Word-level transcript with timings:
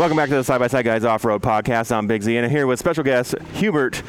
Welcome 0.00 0.16
back 0.16 0.30
to 0.30 0.34
the 0.34 0.42
Side 0.42 0.56
by 0.56 0.68
Side 0.68 0.86
Guys 0.86 1.04
Off 1.04 1.26
Road 1.26 1.42
Podcast. 1.42 1.94
I'm 1.94 2.06
Big 2.06 2.22
Z, 2.22 2.34
and 2.34 2.46
I'm 2.46 2.50
here 2.50 2.66
with 2.66 2.78
special 2.78 3.04
guest 3.04 3.34
Hubert 3.56 4.02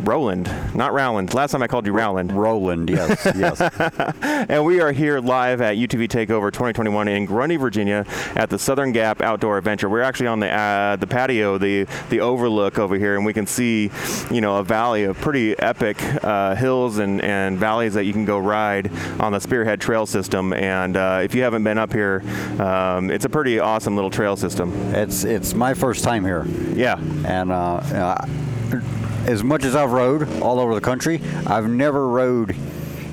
Rowland, 0.00 0.50
not 0.74 0.92
Rowland. 0.92 1.34
Last 1.34 1.52
time 1.52 1.62
I 1.62 1.66
called 1.66 1.86
you 1.86 1.92
Rowland. 1.92 2.32
Roland, 2.32 2.88
yes, 2.90 3.26
yes. 3.36 3.60
And 4.48 4.64
we 4.64 4.80
are 4.80 4.92
here 4.92 5.18
live 5.20 5.60
at 5.60 5.76
UTV 5.76 6.08
Takeover 6.08 6.50
2021 6.52 7.08
in 7.08 7.26
Grundy, 7.26 7.56
Virginia, 7.56 8.04
at 8.36 8.48
the 8.50 8.58
Southern 8.58 8.92
Gap 8.92 9.20
Outdoor 9.20 9.58
Adventure. 9.58 9.88
We're 9.88 10.02
actually 10.02 10.28
on 10.28 10.40
the 10.40 10.50
uh, 10.50 10.96
the 10.96 11.06
patio, 11.06 11.58
the 11.58 11.86
the 12.10 12.20
overlook 12.20 12.78
over 12.78 12.96
here, 12.96 13.16
and 13.16 13.24
we 13.26 13.32
can 13.32 13.46
see, 13.46 13.90
you 14.30 14.40
know, 14.40 14.56
a 14.58 14.64
valley 14.64 15.04
of 15.04 15.18
pretty 15.18 15.58
epic 15.58 15.96
uh, 16.24 16.54
hills 16.54 16.98
and, 16.98 17.20
and 17.22 17.58
valleys 17.58 17.94
that 17.94 18.04
you 18.04 18.12
can 18.12 18.24
go 18.24 18.38
ride 18.38 18.90
on 19.20 19.32
the 19.32 19.40
Spearhead 19.40 19.80
Trail 19.80 20.06
System. 20.06 20.52
And 20.52 20.96
uh, 20.96 21.20
if 21.24 21.34
you 21.34 21.42
haven't 21.42 21.64
been 21.64 21.78
up 21.78 21.92
here, 21.92 22.22
um, 22.60 23.10
it's 23.10 23.24
a 23.24 23.28
pretty 23.28 23.58
awesome 23.58 23.94
little 23.96 24.10
trail 24.10 24.36
system. 24.36 24.72
it's 24.94 25.24
it's 25.24 25.54
my 25.54 25.74
first 25.74 26.04
time 26.04 26.24
here, 26.24 26.46
Yeah. 26.74 26.98
and 27.26 27.50
uh, 27.52 27.76
uh, 27.76 28.26
as 29.26 29.42
much 29.44 29.64
as 29.64 29.74
I've 29.88 29.94
rode 29.94 30.42
all 30.42 30.60
over 30.60 30.74
the 30.74 30.82
country, 30.82 31.18
I've 31.46 31.66
never 31.66 32.06
rode 32.06 32.54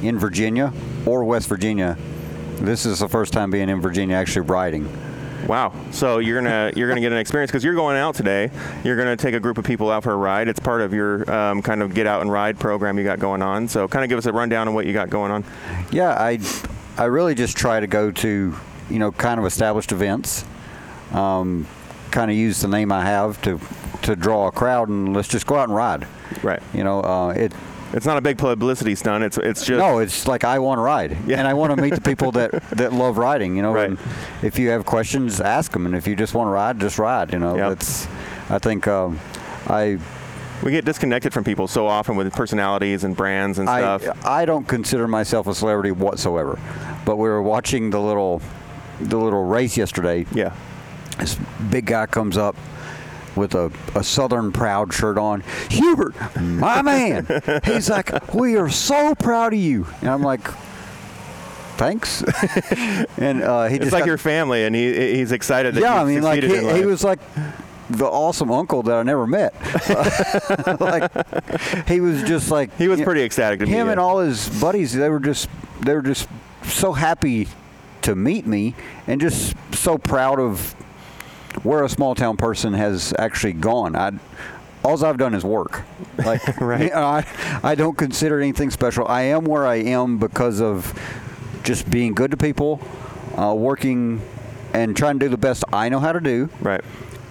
in 0.01 0.19
Virginia 0.19 0.73
or 1.05 1.23
West 1.23 1.47
Virginia. 1.47 1.97
This 2.57 2.85
is 2.85 2.99
the 2.99 3.07
first 3.07 3.31
time 3.31 3.49
being 3.49 3.69
in 3.69 3.79
Virginia 3.79 4.17
actually 4.17 4.41
riding. 4.41 4.89
Wow. 5.47 5.71
So 5.91 6.17
you're 6.17 6.41
gonna 6.41 6.73
you're 6.75 6.89
gonna 6.89 6.99
get 6.99 7.13
an 7.13 7.17
experience 7.17 7.49
because 7.49 7.63
you're 7.63 7.75
going 7.75 7.95
out 7.95 8.15
today. 8.15 8.51
You're 8.83 8.97
gonna 8.97 9.15
take 9.15 9.33
a 9.33 9.39
group 9.39 9.57
of 9.57 9.63
people 9.63 9.89
out 9.89 10.03
for 10.03 10.11
a 10.11 10.17
ride. 10.17 10.49
It's 10.49 10.59
part 10.59 10.81
of 10.81 10.93
your 10.93 11.31
um, 11.31 11.61
kind 11.61 11.81
of 11.81 11.93
get 11.93 12.07
out 12.07 12.21
and 12.21 12.29
ride 12.29 12.59
program 12.59 12.97
you 12.97 13.05
got 13.05 13.19
going 13.19 13.41
on. 13.41 13.69
So 13.69 13.87
kind 13.87 14.03
of 14.03 14.09
give 14.09 14.17
us 14.17 14.25
a 14.25 14.33
rundown 14.33 14.67
on 14.67 14.73
what 14.73 14.85
you 14.85 14.91
got 14.91 15.09
going 15.09 15.31
on. 15.31 15.45
Yeah, 15.91 16.09
I 16.09 16.39
I 16.97 17.05
really 17.05 17.35
just 17.35 17.55
try 17.55 17.79
to 17.79 17.87
go 17.87 18.11
to 18.11 18.53
you 18.89 18.99
know 18.99 19.13
kind 19.13 19.39
of 19.39 19.45
established 19.45 19.93
events, 19.93 20.43
um, 21.13 21.67
kind 22.11 22.29
of 22.29 22.35
use 22.35 22.59
the 22.59 22.67
name 22.67 22.91
I 22.91 23.05
have 23.05 23.41
to 23.43 23.61
to 24.05 24.15
draw 24.15 24.47
a 24.47 24.51
crowd, 24.51 24.89
and 24.89 25.13
let's 25.15 25.27
just 25.27 25.45
go 25.45 25.55
out 25.55 25.67
and 25.69 25.75
ride. 25.75 26.07
Right. 26.43 26.61
You 26.73 26.83
know, 26.83 27.01
uh, 27.01 27.29
it 27.35 27.51
It's 27.93 28.05
not 28.05 28.17
a 28.17 28.21
big 28.21 28.37
publicity 28.37 28.95
stunt. 28.95 29.23
It's 29.23 29.37
it's 29.37 29.65
just 29.65 29.79
No, 29.79 29.99
it's 29.99 30.27
like 30.27 30.43
I 30.43 30.59
want 30.59 30.79
to 30.79 30.81
ride, 30.81 31.17
Yeah. 31.27 31.37
and 31.39 31.47
I 31.47 31.53
want 31.53 31.75
to 31.75 31.81
meet 31.81 31.93
the 31.93 32.01
people 32.01 32.31
that 32.33 32.51
that 32.71 32.93
love 32.93 33.17
riding. 33.17 33.55
You 33.55 33.61
know, 33.61 33.73
Right. 33.73 33.89
and 33.89 33.97
if 34.41 34.57
you 34.59 34.69
have 34.69 34.85
questions, 34.85 35.39
ask 35.39 35.71
them, 35.71 35.85
and 35.85 35.95
if 35.95 36.07
you 36.07 36.15
just 36.15 36.33
want 36.33 36.47
to 36.47 36.51
ride, 36.51 36.79
just 36.79 36.97
ride. 36.99 37.31
You 37.33 37.39
know, 37.39 37.55
Yep. 37.55 37.71
it's. 37.73 38.07
I 38.49 38.59
think 38.59 38.87
um, 38.87 39.19
I 39.67 39.97
we 40.63 40.71
get 40.71 40.85
disconnected 40.85 41.33
from 41.33 41.43
people 41.43 41.67
so 41.67 41.85
often 41.87 42.15
with 42.15 42.31
personalities 42.33 43.03
and 43.03 43.15
brands 43.15 43.59
and 43.59 43.67
stuff. 43.67 44.01
I 44.01 44.03
stuff. 44.05 44.25
I 44.25 44.45
don't 44.45 44.67
consider 44.67 45.07
myself 45.07 45.47
a 45.47 45.53
celebrity 45.53 45.91
whatsoever, 45.91 46.57
but 47.05 47.17
we 47.17 47.27
were 47.29 47.41
watching 47.41 47.89
the 47.91 47.99
little 48.01 48.41
the 48.99 49.17
little 49.17 49.43
race 49.45 49.77
yesterday. 49.77 50.25
yeah. 50.33 50.51
This 51.19 51.37
big 51.69 51.85
guy 51.85 52.05
comes 52.07 52.37
up 52.37 52.55
with 53.35 53.55
a, 53.55 53.71
a 53.95 54.03
Southern 54.03 54.51
Proud 54.51 54.93
shirt 54.93 55.17
on. 55.17 55.43
Hubert, 55.69 56.15
my 56.39 56.81
man. 56.81 57.27
He's 57.63 57.89
like, 57.89 58.33
we 58.33 58.55
are 58.57 58.69
so 58.69 59.15
proud 59.15 59.53
of 59.53 59.59
you. 59.59 59.87
And 60.01 60.09
I'm 60.09 60.21
like, 60.21 60.41
thanks. 61.77 62.23
and 63.17 63.43
uh, 63.43 63.65
he 63.67 63.75
It's 63.75 63.85
just 63.85 63.93
like 63.93 64.01
got- 64.01 64.07
your 64.07 64.17
family, 64.17 64.63
and 64.65 64.75
he 64.75 65.15
he's 65.17 65.31
excited 65.31 65.75
that 65.75 65.81
yeah, 65.81 66.01
I 66.01 66.05
mean, 66.05 66.21
like 66.23 66.43
he, 66.43 66.73
he 66.73 66.85
was 66.85 67.03
like 67.03 67.19
the 67.89 68.05
awesome 68.05 68.51
uncle 68.51 68.81
that 68.83 68.95
I 68.95 69.03
never 69.03 69.27
met. 69.27 69.53
like 70.79 71.11
he 71.87 71.99
was 72.01 72.23
just 72.23 72.49
like 72.49 72.75
He 72.77 72.87
was 72.87 72.99
you 72.99 73.05
know, 73.05 73.09
pretty 73.09 73.23
ecstatic 73.23 73.59
to 73.59 73.65
meet 73.65 73.73
him 73.73 73.89
and 73.89 73.99
all 73.99 74.19
his 74.19 74.49
buddies. 74.59 74.93
They 74.93 75.09
were 75.09 75.19
just 75.19 75.49
they 75.81 75.93
were 75.93 76.01
just 76.01 76.27
so 76.63 76.93
happy 76.93 77.47
to 78.01 78.15
meet 78.15 78.47
me 78.47 78.73
and 79.07 79.19
just 79.21 79.55
so 79.73 79.97
proud 79.97 80.39
of 80.39 80.75
where 81.63 81.83
a 81.83 81.89
small 81.89 82.15
town 82.15 82.37
person 82.37 82.73
has 82.73 83.13
actually 83.17 83.53
gone. 83.53 83.95
I 83.95 84.11
all 84.83 85.03
I've 85.03 85.17
done 85.17 85.33
is 85.33 85.43
work. 85.43 85.83
Like 86.17 86.61
Right. 86.61 86.81
you 86.83 86.89
know, 86.91 86.95
I, 87.03 87.25
I 87.63 87.75
don't 87.75 87.97
consider 87.97 88.39
anything 88.39 88.69
special. 88.69 89.07
I 89.07 89.23
am 89.23 89.43
where 89.45 89.65
I 89.65 89.75
am 89.77 90.17
because 90.17 90.61
of 90.61 90.97
just 91.63 91.89
being 91.89 92.13
good 92.13 92.31
to 92.31 92.37
people, 92.37 92.79
uh, 93.37 93.53
working 93.53 94.21
and 94.73 94.95
trying 94.95 95.19
to 95.19 95.25
do 95.25 95.29
the 95.29 95.37
best 95.37 95.63
I 95.73 95.89
know 95.89 95.99
how 95.99 96.11
to 96.13 96.19
do 96.21 96.49
right. 96.61 96.81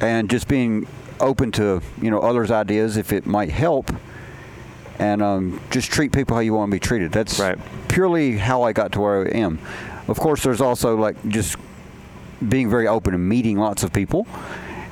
and 0.00 0.28
just 0.28 0.48
being 0.48 0.86
open 1.20 1.52
to 1.52 1.80
you 2.02 2.10
know 2.10 2.18
others' 2.20 2.50
ideas 2.50 2.96
if 2.96 3.12
it 3.12 3.24
might 3.24 3.50
help, 3.50 3.90
and 4.98 5.22
um, 5.22 5.60
just 5.70 5.90
treat 5.92 6.12
people 6.12 6.34
how 6.36 6.40
you 6.40 6.52
want 6.54 6.70
to 6.70 6.74
be 6.74 6.80
treated. 6.80 7.12
That's 7.12 7.38
Right. 7.38 7.58
purely 7.88 8.36
how 8.36 8.62
I 8.62 8.72
got 8.72 8.92
to 8.92 9.00
where 9.00 9.26
I 9.26 9.30
am. 9.30 9.58
Of 10.08 10.18
course, 10.18 10.42
there's 10.42 10.60
also 10.60 10.96
like 10.96 11.16
just 11.28 11.56
being 12.46 12.68
very 12.70 12.86
open 12.88 13.14
and 13.14 13.28
meeting 13.28 13.58
lots 13.58 13.82
of 13.82 13.92
people, 13.92 14.26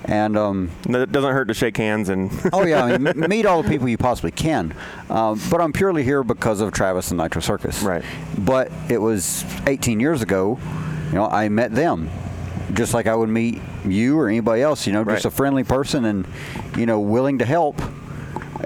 and 0.05 0.37
um, 0.37 0.71
It 0.89 1.13
doesn't 1.13 1.33
hurt 1.33 1.47
to 1.49 1.55
shake 1.55 1.77
hands 1.77 2.09
and 2.09 2.31
oh 2.53 2.65
yeah, 2.67 2.85
I 2.85 2.99
mean, 2.99 3.15
meet 3.29 3.47
all 3.47 3.63
the 3.63 3.69
people 3.69 3.89
you 3.89 3.99
possibly 3.99 4.31
can. 4.33 4.75
Um, 5.11 5.41
but 5.51 5.61
I'm 5.61 5.73
purely 5.73 6.03
here 6.03 6.23
because 6.25 6.61
of 6.61 6.73
Travis 6.73 7.11
and 7.11 7.19
Nitro 7.19 7.41
Circus. 7.41 7.83
Right. 7.83 8.05
But 8.39 8.71
it 8.89 8.99
was 8.99 9.45
18 9.67 10.01
years 10.01 10.23
ago. 10.23 10.59
You 11.09 11.15
know, 11.19 11.27
I 11.27 11.49
met 11.51 11.73
them, 11.75 12.09
just 12.73 12.95
like 12.95 13.07
I 13.07 13.15
would 13.15 13.29
meet 13.29 13.61
you 13.87 14.19
or 14.19 14.29
anybody 14.29 14.63
else. 14.63 14.87
You 14.87 14.93
know, 14.95 15.05
just 15.05 15.25
Right. 15.25 15.25
a 15.27 15.31
friendly 15.31 15.65
person 15.65 16.05
and 16.07 16.27
you 16.77 16.87
know 16.87 16.99
willing 17.01 17.39
to 17.39 17.45
help 17.45 17.81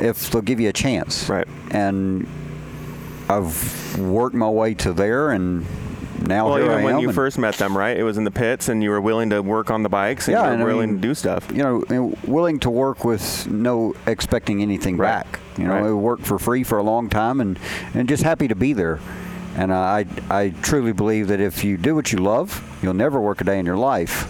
if 0.01 0.31
they'll 0.31 0.43
give 0.43 0.61
you 0.61 0.69
a 0.69 0.73
chance. 0.73 1.29
Right. 1.29 1.49
And 1.71 2.27
I've 3.29 3.99
worked 3.99 4.37
my 4.37 4.49
way 4.49 4.75
to 4.75 4.93
there, 4.93 5.31
and 5.31 5.67
now 6.23 6.47
well, 6.47 6.57
here 6.57 6.65
even 6.67 6.79
I 6.79 6.85
when 6.85 6.95
am. 6.97 7.01
you 7.01 7.13
first 7.13 7.39
met 7.39 7.55
them, 7.57 7.77
right? 7.77 7.97
It 7.97 8.03
was 8.03 8.17
in 8.19 8.25
the 8.25 8.31
pits, 8.31 8.69
and 8.69 8.83
you 8.83 8.91
were 8.91 9.01
willing 9.01 9.31
to 9.31 9.43
work 9.43 9.71
on 9.71 9.83
the 9.83 9.89
bikes, 9.89 10.29
and 10.29 10.35
Yeah, 10.37 10.43
you 10.43 10.47
were 10.49 10.53
and 10.55 10.63
I 10.63 10.67
willing 10.67 10.91
mean- 10.93 11.01
to 11.03 11.09
do 11.09 11.15
stuff. 11.15 11.49
you 11.53 11.63
know, 11.63 12.15
willing 12.27 12.59
to 12.61 12.71
work 12.71 13.05
with 13.05 13.47
no 13.51 13.95
expecting 14.07 14.63
anything 14.63 14.97
Right. 14.97 15.09
back. 15.25 15.41
You 15.59 15.65
know, 15.69 15.75
Right. 15.75 15.85
I 15.87 15.93
worked 15.93 16.27
for 16.27 16.39
free 16.39 16.63
for 16.65 16.79
a 16.79 16.83
long 16.83 17.09
time, 17.09 17.41
and 17.41 17.59
and 17.95 18.09
just 18.09 18.23
happy 18.23 18.49
to 18.49 18.55
be 18.55 18.73
there. 18.73 18.99
And 19.57 19.73
I 19.73 20.05
I 20.31 20.53
truly 20.63 20.93
believe 20.93 21.29
that 21.29 21.41
if 21.41 21.65
you 21.65 21.77
do 21.77 21.95
what 21.95 22.13
you 22.13 22.19
love, 22.19 22.63
you'll 22.83 22.95
never 22.95 23.21
work 23.21 23.41
a 23.41 23.45
day 23.45 23.59
in 23.59 23.65
your 23.67 23.77
life, 23.79 24.29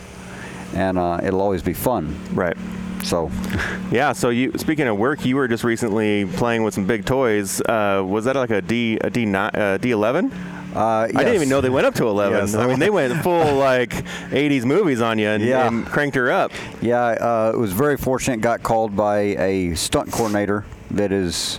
and 0.74 0.98
uh, 0.98 1.18
it'll 1.22 1.41
always 1.41 1.62
be 1.62 1.72
fun. 1.72 2.14
Right. 2.32 2.56
So, 3.03 3.30
Yeah. 3.91 4.12
So 4.12 4.30
you, 4.30 4.53
speaking 4.56 4.86
of 4.88 4.97
work, 4.98 5.24
you 5.24 5.36
were 5.36 5.47
just 5.48 5.62
recently 5.64 6.24
playing 6.26 6.62
with 6.64 6.74
some 6.74 6.86
big 6.86 7.04
toys. 7.04 7.60
Uh, 7.60 8.03
was 8.06 8.24
that 8.24 8.34
like 8.36 8.50
a 8.50 8.60
D 8.62 8.98
a 9.00 9.10
D 9.10 9.24
nine 9.26 9.50
uh, 9.54 9.78
D 9.80 9.91
eleven? 9.92 10.32
Uh, 10.76 11.09
I 11.09 11.09
didn't 11.09 11.34
even 11.34 11.48
know 11.48 11.60
they 11.60 11.70
went 11.70 11.87
up 11.87 11.94
to 11.97 12.06
eleven. 12.06 12.38
Yes. 12.38 12.54
I 12.54 12.66
mean, 12.66 12.78
they 12.78 12.91
went 12.91 13.22
full 13.22 13.54
like 13.70 13.91
'80s 14.31 14.64
movies 14.64 15.00
on 15.00 15.19
you 15.19 15.28
and, 15.28 15.42
Yeah. 15.42 15.66
and 15.66 15.87
cranked 15.87 16.16
her 16.16 16.31
up. 16.31 16.53
Yeah, 16.81 17.03
uh, 17.04 17.53
it 17.54 17.59
was 17.59 17.72
very 17.72 17.97
fortunate. 17.97 18.41
Got 18.41 18.62
called 18.62 18.94
by 18.97 19.19
a 19.19 19.75
stunt 19.75 20.12
coordinator 20.12 20.65
that 20.91 21.12
is 21.12 21.59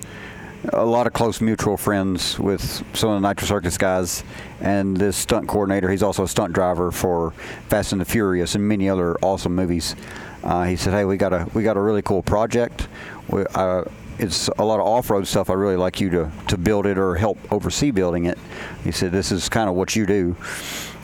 a 0.73 0.85
lot 0.85 1.07
of 1.07 1.13
close 1.13 1.39
mutual 1.39 1.77
friends 1.77 2.38
with 2.39 2.61
some 2.94 3.09
of 3.11 3.22
the 3.22 3.27
Nitro 3.27 3.47
Circus 3.47 3.77
guys. 3.77 4.23
And 4.59 4.97
this 4.97 5.16
stunt 5.16 5.47
coordinator, 5.47 5.89
he's 5.89 6.03
also 6.03 6.23
a 6.23 6.27
stunt 6.27 6.53
driver 6.53 6.91
for 6.91 7.31
Fast 7.69 7.91
and 7.91 8.01
the 8.01 8.06
Furious 8.06 8.56
and 8.56 8.67
many 8.67 8.89
other 8.89 9.16
awesome 9.22 9.56
movies. 9.56 9.95
Uh, 10.44 10.63
he 10.63 10.75
said, 10.75 10.94
"Hey, 10.94 11.06
we 11.06 11.17
got 11.17 11.33
a 11.33 11.47
we 11.53 11.63
got 11.63 11.77
a 11.77 11.81
really 11.81 12.01
cool 12.01 12.22
project. 12.23 12.88
We, 13.29 13.45
uh, 13.56 13.83
it's 14.19 14.47
a 14.57 14.63
lot 14.66 14.79
of 14.79 14.85
off-road 14.85 15.28
stuff. 15.28 15.50
I 15.50 15.53
really 15.53 15.78
like 15.78 16.00
you 16.01 16.09
to 16.11 16.31
to 16.47 16.57
build 16.57 16.85
it 16.85 16.97
or 16.97 17.16
help 17.16 17.38
oversee 17.51 17.91
building 17.91 18.25
it." 18.25 18.38
He 18.83 18.91
said, 18.91 19.11
"This 19.11 19.31
is 19.31 19.50
kind 19.50 19.69
of 19.69 19.75
what 19.75 19.95
you 19.95 20.05
do." 20.05 20.35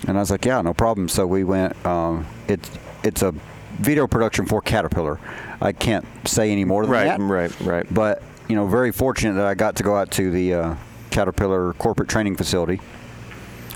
And 0.08 0.18
I 0.18 0.20
was 0.20 0.32
like, 0.32 0.46
"Yeah, 0.46 0.62
no 0.62 0.74
problem." 0.74 1.08
So 1.10 1.26
we 1.28 1.44
went. 1.44 1.74
Um, 1.86 2.26
it's 2.48 2.70
it's 3.04 3.22
a 3.22 3.34
video 3.80 4.08
production 4.08 4.46
for 4.46 4.62
Caterpillar. 4.62 5.20
I 5.62 5.72
can't 5.72 6.06
say 6.26 6.52
any 6.52 6.66
more 6.66 6.84
than 6.84 6.92
Right. 6.92 7.06
that. 7.06 7.20
Right. 7.20 7.52
Right. 7.62 7.68
right. 7.68 7.94
But 7.94 8.22
you 8.48 8.56
know, 8.56 8.68
very 8.68 8.92
fortunate 8.92 9.34
that 9.36 9.46
I 9.46 9.54
got 9.54 9.76
to 9.78 9.84
go 9.84 9.96
out 9.96 10.12
to 10.12 10.30
the 10.32 10.54
uh, 10.54 10.76
Caterpillar 11.12 11.74
corporate 11.74 12.10
training 12.10 12.36
facility, 12.36 12.82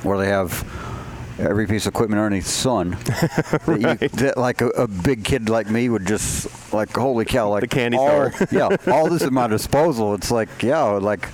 where 0.03 0.17
they 0.17 0.27
have 0.27 0.51
every 1.39 1.67
piece 1.67 1.85
of 1.85 1.93
equipment 1.93 2.19
underneath 2.21 2.45
the 2.45 2.49
sun. 2.51 2.89
that, 3.65 3.97
you, 4.01 4.07
that 4.09 4.37
like 4.37 4.61
a, 4.61 4.67
a 4.69 4.87
big 4.87 5.23
kid 5.23 5.49
like 5.49 5.69
me 5.69 5.89
would 5.89 6.05
just 6.05 6.73
like, 6.73 6.89
holy 6.95 7.25
cow! 7.25 7.49
Like 7.49 7.61
The 7.61 7.67
candy 7.67 7.97
all, 7.97 8.31
store. 8.31 8.47
yeah, 8.51 8.75
all 8.91 9.09
this 9.09 9.21
at 9.23 9.31
my 9.31 9.47
disposal. 9.47 10.13
It's 10.13 10.31
like, 10.31 10.49
yeah, 10.61 10.81
like 10.83 11.27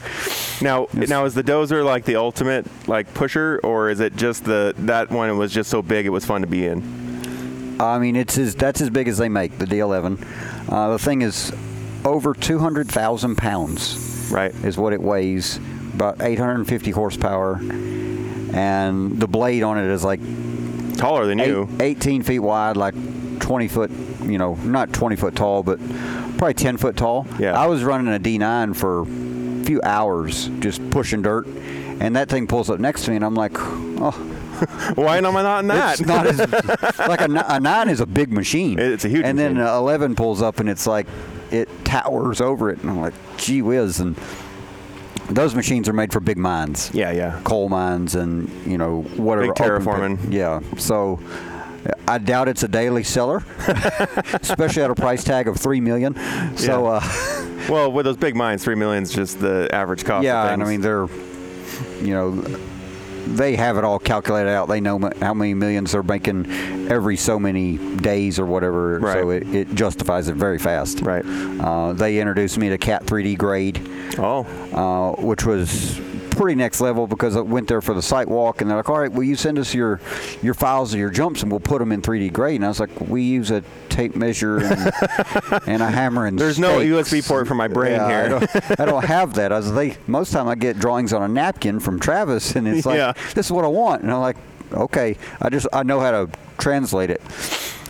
Now, 0.62 0.88
now 0.94 1.26
is 1.26 1.34
the 1.34 1.44
dozer 1.44 1.84
like 1.84 2.06
the 2.06 2.16
ultimate 2.18 2.66
like 2.88 3.14
pusher, 3.14 3.60
or 3.64 3.90
is 3.90 4.00
it 4.00 4.16
just 4.16 4.46
the 4.46 4.74
that 4.80 5.10
one 5.12 5.30
It 5.30 5.34
was 5.34 5.52
just 5.54 5.70
so 5.70 5.82
big 5.82 6.06
it 6.06 6.10
was 6.10 6.26
fun 6.26 6.42
to 6.42 6.48
be 6.48 6.66
in? 6.66 7.78
I 7.80 7.98
mean, 8.00 8.16
it's 8.16 8.38
as 8.38 8.56
that's 8.56 8.82
as 8.82 8.90
big 8.90 9.08
as 9.08 9.18
they 9.18 9.30
make 9.30 9.58
the 9.58 9.66
D11. 9.66 10.26
Uh, 10.72 10.92
the 10.92 11.00
thing 11.00 11.22
is 11.22 11.52
over 12.06 12.34
200,000 12.34 13.36
pounds 13.38 14.30
Right. 14.32 14.54
is 14.64 14.78
what 14.78 14.94
it 14.94 15.02
weighs, 15.02 15.58
about 15.94 16.22
850 16.22 16.92
horsepower, 16.92 17.60
and 18.54 19.20
the 19.20 19.28
blade 19.28 19.64
on 19.64 19.78
it 19.78 19.86
is 19.90 20.04
like 20.04 20.20
Taller 20.98 21.26
than 21.26 21.40
eight, 21.40 21.48
you. 21.48 21.68
18 21.80 22.24
feet 22.24 22.40
wide, 22.40 22.78
like 22.78 22.94
20 23.40 23.68
foot. 23.68 23.92
You 24.24 24.38
know, 24.38 24.54
not 24.56 24.94
20 24.94 25.16
foot 25.18 25.36
tall, 25.36 25.64
but 25.64 25.80
probably 26.38 26.54
10 26.54 26.78
foot 26.78 26.96
tall. 26.96 27.28
Yeah. 27.40 27.60
I 27.60 27.66
was 27.68 27.84
running 27.84 28.14
a 28.14 28.20
D9 28.20 28.74
for 28.76 29.02
a 29.02 29.66
few 29.66 29.82
hours, 29.84 30.48
just 30.60 30.88
pushing 30.92 31.22
dirt, 31.22 31.46
and 31.48 32.16
that 32.16 32.30
thing 32.30 32.48
pulls 32.48 32.70
up 32.70 32.80
next 32.80 33.04
to 33.06 33.10
me, 33.10 33.18
and 33.18 33.26
I'm 33.26 33.36
like, 33.36 33.52
oh. 33.56 34.30
Why 34.96 35.18
am 35.18 35.26
I 35.26 35.42
not 35.42 35.60
in 35.62 35.68
that? 35.70 36.00
It's 36.00 36.08
not 36.08 36.26
as 36.28 36.38
like 37.00 37.20
a, 37.22 37.46
a 37.50 37.60
nine 37.60 37.90
is 37.90 38.00
a 38.00 38.06
big 38.06 38.32
machine. 38.32 38.80
It's 38.80 39.04
a 39.04 39.10
huge 39.10 39.26
And 39.26 39.38
then 39.38 39.56
machine. 39.56 39.68
uh, 39.68 39.78
eleven 39.78 40.16
pulls 40.16 40.42
up 40.42 40.60
and 40.62 40.70
it's 40.70 40.86
like 40.88 41.08
it 41.52 41.68
towers 41.84 42.40
over 42.40 42.70
it, 42.70 42.80
and 42.80 42.90
I'm 42.92 43.02
like, 43.02 43.16
gee 43.36 43.62
whiz! 43.62 44.00
And 44.00 44.16
those 45.30 45.56
machines 45.56 45.88
are 45.90 45.94
made 45.94 46.12
for 46.14 46.20
big 46.20 46.38
mines. 46.38 46.92
yeah, 46.94 47.12
yeah. 47.12 47.40
coal 47.44 47.70
mines 47.70 48.16
and 48.16 48.50
you 48.66 48.78
know 48.78 49.02
whatever 49.18 49.48
Big 49.48 49.56
terraforming. 49.56 50.32
Yeah, 50.32 50.62
so 50.78 51.20
I 52.08 52.18
doubt 52.18 52.48
it's 52.48 52.64
a 52.64 52.68
daily 52.68 53.04
seller, 53.04 53.44
especially 54.42 54.84
at 54.84 54.90
a 54.92 54.96
price 54.96 55.24
tag 55.24 55.48
of 55.48 55.58
three 55.58 55.82
million. 55.82 56.16
So 56.58 56.84
Yeah. 56.86 57.00
uh, 57.02 57.68
Well, 57.70 57.92
with 57.92 58.06
those 58.06 58.18
big 58.18 58.36
mines, 58.36 58.64
three 58.64 58.76
million 58.76 59.04
is 59.04 59.12
just 59.14 59.40
the 59.40 59.70
average 59.72 60.04
cost. 60.06 60.24
yeah, 60.26 60.44
of 60.46 60.52
and 60.52 60.64
I 60.64 60.66
mean 60.68 60.82
they're 60.82 61.08
you 62.02 62.14
know 62.14 62.32
they 63.26 63.56
have 63.56 63.78
it 63.78 63.84
all 63.84 64.00
calculated 64.00 64.50
out. 64.50 64.68
They 64.68 64.82
know 64.82 65.00
how 65.22 65.34
many 65.34 65.54
millions 65.54 65.92
they're 65.94 66.04
making 66.04 66.46
every 66.90 67.18
so 67.18 67.40
many 67.40 67.78
days 67.98 68.40
or 68.40 68.46
whatever. 68.46 69.00
So 69.02 69.30
it, 69.30 69.48
it 69.54 69.76
justifies 69.76 70.28
it 70.28 70.36
very 70.36 70.60
fast. 70.60 71.02
right. 71.02 71.24
Uh, 71.26 71.94
they 71.94 72.20
introduced 72.20 72.58
me 72.58 72.70
to 72.70 72.78
Cat 72.78 73.06
3D 73.06 73.38
grade. 73.38 73.80
Oh, 74.18 74.44
uh, 74.74 75.22
which 75.22 75.46
was 75.46 76.00
pretty 76.34 76.56
next 76.56 76.82
level 76.82 77.08
because 77.08 77.36
I 77.36 77.42
went 77.42 77.68
there 77.68 77.82
for 77.82 77.94
the 77.94 78.02
site 78.02 78.28
walk 78.28 78.62
and 78.62 78.70
they're 78.70 78.78
like, 78.78 78.90
all 78.90 79.00
right, 79.00 79.12
will 79.12 79.24
you 79.24 79.36
send 79.36 79.58
us 79.60 79.74
your 79.74 80.00
your 80.42 80.54
files 80.54 80.94
of 80.94 81.00
your 81.00 81.10
jumps 81.10 81.42
and 81.44 81.52
we'll 81.52 81.60
put 81.60 81.80
them 81.80 81.92
in 81.92 82.02
3D 82.02 82.34
grade? 82.34 82.56
And 82.56 82.66
I 82.66 82.68
was 82.70 82.80
like, 82.80 83.00
we 83.02 83.24
use 83.24 83.52
a 83.52 83.64
tape 83.90 84.16
measure 84.16 84.60
and, 84.60 84.92
and 85.68 85.82
a 85.84 85.90
hammer 85.90 86.26
and 86.26 86.38
There's 86.40 86.60
no 86.60 86.80
stakes." 86.80 87.10
USB 87.12 87.28
port 87.28 87.48
for 87.48 87.56
my 87.56 87.68
brain 87.68 87.94
Yeah, 87.94 88.08
here. 88.08 88.18
I 88.26 88.28
don't, 88.30 88.80
I 88.82 88.86
don't 88.86 89.06
have 89.06 89.34
that. 89.36 89.52
I 89.52 89.58
was 89.58 89.72
they 89.74 89.98
most 90.08 90.32
time 90.32 90.48
I 90.48 90.56
get 90.56 90.80
drawings 90.80 91.14
on 91.14 91.22
a 91.24 91.28
napkin 91.28 91.80
from 91.80 92.00
Travis 92.00 92.56
and 92.56 92.68
it's 92.68 92.86
like, 92.86 92.98
Yeah. 92.98 93.14
this 93.36 93.46
is 93.48 93.52
what 93.52 93.66
I 93.66 93.70
want. 93.70 94.04
And 94.04 94.12
I'm 94.12 94.20
like, 94.22 94.38
okay, 94.74 95.18
I 95.42 95.50
just 95.50 95.68
I 95.72 95.84
know 95.84 96.00
how 96.00 96.12
to 96.12 96.30
translate 96.58 97.10
it. 97.10 97.22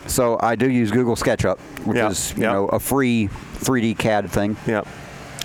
So 0.07 0.37
I 0.41 0.55
do 0.55 0.69
use 0.69 0.91
Google 0.91 1.15
SketchUp, 1.15 1.59
which 1.85 1.95
Yeah, 1.97 2.09
is 2.09 2.33
you 2.35 2.43
yeah. 2.43 2.51
know 2.53 2.65
a 2.67 2.79
free 2.79 3.29
3D 3.59 3.97
CAD 3.97 4.29
thing 4.29 4.57
yeah. 4.67 4.81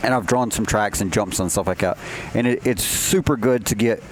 And 0.02 0.14
I've 0.14 0.26
drawn 0.26 0.50
some 0.50 0.66
tracks 0.66 1.00
and 1.00 1.12
jumps 1.12 1.40
and 1.40 1.50
stuff 1.50 1.66
like 1.66 1.78
that. 1.78 1.98
And 2.34 2.46
it, 2.46 2.66
it's 2.66 2.84
super 2.84 3.36
good 3.36 3.66
to 3.66 3.74
get 3.74 4.02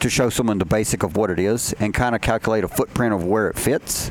to 0.00 0.08
show 0.08 0.30
someone 0.30 0.58
the 0.58 0.64
basic 0.64 1.02
of 1.02 1.16
what 1.16 1.30
it 1.30 1.38
is 1.38 1.74
and 1.74 1.92
kind 1.92 2.14
of 2.14 2.20
calculate 2.20 2.64
a 2.64 2.68
footprint 2.68 3.12
of 3.14 3.24
where 3.24 3.48
it 3.48 3.58
fits. 3.58 4.10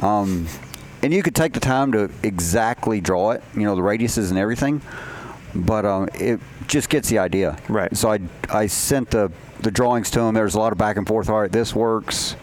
Um, 0.00 0.48
and 1.02 1.12
you 1.12 1.22
could 1.22 1.34
take 1.34 1.52
the 1.52 1.60
time 1.60 1.92
to 1.92 2.10
exactly 2.22 3.00
draw 3.00 3.30
it, 3.30 3.42
you 3.54 3.62
know, 3.62 3.74
the 3.74 3.82
radiuses 3.82 4.30
and 4.30 4.38
everything, 4.38 4.82
but 5.54 5.84
um, 5.84 6.08
it 6.14 6.40
just 6.66 6.88
gets 6.88 7.08
the 7.08 7.18
idea. 7.18 7.56
Right. 7.68 7.96
So 7.96 8.10
I, 8.10 8.20
I 8.48 8.66
sent 8.66 9.10
the, 9.10 9.30
the 9.60 9.70
drawings 9.70 10.10
to 10.12 10.20
him. 10.20 10.34
There 10.34 10.44
was 10.44 10.54
a 10.54 10.58
lot 10.58 10.72
of 10.72 10.78
back 10.78 10.96
and 10.96 11.06
forth. 11.06 11.28
All 11.28 11.40
right, 11.40 11.52
this 11.52 11.74
works. 11.74 12.36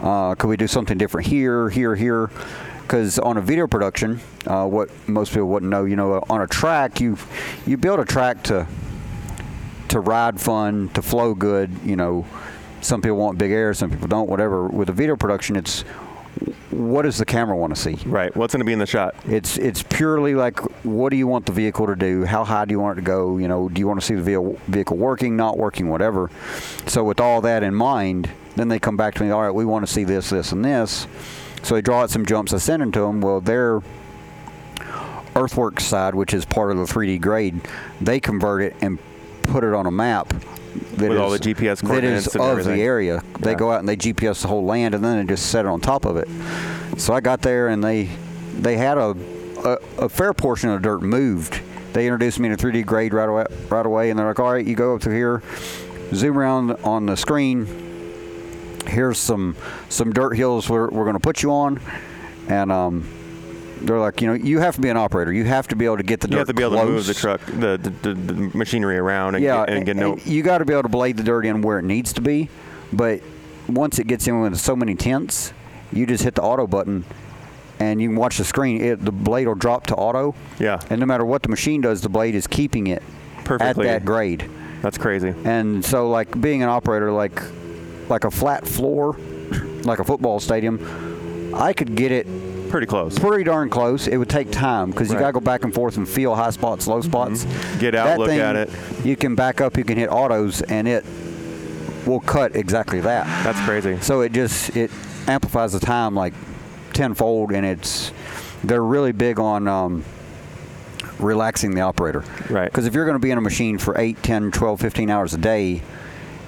Uh, 0.00 0.34
could 0.34 0.48
we 0.48 0.56
do 0.56 0.66
something 0.66 0.96
different 0.96 1.26
here, 1.26 1.68
here, 1.68 1.94
here? 1.94 2.30
Because 2.90 3.20
on 3.20 3.36
a 3.36 3.40
video 3.40 3.68
production, 3.68 4.18
uh, 4.48 4.66
what 4.66 4.90
most 5.08 5.28
people 5.28 5.46
wouldn't 5.46 5.70
know, 5.70 5.84
you 5.84 5.94
know, 5.94 6.24
on 6.28 6.40
a 6.40 6.46
track, 6.48 7.00
you 7.00 7.16
you 7.64 7.76
build 7.76 8.00
a 8.00 8.04
track 8.04 8.42
to 8.42 8.66
to 9.90 10.00
ride 10.00 10.40
fun, 10.40 10.88
to 10.88 11.00
flow 11.00 11.32
good. 11.32 11.70
You 11.84 11.94
know, 11.94 12.26
some 12.80 13.00
people 13.00 13.16
want 13.16 13.38
big 13.38 13.52
air, 13.52 13.72
some 13.74 13.90
people 13.90 14.08
don't. 14.08 14.28
Whatever. 14.28 14.66
With 14.66 14.88
a 14.88 14.92
video 14.92 15.14
production, 15.14 15.54
it's 15.54 15.82
what 16.72 17.02
does 17.02 17.16
the 17.16 17.24
camera 17.24 17.56
want 17.56 17.72
to 17.76 17.80
see? 17.80 17.96
Right. 18.08 18.34
What's 18.34 18.52
going 18.52 18.58
to 18.58 18.66
be 18.66 18.72
in 18.72 18.80
the 18.80 18.86
shot? 18.86 19.14
It's 19.24 19.56
it's 19.56 19.84
purely 19.84 20.34
like 20.34 20.58
what 20.84 21.10
do 21.10 21.16
you 21.16 21.28
want 21.28 21.46
the 21.46 21.52
vehicle 21.52 21.86
to 21.86 21.94
do? 21.94 22.24
How 22.24 22.42
high 22.42 22.64
do 22.64 22.72
you 22.72 22.80
want 22.80 22.98
it 22.98 23.02
to 23.02 23.06
go? 23.06 23.38
You 23.38 23.46
know, 23.46 23.68
do 23.68 23.78
you 23.78 23.86
want 23.86 24.00
to 24.00 24.04
see 24.04 24.16
the 24.16 24.22
vehicle 24.22 24.58
vehicle 24.66 24.96
working, 24.96 25.36
not 25.36 25.56
working, 25.56 25.90
whatever. 25.90 26.28
So 26.88 27.04
with 27.04 27.20
all 27.20 27.40
that 27.42 27.62
in 27.62 27.72
mind, 27.72 28.30
then 28.56 28.66
they 28.66 28.80
come 28.80 28.96
back 28.96 29.14
to 29.14 29.22
me. 29.22 29.30
All 29.30 29.42
right, 29.42 29.54
we 29.54 29.64
want 29.64 29.86
to 29.86 29.92
see 29.92 30.02
this, 30.02 30.30
this, 30.30 30.50
and 30.50 30.64
this. 30.64 31.06
So 31.62 31.74
they 31.74 31.82
draw 31.82 32.02
out 32.02 32.10
some 32.10 32.24
jumps. 32.26 32.52
I 32.52 32.58
send 32.58 32.82
them 32.82 32.92
to 32.92 33.00
them. 33.00 33.20
Well, 33.20 33.40
their 33.40 33.80
earthworks 35.36 35.84
side, 35.84 36.14
which 36.14 36.34
is 36.34 36.44
part 36.44 36.70
of 36.70 36.78
the 36.78 36.84
3D 36.84 37.20
grade, 37.20 37.60
they 38.00 38.20
convert 38.20 38.62
it 38.62 38.76
and 38.80 38.98
put 39.42 39.64
it 39.64 39.74
on 39.74 39.86
a 39.86 39.90
map. 39.90 40.32
that 40.96 41.08
With 41.08 41.18
all 41.18 41.30
the 41.30 41.38
GPS 41.38 41.82
coordinates 41.82 42.28
is 42.28 42.34
and 42.36 42.44
of 42.44 42.50
everything. 42.50 42.76
the 42.76 42.82
area. 42.82 43.22
They 43.40 43.50
Yeah. 43.52 43.56
go 43.56 43.72
out 43.72 43.80
and 43.80 43.88
they 43.88 43.96
GPS 43.96 44.42
the 44.42 44.48
whole 44.48 44.64
land, 44.64 44.94
and 44.94 45.04
then 45.04 45.18
they 45.18 45.24
just 45.32 45.46
set 45.50 45.64
it 45.64 45.68
on 45.68 45.80
top 45.80 46.04
of 46.04 46.16
it. 46.16 46.28
So 46.96 47.12
I 47.12 47.20
got 47.20 47.42
there, 47.42 47.66
and 47.68 47.82
they 47.82 48.08
they 48.56 48.76
had 48.76 48.96
a 48.96 49.16
a, 49.64 49.78
a 49.98 50.08
fair 50.08 50.32
portion 50.32 50.70
of 50.70 50.80
the 50.80 50.88
dirt 50.88 51.02
moved. 51.02 51.60
They 51.92 52.06
introduced 52.06 52.38
me 52.38 52.48
to 52.50 52.56
3D 52.56 52.82
grade 52.86 53.12
right 53.12 53.28
away, 53.28 53.46
right 53.68 53.84
away, 53.84 54.10
and 54.10 54.18
they're 54.18 54.28
like, 54.28 54.38
"All 54.38 54.52
right, 54.52 54.64
you 54.64 54.76
go 54.76 54.94
up 54.94 55.00
to 55.02 55.10
here, 55.10 55.42
zoom 56.14 56.38
around 56.38 56.76
on 56.84 57.06
the 57.06 57.16
screen. 57.16 57.66
Here's 58.90 59.18
some 59.18 59.56
some 59.88 60.12
dirt 60.12 60.36
hills 60.36 60.68
we're, 60.68 60.88
we're 60.88 61.04
going 61.04 61.14
to 61.16 61.20
put 61.20 61.42
you 61.42 61.52
on," 61.52 61.80
and 62.48 62.70
um, 62.72 63.08
they're 63.80 63.98
like, 63.98 64.20
you 64.20 64.28
know, 64.28 64.34
you 64.34 64.58
have 64.60 64.74
to 64.74 64.80
be 64.80 64.88
an 64.88 64.96
operator. 64.96 65.32
You 65.32 65.44
have 65.44 65.68
to 65.68 65.76
be 65.76 65.84
able 65.84 65.96
to 65.96 66.02
get 66.02 66.20
the 66.20 66.28
You 66.28 66.32
dirt 66.32 66.38
have 66.38 66.46
to 66.48 66.54
be 66.54 66.62
able 66.62 66.76
to 66.76 66.84
move 66.84 67.06
the 67.06 67.14
truck, 67.14 67.40
the, 67.46 67.78
the, 67.78 68.14
the, 68.14 68.34
machinery 68.56 68.98
around 68.98 69.36
and 69.36 69.44
Yeah, 69.44 69.64
get, 69.64 69.74
and 69.74 69.86
get 69.86 69.96
no. 69.96 70.12
and 70.12 70.26
you 70.26 70.42
got 70.42 70.58
to 70.58 70.64
be 70.64 70.72
able 70.72 70.82
to 70.82 70.88
blade 70.88 71.16
the 71.16 71.22
dirt 71.22 71.46
in 71.46 71.62
where 71.62 71.78
it 71.78 71.84
needs 71.84 72.12
to 72.14 72.20
be. 72.20 72.48
But 72.92 73.22
once 73.68 73.98
it 73.98 74.06
gets 74.06 74.26
in 74.26 74.40
with 74.40 74.58
so 74.58 74.76
many 74.76 74.94
tenths, 74.94 75.52
you 75.92 76.06
just 76.06 76.24
hit 76.24 76.34
the 76.34 76.42
auto 76.42 76.66
button, 76.66 77.04
and 77.78 78.02
you 78.02 78.08
can 78.08 78.16
watch 78.16 78.38
the 78.38 78.44
screen. 78.44 78.80
It, 78.82 79.04
the 79.04 79.12
blade 79.12 79.46
will 79.46 79.54
drop 79.54 79.86
to 79.86 79.94
auto. 79.94 80.34
Yeah. 80.58 80.80
And 80.90 81.00
no 81.00 81.06
matter 81.06 81.24
what 81.24 81.42
the 81.42 81.48
machine 81.48 81.80
does, 81.80 82.00
the 82.02 82.08
blade 82.08 82.34
is 82.34 82.46
keeping 82.46 82.88
it 82.88 83.02
Perfectly. 83.44 83.88
at 83.88 84.00
that 84.00 84.04
grade. 84.04 84.48
That's 84.82 84.98
crazy. 84.98 85.34
And 85.44 85.84
so, 85.84 86.08
like 86.10 86.38
being 86.40 86.62
an 86.62 86.68
operator, 86.68 87.12
like 87.12 87.40
like 88.10 88.24
a 88.24 88.30
flat 88.30 88.66
floor, 88.66 89.16
like 89.82 89.98
a 89.98 90.04
football 90.04 90.40
stadium, 90.40 91.54
I 91.54 91.72
could 91.72 91.94
get 91.94 92.12
it 92.12 92.26
Pretty 92.70 92.86
close. 92.86 93.18
pretty 93.18 93.42
darn 93.42 93.68
close. 93.68 94.06
It 94.06 94.16
would 94.16 94.28
take 94.28 94.52
time 94.52 94.90
because 94.90 95.10
you 95.10 95.18
got 95.18 95.28
to 95.28 95.32
go 95.32 95.40
back 95.40 95.64
and 95.64 95.74
forth 95.74 95.96
and 95.96 96.08
feel 96.08 96.36
high 96.36 96.50
spots, 96.50 96.86
low 96.86 97.00
spots. 97.00 97.44
Get 97.80 97.94
out, 97.96 98.04
That 98.04 98.18
look 98.20 98.28
thing, 98.28 98.38
at 98.40 98.54
it. 98.54 98.70
You 99.04 99.16
can 99.16 99.34
back 99.34 99.60
up, 99.60 99.76
you 99.76 99.82
can 99.84 99.98
hit 99.98 100.08
autos, 100.08 100.62
and 100.62 100.86
it 100.86 101.04
will 102.06 102.20
cut 102.20 102.54
exactly 102.54 103.00
that. 103.00 103.26
That's 103.44 103.60
crazy. 103.62 103.98
So 104.00 104.20
it 104.20 104.32
just 104.32 104.76
it 104.76 104.90
amplifies 105.26 105.72
the 105.72 105.80
time 105.80 106.14
like 106.14 106.32
tenfold, 106.92 107.50
and 107.50 107.66
it's 107.66 108.12
they're 108.62 108.84
really 108.84 109.12
big 109.12 109.40
on 109.40 109.66
um, 109.66 110.04
relaxing 111.18 111.74
the 111.74 111.80
operator. 111.80 112.24
Right. 112.48 112.66
Because 112.66 112.86
if 112.86 112.94
you're 112.94 113.04
going 113.04 113.16
to 113.16 113.20
be 113.20 113.30
in 113.30 113.38
a 113.38 113.42
machine 113.42 113.78
for 113.78 113.98
8, 113.98 114.22
10, 114.22 114.50
12, 114.52 114.80
15 114.80 115.10
hours 115.10 115.34
a 115.34 115.38
day, 115.38 115.82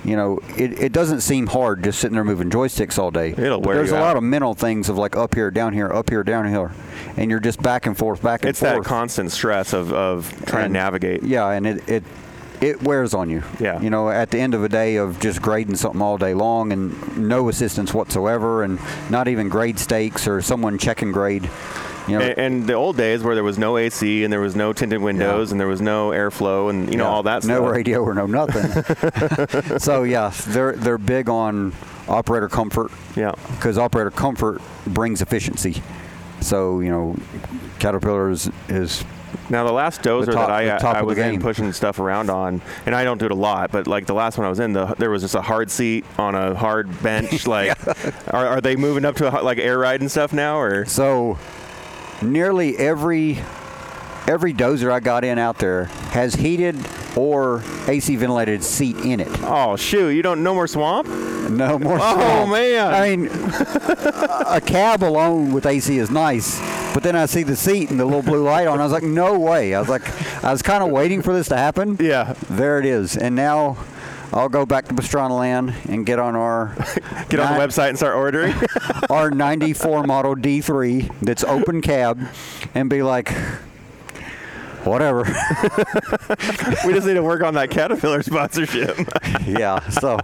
you 0.04 0.16
know, 0.16 0.38
it, 0.56 0.78
it 0.82 0.92
doesn't 0.92 1.20
seem 1.20 1.46
hard 1.46 1.84
just 1.84 2.00
sitting 2.00 2.14
there 2.14 2.24
moving 2.24 2.50
joysticks 2.50 2.98
all 2.98 3.10
day. 3.10 3.30
It'll 3.30 3.60
But 3.60 3.66
wear 3.68 3.76
There's 3.76 3.90
you 3.90 3.96
a 3.96 3.98
out. 3.98 4.02
lot 4.02 4.16
of 4.16 4.22
mental 4.22 4.54
things 4.54 4.88
of 4.88 4.98
like 4.98 5.16
up 5.16 5.34
here, 5.34 5.50
down 5.50 5.72
here, 5.72 5.92
up 5.92 6.10
here, 6.10 6.22
down 6.24 6.48
here, 6.48 6.72
and 7.16 7.30
you're 7.30 7.40
just 7.40 7.62
back 7.62 7.86
and 7.86 7.96
forth, 7.96 8.22
back 8.22 8.44
and 8.44 8.56
forth. 8.56 8.70
It's 8.72 8.84
that 8.84 8.88
constant 8.88 9.30
stress 9.32 9.72
of, 9.72 9.92
of 9.92 10.28
trying 10.46 10.66
And- 10.66 10.74
to 10.74 10.80
navigate. 10.80 11.22
Yeah, 11.22 11.48
and 11.50 11.66
it, 11.66 11.88
it 11.88 12.04
it 12.60 12.80
wears 12.80 13.12
on 13.12 13.28
you. 13.28 13.42
Yeah. 13.58 13.80
You 13.80 13.90
know, 13.90 14.08
at 14.08 14.30
the 14.30 14.38
end 14.38 14.54
of 14.54 14.62
a 14.62 14.68
day 14.68 14.94
of 14.94 15.18
just 15.18 15.42
grading 15.42 15.74
something 15.74 16.00
all 16.00 16.16
day 16.16 16.32
long 16.32 16.70
and 16.72 17.18
no 17.18 17.48
assistance 17.48 17.92
whatsoever, 17.92 18.62
and 18.62 18.78
not 19.10 19.26
even 19.26 19.48
grade 19.48 19.80
stakes 19.80 20.28
or 20.28 20.40
someone 20.42 20.78
checking 20.78 21.10
grade. 21.10 21.50
You 22.08 22.18
know, 22.18 22.24
And, 22.24 22.38
and 22.38 22.66
the 22.66 22.74
old 22.74 22.96
days 22.96 23.22
where 23.22 23.34
there 23.34 23.44
was 23.44 23.58
no 23.58 23.76
AC 23.76 24.24
and 24.24 24.32
there 24.32 24.40
was 24.40 24.56
no 24.56 24.72
tinted 24.72 25.00
windows 25.00 25.52
and 25.52 25.60
there 25.60 25.68
was 25.68 25.80
no 25.80 26.10
airflow 26.10 26.68
and 26.70 26.90
you 26.90 26.96
know 26.98 27.04
Yeah, 27.04 27.10
all 27.10 27.22
that 27.22 27.42
stuff. 27.44 27.58
no 27.58 27.64
stuff. 27.64 27.76
radio 27.76 28.02
or 28.02 28.14
no 28.14 28.26
nothing. 28.26 29.78
so 29.78 30.02
yeah, 30.02 30.32
they're 30.48 30.72
they're 30.72 30.98
big 30.98 31.28
on 31.28 31.72
operator 32.08 32.48
comfort. 32.48 32.90
Yeah. 33.16 33.32
Because 33.52 33.78
operator 33.78 34.10
comfort 34.10 34.60
brings 34.86 35.22
efficiency. 35.22 35.82
So 36.40 36.80
you 36.80 36.90
know, 36.90 37.16
Caterpillar 37.78 38.30
is, 38.30 38.50
is 38.68 39.04
Now 39.48 39.64
the 39.64 39.72
last 39.72 40.02
dozer 40.02 40.32
top- 40.32 40.48
that 40.48 40.84
I, 40.84 40.98
I 40.98 41.02
was 41.02 41.16
in 41.18 41.40
pushing 41.40 41.72
stuff 41.72 42.00
around 42.00 42.30
on, 42.30 42.60
and 42.84 42.94
I 42.96 43.04
don't 43.04 43.18
do 43.18 43.26
it 43.26 43.30
a 43.30 43.36
lot, 43.36 43.70
but 43.70 43.86
like 43.86 44.06
the 44.06 44.14
last 44.14 44.38
one 44.38 44.44
I 44.46 44.50
was 44.50 44.58
in, 44.58 44.72
the, 44.72 44.86
there 44.98 45.10
was 45.10 45.22
just 45.22 45.36
a 45.36 45.40
hard 45.40 45.70
seat 45.70 46.04
on 46.18 46.34
a 46.34 46.54
hard 46.56 47.00
bench. 47.02 47.46
Like, 47.52 47.76
are, 48.34 48.46
are 48.46 48.60
they 48.60 48.74
moving 48.76 49.04
up 49.04 49.14
to 49.16 49.28
a, 49.28 49.42
like 49.42 49.58
air 49.58 49.78
ride 49.78 50.00
and 50.00 50.10
stuff 50.10 50.32
now, 50.32 50.58
or 50.58 50.84
So, 50.84 51.38
nearly 52.22 52.76
every 52.76 53.38
every 54.26 54.54
dozer 54.54 54.90
I 54.92 55.00
got 55.00 55.24
in 55.24 55.38
out 55.38 55.58
there 55.58 55.86
has 56.12 56.34
heated 56.34 56.76
or 57.16 57.62
AC 57.88 58.14
ventilated 58.16 58.62
seat 58.62 58.96
in 58.98 59.20
it. 59.20 59.28
oh 59.42 59.76
shoot, 59.76 60.10
you 60.10 60.22
don't 60.22 60.42
no 60.42 60.54
more 60.54 60.66
swamp? 60.66 61.08
No 61.08 61.78
more. 61.78 61.98
Oh, 62.00 62.14
swamp. 62.14 62.52
man. 62.52 62.94
I 62.94 63.16
mean, 63.16 63.28
a 64.46 64.60
cab 64.60 65.02
alone 65.02 65.52
with 65.52 65.66
AC 65.66 65.98
is 65.98 66.10
nice, 66.10 66.60
but 66.94 67.02
then 67.02 67.16
I 67.16 67.26
see 67.26 67.42
the 67.42 67.56
seat 67.56 67.90
and 67.90 67.98
the 67.98 68.04
little 68.04 68.22
blue 68.22 68.42
light 68.42 68.66
on. 68.68 68.80
I 68.80 68.84
was 68.84 68.92
like, 68.92 69.02
no 69.02 69.38
way. 69.38 69.74
I 69.74 69.80
was 69.80 69.88
like, 69.88 70.02
I 70.44 70.52
was 70.52 70.62
kind 70.62 70.82
of 70.84 70.90
waiting 70.90 71.20
for 71.20 71.34
this 71.34 71.48
to 71.48 71.56
happen. 71.56 71.96
Yeah. 72.00 72.34
There 72.48 72.78
it 72.78 72.86
is, 72.86 73.16
and 73.16 73.34
now. 73.34 73.76
I'll 74.32 74.48
go 74.48 74.64
back 74.64 74.88
to 74.88 74.94
Pastrana 74.94 75.38
Land 75.38 75.74
and 75.88 76.06
get 76.06 76.18
on 76.18 76.34
our 76.34 76.74
Get 77.28 77.40
on 77.40 77.54
the 77.54 77.60
website 77.60 77.90
and 77.90 77.98
start 77.98 78.16
ordering. 78.16 78.54
our 79.10 79.30
94 79.30 80.04
model 80.04 80.34
D3 80.34 81.20
that's 81.20 81.44
open 81.44 81.82
cab 81.82 82.20
and 82.74 82.88
be 82.88 83.02
like, 83.02 83.30
whatever. 84.84 85.22
we 86.86 86.92
just 86.92 87.06
need 87.06 87.14
to 87.14 87.22
work 87.22 87.42
on 87.42 87.54
that 87.54 87.68
Caterpillar 87.70 88.22
sponsorship. 88.22 88.96
yeah, 89.46 89.80
so 89.88 90.18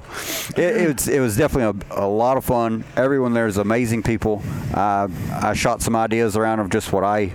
it, 0.57 0.77
it, 0.77 0.95
was, 0.95 1.09
it 1.09 1.21
was 1.21 1.37
definitely 1.37 1.85
a, 1.91 2.05
a, 2.05 2.09
lot 2.09 2.37
of 2.37 2.45
fun. 2.45 2.85
Everyone 2.97 3.35
there 3.35 3.47
is 3.47 3.57
amazing 3.57 4.03
people. 4.03 4.43
Uh, 4.75 5.09
I 5.33 5.53
shot 5.55 5.83
some 5.83 5.95
ideas 5.95 6.37
around 6.37 6.61
of 6.61 6.71
just 6.71 6.93
what 6.93 7.05
I 7.05 7.33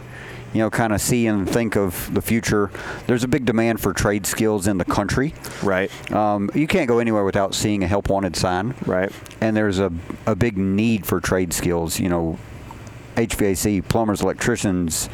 you 0.54 0.60
know, 0.60 0.70
kind 0.70 0.94
of 0.94 1.02
see 1.02 1.28
and 1.28 1.50
think 1.50 1.76
of 1.76 2.14
the 2.14 2.22
future. 2.22 2.70
There's 3.08 3.24
a 3.24 3.28
big 3.28 3.46
demand 3.46 3.82
for 3.82 3.94
trade 3.94 4.26
skills 4.26 4.68
in 4.68 4.78
the 4.78 4.86
country. 4.86 5.34
Right. 5.64 5.92
Um, 6.12 6.50
you 6.54 6.68
can't 6.68 6.88
go 6.88 7.00
anywhere 7.00 7.24
without 7.24 7.56
seeing 7.56 7.84
a 7.84 7.88
help 7.88 8.10
wanted 8.10 8.36
sign. 8.36 8.76
Right. 8.86 9.12
And 9.42 9.58
there's 9.58 9.80
a, 9.80 9.92
a 10.26 10.36
big 10.36 10.58
need 10.58 11.06
for 11.06 11.20
trade 11.20 11.54
skills. 11.54 12.00
You 12.00 12.10
know, 12.10 12.40
HVAC, 13.16 13.88
plumbers, 13.88 14.22
electricians, 14.22 15.10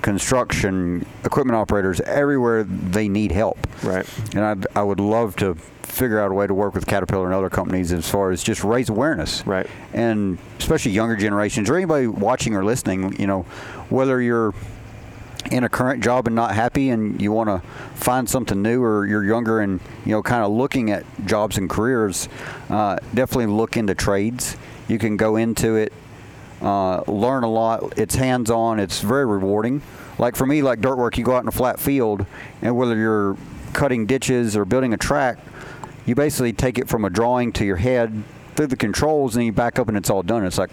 construction, 0.00 1.04
equipment 1.24 1.56
operators, 1.56 2.00
everywhere 2.02 2.64
they 2.64 3.08
need 3.08 3.32
help. 3.32 3.58
Right. 3.82 4.08
And 4.34 4.44
I'd, 4.44 4.66
I 4.74 4.82
would 4.82 5.00
love 5.00 5.36
to 5.36 5.54
figure 5.82 6.20
out 6.20 6.30
a 6.30 6.34
way 6.34 6.46
to 6.46 6.54
work 6.54 6.74
with 6.74 6.86
Caterpillar 6.86 7.26
and 7.26 7.34
other 7.34 7.50
companies 7.50 7.92
as 7.92 8.08
far 8.08 8.30
as 8.30 8.42
just 8.42 8.62
raise 8.62 8.88
awareness. 8.88 9.44
Right. 9.46 9.66
And 9.92 10.38
especially 10.58 10.92
younger 10.92 11.16
generations 11.16 11.68
or 11.68 11.76
anybody 11.76 12.06
watching 12.06 12.54
or 12.54 12.64
listening, 12.64 13.18
you 13.20 13.26
know, 13.26 13.42
whether 13.90 14.20
you're 14.20 14.54
in 15.50 15.64
a 15.64 15.68
current 15.68 16.02
job 16.02 16.26
and 16.26 16.36
not 16.36 16.54
happy 16.54 16.90
and 16.90 17.20
you 17.20 17.32
want 17.32 17.48
to 17.48 17.66
find 17.94 18.28
something 18.28 18.62
new 18.62 18.82
or 18.82 19.06
you're 19.06 19.24
younger 19.24 19.60
and 19.60 19.80
you 20.04 20.12
know 20.12 20.22
kind 20.22 20.44
of 20.44 20.50
looking 20.50 20.90
at 20.90 21.04
jobs 21.26 21.58
and 21.58 21.68
careers 21.70 22.28
uh, 22.70 22.96
definitely 23.14 23.46
look 23.46 23.76
into 23.76 23.94
trades. 23.94 24.56
You 24.88 24.98
can 24.98 25.16
go 25.16 25.36
into 25.36 25.76
it 25.76 25.92
uh, 26.60 27.02
learn 27.06 27.44
a 27.44 27.48
lot. 27.48 27.96
It's 27.96 28.16
hands-on. 28.16 28.80
It's 28.80 29.00
very 29.00 29.26
rewarding. 29.26 29.80
Like 30.18 30.34
for 30.34 30.46
me 30.46 30.62
like 30.62 30.80
dirt 30.80 30.96
work 30.96 31.16
you 31.16 31.24
go 31.24 31.36
out 31.36 31.42
in 31.42 31.48
a 31.48 31.52
flat 31.52 31.78
field 31.78 32.26
and 32.62 32.76
whether 32.76 32.96
you're 32.96 33.36
cutting 33.72 34.06
ditches 34.06 34.56
or 34.56 34.64
building 34.64 34.92
a 34.92 34.96
track 34.96 35.38
you 36.08 36.14
basically 36.14 36.54
take 36.54 36.78
it 36.78 36.88
from 36.88 37.04
a 37.04 37.10
drawing 37.10 37.52
to 37.52 37.66
your 37.66 37.76
head 37.76 38.24
through 38.56 38.66
the 38.66 38.76
controls 38.76 39.36
and 39.36 39.44
you 39.44 39.52
back 39.52 39.78
up 39.78 39.88
and 39.88 39.96
it's 39.96 40.08
all 40.08 40.22
done. 40.22 40.44
It's 40.44 40.56
like 40.56 40.70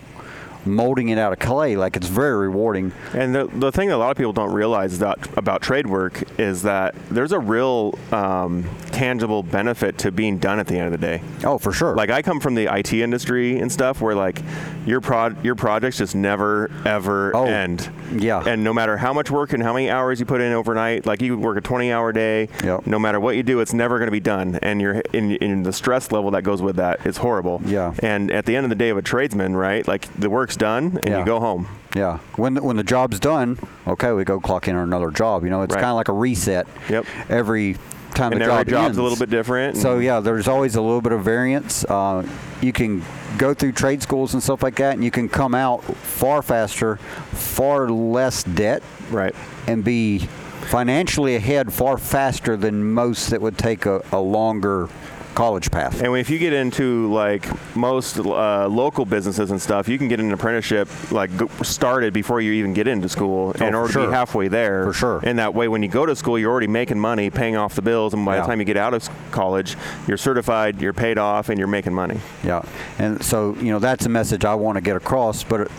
molding 0.65 1.09
it 1.09 1.17
out 1.17 1.33
of 1.33 1.39
clay. 1.39 1.75
Like 1.75 1.95
it's 1.95 2.07
very 2.07 2.37
rewarding. 2.37 2.91
And 3.13 3.35
the, 3.35 3.47
the 3.47 3.71
thing 3.71 3.89
that 3.89 3.95
a 3.95 3.97
lot 3.97 4.11
of 4.11 4.17
people 4.17 4.33
don't 4.33 4.53
realize 4.53 4.99
that 4.99 5.37
about 5.37 5.61
trade 5.61 5.87
work 5.87 6.23
is 6.39 6.63
that 6.63 6.95
there's 7.09 7.31
a 7.31 7.39
real 7.39 7.97
um, 8.11 8.69
tangible 8.91 9.43
benefit 9.43 9.97
to 9.99 10.11
being 10.11 10.37
done 10.37 10.59
at 10.59 10.67
the 10.67 10.77
end 10.77 10.93
of 10.93 10.99
the 10.99 11.05
day. 11.05 11.21
Oh, 11.43 11.57
for 11.57 11.71
sure. 11.71 11.95
Like 11.95 12.09
I 12.09 12.21
come 12.21 12.39
from 12.39 12.55
the 12.55 12.73
IT 12.73 12.93
industry 12.93 13.59
and 13.59 13.71
stuff, 13.71 14.01
where 14.01 14.15
like 14.15 14.41
your 14.85 15.01
prod 15.01 15.43
your 15.43 15.55
projects 15.55 15.97
just 15.97 16.15
never 16.15 16.71
ever 16.85 17.35
oh, 17.35 17.45
end. 17.45 17.89
Yeah. 18.13 18.43
And 18.45 18.63
no 18.63 18.73
matter 18.73 18.97
how 18.97 19.13
much 19.13 19.31
work 19.31 19.53
and 19.53 19.61
how 19.61 19.73
many 19.73 19.89
hours 19.89 20.19
you 20.19 20.25
put 20.25 20.41
in 20.41 20.53
overnight, 20.53 21.05
like 21.05 21.21
you 21.21 21.37
work 21.37 21.57
a 21.57 21.61
20 21.61 21.91
hour 21.91 22.11
day. 22.11 22.49
Yep. 22.63 22.87
No 22.87 22.99
matter 22.99 23.19
what 23.19 23.35
you 23.35 23.43
do, 23.43 23.59
it's 23.59 23.73
never 23.73 23.97
going 23.97 24.07
to 24.07 24.11
be 24.11 24.19
done, 24.19 24.59
and 24.61 24.81
you're 24.81 25.01
in, 25.13 25.31
in 25.37 25.63
the 25.63 25.73
stress 25.73 26.11
level 26.11 26.31
that 26.31 26.43
goes 26.43 26.61
with 26.61 26.77
that 26.77 27.05
is 27.05 27.17
horrible. 27.17 27.61
Yeah. 27.65 27.93
And 27.99 28.31
at 28.31 28.45
the 28.45 28.55
end 28.55 28.65
of 28.65 28.69
the 28.69 28.75
day 28.75 28.89
of 28.89 28.97
a 28.97 29.01
tradesman, 29.01 29.55
right? 29.55 29.87
Like 29.87 30.11
the 30.15 30.29
work's 30.29 30.54
done 30.55 30.99
and 31.03 31.09
Yeah. 31.09 31.19
you 31.19 31.25
go 31.25 31.39
home. 31.39 31.67
Yeah. 31.95 32.19
When 32.35 32.55
the, 32.55 32.63
when 32.63 32.75
the 32.77 32.83
job's 32.83 33.19
done, 33.19 33.57
okay, 33.87 34.11
we 34.11 34.23
go 34.23 34.39
clock 34.39 34.67
in 34.67 34.75
on 34.75 34.83
another 34.83 35.11
job. 35.11 35.43
You 35.43 35.49
know, 35.49 35.61
it's 35.61 35.73
Right. 35.73 35.81
kind 35.81 35.91
of 35.91 35.95
like 35.97 36.09
a 36.09 36.13
reset. 36.13 36.67
Yep. 36.89 37.05
Every 37.29 37.77
time 38.13 38.31
And 38.31 38.41
the 38.41 38.45
every 38.45 38.63
job 38.63 38.67
job's 38.67 38.85
ends. 38.87 38.97
a 38.97 39.01
little 39.03 39.17
bit 39.17 39.29
different. 39.29 39.77
So 39.77 39.99
yeah, 39.99 40.19
there's 40.21 40.47
always 40.47 40.75
a 40.75 40.81
little 40.81 41.01
bit 41.01 41.11
of 41.11 41.21
variance. 41.23 41.83
Uh, 41.85 42.23
you 42.61 42.71
can 42.73 43.03
go 43.37 43.53
through 43.53 43.73
trade 43.73 44.01
schools 44.01 44.33
and 44.33 44.41
stuff 44.41 44.63
like 44.63 44.75
that, 44.75 44.93
and 44.93 45.03
you 45.03 45.11
can 45.11 45.27
come 45.29 45.53
out 45.53 45.83
far 45.83 46.41
faster, 46.41 46.95
far 47.31 47.89
less 47.89 48.43
debt, 48.43 48.83
Right. 49.11 49.35
and 49.67 49.83
be 49.83 50.27
financially 50.61 51.35
ahead 51.35 51.71
far 51.71 51.97
faster 51.97 52.57
than 52.57 52.91
most 52.93 53.29
that 53.29 53.41
would 53.41 53.57
take 53.57 53.85
a, 53.85 54.01
a 54.11 54.19
longer 54.19 54.89
college 55.35 55.69
path. 55.69 56.01
And 56.01 56.17
if 56.17 56.29
you 56.29 56.39
get 56.39 56.53
into 56.53 57.11
like 57.13 57.45
most 57.75 58.17
uh, 58.17 58.67
local 58.67 59.05
businesses 59.05 59.51
and 59.51 59.61
stuff, 59.61 59.87
you 59.87 59.97
can 59.97 60.07
get 60.07 60.19
an 60.19 60.31
apprenticeship 60.31 60.87
like 61.11 61.29
started 61.63 62.13
before 62.13 62.41
you 62.41 62.53
even 62.53 62.73
get 62.73 62.87
into 62.87 63.09
school 63.09 63.51
in 63.51 63.61
Oh, 63.63 63.69
for 63.71 63.77
order 63.77 63.93
to 63.93 64.07
be 64.07 64.11
halfway 64.13 64.47
there. 64.47 64.85
For 64.85 64.93
sure. 64.93 65.19
And 65.23 65.37
that 65.39 65.53
way, 65.53 65.67
when 65.67 65.83
you 65.83 65.89
go 65.89 66.05
to 66.05 66.15
school, 66.15 66.39
you're 66.39 66.51
already 66.51 66.67
making 66.67 66.99
money, 66.99 67.29
paying 67.29 67.55
off 67.55 67.75
the 67.75 67.81
bills, 67.81 68.13
and 68.13 68.25
by 68.25 68.35
Yeah. 68.35 68.41
the 68.41 68.47
time 68.47 68.59
you 68.59 68.65
get 68.65 68.77
out 68.77 68.93
of 68.93 69.07
college, 69.31 69.75
you're 70.07 70.17
certified, 70.17 70.81
you're 70.81 70.93
paid 70.93 71.17
off, 71.17 71.49
and 71.49 71.59
you're 71.59 71.67
making 71.67 71.93
money. 71.93 72.19
Yeah, 72.43 72.61
and 72.97 73.21
so 73.23 73.55
you 73.59 73.71
know 73.71 73.79
that's 73.79 74.05
a 74.05 74.09
message 74.09 74.45
I 74.45 74.55
want 74.55 74.77
to 74.77 74.81
get 74.81 74.95
across. 74.95 75.43
But 75.43 75.69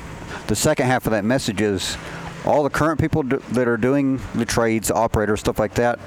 the 0.47 0.57
second 0.57 0.87
half 0.87 1.07
of 1.07 1.13
that 1.13 1.25
message 1.25 1.61
is 1.61 1.97
all 2.45 2.63
the 2.63 2.71
current 2.71 3.01
people 3.01 3.23
do, 3.23 3.39
that 3.53 3.67
are 3.67 3.77
doing 3.77 4.21
the 4.35 4.45
trades, 4.45 4.91
operators, 4.91 5.41
stuff 5.41 5.59
like 5.59 5.75
that, 5.75 5.99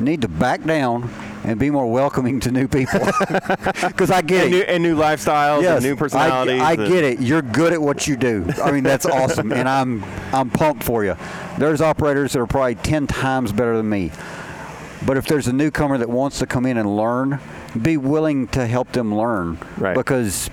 need 0.00 0.22
to 0.22 0.28
back 0.28 0.64
down 0.64 1.10
and 1.44 1.58
be 1.58 1.70
more 1.70 1.90
welcoming 1.90 2.40
to 2.40 2.50
new 2.50 2.68
people. 2.68 3.00
Because 3.80 4.10
I 4.10 4.22
get 4.22 4.44
And 4.46 4.54
it. 4.54 4.56
new, 4.58 4.62
and 4.74 4.82
new 4.82 4.96
lifestyles, 4.96 5.62
Yes, 5.62 5.76
and 5.76 5.84
new 5.84 5.96
personalities. 5.96 6.60
I, 6.60 6.70
I 6.72 6.76
get 6.76 7.04
it. 7.04 7.20
You're 7.20 7.42
good 7.42 7.72
at 7.72 7.80
what 7.80 8.06
you 8.06 8.16
do. 8.16 8.46
I 8.62 8.70
mean, 8.72 8.82
that's 8.84 9.06
awesome, 9.18 9.52
and 9.52 9.68
I'm 9.68 10.04
I'm 10.32 10.50
pumped 10.50 10.84
for 10.84 11.04
you. 11.04 11.16
There's 11.58 11.80
operators 11.80 12.32
that 12.32 12.40
are 12.40 12.46
probably 12.46 12.74
ten 12.76 13.06
times 13.06 13.52
better 13.52 13.76
than 13.76 13.88
me. 13.88 14.10
But 15.06 15.16
if 15.16 15.26
there's 15.26 15.46
a 15.48 15.52
newcomer 15.52 15.96
that 15.98 16.10
wants 16.10 16.38
to 16.40 16.46
come 16.46 16.66
in 16.66 16.76
and 16.76 16.96
learn, 16.96 17.40
be 17.80 17.96
willing 17.96 18.48
to 18.48 18.66
help 18.66 18.92
them 18.92 19.14
learn. 19.14 19.58
Right. 19.78 19.94
Because 19.94 20.50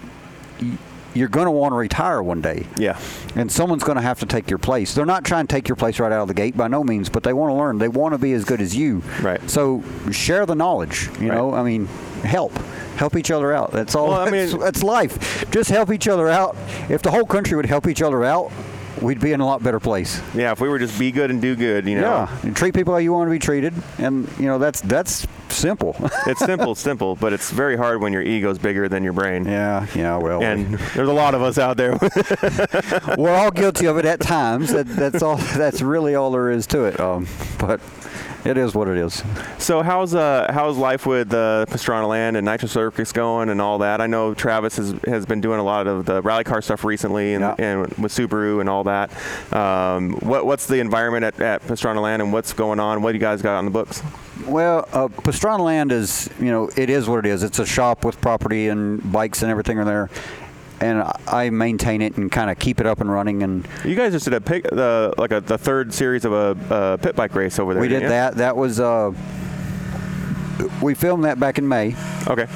you're 1.17 1.27
going 1.27 1.45
to 1.45 1.51
want 1.51 1.71
to 1.73 1.75
retire 1.77 2.21
one 2.23 2.41
day. 2.41 2.65
Yeah. 2.77 2.99
And 3.35 3.51
someone's 3.51 3.83
going 3.83 3.97
to 3.97 4.01
have 4.01 4.19
to 4.19 4.25
take 4.25 4.49
your 4.49 4.59
place. 4.59 4.93
They're 4.93 5.05
not 5.05 5.25
trying 5.25 5.47
to 5.47 5.53
take 5.53 5.67
your 5.67 5.75
place 5.75 5.99
right 5.99 6.11
out 6.11 6.21
of 6.21 6.27
the 6.27 6.33
gate 6.33 6.55
by 6.55 6.67
no 6.67 6.83
means, 6.83 7.09
but 7.09 7.23
they 7.23 7.33
want 7.33 7.51
to 7.51 7.55
learn. 7.55 7.77
They 7.77 7.87
want 7.89 8.13
to 8.13 8.17
be 8.17 8.33
as 8.33 8.45
good 8.45 8.61
as 8.61 8.75
you. 8.75 9.01
Right. 9.21 9.41
So 9.49 9.83
share 10.11 10.45
the 10.45 10.55
knowledge. 10.55 11.09
You 11.19 11.29
Right. 11.29 11.35
know, 11.37 11.53
I 11.53 11.63
mean, 11.63 11.87
help. 12.23 12.53
Help 12.97 13.15
each 13.15 13.29
other 13.31 13.53
out. 13.53 13.71
That's 13.71 13.93
all. 13.95 14.09
Well, 14.09 14.19
I 14.21 14.29
that's, 14.29 14.53
mean- 14.53 14.61
that's 14.61 14.83
life. 14.83 15.49
Just 15.51 15.69
help 15.69 15.91
each 15.91 16.07
other 16.07 16.29
out. 16.29 16.55
If 16.89 17.01
the 17.03 17.11
whole 17.11 17.25
country 17.25 17.55
would 17.55 17.65
help 17.67 17.87
each 17.87 18.01
other 18.01 18.23
out, 18.23 18.51
we'd 19.01 19.19
be 19.19 19.31
in 19.31 19.39
a 19.41 19.45
lot 19.45 19.63
better 19.63 19.79
place. 19.79 20.21
Yeah. 20.35 20.51
If 20.51 20.61
we 20.61 20.69
were 20.69 20.79
just 20.79 20.97
be 20.99 21.11
good 21.11 21.29
and 21.31 21.41
do 21.41 21.55
good, 21.55 21.85
you 21.87 21.95
know. 21.95 22.01
Yeah. 22.01 22.37
And 22.43 22.55
treat 22.55 22.73
people 22.73 22.93
how 22.93 22.99
you 22.99 23.13
want 23.13 23.27
to 23.27 23.31
be 23.31 23.39
treated. 23.39 23.73
And, 23.97 24.27
you 24.39 24.45
know, 24.45 24.57
that's 24.59 24.81
that's 24.81 25.25
simple. 25.49 25.95
It's 26.27 26.43
simple, 26.45 26.75
simple, 26.75 27.15
but 27.15 27.31
it's 27.31 27.51
very 27.51 27.77
hard 27.77 28.01
when 28.01 28.11
your 28.11 28.21
ego's 28.21 28.57
bigger 28.59 28.89
than 28.89 29.03
your 29.03 29.13
brain. 29.13 29.45
yeah. 29.45 29.87
Yeah. 29.95 30.17
Well. 30.17 30.43
And 30.43 30.77
there's 30.95 31.07
a 31.09 31.13
lot 31.13 31.35
of 31.35 31.41
us 31.41 31.57
out 31.57 31.77
there. 31.77 31.97
we're 33.17 33.33
all 33.35 33.51
guilty 33.51 33.85
of 33.85 33.97
it 33.97 34.05
at 34.05 34.19
times. 34.35 34.73
That, 34.73 34.87
that's 34.87 35.21
all. 35.23 35.37
That's 35.37 35.81
really 35.81 36.15
all 36.15 36.31
there 36.31 36.51
is 36.51 36.67
to 36.67 36.83
it. 36.85 36.99
Um, 36.99 37.27
but 37.59 37.79
it 38.45 38.57
is 38.57 38.73
what 38.75 38.87
it 38.87 38.97
is. 38.97 39.23
So 39.57 39.81
how's 39.81 40.15
uh 40.15 40.49
how's 40.53 40.77
life 40.77 41.05
with 41.05 41.33
uh, 41.33 41.65
Pastrana 41.67 42.07
Land 42.07 42.37
and 42.37 42.45
Nitro 42.45 42.67
Circus 42.67 43.11
going 43.11 43.49
and 43.49 43.61
all 43.61 43.77
that? 43.79 44.01
I 44.01 44.07
know 44.07 44.33
Travis 44.33 44.77
has, 44.77 44.93
has 45.05 45.25
been 45.25 45.41
doing 45.41 45.59
a 45.59 45.63
lot 45.63 45.87
of 45.87 46.05
the 46.05 46.21
rally 46.21 46.43
car 46.43 46.61
stuff 46.61 46.83
recently 46.83 47.33
and, 47.33 47.41
Yeah. 47.41 47.55
and 47.57 47.81
with 47.97 48.11
Subaru 48.13 48.59
and 48.61 48.69
all 48.69 48.83
that. 48.85 49.11
Um, 49.53 50.13
what 50.19 50.45
what's 50.45 50.67
the 50.67 50.79
environment 50.79 51.25
at, 51.25 51.39
at 51.41 51.61
Pastrana 51.63 52.01
Land 52.01 52.21
and 52.21 52.31
what's 52.33 52.53
going 52.53 52.79
on? 52.79 53.01
What 53.01 53.11
do 53.11 53.15
you 53.17 53.21
guys 53.21 53.41
got 53.41 53.57
on 53.57 53.65
the 53.65 53.71
books? 53.71 54.01
Well, 54.45 54.87
uh, 54.93 55.07
Pastrana 55.07 55.59
Land 55.61 55.91
is, 55.91 56.29
you 56.39 56.51
know, 56.51 56.69
it 56.77 56.89
is 56.89 57.09
what 57.09 57.19
it 57.19 57.25
is. 57.25 57.43
It's 57.43 57.59
a 57.59 57.65
shop 57.65 58.05
with 58.05 58.21
property 58.21 58.67
and 58.69 59.11
bikes 59.11 59.41
and 59.41 59.51
everything 59.51 59.77
are 59.79 59.85
there. 59.85 60.09
And 60.79 61.03
I- 61.27 61.49
maintain 61.49 62.01
it 62.01 62.17
and 62.17 62.31
kind 62.31 62.51
of 62.51 62.59
keep 62.59 62.79
it 62.79 62.85
up 62.85 63.01
and 63.01 63.11
running. 63.11 63.41
And 63.41 63.67
You 63.83 63.95
guys 63.95 64.11
just 64.11 64.25
did 64.25 64.33
a 64.35 64.41
pick 64.41 64.63
the 64.63 65.13
like 65.17 65.31
a, 65.31 65.41
the 65.41 65.57
third 65.57 65.93
series 65.93 66.23
of 66.23 66.33
a, 66.33 66.73
uh 66.73 66.97
pit 66.97 67.15
bike 67.15 67.33
race 67.35 67.57
over 67.57 67.73
there. 67.73 67.81
we 67.81 67.87
did 67.87 68.03
you? 68.03 68.09
that. 68.09 68.35
That 68.35 68.55
was, 68.55 68.79
uh, 68.79 69.11
we 70.81 70.93
filmed 70.93 71.23
that 71.25 71.39
back 71.39 71.57
in 71.57 71.67
May. 71.67 71.95
Okay. 72.27 72.47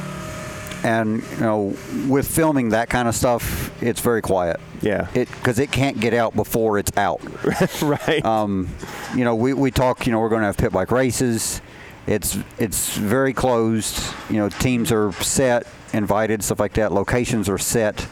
And, 0.83 1.21
you 1.33 1.39
know, 1.39 1.75
with 2.07 2.27
filming 2.27 2.69
that 2.69 2.89
kind 2.89 3.07
of 3.07 3.13
stuff, 3.15 3.71
it's 3.83 3.99
very 4.01 4.21
quiet. 4.21 4.59
Yeah. 4.81 5.07
It 5.13 5.29
Because 5.29 5.59
it 5.59 5.71
can't 5.71 5.99
get 5.99 6.13
out 6.13 6.35
before 6.35 6.79
it's 6.79 6.95
out. 6.97 7.21
right. 7.83 8.23
Um, 8.25 8.67
you 9.15 9.23
know, 9.23 9.35
we, 9.35 9.53
we 9.53 9.69
talk, 9.69 10.07
you 10.07 10.11
know, 10.11 10.19
we're 10.19 10.29
going 10.29 10.41
to 10.41 10.47
have 10.47 10.57
pit 10.57 10.71
bike 10.71 10.91
races. 10.91 11.61
It's 12.07 12.35
it's 12.57 12.97
very 12.97 13.31
closed. 13.31 14.03
You 14.31 14.37
know, 14.37 14.49
teams 14.49 14.91
are 14.91 15.11
set, 15.13 15.67
invited, 15.93 16.43
stuff 16.43 16.59
like 16.59 16.73
that. 16.73 16.91
Locations 16.91 17.49
are 17.49 17.57
set. 17.57 18.07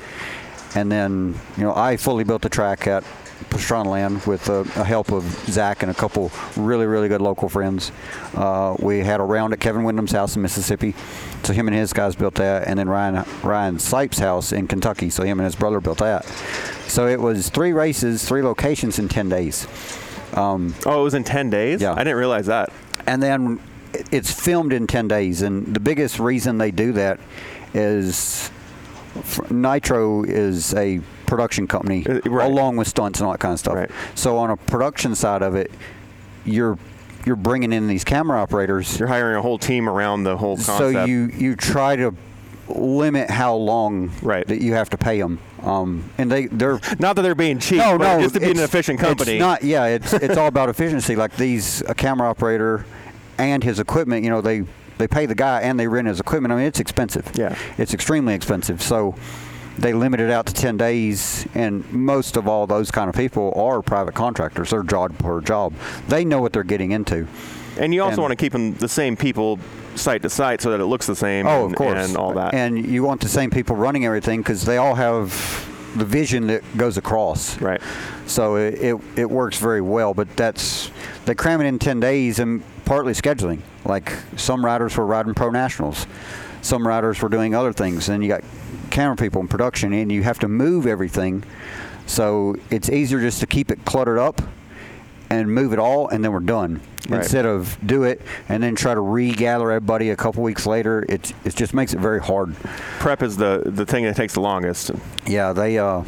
And 0.76 0.92
then, 0.92 1.36
you 1.58 1.64
know, 1.64 1.74
I 1.76 1.98
fully 1.98 2.24
built 2.24 2.42
the 2.44 2.50
track 2.50 2.86
at 2.86 3.04
Pastrana 3.50 3.88
Land 3.88 4.26
with 4.28 4.46
the 4.46 4.64
help 4.84 5.12
of 5.12 5.24
Zach 5.50 5.82
and 5.82 5.90
a 5.90 5.96
couple 5.96 6.32
really, 6.56 6.86
really 6.86 7.08
good 7.08 7.22
local 7.22 7.50
friends. 7.50 7.92
Uh, 8.36 8.76
we 8.80 9.00
had 9.00 9.20
a 9.20 9.24
round 9.24 9.54
at 9.54 9.60
Kevin 9.60 9.84
Windham's 9.84 10.12
house 10.12 10.36
in 10.36 10.42
Mississippi. 10.44 10.94
So 11.44 11.54
him 11.54 11.68
and 11.68 11.76
his 11.76 11.92
guys 11.94 12.16
built 12.16 12.36
that. 12.36 12.68
And 12.68 12.78
then 12.78 12.88
Ryan, 12.88 13.26
Ryan 13.42 13.78
Sipes' 13.78 14.20
house 14.20 14.52
in 14.52 14.68
Kentucky. 14.68 15.10
So 15.10 15.24
him 15.24 15.40
and 15.40 15.46
his 15.46 15.56
brother 15.56 15.80
built 15.80 16.00
that. 16.00 16.26
So 16.88 17.08
it 17.08 17.20
was 17.20 17.50
three 17.50 17.74
races, 17.74 18.24
three 18.28 18.44
locations 18.44 19.00
in 19.00 19.10
10 19.10 19.30
days. 19.30 19.68
Um, 20.34 20.76
oh, 20.86 21.02
it 21.02 21.04
was 21.04 21.16
in 21.16 21.24
ten 21.24 21.50
days. 21.50 21.82
Yeah. 21.82 21.94
I 21.94 22.04
didn't 22.04 22.18
realize 22.18 22.46
that. 22.46 22.72
and 23.08 23.22
then 23.22 23.60
it's 24.12 24.32
filmed 24.32 24.74
in 24.74 24.88
10 24.88 25.08
days 25.08 25.42
and 25.42 25.74
the 25.74 25.80
biggest 25.80 26.20
reason 26.20 26.58
they 26.58 26.72
do 26.72 26.92
that 26.94 27.20
is 27.74 28.50
nitro 29.50 30.24
is 30.24 30.74
a 30.76 31.00
production 31.26 31.68
company 31.68 32.06
Uh, 32.08 32.20
right. 32.26 32.46
along 32.50 32.78
with 32.78 32.88
stunts 32.88 33.20
and 33.20 33.26
all 33.28 33.32
that 33.34 33.40
kind 33.40 33.54
of 33.54 33.60
stuff 33.60 33.76
Right. 33.76 33.92
so 34.16 34.38
on 34.38 34.50
a 34.50 34.58
production 34.58 35.16
side 35.16 35.42
of 35.42 35.56
it 35.56 35.72
you're 36.46 36.78
you're 37.26 37.36
bringing 37.36 37.74
in 37.74 37.88
these 37.88 38.06
camera 38.06 38.42
operators. 38.42 38.98
You're 38.98 39.10
hiring 39.10 39.36
a 39.36 39.42
whole 39.42 39.58
team 39.60 39.90
around 39.90 40.24
the 40.24 40.38
whole 40.38 40.56
concept. 40.56 40.78
So 40.80 41.06
you 41.06 41.30
you 41.38 41.56
try 41.58 41.98
to 41.98 42.16
limit 42.70 43.30
how 43.30 43.56
long 43.56 44.10
Right. 44.22 44.48
that 44.48 44.62
you 44.62 44.74
have 44.74 44.90
to 44.92 44.98
pay 44.98 45.20
them. 45.20 45.38
Um, 45.62 46.10
and 46.18 46.32
they 46.32 46.46
they're 46.48 46.80
not 46.98 47.18
that 47.18 47.24
they're 47.24 47.36
being 47.36 47.60
cheap, 47.60 47.80
no, 47.80 47.98
no, 47.98 48.22
just 48.22 48.36
to 48.36 48.40
be 48.40 48.50
an 48.52 48.60
efficient 48.60 49.00
company. 49.02 49.34
It's 49.34 49.40
not. 49.42 49.64
Yeah, 49.64 49.86
it's 49.88 50.14
it's 50.14 50.38
all 50.38 50.48
about 50.48 50.70
efficiency. 50.76 51.18
Like 51.18 51.36
these, 51.36 51.84
a 51.88 51.94
camera 51.94 52.30
operator 52.30 52.86
and 53.40 53.64
his 53.64 53.80
equipment. 53.80 54.24
You 54.24 54.30
know, 54.30 54.42
they 54.42 54.64
they 54.98 55.08
pay 55.08 55.26
the 55.26 55.36
guy 55.36 55.62
and 55.62 55.80
they 55.80 55.88
rent 55.88 56.08
his 56.08 56.20
equipment. 56.20 56.52
I 56.52 56.58
mean, 56.58 56.66
it's 56.66 56.80
expensive. 56.80 57.32
Yeah. 57.34 57.58
it's 57.78 57.94
extremely 57.94 58.34
expensive. 58.34 58.82
So 58.82 59.16
they 59.78 59.94
limit 59.94 60.20
it 60.20 60.30
out 60.30 60.46
to 60.46 60.54
10 60.54 60.76
days 60.76 61.48
and 61.56 61.90
most 61.94 62.36
of 62.36 62.50
all 62.50 62.68
those 62.68 62.92
kind 62.92 63.08
of 63.08 63.16
people 63.16 63.54
are 63.56 63.82
private 63.82 64.14
contractors 64.14 64.72
they're 64.72 64.84
job 64.84 65.18
per 65.20 65.40
job 65.40 65.74
they 66.10 66.26
know 66.26 66.42
what 66.42 66.52
they're 66.52 66.66
getting 66.66 66.92
into 66.92 67.26
and 67.78 67.94
you 67.94 68.04
also 68.04 68.16
and- 68.16 68.22
want 68.24 68.32
to 68.32 68.36
keep 68.36 68.52
them 68.52 68.74
the 68.76 68.90
same 68.90 69.16
people 69.16 69.58
site 69.96 70.22
to 70.22 70.30
site 70.30 70.62
so 70.62 70.72
that 70.72 70.80
it 70.80 70.86
looks 70.86 71.06
the 71.06 71.16
same. 71.16 71.46
Oh, 71.46 71.66
and, 71.66 71.74
of 71.74 71.78
course. 71.78 72.08
and 72.08 72.18
all 72.18 72.34
that. 72.34 72.54
And 72.54 72.86
you 72.86 73.04
want 73.04 73.22
the 73.22 73.30
same 73.30 73.50
people 73.50 73.76
running 73.76 74.06
everything 74.06 74.42
because 74.42 74.64
they 74.66 74.78
all 74.78 74.96
have 74.96 75.30
the 75.96 76.06
vision 76.06 76.48
that 76.48 76.64
goes 76.78 76.98
across. 76.98 77.60
Right. 77.60 77.82
So 78.26 78.56
it, 78.56 78.76
it, 78.76 79.02
it 79.16 79.30
works 79.30 79.58
very 79.58 79.82
well. 79.82 80.14
But 80.14 80.36
that's 80.36 80.92
they 81.26 81.36
cram 81.36 81.62
it 81.62 81.66
in 81.66 81.80
ten 81.80 82.00
days 82.00 82.40
and 82.40 82.64
partly 82.90 83.14
scheduling. 83.14 83.62
Like 83.86 84.12
some 84.36 84.66
riders 84.66 84.98
were 84.98 85.06
riding 85.06 85.36
pro 85.36 85.52
nationals, 85.52 86.08
some 86.64 86.86
riders 86.86 87.22
were 87.22 87.30
doing 87.30 87.54
other 87.54 87.72
things. 87.72 88.10
And 88.10 88.24
you 88.24 88.30
got 88.30 88.44
camera 88.90 89.16
people 89.16 89.40
in 89.42 89.48
production, 89.48 89.94
and 89.94 90.12
you 90.12 90.24
have 90.24 90.40
to 90.40 90.48
move 90.48 90.88
everything. 90.88 91.44
So 92.08 92.56
it's 92.72 92.90
easier 92.90 93.20
just 93.22 93.42
to 93.42 93.46
keep 93.46 93.70
it 93.70 93.86
cluttered 93.86 94.18
up 94.18 94.42
and 95.30 95.54
move 95.54 95.72
it 95.72 95.78
all, 95.78 96.08
and 96.08 96.24
then 96.24 96.32
we're 96.32 96.40
done. 96.40 96.82
Right. 97.08 97.20
Instead 97.20 97.46
of 97.46 97.78
do 97.86 98.04
it 98.04 98.22
and 98.50 98.62
then 98.64 98.76
try 98.76 98.96
to 98.96 99.02
regather 99.02 99.70
everybody 99.70 100.10
a 100.10 100.16
couple 100.16 100.42
weeks 100.42 100.66
later, 100.66 101.06
it 101.08 101.32
it 101.46 101.56
just 101.56 101.76
makes 101.76 101.94
it 101.94 102.00
very 102.00 102.20
hard. 102.20 102.56
Prep 102.98 103.22
is 103.22 103.38
the 103.38 103.62
the 103.66 103.86
thing 103.86 104.04
that 104.06 104.16
takes 104.16 104.34
the 104.34 104.42
longest 104.42 104.92
Yeah, 105.28 105.54
they 105.54 105.78
uh, 105.78 106.04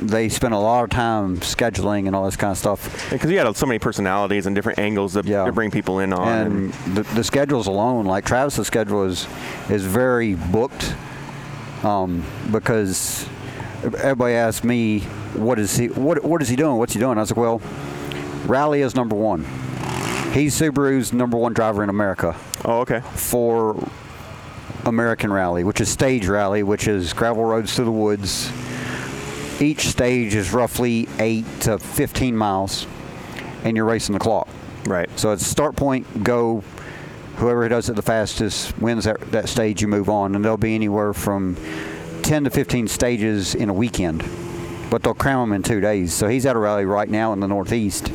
they 0.00 0.28
spend 0.28 0.54
a 0.54 0.58
lot 0.58 0.84
of 0.84 0.90
time 0.90 1.38
scheduling 1.38 2.06
and 2.06 2.14
all 2.14 2.24
this 2.24 2.36
kind 2.36 2.52
of 2.52 2.58
stuff. 2.58 3.10
because 3.10 3.30
you 3.30 3.36
got 3.36 3.56
so 3.56 3.66
many 3.66 3.78
personalities 3.78 4.46
and 4.46 4.54
different 4.54 4.78
angles 4.78 5.14
to, 5.14 5.22
Yeah. 5.24 5.44
to 5.44 5.52
bring 5.52 5.70
people 5.70 5.98
in 5.98 6.12
on. 6.12 6.28
And 6.28 6.72
the, 6.94 7.02
the 7.14 7.24
schedules 7.24 7.66
alone, 7.66 8.06
like 8.06 8.24
Travis's 8.24 8.66
schedule 8.66 9.04
is 9.04 9.26
is 9.68 9.84
very 9.84 10.34
booked, 10.34 10.94
um, 11.82 12.24
because 12.50 13.26
everybody 13.82 14.34
asks 14.34 14.64
me 14.64 15.00
what 15.34 15.58
is 15.58 15.76
he 15.76 15.88
what 15.88 16.24
what 16.24 16.42
is 16.42 16.48
he 16.48 16.56
doing? 16.56 16.76
What's 16.78 16.92
he 16.92 16.98
doing? 16.98 17.18
I 17.18 17.22
was 17.22 17.30
like, 17.30 17.38
well, 17.38 17.60
rally 18.46 18.82
is 18.82 18.94
number 18.94 19.16
one. 19.16 19.44
He's 20.32 20.58
Subaru's 20.58 21.12
number 21.12 21.36
one 21.38 21.54
driver 21.54 21.82
in 21.82 21.88
America 21.88 22.36
oh, 22.64 22.80
okay. 22.80 23.00
for 23.14 23.88
American 24.84 25.32
Rally, 25.32 25.64
which 25.64 25.80
is 25.80 25.88
stage 25.88 26.26
rally, 26.26 26.62
which 26.62 26.86
is 26.86 27.12
gravel 27.12 27.44
roads 27.44 27.74
through 27.74 27.86
the 27.86 27.90
woods. 27.90 28.50
Each 29.60 29.88
stage 29.88 30.34
is 30.34 30.52
roughly 30.52 31.08
8 31.18 31.44
to 31.62 31.78
15 31.78 32.36
miles, 32.36 32.86
and 33.64 33.76
you're 33.76 33.86
racing 33.86 34.12
the 34.12 34.20
clock. 34.20 34.48
Right. 34.84 35.10
So 35.18 35.32
it's 35.32 35.46
start 35.46 35.74
point, 35.76 36.22
go. 36.22 36.62
Whoever 37.36 37.68
does 37.68 37.88
it 37.88 37.94
the 37.94 38.02
fastest 38.02 38.76
wins 38.78 39.04
that, 39.04 39.20
that 39.32 39.48
stage, 39.48 39.80
you 39.82 39.88
move 39.88 40.08
on. 40.08 40.34
And 40.34 40.44
there'll 40.44 40.56
be 40.56 40.74
anywhere 40.74 41.12
from 41.12 41.56
10 42.22 42.44
to 42.44 42.50
15 42.50 42.88
stages 42.88 43.54
in 43.54 43.68
a 43.68 43.72
weekend. 43.72 44.24
But 44.90 45.02
they'll 45.02 45.14
cram 45.14 45.40
them 45.40 45.52
in 45.52 45.62
two 45.62 45.80
days. 45.80 46.12
So 46.14 46.28
he's 46.28 46.46
at 46.46 46.56
a 46.56 46.58
rally 46.58 46.84
right 46.84 47.08
now 47.08 47.32
in 47.32 47.40
the 47.40 47.46
Northeast. 47.48 48.10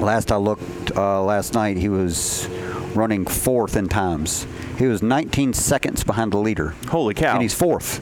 Last 0.00 0.32
I 0.32 0.36
looked 0.36 0.96
uh, 0.96 1.22
last 1.22 1.54
night, 1.54 1.76
he 1.76 1.88
was 1.88 2.48
running 2.94 3.24
fourth 3.24 3.76
in 3.76 3.88
times. 3.88 4.46
He 4.78 4.86
was 4.86 5.02
19 5.02 5.52
seconds 5.52 6.02
behind 6.02 6.32
the 6.32 6.38
leader, 6.38 6.74
Holy 6.88 7.14
cow. 7.14 7.34
and 7.34 7.42
he's 7.42 7.54
fourth. 7.54 8.00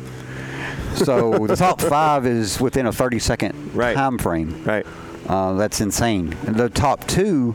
So 0.94 1.46
the 1.46 1.56
top 1.56 1.80
five 1.80 2.26
is 2.26 2.60
within 2.60 2.86
a 2.86 2.92
30 2.92 3.18
second 3.18 3.74
Right. 3.74 3.94
time 3.96 4.18
frame. 4.18 4.62
right. 4.64 4.86
Uh, 5.28 5.54
that's 5.54 5.80
insane. 5.80 6.34
And 6.46 6.56
the 6.56 6.68
top 6.68 7.06
two 7.06 7.54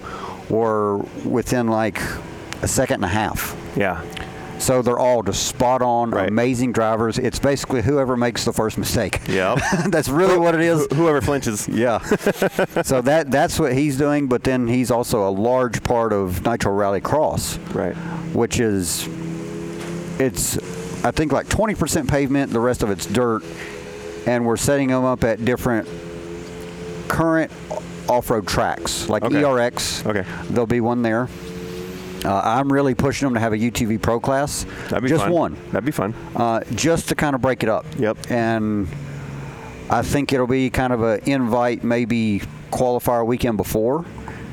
were 0.49 0.97
within 1.25 1.67
like 1.67 1.99
a 2.61 2.67
second 2.67 2.95
and 2.95 3.05
a 3.05 3.07
half. 3.09 3.55
Yeah. 3.75 4.01
So 4.57 4.81
they're 4.81 4.97
all 4.97 5.21
just 5.21 5.45
spot 5.47 5.81
on, 5.81 6.11
Right. 6.11 6.29
amazing 6.29 6.71
drivers. 6.71 7.17
It's 7.19 7.39
basically 7.39 7.81
whoever 7.81 8.15
makes 8.15 8.45
the 8.45 8.53
first 8.53 8.77
mistake. 8.77 9.19
Yeah, 9.27 9.55
that's 9.89 10.07
really 10.07 10.37
what 10.37 10.55
it 10.55 10.61
is. 10.61 10.87
Wh- 10.89 10.95
Whoever 10.95 11.19
flinches. 11.19 11.67
Yeah. 11.67 11.99
so 12.83 13.01
that 13.01 13.29
that's 13.31 13.59
what 13.59 13.73
he's 13.73 13.97
doing, 13.97 14.27
but 14.27 14.45
then 14.45 14.67
he's 14.69 14.89
also 14.91 15.27
a 15.27 15.29
large 15.31 15.83
part 15.83 16.13
of 16.13 16.45
Nitro 16.45 16.71
Rally 16.71 17.01
Cross, 17.01 17.57
Right. 17.73 17.95
which 18.33 18.61
is 18.61 19.09
it's 20.19 20.57
I 21.05 21.11
think 21.11 21.31
like 21.31 21.47
20% 21.47 22.09
pavement, 22.09 22.51
the 22.51 22.59
rest 22.59 22.81
of 22.81 22.89
it's 22.89 23.05
dirt, 23.05 23.43
and 24.25 24.43
we're 24.45 24.57
setting 24.57 24.87
them 24.87 25.03
up 25.05 25.23
at 25.23 25.45
different 25.45 25.87
current 27.07 27.51
off-road 28.09 28.47
tracks 28.47 29.07
like 29.07 29.23
Okay. 29.23 29.35
ERX. 29.41 30.05
Okay. 30.05 30.25
There'll 30.49 30.65
be 30.65 30.81
one 30.81 31.01
there. 31.03 31.29
Uh, 32.23 32.41
I'm 32.43 32.73
really 32.73 32.95
pushing 32.95 33.27
them 33.27 33.35
to 33.35 33.39
have 33.39 33.53
a 33.53 33.57
UTV 33.57 34.01
Pro 34.01 34.19
class. 34.19 34.65
That'd 34.89 35.03
be 35.03 35.09
just 35.09 35.23
fun. 35.25 35.31
one 35.31 35.57
That'd 35.71 35.85
be 35.85 35.91
fun. 35.91 36.15
uh, 36.35 36.61
just 36.73 37.07
to 37.09 37.15
kind 37.15 37.35
of 37.35 37.41
break 37.41 37.61
it 37.61 37.69
up. 37.69 37.85
Yep. 37.99 38.31
And 38.31 38.87
I 39.91 40.01
think 40.01 40.33
it'll 40.33 40.47
be 40.47 40.71
kind 40.71 40.91
of 40.91 41.03
an 41.03 41.19
invite, 41.27 41.83
maybe 41.83 42.41
qualifier 42.71 43.23
weekend 43.23 43.57
before, 43.57 44.05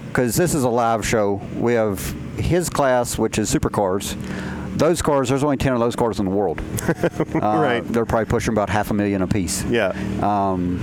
because 0.08 0.36
this 0.36 0.54
is 0.54 0.64
a 0.64 0.68
live 0.68 1.06
show. 1.06 1.40
We 1.56 1.72
have 1.72 1.98
his 2.36 2.68
class, 2.68 3.16
which 3.16 3.38
is 3.38 3.50
supercars. 3.52 4.16
Those 4.74 5.02
cars, 5.02 5.28
there's 5.28 5.44
only 5.44 5.56
10 5.58 5.74
of 5.74 5.80
those 5.80 5.94
cars 5.96 6.18
in 6.18 6.24
the 6.24 6.30
world. 6.30 6.60
Uh, 7.34 7.58
Right. 7.60 7.84
They're 7.84 8.04
probably 8.06 8.26
pushing 8.26 8.52
about 8.52 8.68
half 8.68 8.90
a 8.90 8.94
million 8.94 9.22
apiece. 9.22 9.64
Yeah. 9.64 9.88
Um, 10.22 10.78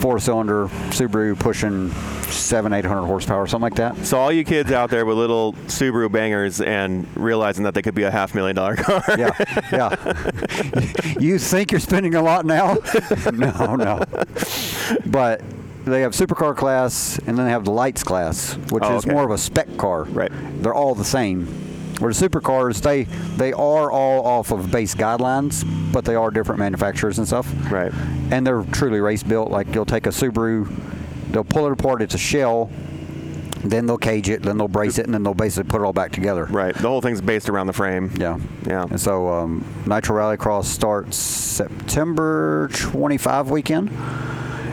four 0.00 0.18
cylinder 0.18 0.66
Subaru 0.90 1.38
pushing 1.38 1.90
seven, 2.30 2.72
800 2.72 3.02
horsepower, 3.06 3.46
something 3.46 3.62
like 3.62 3.74
that. 3.76 4.04
So 4.06 4.18
all 4.18 4.32
you 4.32 4.44
kids 4.44 4.72
out 4.72 4.90
there 4.90 5.04
with 5.04 5.16
little 5.18 5.52
Subaru 5.66 6.10
bangers 6.10 6.60
and 6.60 7.06
realizing 7.16 7.64
that 7.64 7.74
they 7.74 7.82
could 7.82 7.94
be 7.94 8.04
a 8.04 8.10
half 8.10 8.34
million 8.34 8.56
dollar 8.56 8.76
car. 8.76 9.02
yeah, 9.18 9.30
yeah. 9.72 10.30
you 11.20 11.38
think 11.38 11.70
you're 11.70 11.80
spending 11.80 12.14
a 12.14 12.22
lot 12.22 12.44
now? 12.46 12.78
no, 13.32 13.76
no. 13.76 14.02
But 15.06 15.42
they 15.84 16.00
have 16.02 16.12
supercar 16.12 16.56
class, 16.56 17.18
and 17.26 17.36
then 17.38 17.44
they 17.46 17.52
have 17.52 17.64
the 17.64 17.72
lights 17.72 18.02
class, 18.02 18.54
which 18.70 18.84
Oh, 18.84 18.96
is 18.96 19.04
okay. 19.04 19.12
more 19.14 19.24
of 19.24 19.30
a 19.30 19.38
spec 19.38 19.76
car. 19.76 20.04
Right. 20.04 20.32
They're 20.62 20.74
all 20.74 20.94
the 20.94 21.04
same. 21.04 21.46
Where 22.00 22.12
the 22.12 22.28
supercars, 22.28 22.80
they 22.80 23.04
they 23.36 23.52
are 23.52 23.90
all 23.90 24.26
off 24.26 24.50
of 24.50 24.70
base 24.70 24.94
guidelines, 24.94 25.64
but 25.92 26.04
they 26.04 26.14
are 26.14 26.30
different 26.30 26.58
manufacturers 26.58 27.18
and 27.18 27.26
stuff. 27.26 27.52
Right. 27.70 27.92
And 28.30 28.46
they're 28.46 28.62
truly 28.72 29.00
race 29.00 29.22
built. 29.22 29.50
Like 29.50 29.74
you'll 29.74 29.84
take 29.84 30.06
a 30.06 30.10
Subaru, 30.10 30.68
they'll 31.30 31.44
pull 31.44 31.66
it 31.66 31.72
apart. 31.72 32.02
It's 32.02 32.14
a 32.14 32.18
shell. 32.18 32.70
Then 33.62 33.84
they'll 33.84 33.98
cage 33.98 34.30
it. 34.30 34.42
Then 34.42 34.56
they'll 34.56 34.68
brace 34.68 34.98
it, 34.98 35.04
and 35.04 35.12
then 35.12 35.22
they'll 35.22 35.34
basically 35.34 35.68
put 35.68 35.82
it 35.82 35.84
all 35.84 35.92
back 35.92 36.12
together. 36.12 36.46
Right. 36.46 36.74
The 36.74 36.88
whole 36.88 37.02
thing's 37.02 37.20
based 37.20 37.50
around 37.50 37.66
the 37.66 37.74
frame. 37.74 38.10
Yeah. 38.18 38.38
Yeah. 38.66 38.84
And 38.84 38.98
so 38.98 39.28
um, 39.28 39.64
Nitro 39.86 40.16
Rallycross 40.16 40.64
starts 40.64 41.18
September 41.18 42.68
25 42.72 43.50
weekend. 43.50 43.90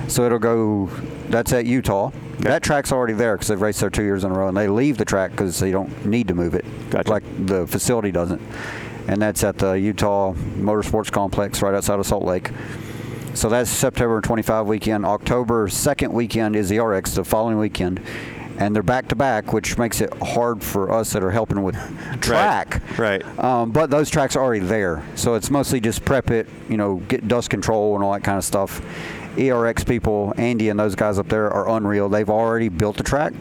So 0.08 0.26
it'll 0.26 0.40
go, 0.40 0.90
that's 1.28 1.52
at 1.52 1.66
Utah. 1.66 2.12
That 2.40 2.64
track's 2.64 2.92
already 2.92 3.14
there 3.14 3.36
because 3.36 3.48
they've 3.48 3.62
raced 3.62 3.80
there 3.80 3.90
two 3.90 4.04
years 4.04 4.24
in 4.24 4.32
a 4.32 4.34
row, 4.34 4.48
and 4.48 4.56
they 4.56 4.68
leave 4.68 4.98
the 4.98 5.06
track 5.06 5.32
because 5.32 5.60
they 5.60 5.72
don't 5.72 6.06
need 6.06 6.28
to 6.28 6.36
move 6.36 6.54
it, 6.54 6.66
Gotcha. 6.90 7.10
like 7.10 7.24
the 7.48 7.66
facility 7.68 8.12
doesn't. 8.12 8.42
And 9.08 9.22
that's 9.22 9.44
at 9.44 9.58
the 9.58 9.74
Utah 9.74 10.34
Motorsports 10.34 11.12
Complex 11.12 11.62
right 11.62 11.74
outside 11.74 12.00
of 12.00 12.06
Salt 12.06 12.24
Lake. 12.24 12.52
So 13.34 13.50
that's 13.50 13.70
September 13.70 14.20
25 14.20 14.68
weekend. 14.68 15.06
October 15.06 15.68
2nd 15.68 16.12
weekend 16.12 16.56
is 16.56 16.70
the 16.70 16.80
RX, 16.80 17.16
the 17.16 17.24
following 17.24 17.58
weekend. 17.58 18.02
And 18.60 18.76
they're 18.76 18.82
back 18.84 19.08
to 19.10 19.16
back, 19.16 19.54
which 19.54 19.78
makes 19.78 20.02
it 20.02 20.12
hard 20.22 20.64
for 20.64 20.92
us 20.92 21.14
that 21.14 21.24
are 21.24 21.30
helping 21.30 21.62
with 21.62 21.76
track. 22.22 22.82
Right. 22.98 23.24
Um, 23.40 23.72
but 23.72 23.92
those 23.92 24.10
tracks 24.10 24.36
are 24.36 24.44
already 24.44 24.66
there, 24.66 25.04
so 25.16 25.36
it's 25.36 25.52
mostly 25.52 25.80
just 25.80 26.04
prep 26.04 26.32
it, 26.32 26.50
you 26.68 26.76
know, 26.76 26.96
get 27.08 27.28
dust 27.28 27.52
control 27.52 27.94
and 27.94 28.04
all 28.04 28.12
that 28.14 28.24
kind 28.24 28.38
of 28.40 28.44
stuff. 28.44 28.82
ERX 29.38 29.86
people, 29.86 30.34
Andy 30.38 30.70
and 30.70 30.80
those 30.80 30.96
guys 30.96 31.20
up 31.20 31.28
there 31.30 31.50
are 31.52 31.70
unreal. 31.70 32.10
They've 32.10 32.30
already 32.30 32.70
built 32.70 32.98
the 32.98 33.04
track. 33.04 33.34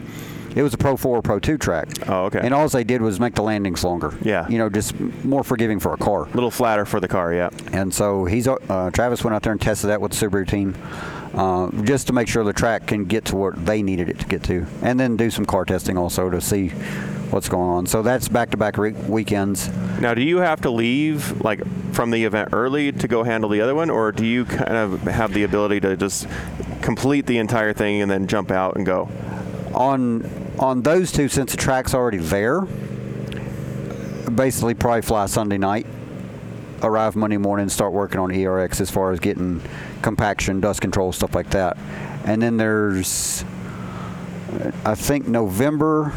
It 0.55 0.63
was 0.63 0.73
a 0.73 0.77
Pro 0.77 0.97
4, 0.97 1.21
Pro 1.21 1.37
2 1.39 1.57
track. 1.59 1.87
Oh, 2.07 2.25
okay. 2.25 2.39
And 2.41 2.51
all 2.51 2.67
they 2.67 2.83
did 2.83 2.99
was 3.01 3.19
make 3.19 3.35
the 3.35 3.43
landings 3.43 3.83
longer. 3.83 4.17
Yeah. 4.23 4.47
You 4.49 4.57
know, 4.57 4.69
just 4.69 4.99
more 5.23 5.43
forgiving 5.43 5.79
for 5.79 5.93
a 5.93 5.97
car. 5.97 6.23
A 6.23 6.29
little 6.33 6.49
flatter 6.49 6.83
for 6.83 6.99
the 6.99 7.07
car. 7.07 7.31
Yeah. 7.31 7.49
And 7.73 7.93
so 7.93 8.25
he's 8.25 8.47
uh, 8.47 8.89
Travis 8.91 9.23
went 9.23 9.35
out 9.35 9.43
there 9.43 9.51
and 9.51 9.61
tested 9.61 9.91
that 9.91 10.01
with 10.01 10.13
the 10.13 10.27
Subaru 10.27 10.47
team, 10.47 10.75
uh, 11.37 11.69
just 11.83 12.07
to 12.07 12.13
make 12.13 12.27
sure 12.27 12.43
the 12.43 12.51
track 12.51 12.87
can 12.87 13.05
get 13.05 13.25
to 13.25 13.35
where 13.35 13.51
they 13.51 13.81
needed 13.81 14.09
it 14.09 14.19
to 14.19 14.25
get 14.25 14.43
to, 14.43 14.65
and 14.81 14.99
then 14.99 15.15
do 15.15 15.29
some 15.29 15.45
car 15.45 15.63
testing 15.63 15.97
also 15.97 16.29
to 16.29 16.41
see 16.41 16.69
what's 17.29 17.49
going 17.49 17.69
on. 17.69 17.85
So 17.85 18.01
that's 18.01 18.27
back-to-back 18.27 18.77
re- 18.77 18.91
weekends. 18.91 19.69
Now, 19.99 20.13
do 20.13 20.21
you 20.21 20.37
have 20.37 20.61
to 20.61 20.69
leave 20.69 21.41
like 21.41 21.61
from 21.93 22.11
the 22.11 22.23
event 22.23 22.49
early 22.53 22.91
to 22.91 23.07
go 23.07 23.23
handle 23.23 23.49
the 23.49 23.61
other 23.61 23.75
one, 23.75 23.89
or 23.89 24.11
do 24.11 24.25
you 24.25 24.45
kind 24.45 24.75
of 24.75 25.01
have 25.03 25.33
the 25.33 25.43
ability 25.43 25.79
to 25.81 25.97
just 25.97 26.27
complete 26.81 27.25
the 27.25 27.37
entire 27.37 27.73
thing 27.73 28.01
and 28.01 28.09
then 28.09 28.27
jump 28.27 28.49
out 28.51 28.75
and 28.75 28.85
go? 28.85 29.09
On 29.73 30.23
on 30.57 30.81
those 30.81 31.11
two, 31.11 31.27
since 31.27 31.51
the 31.51 31.57
track's 31.57 31.93
already 31.93 32.17
there, 32.17 32.61
basically 34.33 34.73
probably 34.73 35.01
fly 35.01 35.25
Sunday 35.27 35.57
night, 35.57 35.85
arrive 36.83 37.15
Monday 37.15 37.37
morning, 37.37 37.69
start 37.69 37.93
working 37.93 38.19
on 38.19 38.29
ERX 38.29 38.81
as 38.81 38.89
far 38.91 39.11
as 39.11 39.19
getting 39.19 39.61
compaction, 40.01 40.59
dust 40.59 40.81
control, 40.81 41.11
stuff 41.11 41.33
like 41.35 41.49
that. 41.51 41.77
And 42.25 42.41
then 42.41 42.57
there's, 42.57 43.43
I 44.85 44.95
think 44.95 45.27
November 45.27 46.13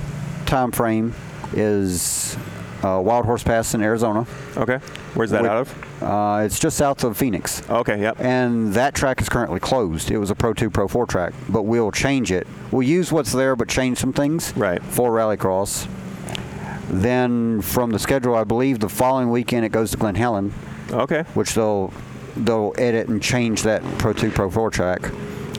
time 0.46 0.72
frame 0.72 1.14
is 1.52 2.36
uh, 2.82 3.00
Wild 3.04 3.26
Horse 3.26 3.42
Pass 3.42 3.74
in 3.74 3.82
Arizona. 3.82 4.26
Okay. 4.56 4.78
Where's 5.14 5.30
that 5.30 5.42
Wait. 5.42 5.48
out 5.50 5.58
of? 5.58 6.02
Uh, 6.02 6.42
it's 6.44 6.58
just 6.58 6.76
south 6.78 7.04
of 7.04 7.16
Phoenix. 7.16 7.68
Okay. 7.68 8.00
Yep. 8.00 8.20
And 8.20 8.72
that 8.74 8.94
track 8.94 9.20
is 9.20 9.28
currently 9.28 9.60
closed. 9.60 10.10
It 10.10 10.18
was 10.18 10.30
a 10.30 10.34
Pro 10.34 10.54
2, 10.54 10.70
Pro 10.70 10.88
4 10.88 11.06
track, 11.06 11.34
but 11.48 11.62
we'll 11.64 11.90
change 11.92 12.32
it. 12.32 12.46
We'll 12.70 12.86
use 12.86 13.12
what's 13.12 13.32
there, 13.32 13.54
but 13.54 13.68
change 13.68 13.98
some 13.98 14.12
things 14.12 14.56
Right. 14.56 14.82
for 14.82 15.10
Rallycross. 15.10 15.86
Then 16.90 17.60
from 17.62 17.90
the 17.90 17.98
schedule, 17.98 18.34
I 18.34 18.44
believe 18.44 18.80
the 18.80 18.88
following 18.88 19.30
weekend 19.30 19.64
it 19.64 19.70
goes 19.70 19.92
to 19.92 19.96
Glen 19.96 20.16
Helen, 20.16 20.52
Okay. 20.92 21.24
which 21.34 21.54
they'll 21.54 21.92
they'll 22.36 22.72
edit 22.78 23.08
and 23.08 23.20
change 23.22 23.62
that 23.62 23.82
Pro 23.98 24.12
2, 24.12 24.30
Pro 24.30 24.50
4 24.50 24.70
track. 24.70 25.10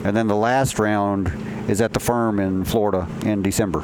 And 0.04 0.16
then 0.16 0.26
the 0.26 0.36
last 0.36 0.78
round 0.78 1.30
is 1.68 1.80
at 1.80 1.92
the 1.92 2.00
firm 2.00 2.38
in 2.40 2.64
Florida 2.64 3.06
in 3.24 3.42
December. 3.42 3.80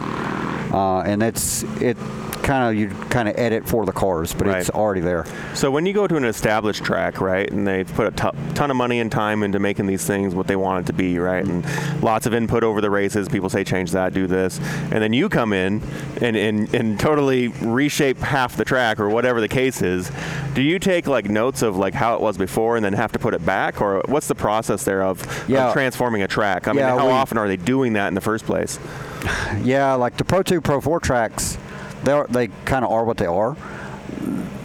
Uh, 0.73 1.01
and 1.01 1.23
it's 1.23 1.63
it 1.81 1.97
kind 2.43 2.69
of 2.69 2.75
you 2.81 2.89
kind 3.11 3.29
of 3.29 3.37
edit 3.39 3.67
for 3.69 3.85
the 3.85 3.93
cars, 3.93 4.33
but 4.35 4.47
it's 4.61 4.71
already 4.71 5.01
there. 5.01 5.25
So 5.55 5.71
when 5.71 5.87
you 5.87 5.93
go 5.93 6.07
to 6.07 6.17
an 6.17 6.25
established 6.25 6.85
track, 6.85 7.21
right, 7.21 7.51
and 7.51 7.67
they've 7.67 7.93
put 7.95 8.07
a 8.07 8.11
ton 8.55 8.71
of 8.71 8.77
money 8.77 9.01
and 9.01 9.11
time 9.11 9.43
into 9.43 9.59
making 9.59 9.87
these 9.87 10.07
things 10.07 10.35
what 10.35 10.47
they 10.47 10.57
want 10.57 10.85
it 10.85 10.87
to 10.87 10.93
be, 10.93 11.19
right, 11.19 11.45
and 11.45 11.65
lots 12.03 12.27
of 12.27 12.35
input 12.35 12.63
over 12.65 12.81
the 12.81 12.91
races. 12.91 13.29
People 13.29 13.49
say 13.51 13.65
change 13.65 13.93
that, 13.93 14.13
do 14.15 14.27
this, 14.27 14.59
and 14.91 15.03
then 15.03 15.13
you 15.13 15.29
come 15.29 15.53
in 15.53 15.83
and, 16.23 16.37
and, 16.37 16.75
and 16.75 16.99
totally 17.01 17.49
reshape 17.49 18.19
half 18.19 18.57
the 18.57 18.65
track 18.65 18.99
or 19.01 19.09
whatever 19.09 19.41
the 19.41 19.49
case 19.49 19.83
is. 19.83 20.11
Do 20.55 20.63
you 20.63 20.79
take 20.79 21.07
like 21.07 21.29
notes 21.29 21.63
of 21.63 21.77
like 21.77 21.95
how 21.95 22.15
it 22.15 22.21
was 22.21 22.39
before 22.39 22.77
and 22.77 22.85
then 22.85 22.93
have 22.95 23.13
to 23.13 23.19
put 23.19 23.35
it 23.35 23.45
back, 23.45 23.81
or 23.81 24.03
what's 24.07 24.29
the 24.29 24.35
process 24.35 24.85
there 24.85 25.03
of, 25.03 25.21
of 25.69 25.73
transforming 25.73 26.23
a 26.23 26.29
track? 26.29 26.67
I 26.69 26.73
mean, 26.73 26.81
Yeah, 26.81 26.97
how 26.99 27.07
we- 27.07 27.13
often 27.13 27.37
are 27.39 27.49
they 27.49 27.57
doing 27.57 27.95
that 27.95 28.09
in 28.09 28.15
the 28.15 28.21
first 28.21 28.45
place? 28.47 28.79
Yeah, 29.63 29.95
like 29.95 30.17
the 30.17 30.25
Pro 30.25 30.43
2, 30.43 30.61
Pro 30.61 30.81
4 30.81 31.01
tracks, 31.01 31.59
they 32.05 32.23
they 32.31 32.49
kind 32.65 32.85
of 32.85 32.91
are 32.93 33.05
what 33.05 33.17
they 33.17 33.27
are. 33.27 33.57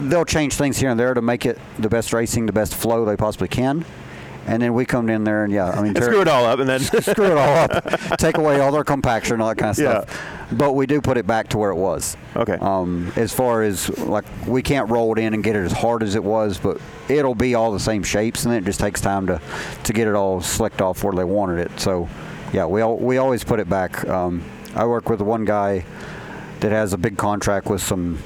They'll 0.02 0.26
change 0.26 0.54
things 0.56 0.78
here 0.78 0.90
and 0.90 1.00
there 1.00 1.14
to 1.14 1.22
make 1.22 1.46
it 1.46 1.58
the 1.80 1.90
best 1.90 2.14
racing, 2.14 2.46
the 2.46 2.54
best 2.54 2.76
flow 2.76 3.06
they 3.06 3.16
possibly 3.16 3.48
can. 3.48 3.86
And 4.46 4.62
then 4.62 4.74
we 4.74 4.84
come 4.86 5.10
in 5.10 5.24
there 5.24 5.46
and 5.46 5.54
yeah, 5.54 5.70
I 5.70 5.82
mean, 5.82 5.96
screw 5.96 6.20
it 6.20 6.28
all 6.28 6.46
up, 6.46 6.60
and 6.60 6.68
then 6.68 6.80
screw 7.02 7.28
it 7.28 7.38
all 7.38 7.58
up, 7.58 8.18
take 8.18 8.38
away 8.38 8.60
all 8.60 8.74
their 8.74 8.84
compaction, 8.84 9.34
and 9.34 9.42
all 9.42 9.48
that 9.50 9.58
kind 9.58 9.70
of 9.70 9.76
stuff. 9.78 10.06
Yeah. 10.10 10.58
But 10.58 10.74
we 10.74 10.86
do 10.86 11.00
put 11.00 11.18
it 11.18 11.26
back 11.26 11.48
to 11.50 11.58
where 11.58 11.72
it 11.72 11.78
was. 11.78 12.18
Okay. 12.36 12.58
Um, 12.60 13.12
as 13.16 13.32
far 13.34 13.64
as 13.64 13.98
like 14.00 14.26
we 14.46 14.62
can't 14.62 14.90
roll 14.90 15.14
it 15.14 15.20
in 15.20 15.34
and 15.34 15.44
get 15.44 15.56
it 15.56 15.64
as 15.64 15.72
hard 15.72 16.04
as 16.04 16.16
it 16.16 16.24
was, 16.24 16.58
but 16.58 16.80
it'll 17.08 17.36
be 17.36 17.56
all 17.56 17.72
the 17.72 17.80
same 17.80 18.04
shapes, 18.04 18.44
and 18.44 18.54
then 18.54 18.62
it 18.64 18.66
just 18.66 18.82
takes 18.82 19.00
time 19.00 19.28
to 19.28 19.42
to 19.86 19.94
get 19.94 20.08
it 20.10 20.14
all 20.14 20.42
slicked 20.42 20.82
off 20.82 21.04
where 21.06 21.14
they 21.14 21.24
wanted 21.24 21.60
it. 21.60 21.80
So, 21.80 22.10
yeah, 22.54 22.66
we 22.66 22.82
al- 22.82 22.98
we 22.98 23.18
always 23.18 23.44
put 23.44 23.60
it 23.60 23.68
back. 23.68 24.08
Um, 24.08 24.44
I 24.76 24.86
work 24.86 25.10
with 25.10 25.22
one 25.22 25.44
guy 25.44 25.86
that 26.62 26.72
has 26.72 26.94
a 26.94 26.98
big 26.98 27.18
contract 27.18 27.68
with 27.68 27.82
some 27.82 28.20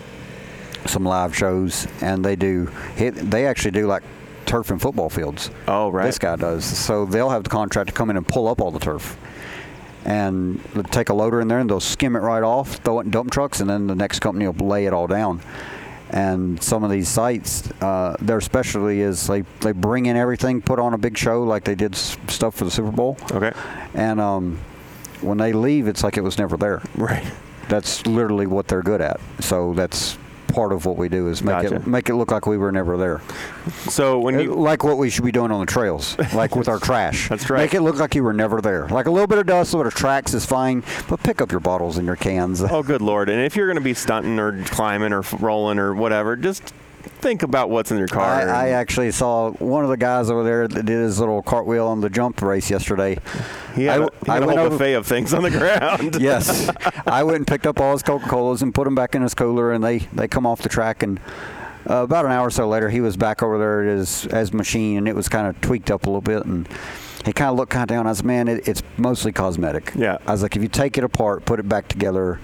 some 0.86 1.04
live 1.04 1.36
shows, 1.36 1.88
and 2.02 2.24
they 2.24 2.36
do 2.36 2.70
they 2.98 3.48
actually 3.48 3.72
do 3.72 3.88
like 3.88 4.04
turf 4.46 4.70
and 4.70 4.82
football 4.82 5.10
fields. 5.10 5.50
Oh, 5.68 5.90
right. 5.90 6.06
This 6.06 6.20
guy 6.20 6.36
does. 6.36 6.64
So 6.64 7.06
they'll 7.06 7.30
have 7.30 7.44
the 7.44 7.50
contract 7.50 7.90
to 7.90 7.94
come 7.94 8.10
in 8.10 8.18
and 8.18 8.28
pull 8.28 8.48
up 8.48 8.62
all 8.62 8.72
the 8.72 8.80
turf. 8.80 9.18
And 10.06 10.62
take 10.90 11.10
a 11.10 11.14
loader 11.14 11.42
in 11.42 11.50
there 11.50 11.60
and 11.60 11.70
they'll 11.70 11.82
skim 11.82 12.16
it 12.16 12.20
right 12.20 12.44
off, 12.44 12.76
throw 12.76 13.02
it 13.02 13.06
in 13.06 13.12
dump 13.12 13.30
trucks, 13.30 13.60
and 13.60 13.70
then 13.70 13.88
the 13.88 13.96
next 13.96 14.20
company 14.20 14.48
will 14.48 14.66
lay 14.66 14.86
it 14.86 14.94
all 14.94 15.06
down. 15.06 15.42
And 16.10 16.62
some 16.64 16.84
of 16.84 16.90
these 16.92 17.10
sites, 17.10 17.70
uh, 17.82 18.16
their 18.22 18.40
specialty 18.42 19.02
is 19.02 19.28
they, 19.28 19.42
they 19.62 19.74
bring 19.74 20.06
in 20.06 20.16
everything, 20.16 20.62
put 20.62 20.80
on 20.80 20.94
a 20.94 20.98
big 20.98 21.18
show 21.18 21.44
like 21.44 21.64
they 21.66 21.76
did 21.76 21.96
s- 21.96 22.18
stuff 22.28 22.56
for 22.56 22.64
the 22.64 22.72
Super 22.72 22.92
Bowl. 22.92 23.18
okay, 23.32 23.52
And 23.94 24.22
um, 24.22 24.58
when 25.22 25.38
they 25.38 25.52
leave, 25.52 25.88
it's 25.88 26.04
like 26.04 26.16
it 26.18 26.22
was 26.22 26.38
never 26.38 26.56
there. 26.58 26.82
right. 26.96 27.26
That's 27.68 28.06
literally 28.08 28.48
what 28.48 28.70
they're 28.70 28.82
good 28.84 29.02
at. 29.02 29.20
So 29.42 29.74
that's 29.74 30.18
part 30.58 30.74
of 30.74 30.88
what 30.88 30.98
we 30.98 31.08
do 31.08 31.28
is 31.28 31.44
make 31.44 31.62
Gotcha. 31.62 31.76
it 31.76 31.86
make 31.86 32.10
it 32.10 32.16
look 32.16 32.32
like 32.32 32.48
we 32.48 32.58
were 32.58 32.72
never 32.72 32.98
there. 32.98 33.22
So 33.90 34.18
when 34.18 34.36
uh, 34.36 34.40
you 34.40 34.56
like 34.56 34.84
what 34.84 34.98
we 34.98 35.12
should 35.12 35.24
be 35.24 35.32
doing 35.32 35.52
on 35.52 35.60
the 35.60 35.72
trails, 35.72 36.18
like 36.34 36.56
with 36.56 36.68
our 36.68 36.80
trash. 36.80 37.30
That's 37.30 37.48
right. 37.48 37.60
Make 37.60 37.76
it 37.76 37.82
look 37.82 37.98
like 37.98 38.16
you 38.16 38.24
were 38.24 38.34
never 38.34 38.60
there. 38.60 38.88
Like 38.88 39.06
a 39.06 39.12
little 39.12 39.28
bit 39.28 39.38
of 39.38 39.46
dust, 39.46 39.74
a 39.74 39.78
little 39.78 39.88
bit 39.88 39.94
of 39.94 40.00
tracks 40.00 40.34
is 40.34 40.48
fine, 40.48 40.84
but 41.08 41.22
pick 41.22 41.42
up 41.42 41.52
your 41.52 41.60
bottles 41.60 42.00
and 42.00 42.08
your 42.08 42.16
cans. 42.16 42.64
Oh, 42.64 42.82
good 42.82 43.04
lord! 43.04 43.30
And 43.30 43.40
if 43.40 43.56
you're 43.56 43.68
going 43.68 43.78
to 43.78 43.84
be 43.84 43.94
stunting 43.94 44.40
or 44.40 44.64
climbing 44.64 45.14
or 45.14 45.22
rolling 45.40 45.78
or 45.78 45.94
whatever, 45.94 46.36
just 46.36 46.74
think 47.08 47.44
about 47.44 47.70
what's 47.70 47.92
in 47.92 47.98
your 47.98 48.08
car. 48.08 48.26
I, 48.26 48.68
I 48.68 48.70
actually 48.70 49.12
saw 49.12 49.52
one 49.54 49.84
of 49.84 49.90
the 49.90 49.98
guys 49.98 50.30
over 50.30 50.44
there 50.44 50.68
that 50.68 50.86
did 50.86 51.00
his 51.00 51.20
little 51.20 51.42
cartwheel 51.42 51.88
on 51.88 52.02
the 52.02 52.10
jump 52.10 52.42
race 52.42 52.70
yesterday. 52.70 53.18
he 53.76 53.86
had, 53.86 54.02
I- 54.02 54.06
a, 54.06 54.10
he 54.26 54.32
had 54.32 54.44
I 54.44 54.46
a 54.46 54.50
whole 54.50 54.60
over- 54.60 54.70
buffet 54.72 54.94
of 54.94 55.06
things 55.08 55.34
on 55.34 55.44
the 55.44 55.52
ground. 55.52 56.18
yes, 56.20 56.70
I 57.06 57.24
went 57.24 57.38
and 57.38 57.48
picked 57.48 57.66
up 57.68 57.80
all 57.80 57.94
his 57.94 58.04
Coca 58.04 58.28
Colas 58.28 58.62
and 58.62 58.74
put 58.74 58.86
them 58.86 58.96
back 58.96 59.16
in 59.16 59.22
his 59.22 59.34
cooler, 59.34 59.72
and 59.72 59.84
they 59.84 60.00
they 60.14 60.28
come 60.28 60.46
off 60.46 60.62
the 60.62 60.70
track 60.70 61.04
and. 61.04 61.20
Uh, 61.90 62.04
about 62.04 62.26
an 62.26 62.32
hour 62.34 62.48
or 62.48 62.52
so 62.52 62.68
later, 62.68 62.90
he 62.90 63.00
was 63.00 63.16
back 63.16 63.42
over 63.42 63.58
there 63.58 63.82
at 63.90 63.98
his, 63.98 64.24
his 64.24 64.52
machine, 64.52 64.98
and 64.98 65.08
it 65.08 65.16
was 65.16 65.30
kind 65.30 65.48
of 65.48 65.62
tweaked 65.62 65.90
up 65.90 66.06
a 66.06 66.10
little 66.10 66.20
bit. 66.20 66.44
And 66.46 66.68
he 67.24 67.32
kind 67.32 67.50
of 67.50 67.56
looked 67.56 67.72
kind 67.72 67.84
of 67.84 67.88
down. 67.88 68.08
I 68.08 68.12
said, 68.12 68.26
"Man, 68.26 68.50
it, 68.50 68.68
it's 68.68 68.84
mostly 68.98 69.32
cosmetic." 69.32 69.94
Yeah. 69.96 70.18
I 70.28 70.34
was 70.34 70.44
like, 70.44 70.58
"If 70.58 70.62
you 70.62 70.68
take 70.68 70.98
it 70.98 71.06
apart, 71.06 71.46
put 71.46 71.62
it 71.62 71.70
back 71.70 71.88
together, 71.88 72.42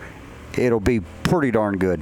it'll 0.57 0.79
be 0.79 1.01
pretty 1.23 1.51
darn 1.51 1.77
good." 1.77 1.99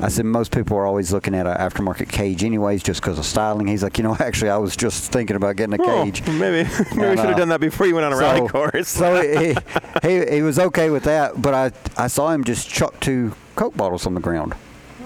I 0.00 0.08
said, 0.08 0.26
"Most 0.26 0.52
people 0.52 0.76
are 0.76 0.84
always 0.86 1.12
looking 1.12 1.34
at 1.34 1.46
an 1.46 1.56
aftermarket 1.56 2.08
cage, 2.10 2.44
anyways, 2.44 2.82
just 2.82 3.00
because 3.00 3.18
of 3.18 3.24
styling." 3.24 3.66
He's 3.66 3.82
like, 3.82 3.96
"You 3.98 4.04
know, 4.04 4.16
actually, 4.20 4.50
I 4.50 4.58
was 4.58 4.76
just 4.76 5.10
thinking 5.12 5.36
about 5.36 5.56
getting 5.56 5.78
a 5.80 5.82
Oh, 5.82 6.04
cage." 6.04 6.26
maybe 6.26 6.38
maybe 6.38 6.68
we 6.96 7.04
And, 7.06 7.18
should 7.18 7.18
have 7.18 7.34
uh, 7.34 7.34
done 7.38 7.48
that 7.48 7.60
before 7.60 7.86
you 7.86 7.94
went 7.94 8.04
on 8.06 8.12
a 8.12 8.16
rally 8.16 8.46
course. 8.48 8.88
so 8.88 9.20
he, 9.22 9.54
he 10.02 10.26
he 10.36 10.42
was 10.42 10.58
okay 10.58 10.90
with 10.90 11.04
that, 11.04 11.40
but 11.40 11.54
I 11.54 11.72
I 11.96 12.08
saw 12.08 12.30
him 12.30 12.44
just 12.44 12.68
chuck 12.68 12.98
two 13.00 13.32
Coke 13.54 13.76
bottles 13.76 14.06
on 14.06 14.12
the 14.14 14.20
ground, 14.20 14.54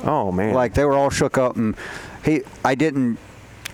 oh 0.05 0.33
man! 0.33 0.55
like 0.55 0.75
they 0.75 0.85
were 0.85 0.95
all 0.95 1.11
shook 1.11 1.39
up, 1.39 1.57
and 1.57 1.77
he 2.25 2.43
I 2.65 2.75
didn't. 2.75 3.19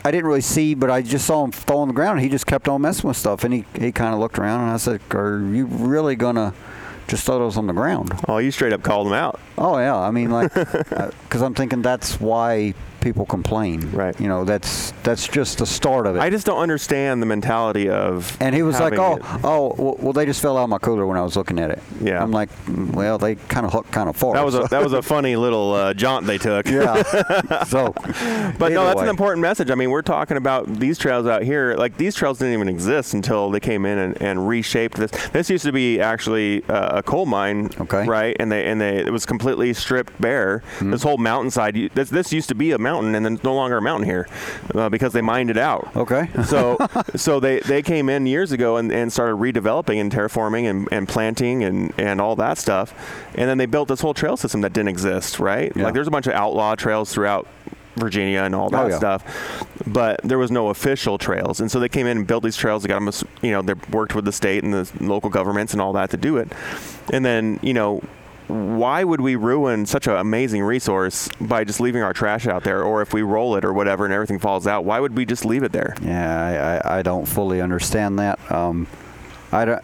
I 0.04 0.12
didn't 0.12 0.26
really 0.26 0.40
see, 0.42 0.74
but 0.74 0.88
I 0.88 1.02
just 1.02 1.26
saw 1.26 1.42
him 1.42 1.50
fall 1.50 1.80
on 1.80 1.88
the 1.88 1.94
ground. 1.94 2.20
He 2.20 2.28
just 2.28 2.46
kept 2.46 2.68
on 2.68 2.80
messing 2.82 3.08
with 3.08 3.16
stuff, 3.16 3.42
and 3.42 3.52
he, 3.52 3.64
he 3.76 3.90
kind 3.90 4.14
of 4.14 4.20
looked 4.20 4.38
around, 4.38 4.60
and 4.60 4.70
I 4.70 4.76
said, 4.76 5.00
"Are 5.10 5.40
you 5.40 5.66
really 5.66 6.14
gonna 6.14 6.54
just 7.08 7.24
thought 7.24 7.36
throw 7.36 7.46
those 7.46 7.56
on 7.56 7.66
the 7.66 7.72
ground?" 7.72 8.12
oh, 8.28 8.38
you 8.38 8.50
straight 8.50 8.72
up 8.72 8.82
called 8.82 9.06
him 9.06 9.12
out. 9.12 9.40
Oh 9.58 9.78
yeah, 9.78 9.96
I 9.96 10.10
mean 10.10 10.30
like, 10.30 10.56
uh, 10.56 11.10
because 11.24 11.42
I'm 11.42 11.54
thinking 11.54 11.82
that's 11.82 12.20
why 12.20 12.74
people 13.00 13.26
complain. 13.26 13.90
Right. 13.92 14.18
You 14.20 14.28
know, 14.28 14.44
that's 14.44 14.92
that's 15.02 15.26
just 15.28 15.58
the 15.58 15.66
start 15.66 16.06
of 16.06 16.16
it. 16.16 16.20
I 16.20 16.30
just 16.30 16.46
don't 16.46 16.58
understand 16.58 17.22
the 17.22 17.26
mentality 17.26 17.88
of. 17.88 18.36
And 18.40 18.54
he 18.54 18.62
was 18.62 18.78
like, 18.80 18.98
"Oh, 18.98 19.16
it- 19.16 19.22
oh, 19.44 19.96
well, 20.00 20.12
they 20.12 20.26
just 20.26 20.40
fell 20.42 20.56
out 20.58 20.64
of 20.64 20.70
my 20.70 20.78
cooler 20.78 21.06
when 21.06 21.16
I 21.16 21.22
was 21.22 21.36
looking 21.36 21.58
at 21.58 21.70
it." 21.70 21.82
Yeah. 22.00 22.22
I'm 22.22 22.30
like, 22.32 22.50
"Mm, 22.66 22.92
"Well, 22.92 23.18
they 23.18 23.34
kind 23.36 23.64
of 23.66 23.72
hooked 23.72 23.92
kind 23.92 24.08
of 24.08 24.16
far." 24.16 24.34
That 24.34 24.44
was 24.44 24.54
a 24.54 24.66
that 24.70 24.82
was 24.82 24.92
a 24.92 25.02
funny 25.02 25.36
little 25.36 25.72
uh, 25.72 25.94
jaunt 25.94 26.26
they 26.26 26.38
took. 26.38 26.66
yeah. 26.70 27.02
so, 27.64 27.92
But 28.58 28.72
no, 28.72 28.84
that's 28.84 28.96
way. 28.98 29.02
an 29.04 29.08
important 29.08 29.42
message. 29.42 29.70
I 29.70 29.74
mean, 29.74 29.90
we're 29.90 30.02
talking 30.02 30.36
about 30.36 30.66
these 30.78 30.98
trails 30.98 31.26
out 31.26 31.42
here. 31.42 31.74
Like 31.76 31.96
these 31.96 32.14
trails 32.14 32.38
didn't 32.38 32.54
even 32.54 32.68
exist 32.68 33.14
until 33.14 33.50
they 33.50 33.60
came 33.60 33.86
in 33.86 33.98
and, 33.98 34.22
and 34.22 34.48
reshaped 34.48 34.96
this. 34.96 35.10
This 35.28 35.50
used 35.50 35.64
to 35.64 35.72
be 35.72 36.00
actually 36.00 36.64
uh, 36.68 36.98
a 36.98 37.02
coal 37.02 37.26
mine, 37.26 37.70
Okay. 37.80 38.06
right? 38.06 38.36
And 38.40 38.50
they 38.50 38.64
and 38.66 38.80
they 38.80 38.98
it 38.98 39.12
was 39.12 39.26
completely 39.26 39.72
stripped 39.74 40.18
bare. 40.20 40.62
Hmm. 40.78 40.90
This 40.90 41.02
whole 41.02 41.18
mountainside. 41.18 41.90
This, 41.94 42.10
this 42.10 42.32
used 42.32 42.48
to 42.48 42.54
be 42.54 42.72
a 42.72 42.78
mountain, 42.90 43.14
and 43.14 43.24
then 43.24 43.34
it's 43.34 43.44
no 43.44 43.54
longer 43.54 43.76
a 43.78 43.82
mountain 43.82 44.06
here 44.08 44.26
uh, 44.74 44.88
because 44.88 45.12
they 45.12 45.22
mined 45.22 45.50
it 45.50 45.58
out. 45.58 45.84
Okay. 45.96 46.28
so 46.44 46.76
so 47.16 47.40
they, 47.40 47.60
they 47.60 47.82
came 47.82 48.08
in 48.08 48.26
years 48.26 48.52
ago 48.52 48.76
and, 48.76 48.92
and 48.92 49.12
started 49.12 49.36
redeveloping 49.36 50.00
and 50.00 50.12
terraforming 50.12 50.64
and, 50.70 50.88
and 50.92 51.08
planting 51.08 51.64
and, 51.64 51.92
and 51.98 52.20
all 52.20 52.36
that 52.36 52.58
stuff. 52.58 52.92
And 53.34 53.48
then 53.48 53.58
they 53.58 53.66
built 53.66 53.88
this 53.88 54.00
whole 54.00 54.14
trail 54.14 54.36
system 54.36 54.60
that 54.62 54.72
didn't 54.72 54.88
exist, 54.88 55.38
right? 55.40 55.72
Yeah. 55.74 55.84
Like 55.84 55.94
there's 55.94 56.08
a 56.08 56.10
bunch 56.10 56.26
of 56.26 56.34
outlaw 56.34 56.74
trails 56.74 57.12
throughout 57.12 57.46
Virginia 57.96 58.40
and 58.42 58.54
all 58.54 58.68
that 58.70 58.84
Oh, 58.84 58.88
yeah. 58.88 58.98
stuff. 58.98 59.22
But 59.86 60.20
there 60.22 60.38
was 60.38 60.50
no 60.50 60.68
official 60.68 61.16
trails. 61.18 61.60
And 61.60 61.70
so 61.70 61.80
they 61.80 61.88
came 61.88 62.06
in 62.06 62.18
and 62.18 62.26
built 62.26 62.44
these 62.44 62.56
trails. 62.56 62.82
They 62.82 62.88
got 62.88 63.02
them, 63.02 63.10
you 63.42 63.52
know, 63.52 63.62
they 63.62 63.74
worked 63.90 64.14
with 64.14 64.24
the 64.26 64.32
state 64.32 64.64
and 64.64 64.72
the 64.74 64.86
local 65.00 65.30
governments 65.30 65.72
and 65.72 65.80
all 65.80 65.92
that 65.94 66.10
to 66.10 66.16
do 66.16 66.36
it. 66.36 66.52
And 67.12 67.24
then, 67.24 67.58
you 67.62 67.72
know, 67.72 68.02
why 68.48 69.02
would 69.02 69.20
we 69.20 69.34
ruin 69.36 69.86
such 69.86 70.06
an 70.06 70.16
amazing 70.16 70.62
resource 70.62 71.28
by 71.40 71.64
just 71.64 71.80
leaving 71.80 72.02
our 72.02 72.12
trash 72.12 72.46
out 72.46 72.62
there 72.62 72.82
or 72.84 73.02
if 73.02 73.12
we 73.12 73.22
roll 73.22 73.56
it 73.56 73.64
or 73.64 73.72
whatever 73.72 74.04
and 74.04 74.14
everything 74.14 74.38
falls 74.38 74.66
out 74.66 74.84
why 74.84 75.00
would 75.00 75.16
we 75.16 75.24
just 75.24 75.44
leave 75.44 75.62
it 75.62 75.72
there 75.72 75.94
yeah, 76.02 76.80
I, 76.84 76.88
I, 76.94 76.98
I 76.98 77.02
don't 77.02 77.26
fully 77.26 77.60
understand 77.60 78.18
that. 78.18 78.38
Um, 78.50 78.86
I 79.52 79.64
don't. 79.64 79.82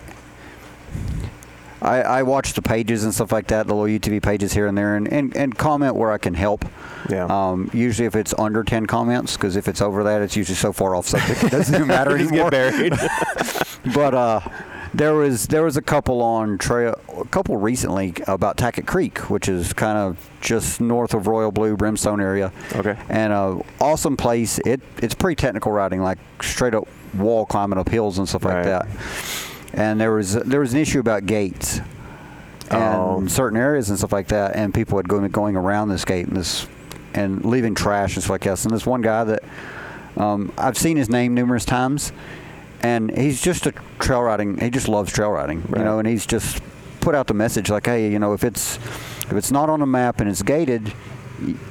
I, 1.81 2.03
I 2.03 2.23
watch 2.23 2.53
the 2.53 2.63
pages 2.63 3.03
and 3.03 3.13
stuff 3.13 3.33
like 3.33 3.49
that, 3.49 3.67
the 3.67 3.75
little 3.75 3.99
UTV 3.99 4.23
pages 4.23 4.53
here 4.53 4.69
and 4.69 4.79
there, 4.79 4.95
and, 4.95 5.13
and, 5.13 5.37
and 5.37 5.59
comment 5.59 5.97
where 5.97 6.13
I 6.13 6.19
can 6.19 6.33
help. 6.33 6.65
Yeah. 7.11 7.27
Um, 7.29 7.71
usually, 7.75 8.07
if 8.07 8.15
it's 8.15 8.33
under 8.39 8.63
10 8.63 8.87
comments, 8.87 9.37
because 9.37 9.57
if 9.57 9.67
it's 9.67 9.83
over 9.83 10.05
that, 10.05 10.23
it's 10.23 10.37
usually 10.37 10.55
so 10.55 10.73
far 10.73 10.95
off 10.95 11.09
subject, 11.09 11.43
it 11.43 11.51
doesn't 11.51 11.75
even 11.75 11.89
matter 11.89 12.17
anymore. 12.17 12.51
get 12.51 12.73
buried 12.73 12.93
but 13.95 14.15
uh, 14.15 14.41
There 14.95 15.15
was 15.15 15.47
there 15.47 15.63
was 15.63 15.77
a 15.79 15.83
couple 15.83 16.21
on 16.21 16.59
trail, 16.59 17.01
a 17.19 17.25
couple 17.25 17.57
recently 17.57 18.13
about 18.27 18.59
Tackett 18.59 18.87
Creek, 18.87 19.19
which 19.31 19.49
is 19.49 19.73
kind 19.73 19.97
of 19.97 20.31
just 20.43 20.83
north 20.83 21.15
of 21.15 21.27
Royal 21.27 21.51
Blue 21.51 21.77
Brimstone 21.77 22.21
area. 22.21 22.53
Okay. 22.75 22.97
And 23.09 23.33
a 23.33 23.61
awesome 23.81 24.19
place. 24.19 24.59
It 24.67 24.81
it's 24.99 25.15
pretty 25.15 25.37
technical 25.37 25.73
riding, 25.73 26.03
like 26.03 26.19
straight 26.43 26.75
up 26.75 26.87
wall 27.15 27.47
climbing 27.47 27.79
up 27.79 27.89
hills 27.89 28.19
and 28.19 28.29
stuff 28.29 28.45
Right. 28.45 28.57
like 28.57 28.65
that. 28.65 28.87
And 29.73 29.99
there 29.99 30.13
was 30.13 30.35
there 30.35 30.61
was 30.61 30.75
an 30.75 30.81
issue 30.81 31.01
about 31.01 31.25
gates 31.25 31.81
and 32.71 32.95
Oh. 32.95 33.27
certain 33.29 33.59
areas 33.59 33.89
and 33.89 33.99
stuff 33.99 34.13
like 34.13 34.29
that, 34.29 34.57
and 34.57 34.75
people 34.75 34.99
had 34.99 35.09
going 35.09 35.27
going 35.31 35.57
around 35.57 35.89
this 35.89 36.05
gate 36.05 36.27
and 36.27 36.37
this 36.37 36.67
and 37.15 37.45
leaving 37.47 37.75
trash 37.75 38.15
and 38.17 38.23
stuff 38.23 38.31
like 38.33 38.43
that. 38.43 38.63
And 38.65 38.75
this 38.75 38.85
one 38.87 39.01
guy 39.01 39.25
that 39.25 39.43
um, 40.19 40.53
I've 40.59 40.77
seen 40.77 40.99
his 40.99 41.09
name 41.09 41.33
numerous 41.33 41.65
times, 41.65 42.13
and 42.83 43.17
he's 43.17 43.41
just 43.41 43.67
a 43.67 43.73
trail 43.99 44.23
riding. 44.23 44.59
He 44.59 44.71
just 44.71 44.89
loves 44.89 45.13
trail 45.13 45.31
riding, 45.31 45.63
Right. 45.69 45.79
you 45.79 45.85
know. 45.85 45.99
And 45.99 46.09
he's 46.09 46.27
just 46.27 46.63
put 47.01 47.15
out 47.15 47.27
the 47.27 47.35
message 47.35 47.71
like, 47.71 47.87
hey, 47.87 48.11
you 48.11 48.19
know, 48.19 48.33
if 48.33 48.45
it's 48.45 48.77
if 49.25 49.33
it's 49.33 49.51
not 49.51 49.69
on 49.71 49.81
the 49.81 49.87
map 49.87 50.21
and 50.21 50.29
it's 50.29 50.43
gated, 50.43 50.93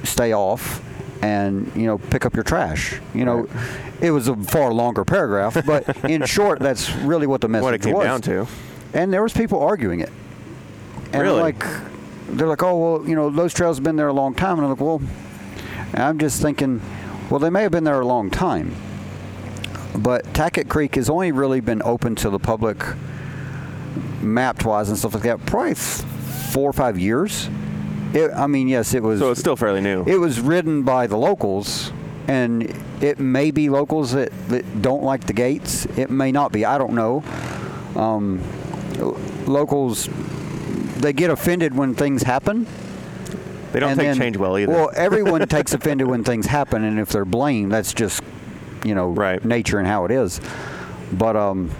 stay 0.04 0.32
off. 0.32 0.82
And 1.22 1.70
you 1.76 1.86
know, 1.86 1.98
pick 1.98 2.26
up 2.26 2.34
your 2.34 2.42
trash. 2.42 3.00
You 3.14 3.24
know, 3.24 3.48
it 4.00 4.10
was 4.10 4.26
a 4.26 4.34
far 4.34 4.72
longer 4.72 5.04
paragraph, 5.04 5.56
but 5.64 6.04
in 6.04 6.24
short, 6.26 6.58
that's 6.58 6.90
really 6.96 7.28
what 7.28 7.40
the 7.40 7.48
message 7.48 7.62
What 7.64 7.74
it 7.74 7.82
came 7.82 7.94
was. 7.94 8.04
down 8.04 8.20
to. 8.22 8.46
And 8.92 9.12
there 9.12 9.22
was 9.22 9.32
people 9.32 9.60
arguing 9.62 10.00
it. 10.00 10.10
And 11.12 11.22
Really? 11.22 11.40
like 11.40 11.64
they're 12.28 12.48
like, 12.48 12.62
oh 12.64 12.76
well, 12.98 13.08
you 13.08 13.14
know, 13.14 13.30
those 13.30 13.54
trails 13.54 13.76
have 13.76 13.84
been 13.84 13.94
there 13.96 14.08
a 14.08 14.12
long 14.12 14.34
time, 14.34 14.58
and 14.58 14.64
I'm 14.64 14.70
like, 14.70 14.80
well, 14.80 15.00
I'm 15.94 16.18
just 16.18 16.42
thinking, 16.42 16.80
well, 17.30 17.38
they 17.38 17.50
may 17.50 17.62
have 17.62 17.70
been 17.72 17.84
there 17.84 18.00
a 18.00 18.06
long 18.06 18.28
time, 18.30 18.74
but 19.96 20.24
Tackett 20.32 20.68
Creek 20.68 20.94
has 20.94 21.10
only 21.10 21.32
really 21.32 21.60
been 21.60 21.82
open 21.84 22.14
to 22.16 22.30
the 22.30 22.38
public, 22.38 22.82
mapped 24.20 24.64
wise 24.64 24.88
and 24.88 24.98
stuff 24.98 25.14
like 25.14 25.22
that, 25.24 25.44
probably 25.46 25.74
four 25.74 26.68
or 26.68 26.72
five 26.72 26.98
years. 26.98 27.48
It, 28.14 28.30
I 28.30 28.46
mean, 28.46 28.68
yes, 28.68 28.94
it 28.94 29.02
was. 29.02 29.20
So 29.20 29.30
it's 29.30 29.40
still 29.40 29.56
fairly 29.56 29.80
new. 29.80 30.04
It 30.06 30.18
was 30.18 30.40
ridden 30.40 30.82
by 30.82 31.06
the 31.06 31.16
locals, 31.16 31.92
and 32.28 32.74
it 33.00 33.18
may 33.18 33.50
be 33.50 33.68
locals 33.70 34.12
that, 34.12 34.30
that 34.48 34.82
don't 34.82 35.02
like 35.02 35.26
the 35.26 35.32
gates. 35.32 35.86
It 35.96 36.10
may 36.10 36.30
not 36.30 36.52
be. 36.52 36.64
I 36.64 36.76
don't 36.78 36.92
know. 36.92 37.24
Um, 37.96 38.40
locals, 39.46 40.08
they 40.98 41.12
get 41.12 41.30
offended 41.30 41.74
when 41.74 41.94
things 41.94 42.22
happen. 42.22 42.66
they 43.72 43.80
don't 43.80 43.90
take 43.90 43.98
then- 43.98 44.18
change 44.18 44.36
well 44.36 44.58
either. 44.58 44.72
Well, 44.72 44.90
everyone 44.94 45.46
takes 45.48 45.72
offended 45.72 46.06
when 46.06 46.22
things 46.22 46.46
happen, 46.46 46.84
and 46.84 46.98
if 47.00 47.08
they're 47.10 47.24
blamed, 47.24 47.72
that's 47.72 47.94
just, 47.94 48.22
you 48.84 48.94
know, 48.94 49.10
Right. 49.10 49.44
nature 49.44 49.78
and 49.78 49.86
how 49.86 50.04
it 50.04 50.10
is. 50.10 50.40
But 51.12 51.36
um, 51.36 51.70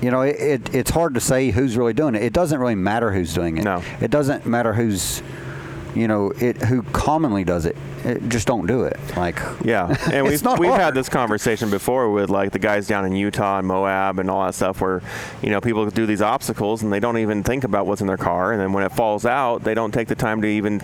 you 0.00 0.10
know, 0.10 0.22
it, 0.22 0.36
it 0.36 0.74
it's 0.74 0.90
hard 0.90 1.14
to 1.14 1.20
say 1.20 1.50
who's 1.50 1.76
really 1.76 1.92
doing 1.94 2.14
it. 2.14 2.22
It 2.22 2.32
doesn't 2.32 2.58
really 2.58 2.74
matter 2.76 3.12
who's 3.12 3.34
doing 3.34 3.56
it. 3.58 3.64
No. 3.64 3.82
It 4.00 4.10
doesn't 4.10 4.46
matter 4.46 4.72
who's, 4.72 5.22
you 5.94 6.06
know, 6.06 6.30
it 6.38 6.62
who 6.62 6.82
commonly 6.82 7.42
does 7.42 7.66
it. 7.66 7.76
it 8.04 8.28
just 8.28 8.46
don't 8.46 8.66
do 8.66 8.84
it. 8.84 8.96
Like 9.16 9.40
Yeah, 9.64 9.92
and 10.12 10.24
we've 10.26 10.40
we've 10.58 10.70
had 10.70 10.94
this 10.94 11.08
conversation 11.08 11.68
before 11.70 12.10
with 12.12 12.30
like 12.30 12.52
the 12.52 12.60
guys 12.60 12.86
down 12.86 13.04
in 13.06 13.12
Utah 13.12 13.58
and 13.58 13.66
Moab 13.66 14.20
and 14.20 14.30
all 14.30 14.44
that 14.44 14.54
stuff, 14.54 14.80
where 14.80 15.02
you 15.42 15.50
know 15.50 15.60
people 15.60 15.84
do 15.90 16.06
these 16.06 16.22
obstacles 16.22 16.82
and 16.84 16.92
they 16.92 17.00
don't 17.00 17.18
even 17.18 17.42
think 17.42 17.64
about 17.64 17.86
what's 17.86 18.00
in 18.00 18.06
their 18.06 18.16
car, 18.16 18.52
and 18.52 18.60
then 18.60 18.72
when 18.72 18.84
it 18.84 18.92
falls 18.92 19.26
out, 19.26 19.64
they 19.64 19.74
don't 19.74 19.92
take 19.92 20.06
the 20.06 20.14
time 20.14 20.40
to 20.42 20.46
even 20.48 20.80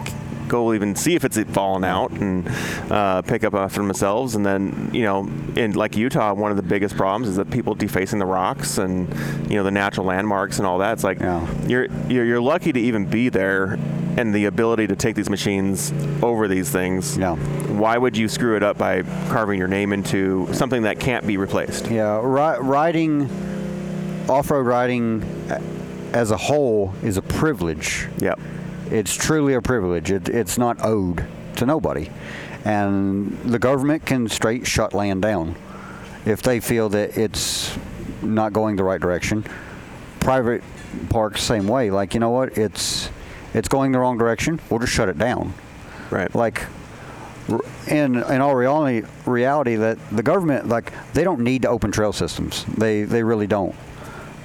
go 0.55 0.73
even 0.73 0.95
see 0.95 1.17
if 1.17 1.25
it's 1.25 1.37
fallen 1.53 1.83
out 1.83 2.13
and 2.13 2.49
uh, 2.91 3.21
pick 3.23 3.43
up 3.43 3.55
after 3.55 3.81
themselves. 3.83 4.37
And 4.37 4.47
then 4.47 4.91
you 4.93 5.03
know, 5.03 5.29
in 5.57 5.73
like 5.73 5.97
Utah, 5.97 6.33
one 6.33 6.53
of 6.53 6.57
the 6.57 6.63
biggest 6.63 6.97
problems 6.97 7.29
is 7.29 7.37
that 7.37 7.51
people 7.51 7.75
defacing 7.75 8.21
the 8.21 8.27
rocks 8.27 8.79
and 8.79 9.09
you 9.51 9.57
know 9.57 9.65
the 9.65 9.71
natural 9.73 10.07
landmarks 10.07 10.59
and 10.59 10.67
all 10.67 10.79
that. 10.79 10.93
It's 10.93 11.05
like 11.05 11.19
Yeah. 11.19 11.45
you're, 11.67 11.87
you're 12.09 12.25
you're 12.25 12.41
lucky 12.41 12.73
to 12.73 12.81
even 12.81 13.05
be 13.07 13.29
there 13.31 13.79
and 14.17 14.33
the 14.33 14.45
ability 14.45 14.87
to 14.87 14.95
take 14.95 15.17
these 15.17 15.29
machines 15.29 15.93
over 16.23 16.47
these 16.47 16.71
things 16.71 17.19
Yeah. 17.19 17.35
why 17.35 17.99
would 17.99 18.17
you 18.17 18.29
screw 18.29 18.55
it 18.57 18.63
up 18.63 18.79
by 18.79 19.03
carving 19.29 19.59
your 19.59 19.67
name 19.67 19.93
into 19.93 20.47
something 20.53 20.83
that 20.83 21.01
can't 21.01 21.27
be 21.27 21.37
replaced? 21.37 21.91
Yeah, 21.91 22.21
ri- 22.23 22.61
riding, 22.61 23.29
off-road 24.29 24.67
riding 24.67 25.23
as 26.13 26.31
a 26.31 26.37
whole 26.37 26.95
is 27.03 27.17
a 27.17 27.23
privilege. 27.23 28.07
Yep. 28.19 28.39
It's 28.91 29.15
truly 29.15 29.55
a 29.55 29.63
privilege. 29.63 30.11
It, 30.11 30.29
it's 30.29 30.59
not 30.59 30.79
owed 30.85 31.27
to 31.57 31.67
nobody, 31.67 32.11
and 32.65 33.37
the 33.45 33.59
government 33.59 34.05
can 34.07 34.29
straight 34.29 34.67
shut 34.67 34.95
land 34.95 35.23
down 35.23 35.57
if 36.27 36.43
they 36.43 36.61
feel 36.61 36.89
that 36.91 37.17
it's 37.17 37.77
not 38.23 38.53
going 38.53 38.77
the 38.77 38.85
right 38.85 39.01
direction. 39.01 39.45
Private 40.21 40.63
parks, 41.11 41.43
same 41.43 41.67
way. 41.67 41.91
Like 41.91 42.15
you 42.15 42.21
know 42.21 42.31
what, 42.31 42.57
it's 42.59 43.11
it's 43.53 43.69
going 43.69 43.93
the 43.93 43.99
wrong 43.99 44.19
direction. 44.19 44.61
We'll 44.71 44.81
just 44.81 44.93
shut 44.93 45.09
it 45.09 45.19
down 45.19 45.55
Right. 46.11 46.33
like 46.35 46.65
in 47.89 48.17
in 48.17 48.41
all 48.41 48.55
reality 48.55 49.07
reality 49.27 49.77
that 49.77 49.99
the 50.11 50.23
government 50.23 50.69
like 50.69 50.93
they 51.13 51.25
don't 51.25 51.41
need 51.41 51.63
to 51.63 51.69
open 51.69 51.93
trail 51.93 52.13
systems 52.13 52.65
they 52.79 53.03
they 53.03 53.23
really 53.23 53.47
don't 53.47 53.75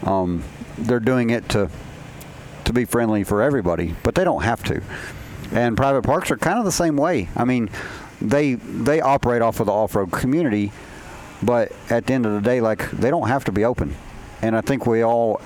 um, 0.04 0.44
they're 0.78 1.00
doing 1.00 1.30
it 1.30 1.48
to 1.50 1.70
to 2.70 2.74
be 2.74 2.86
friendly 2.86 3.24
for 3.24 3.42
everybody 3.42 3.96
but 4.04 4.14
they 4.16 4.24
don't 4.24 4.44
have 4.44 4.64
to 4.64 4.82
and 5.52 5.76
private 5.76 6.04
parks 6.04 6.30
are 6.32 6.38
kind 6.38 6.60
of 6.60 6.64
the 6.66 6.72
same 6.72 6.96
way 6.96 7.28
i 7.36 7.44
mean 7.44 7.68
they 8.22 8.54
they 8.54 9.02
operate 9.02 9.42
off 9.42 9.60
of 9.60 9.66
the 9.66 9.72
off-road 9.72 10.12
community 10.12 10.72
but 11.42 11.72
at 11.90 12.06
the 12.06 12.14
end 12.14 12.26
of 12.28 12.34
the 12.34 12.42
day 12.42 12.62
like 12.62 12.90
they 12.92 13.10
don't 13.10 13.28
have 13.28 13.44
to 13.44 13.52
be 13.52 13.66
open 13.66 13.96
and 14.44 14.56
i 14.56 14.62
think 14.62 14.86
we 14.86 15.02
all 15.04 15.42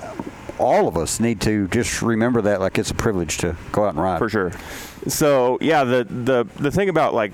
all 0.58 0.86
of 0.86 0.96
us 0.96 1.18
need 1.18 1.40
to 1.40 1.66
just 1.68 2.02
remember 2.02 2.42
that 2.42 2.60
like 2.60 2.78
it's 2.78 2.90
a 2.90 2.94
privilege 2.94 3.38
to 3.38 3.56
go 3.72 3.84
out 3.86 3.94
and 3.94 4.00
ride 4.02 4.18
for 4.18 4.28
sure. 4.28 4.52
So 5.08 5.58
yeah, 5.60 5.82
the 5.82 6.04
the 6.04 6.44
the 6.62 6.70
thing 6.70 6.88
about 6.88 7.12
like 7.12 7.32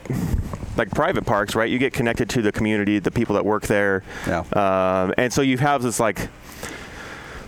like 0.78 0.90
private 0.92 1.26
parks, 1.26 1.54
right? 1.54 1.68
You 1.68 1.78
get 1.78 1.92
connected 1.92 2.30
to 2.30 2.40
the 2.40 2.50
community, 2.50 2.98
the 2.98 3.10
people 3.10 3.34
that 3.34 3.44
work 3.44 3.66
there, 3.66 4.02
Yeah. 4.26 4.38
um, 4.54 5.12
and 5.18 5.30
so 5.30 5.42
you 5.42 5.58
have 5.58 5.82
this 5.82 6.00
like 6.00 6.28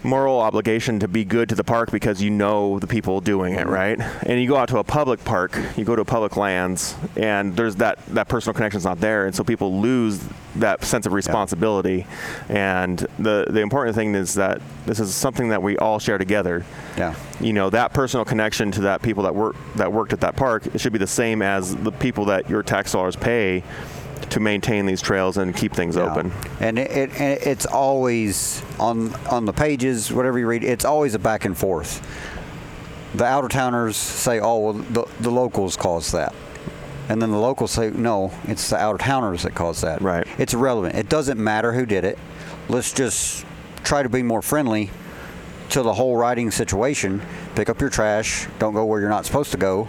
moral 0.04 0.40
obligation 0.40 0.98
to 1.00 1.08
be 1.08 1.24
good 1.24 1.48
to 1.48 1.54
the 1.54 1.64
park 1.64 1.90
because 1.90 2.20
you 2.22 2.30
know 2.30 2.78
the 2.78 2.86
people 2.86 3.20
doing 3.20 3.54
it, 3.54 3.66
right? 3.66 4.00
And 4.26 4.40
you 4.40 4.48
go 4.48 4.56
out 4.56 4.68
to 4.70 4.78
a 4.78 4.84
public 4.84 5.24
park, 5.24 5.58
you 5.76 5.84
go 5.84 5.96
to 5.96 6.04
public 6.04 6.36
lands, 6.36 6.94
and 7.16 7.56
there's 7.56 7.76
that 7.76 8.04
that 8.06 8.28
personal 8.28 8.54
connection's 8.54 8.84
not 8.84 9.00
there, 9.00 9.26
and 9.26 9.34
so 9.34 9.44
people 9.44 9.80
lose 9.80 10.22
that 10.56 10.84
sense 10.84 11.06
of 11.06 11.12
responsibility. 11.12 12.06
And 12.48 12.98
the 13.18 13.46
the 13.48 13.60
important 13.60 13.96
thing 13.96 14.14
is 14.14 14.34
that 14.34 14.60
this 14.86 15.00
is 15.00 15.14
something 15.14 15.48
that 15.50 15.62
we 15.62 15.76
all 15.78 15.98
share 15.98 16.18
together 16.18 16.64
yeah 16.96 17.14
you 17.40 17.52
know 17.52 17.70
that 17.70 17.92
personal 17.92 18.24
connection 18.24 18.70
to 18.72 18.82
that 18.82 19.02
people 19.02 19.22
that 19.22 19.34
work 19.34 19.56
that 19.76 19.92
worked 19.92 20.12
at 20.12 20.20
that 20.20 20.36
park 20.36 20.66
it 20.66 20.80
should 20.80 20.92
be 20.92 20.98
the 20.98 21.06
same 21.06 21.42
as 21.42 21.74
the 21.76 21.92
people 21.92 22.24
that 22.26 22.48
your 22.50 22.62
tax 22.62 22.92
dollars 22.92 23.16
pay 23.16 23.62
to 24.32 24.40
maintain 24.40 24.86
these 24.86 25.00
trails 25.02 25.36
and 25.36 25.54
keep 25.54 25.72
things 25.74 25.96
Yeah. 25.96 26.10
open 26.10 26.32
And 26.60 26.78
it, 26.78 26.90
it, 26.90 27.46
it's 27.46 27.66
always 27.66 28.62
on 28.80 29.14
on 29.30 29.44
the 29.44 29.52
pages, 29.52 30.12
whatever 30.12 30.38
you 30.38 30.46
read. 30.46 30.64
It's 30.64 30.84
always 30.84 31.14
a 31.14 31.18
back 31.18 31.44
and 31.44 31.56
forth. 31.56 32.00
The 33.14 33.24
outer 33.24 33.48
towners 33.48 33.96
say, 33.96 34.40
"Oh, 34.40 34.58
well, 34.58 34.72
the, 34.72 35.04
the 35.20 35.30
locals 35.30 35.76
caused 35.76 36.12
that," 36.14 36.34
and 37.10 37.20
then 37.20 37.30
the 37.30 37.38
locals 37.38 37.70
say, 37.72 37.90
"No, 37.90 38.32
it's 38.44 38.70
the 38.70 38.76
outer 38.78 38.96
towners 38.98 39.42
that 39.42 39.54
caused 39.54 39.82
that." 39.82 40.00
Right. 40.00 40.26
It's 40.38 40.54
irrelevant. 40.54 40.94
It 40.94 41.10
doesn't 41.10 41.38
matter 41.38 41.72
who 41.72 41.84
did 41.84 42.04
it. 42.04 42.18
Let's 42.70 42.90
just 42.92 43.44
try 43.84 44.02
to 44.02 44.08
be 44.08 44.22
more 44.22 44.40
friendly 44.40 44.90
to 45.70 45.82
the 45.82 45.92
whole 45.92 46.16
riding 46.16 46.50
situation. 46.50 47.20
Pick 47.54 47.68
up 47.68 47.80
your 47.82 47.90
trash. 47.90 48.46
Don't 48.58 48.72
go 48.72 48.84
where 48.86 49.00
you're 49.00 49.10
not 49.10 49.26
supposed 49.26 49.50
to 49.52 49.58
go. 49.58 49.88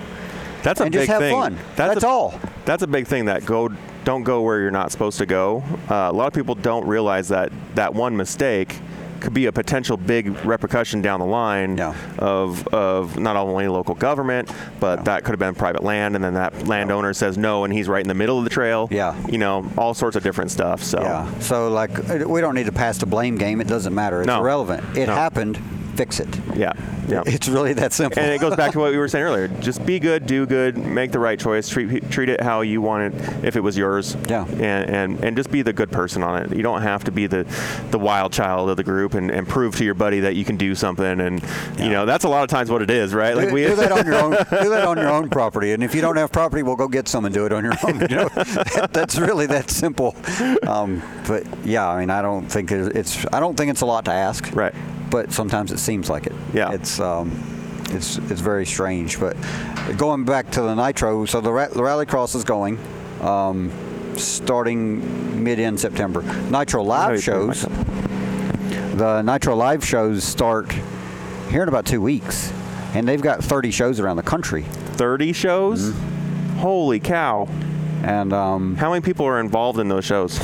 that's 0.63 0.81
a 0.81 0.83
and 0.83 0.91
big 0.91 0.99
just 1.07 1.11
have 1.11 1.21
thing 1.21 1.33
fun. 1.33 1.57
That's 1.77 2.03
a, 2.03 2.07
all. 2.07 2.33
that's 2.65 2.83
a 2.83 2.87
big 2.87 3.07
thing 3.07 3.25
that 3.25 3.45
go 3.45 3.69
don't 4.03 4.23
go 4.23 4.41
where 4.41 4.59
you're 4.59 4.71
not 4.71 4.91
supposed 4.91 5.17
to 5.17 5.25
go 5.25 5.63
uh, 5.89 6.09
a 6.09 6.11
lot 6.13 6.27
of 6.27 6.33
people 6.33 6.55
don't 6.55 6.85
realize 6.87 7.29
that 7.29 7.51
that 7.75 7.93
one 7.93 8.15
mistake 8.15 8.79
could 9.19 9.33
be 9.33 9.45
a 9.45 9.51
potential 9.53 9.95
big 9.95 10.27
repercussion 10.43 11.01
down 11.01 11.21
the 11.21 11.25
line 11.25 11.77
Yeah. 11.77 11.95
of, 12.19 12.67
of 12.67 13.17
not 13.17 13.37
only 13.37 13.69
local 13.69 13.95
government, 13.95 14.51
but 14.81 14.99
Yeah. 14.99 15.03
that 15.03 15.23
could 15.23 15.31
have 15.31 15.39
been 15.39 15.55
private 15.55 15.81
land, 15.81 16.15
and 16.15 16.21
then 16.25 16.33
that 16.33 16.67
landowner 16.67 17.13
says 17.13 17.37
no, 17.37 17.63
and 17.63 17.71
he's 17.71 17.87
right 17.87 18.01
in 18.01 18.09
the 18.09 18.13
middle 18.15 18.37
of 18.37 18.43
the 18.43 18.49
trail. 18.49 18.89
Yeah. 18.91 19.15
You 19.29 19.37
know, 19.37 19.65
all 19.77 19.93
sorts 19.93 20.17
of 20.17 20.23
different 20.23 20.51
stuff. 20.51 20.83
So 20.83 20.99
Yeah. 21.01 21.39
So 21.39 21.69
like 21.69 21.97
uh, 22.09 22.27
we 22.27 22.41
don't 22.41 22.53
need 22.53 22.65
to 22.65 22.73
pass 22.73 22.97
the 22.97 23.05
blame 23.05 23.37
game. 23.37 23.61
It 23.61 23.67
doesn't 23.67 23.95
matter. 23.95 24.19
It's 24.19 24.27
No. 24.27 24.39
irrelevant. 24.41 24.83
It 24.97 25.07
No. 25.07 25.15
happened. 25.15 25.57
Fix 25.95 26.19
it. 26.19 26.27
Yeah. 26.55 26.73
Yeah. 27.07 27.23
It's 27.25 27.47
really 27.47 27.73
that 27.73 27.93
simple. 27.93 28.21
and 28.21 28.31
it 28.31 28.39
goes 28.39 28.55
back 28.55 28.71
to 28.73 28.79
what 28.79 28.91
we 28.91 28.97
were 28.97 29.07
saying 29.07 29.25
earlier. 29.25 29.47
Just 29.47 29.85
be 29.85 29.99
good, 29.99 30.25
do 30.25 30.45
good, 30.45 30.77
make 30.77 31.11
the 31.11 31.19
right 31.19 31.39
choice, 31.39 31.67
treat 31.69 32.09
treat 32.09 32.29
it 32.29 32.41
how 32.41 32.61
you 32.61 32.81
want 32.81 33.13
it 33.13 33.45
if 33.45 33.55
it 33.55 33.61
was 33.61 33.77
yours. 33.77 34.15
Yeah. 34.27 34.45
And 34.47 34.89
and, 34.89 35.23
and 35.23 35.37
just 35.37 35.51
be 35.51 35.61
the 35.61 35.73
good 35.73 35.91
person 35.91 36.23
on 36.23 36.41
it. 36.41 36.55
You 36.55 36.63
don't 36.63 36.81
have 36.81 37.03
to 37.05 37.11
be 37.11 37.27
the 37.27 37.45
the 37.91 37.99
wild 37.99 38.31
child 38.33 38.69
of 38.69 38.77
the 38.77 38.83
group 38.83 39.13
and, 39.13 39.29
and 39.29 39.47
prove 39.47 39.75
to 39.77 39.85
your 39.85 39.93
buddy 39.93 40.21
that 40.21 40.35
you 40.35 40.45
can 40.45 40.57
do 40.57 40.75
something. 40.75 41.19
And 41.19 41.41
you 41.77 41.89
know 41.89 42.05
that's 42.05 42.23
a 42.23 42.29
lot 42.29 42.43
of 42.43 42.49
times 42.49 42.69
what 42.71 42.81
it 42.81 42.89
is, 42.89 43.13
right? 43.13 43.35
Like 43.35 43.49
do, 43.49 43.55
do 43.55 43.75
that 43.75 43.91
on 43.91 44.05
your 44.05 44.15
own. 44.15 44.33
Do 44.63 44.69
that 44.69 44.85
on 44.85 44.97
your 44.97 45.09
own 45.09 45.29
property, 45.29 45.71
and 45.71 45.83
if 45.83 45.95
you 45.95 46.01
don't 46.01 46.15
have 46.15 46.31
property, 46.31 46.63
we'll 46.63 46.75
go 46.75 46.87
get 46.87 47.07
some 47.07 47.25
and 47.25 47.33
do 47.33 47.45
it 47.45 47.51
on 47.51 47.63
your 47.63 47.73
own. 47.83 47.99
You 48.01 48.07
know, 48.07 48.29
that, 48.29 48.89
that's 48.93 49.17
really 49.17 49.45
that 49.47 49.69
simple. 49.69 50.15
Um, 50.67 51.01
but 51.27 51.43
yeah, 51.65 51.87
I 51.87 51.99
mean, 51.99 52.09
I 52.09 52.21
don't 52.21 52.45
think 52.47 52.71
it's. 52.71 53.25
I 53.33 53.39
don't 53.39 53.57
think 53.57 53.71
it's 53.71 53.81
a 53.81 53.85
lot 53.85 54.05
to 54.05 54.11
ask. 54.11 54.55
Right. 54.55 54.73
But 55.13 55.31
sometimes 55.31 55.71
it 55.71 55.77
seems 55.77 56.09
like 56.09 56.25
it. 56.25 56.33
Yeah. 56.53 56.71
It's. 56.71 56.99
Um, 56.99 57.31
it's, 57.91 58.17
it's 58.17 58.41
very 58.41 58.65
strange, 58.65 59.19
but 59.19 59.37
going 59.97 60.25
back 60.25 60.49
to 60.51 60.63
the 60.63 60.73
nitro, 60.73 61.25
so 61.25 61.41
the, 61.41 61.51
ra- 61.51 61.67
the 61.67 61.81
rallycross 61.81 62.35
is 62.35 62.43
going, 62.43 62.79
um, 63.21 63.71
starting 64.17 65.43
mid-end 65.43 65.79
September. 65.79 66.23
Nitro 66.49 66.81
live 66.81 67.21
shows. 67.21 67.61
The 68.95 69.21
Nitro 69.21 69.55
live 69.55 69.85
shows 69.85 70.23
start 70.23 70.71
here 71.51 71.61
in 71.61 71.67
about 71.67 71.85
two 71.85 72.01
weeks, 72.01 72.51
and 72.95 73.07
they've 73.07 73.21
got 73.21 73.43
30 73.43 73.69
shows 73.69 73.99
around 73.99 74.15
the 74.15 74.23
country. 74.23 74.63
30 74.63 75.33
shows? 75.33 75.91
Mm-hmm. 75.91 76.57
Holy 76.57 76.99
cow! 76.99 77.47
And 78.01 78.33
um, 78.33 78.75
How 78.75 78.89
many 78.89 79.01
people 79.01 79.27
are 79.27 79.39
involved 79.39 79.77
in 79.77 79.87
those 79.87 80.05
shows? 80.05 80.39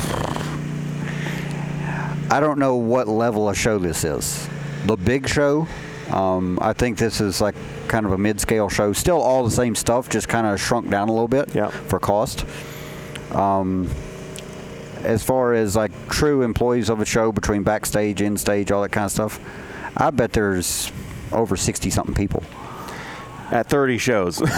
I 2.32 2.38
don't 2.38 2.60
know 2.60 2.76
what 2.76 3.08
level 3.08 3.48
of 3.48 3.58
show 3.58 3.78
this 3.78 4.04
is. 4.04 4.48
The 4.86 4.96
big 4.96 5.28
show, 5.28 5.66
um, 6.10 6.58
I 6.60 6.72
think 6.72 6.98
this 6.98 7.20
is 7.20 7.40
like 7.40 7.54
kind 7.88 8.06
of 8.06 8.12
a 8.12 8.18
mid-scale 8.18 8.68
show. 8.68 8.92
Still 8.92 9.20
all 9.20 9.44
the 9.44 9.50
same 9.50 9.74
stuff, 9.74 10.08
just 10.08 10.28
kind 10.28 10.46
of 10.46 10.60
shrunk 10.60 10.90
down 10.90 11.08
a 11.08 11.12
little 11.12 11.28
bit 11.28 11.54
Yeah. 11.54 11.68
for 11.68 11.98
cost. 11.98 12.44
Um, 13.32 13.88
as 15.04 15.22
far 15.22 15.54
as 15.54 15.76
like 15.76 15.92
true 16.08 16.42
employees 16.42 16.88
of 16.88 17.00
a 17.00 17.04
show, 17.04 17.32
between 17.32 17.62
backstage, 17.62 18.20
in 18.20 18.36
stage, 18.36 18.70
all 18.70 18.82
that 18.82 18.92
kind 18.92 19.04
of 19.06 19.12
stuff, 19.12 19.38
I 19.96 20.10
bet 20.10 20.32
there's 20.32 20.90
over 21.32 21.56
60 21.56 21.90
something 21.90 22.14
people. 22.14 22.42
At 23.50 23.66
30 23.68 23.98
shows. 23.98 24.40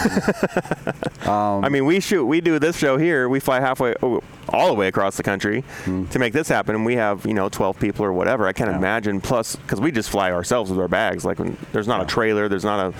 Um, 1.23 1.63
I 1.63 1.69
mean, 1.69 1.85
we 1.85 2.01
shoot, 2.01 2.25
we 2.25 2.41
do 2.41 2.59
this 2.59 2.75
show 2.75 2.97
here. 2.97 3.29
We 3.29 3.39
fly 3.39 3.61
halfway, 3.61 3.95
oh, 4.03 4.21
all 4.49 4.67
the 4.67 4.73
way 4.73 4.89
across 4.89 5.15
the 5.15 5.23
country 5.23 5.63
to 5.85 6.19
make 6.19 6.33
this 6.33 6.49
happen, 6.49 6.75
and 6.75 6.85
we 6.85 6.95
have 6.97 7.25
you 7.25 7.33
know 7.33 7.47
12 7.47 7.79
people 7.79 8.03
or 8.03 8.11
whatever. 8.11 8.45
I 8.45 8.51
can't 8.51 8.69
Yeah. 8.69 8.77
imagine. 8.77 9.21
Plus, 9.21 9.55
because 9.55 9.79
we 9.79 9.89
just 9.89 10.09
fly 10.09 10.33
ourselves 10.33 10.69
with 10.69 10.81
our 10.81 10.89
bags. 10.89 11.23
Like, 11.23 11.39
when, 11.39 11.55
there's 11.71 11.87
not 11.87 12.01
a 12.01 12.05
trailer. 12.05 12.49
There's 12.49 12.65
not 12.65 12.93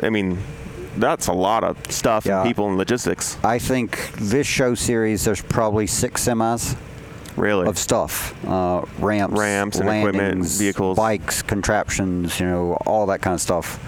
a. 0.00 0.06
I 0.06 0.10
mean, 0.10 0.38
that's 0.96 1.26
a 1.26 1.32
lot 1.32 1.64
of 1.64 1.76
stuff 1.90 2.24
Yeah. 2.24 2.42
and 2.42 2.46
people 2.48 2.68
and 2.68 2.78
logistics. 2.78 3.36
I 3.42 3.58
think 3.58 4.12
this 4.14 4.46
show 4.46 4.76
series, 4.76 5.24
there's 5.24 5.42
probably 5.42 5.88
six 5.88 6.24
semis 6.24 6.76
Really. 7.34 7.66
of 7.66 7.78
stuff, 7.78 8.32
uh, 8.46 8.82
ramps, 9.00 9.36
Ramps 9.36 9.78
and 9.78 9.88
equipment, 9.88 10.46
vehicles. 10.46 10.96
bikes, 10.96 11.42
contraptions, 11.42 12.38
you 12.38 12.46
know, 12.46 12.74
all 12.86 13.06
that 13.06 13.22
kind 13.22 13.34
of 13.34 13.40
stuff. 13.40 13.80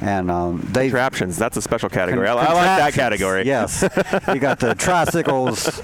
And 0.00 0.30
um, 0.30 0.60
they 0.72 0.88
Contraptions. 0.88 1.36
That's 1.36 1.56
a 1.56 1.62
special 1.62 1.88
category. 1.88 2.26
I, 2.28 2.34
I 2.34 2.52
like 2.52 2.78
that 2.78 2.92
category. 2.92 3.44
Yes, 3.44 3.82
you 4.32 4.38
got 4.40 4.58
the 4.60 4.74
tricycles, 4.74 5.80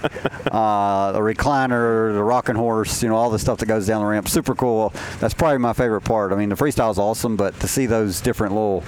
uh, 0.51 1.13
the 1.13 1.21
recliner, 1.21 2.13
the 2.13 2.23
rocking 2.23 2.55
horse, 2.55 3.03
you 3.03 3.09
know, 3.09 3.17
all 3.17 3.31
the 3.31 3.39
stuff 3.39 3.59
that 3.59 3.67
goes 3.67 3.87
down 3.87 4.01
the 4.01 4.07
ramp. 4.07 4.29
Super 4.29 4.55
cool. 4.55 4.93
That's 5.21 5.35
probably 5.35 5.59
my 5.59 5.73
favorite 5.73 6.03
part. 6.03 6.33
I 6.33 6.37
mean, 6.37 6.49
the 6.49 6.55
freestyle 6.57 6.91
is 6.91 6.99
awesome, 6.99 7.37
but 7.37 7.59
to 7.61 7.69
see 7.69 7.87
those 7.87 8.21
different 8.21 8.55
little 8.55 8.83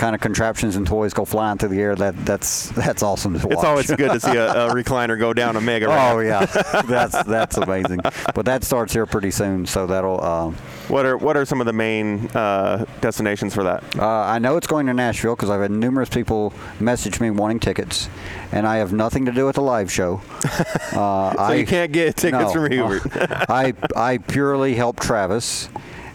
kind 0.00 0.14
of 0.14 0.20
contraptions 0.22 0.76
and 0.76 0.86
toys 0.86 1.12
go 1.12 1.26
flying 1.26 1.58
through 1.58 1.68
the 1.68 1.80
air, 1.80 1.94
that 1.94 2.16
that's 2.24 2.68
that's 2.84 3.02
awesome 3.02 3.38
to 3.38 3.46
watch. 3.46 3.52
It's 3.54 3.64
always 3.64 3.86
good 3.90 4.10
to 4.12 4.18
see 4.20 4.36
a, 4.36 4.66
a 4.66 4.70
recliner 4.74 5.18
go 5.18 5.32
down 5.34 5.56
a 5.56 5.60
mega 5.60 5.88
ramp. 5.88 6.16
Oh 6.16 6.18
yeah, 6.20 6.46
that's 6.86 7.22
that's 7.24 7.56
amazing. 7.58 8.00
But 8.34 8.46
that 8.46 8.64
starts 8.64 8.92
here 8.94 9.06
pretty 9.06 9.30
soon, 9.30 9.66
so 9.66 9.86
that'll. 9.86 10.24
Um, 10.24 10.56
What 10.88 11.04
are 11.06 11.16
what 11.18 11.36
are 11.36 11.44
some 11.44 11.60
of 11.60 11.66
the 11.66 11.72
main 11.74 12.26
uh, 12.28 12.86
destinations 13.00 13.54
for 13.54 13.62
that? 13.64 13.84
uh, 13.98 14.06
I 14.06 14.38
know 14.38 14.56
it's 14.56 14.66
going 14.66 14.86
to 14.86 14.94
Nashville 14.94 15.36
because 15.36 15.50
I've 15.50 15.60
had 15.60 15.70
numerous 15.70 16.08
people 16.08 16.52
message 16.80 17.20
me 17.20 17.30
wanting 17.30 17.60
tickets, 17.60 18.08
and 18.52 18.66
I 18.66 18.76
have 18.78 18.92
nothing 18.92 19.26
to 19.26 19.32
do 19.32 19.44
with 19.46 19.56
the 19.56 19.62
live 19.62 19.92
show. 19.92 20.20
Uh, 20.90 21.32
So 21.34 21.38
I, 21.38 21.54
you 21.54 21.66
can't 21.66 21.92
get 21.92 22.16
tickets 22.16 22.42
no, 22.42 22.50
from 22.52 22.72
Hubert. 22.72 23.02
I 23.48 23.74
I 23.94 24.18
purely 24.18 24.74
help 24.74 24.98
Travis. 24.98 25.68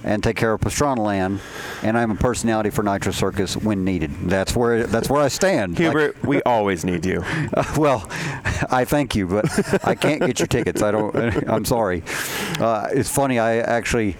And 0.07 0.23
take 0.23 0.37
care 0.37 0.53
of 0.53 0.61
Pastranaland, 0.61 1.39
and 1.81 1.97
I'm 1.97 2.11
a 2.11 2.15
personality 2.15 2.69
for 2.69 2.83
Nitro 2.83 3.11
Circus 3.11 3.57
when 3.57 3.83
needed. 3.83 4.11
That's 4.29 4.55
where 4.55 4.85
that's 4.85 5.09
where 5.09 5.19
I 5.19 5.29
stand. 5.29 5.71
Like- 5.79 5.79
Hubert, 5.87 6.23
we 6.23 6.43
always 6.45 6.85
need 6.85 7.03
you. 7.07 7.23
well, 7.75 8.07
I 8.69 8.85
thank 8.85 9.15
you, 9.15 9.25
but 9.25 9.83
I 9.83 9.95
can't 9.95 10.21
get 10.21 10.37
your 10.37 10.45
tickets. 10.45 10.83
I 10.83 10.91
don't. 10.91 11.15
I'm 11.49 11.65
sorry. 11.65 12.03
Uh, 12.59 12.87
it's 12.91 13.09
funny. 13.09 13.39
I 13.39 13.57
actually 13.57 14.15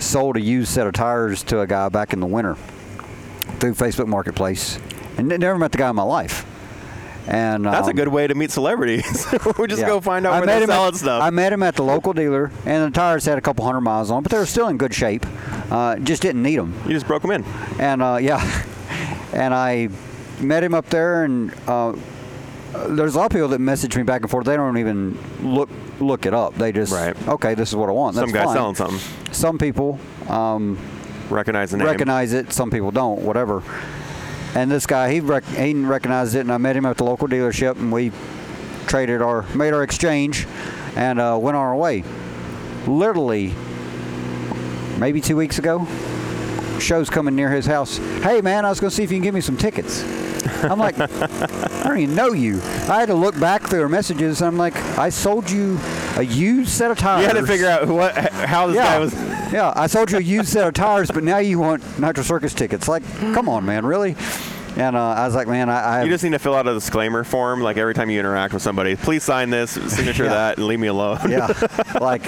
sold 0.00 0.36
a 0.36 0.40
used 0.40 0.70
set 0.70 0.86
of 0.86 0.92
tires 0.92 1.42
to 1.44 1.60
a 1.60 1.66
guy 1.66 1.88
back 1.88 2.12
in 2.12 2.20
the 2.20 2.26
winter 2.26 2.54
through 3.58 3.72
Facebook 3.72 4.08
Marketplace, 4.08 4.78
and 5.16 5.28
never 5.28 5.56
met 5.56 5.72
the 5.72 5.78
guy 5.78 5.88
in 5.88 5.96
my 5.96 6.02
life. 6.02 6.44
And 7.28 7.64
That's 7.64 7.88
a 7.88 7.90
um, 7.90 7.96
good 7.96 8.08
way 8.08 8.26
to 8.26 8.34
meet 8.34 8.50
celebrities. 8.52 9.26
we 9.58 9.66
just 9.66 9.80
yeah. 9.80 9.88
go 9.88 10.00
find 10.00 10.26
out 10.26 10.34
I 10.34 10.38
where 10.38 10.46
they're 10.46 10.62
him 10.62 10.70
at- 10.70 10.74
selling 10.74 10.94
stuff. 10.94 11.22
I 11.22 11.30
met 11.30 11.52
him 11.52 11.62
at 11.62 11.74
the 11.74 11.82
local 11.82 12.12
dealer, 12.12 12.52
and 12.64 12.84
the 12.84 12.96
tires 12.96 13.24
had 13.24 13.36
a 13.36 13.40
couple 13.40 13.64
hundred 13.64 13.80
miles 13.80 14.10
on, 14.10 14.22
but 14.22 14.30
they 14.30 14.38
were 14.38 14.46
still 14.46 14.68
in 14.68 14.76
good 14.78 14.94
shape. 14.94 15.26
Uh, 15.70 15.96
just 15.96 16.22
didn't 16.22 16.42
need 16.42 16.56
them. 16.56 16.74
you 16.84 16.92
just 16.92 17.06
broke 17.06 17.22
them 17.22 17.32
in. 17.32 17.44
And 17.80 18.00
uh, 18.02 18.18
yeah, 18.20 18.64
and 19.32 19.52
I 19.52 19.88
met 20.40 20.62
him 20.62 20.74
up 20.74 20.86
there, 20.86 21.24
and 21.24 21.52
uh, 21.66 21.94
there's 22.88 23.14
a 23.14 23.18
lot 23.18 23.26
of 23.26 23.32
people 23.32 23.48
that 23.48 23.58
message 23.58 23.96
me 23.96 24.02
back 24.02 24.22
and 24.22 24.30
forth. 24.30 24.46
They 24.46 24.56
don't 24.56 24.78
even 24.78 25.18
look 25.42 25.68
look 25.98 26.26
it 26.26 26.34
up. 26.34 26.54
They 26.54 26.72
just 26.72 26.92
Right. 26.92 27.16
okay, 27.28 27.54
this 27.54 27.70
is 27.70 27.76
what 27.76 27.88
I 27.88 27.92
want. 27.92 28.14
Some 28.16 28.30
That's 28.30 28.46
guy 28.46 28.54
selling 28.54 28.74
something. 28.74 29.32
Some 29.32 29.58
people 29.58 29.98
um, 30.28 30.78
Recognize 31.30 31.72
the 31.72 31.78
name. 31.78 31.86
recognize 31.86 32.32
it. 32.32 32.52
Some 32.52 32.70
people 32.70 32.90
don't. 32.90 33.22
Whatever. 33.22 33.62
And 34.54 34.70
this 34.70 34.86
guy, 34.86 35.12
he 35.12 35.20
rec- 35.20 35.44
he 35.44 35.74
recognized 35.74 36.34
it, 36.34 36.40
and 36.40 36.52
I 36.52 36.56
met 36.58 36.76
him 36.76 36.86
at 36.86 36.96
the 36.96 37.04
local 37.04 37.28
dealership, 37.28 37.76
and 37.76 37.92
we 37.92 38.12
traded 38.86 39.20
our 39.20 39.42
made 39.54 39.74
our 39.74 39.82
exchange, 39.82 40.46
and 40.96 41.20
uh, 41.20 41.38
went 41.40 41.56
on 41.56 41.62
our 41.62 41.76
way. 41.76 42.04
Literally, 42.86 43.54
maybe 44.98 45.20
two 45.20 45.36
weeks 45.36 45.58
ago, 45.58 45.86
shows 46.78 47.10
coming 47.10 47.34
near 47.34 47.50
his 47.50 47.66
house. 47.66 47.98
Hey 48.22 48.40
man, 48.40 48.64
I 48.64 48.70
was 48.70 48.80
to 48.90 48.96
see 48.96 49.02
if 49.02 49.10
you 49.10 49.16
can 49.16 49.24
give 49.24 49.34
me 49.34 49.40
some 49.40 49.56
tickets. 49.56 50.02
I'm 50.62 50.78
like, 50.78 50.98
I 51.00 51.82
don't 51.84 51.98
even 51.98 52.14
know 52.14 52.32
you. 52.32 52.60
I 52.88 53.00
had 53.00 53.06
to 53.06 53.14
look 53.14 53.38
back 53.38 53.62
through 53.68 53.82
our 53.82 53.88
messages. 53.88 54.42
I'm 54.42 54.56
like, 54.56 54.76
I 54.98 55.08
sold 55.08 55.50
you 55.50 55.78
a 56.16 56.22
used 56.22 56.70
set 56.70 56.90
of 56.90 56.98
tires. 56.98 57.22
You 57.22 57.26
had 57.28 57.36
to 57.40 57.46
figure 57.46 57.68
out 57.68 57.86
what 57.88 58.14
how 58.16 58.66
this 58.68 58.76
Yeah. 58.76 58.84
guy 58.84 58.98
was. 58.98 59.14
yeah, 59.52 59.72
I 59.76 59.86
sold 59.86 60.10
you 60.10 60.18
a 60.18 60.20
used 60.20 60.48
set 60.48 60.66
of 60.66 60.74
tires, 60.74 61.10
but 61.10 61.22
now 61.24 61.38
you 61.38 61.58
want 61.58 61.82
Nitro 62.00 62.22
Circus 62.24 62.54
tickets. 62.54 62.88
Like, 62.88 63.02
come 63.34 63.48
on, 63.48 63.64
man, 63.64 63.84
really? 63.86 64.16
And 64.76 64.94
uh, 64.94 65.00
I 65.00 65.24
was 65.24 65.34
like, 65.34 65.48
man, 65.48 65.70
I, 65.70 65.80
I 65.80 66.02
You 66.02 66.10
just 66.10 66.22
need 66.22 66.32
to 66.34 66.38
fill 66.38 66.54
out 66.54 66.68
a 66.68 66.74
disclaimer 66.74 67.24
form, 67.24 67.62
like 67.62 67.78
every 67.78 67.94
time 67.94 68.10
you 68.10 68.20
interact 68.20 68.52
with 68.52 68.62
somebody. 68.62 68.94
Please 68.94 69.22
sign 69.24 69.48
this, 69.48 69.70
signature 69.70 70.24
Yeah. 70.26 70.30
that, 70.34 70.58
and 70.58 70.66
leave 70.66 70.78
me 70.80 70.88
alone. 70.88 71.18
yeah, 71.30 71.46
like, 71.98 72.22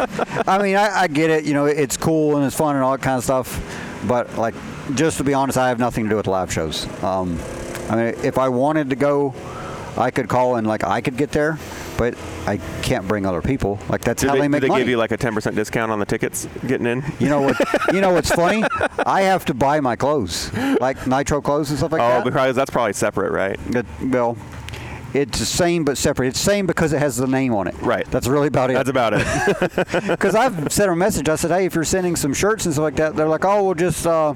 I 0.48 0.62
mean, 0.62 0.74
I, 0.76 1.00
I 1.02 1.08
get 1.08 1.28
it. 1.28 1.44
You 1.44 1.52
know, 1.52 1.66
it's 1.66 1.98
cool 1.98 2.36
and 2.38 2.46
it's 2.46 2.56
fun 2.56 2.74
and 2.74 2.82
all 2.82 2.92
that 2.92 3.02
kind 3.02 3.18
of 3.18 3.24
stuff. 3.24 3.60
But 4.08 4.38
like, 4.38 4.54
just 4.94 5.18
to 5.18 5.24
be 5.24 5.34
honest, 5.34 5.58
I 5.58 5.68
have 5.68 5.78
nothing 5.78 6.04
to 6.04 6.10
do 6.10 6.16
with 6.16 6.26
live 6.26 6.50
shows. 6.50 6.86
Um, 7.02 7.38
I 7.88 7.96
mean, 7.96 8.14
if 8.24 8.38
I 8.38 8.48
wanted 8.48 8.90
to 8.90 8.96
go, 8.96 9.34
I 9.96 10.10
could 10.10 10.28
call 10.28 10.56
and 10.56 10.66
like 10.66 10.84
I 10.84 11.00
could 11.00 11.16
get 11.16 11.32
there, 11.32 11.58
but 11.96 12.14
I 12.46 12.58
can't 12.82 13.08
bring 13.08 13.26
other 13.26 13.42
people. 13.42 13.78
Like 13.88 14.02
that's 14.02 14.22
Do 14.22 14.28
how 14.28 14.34
they, 14.34 14.40
they, 14.40 14.46
do 14.46 14.50
make 14.50 14.60
they 14.62 14.68
money. 14.68 14.80
give 14.82 14.88
you 14.88 14.96
like 14.96 15.10
a 15.10 15.18
10% 15.18 15.54
discount 15.54 15.90
on 15.90 15.98
the 15.98 16.06
tickets 16.06 16.46
getting 16.66 16.86
in? 16.86 17.02
You 17.18 17.28
know 17.28 17.40
what? 17.40 17.56
you 17.94 18.00
know 18.00 18.12
what's 18.12 18.30
funny? 18.30 18.62
I 19.04 19.22
have 19.22 19.44
to 19.46 19.54
buy 19.54 19.80
my 19.80 19.96
clothes, 19.96 20.52
like 20.80 21.06
nitro 21.06 21.40
clothes 21.40 21.70
and 21.70 21.78
stuff 21.78 21.92
like 21.92 22.00
Oh, 22.00 22.08
that. 22.08 22.20
Oh, 22.20 22.24
because 22.24 22.54
that's 22.54 22.70
probably 22.70 22.92
separate, 22.92 23.32
right? 23.32 23.58
It, 23.74 23.86
well, 24.04 24.36
it's 25.14 25.38
the 25.38 25.46
same 25.46 25.84
but 25.84 25.96
separate. 25.98 26.28
It's 26.28 26.38
same 26.38 26.66
because 26.66 26.92
it 26.92 26.98
has 26.98 27.16
the 27.16 27.26
name 27.26 27.54
on 27.54 27.66
it. 27.66 27.74
Right. 27.80 28.06
That's 28.10 28.26
really 28.28 28.48
about 28.48 28.70
it. 28.70 28.74
That's 28.74 28.90
about 28.90 29.14
it. 29.14 29.26
Because 30.06 30.34
I've 30.34 30.70
sent 30.72 30.90
a 30.90 30.94
message. 30.96 31.28
I 31.28 31.34
said, 31.36 31.50
hey, 31.50 31.64
if 31.64 31.74
you're 31.74 31.82
sending 31.84 32.14
some 32.14 32.34
shirts 32.34 32.66
and 32.66 32.74
stuff 32.74 32.82
like 32.82 32.96
that, 32.96 33.16
they're 33.16 33.26
like, 33.28 33.44
oh, 33.44 33.64
we'll 33.64 33.74
just 33.74 34.06
uh, 34.06 34.34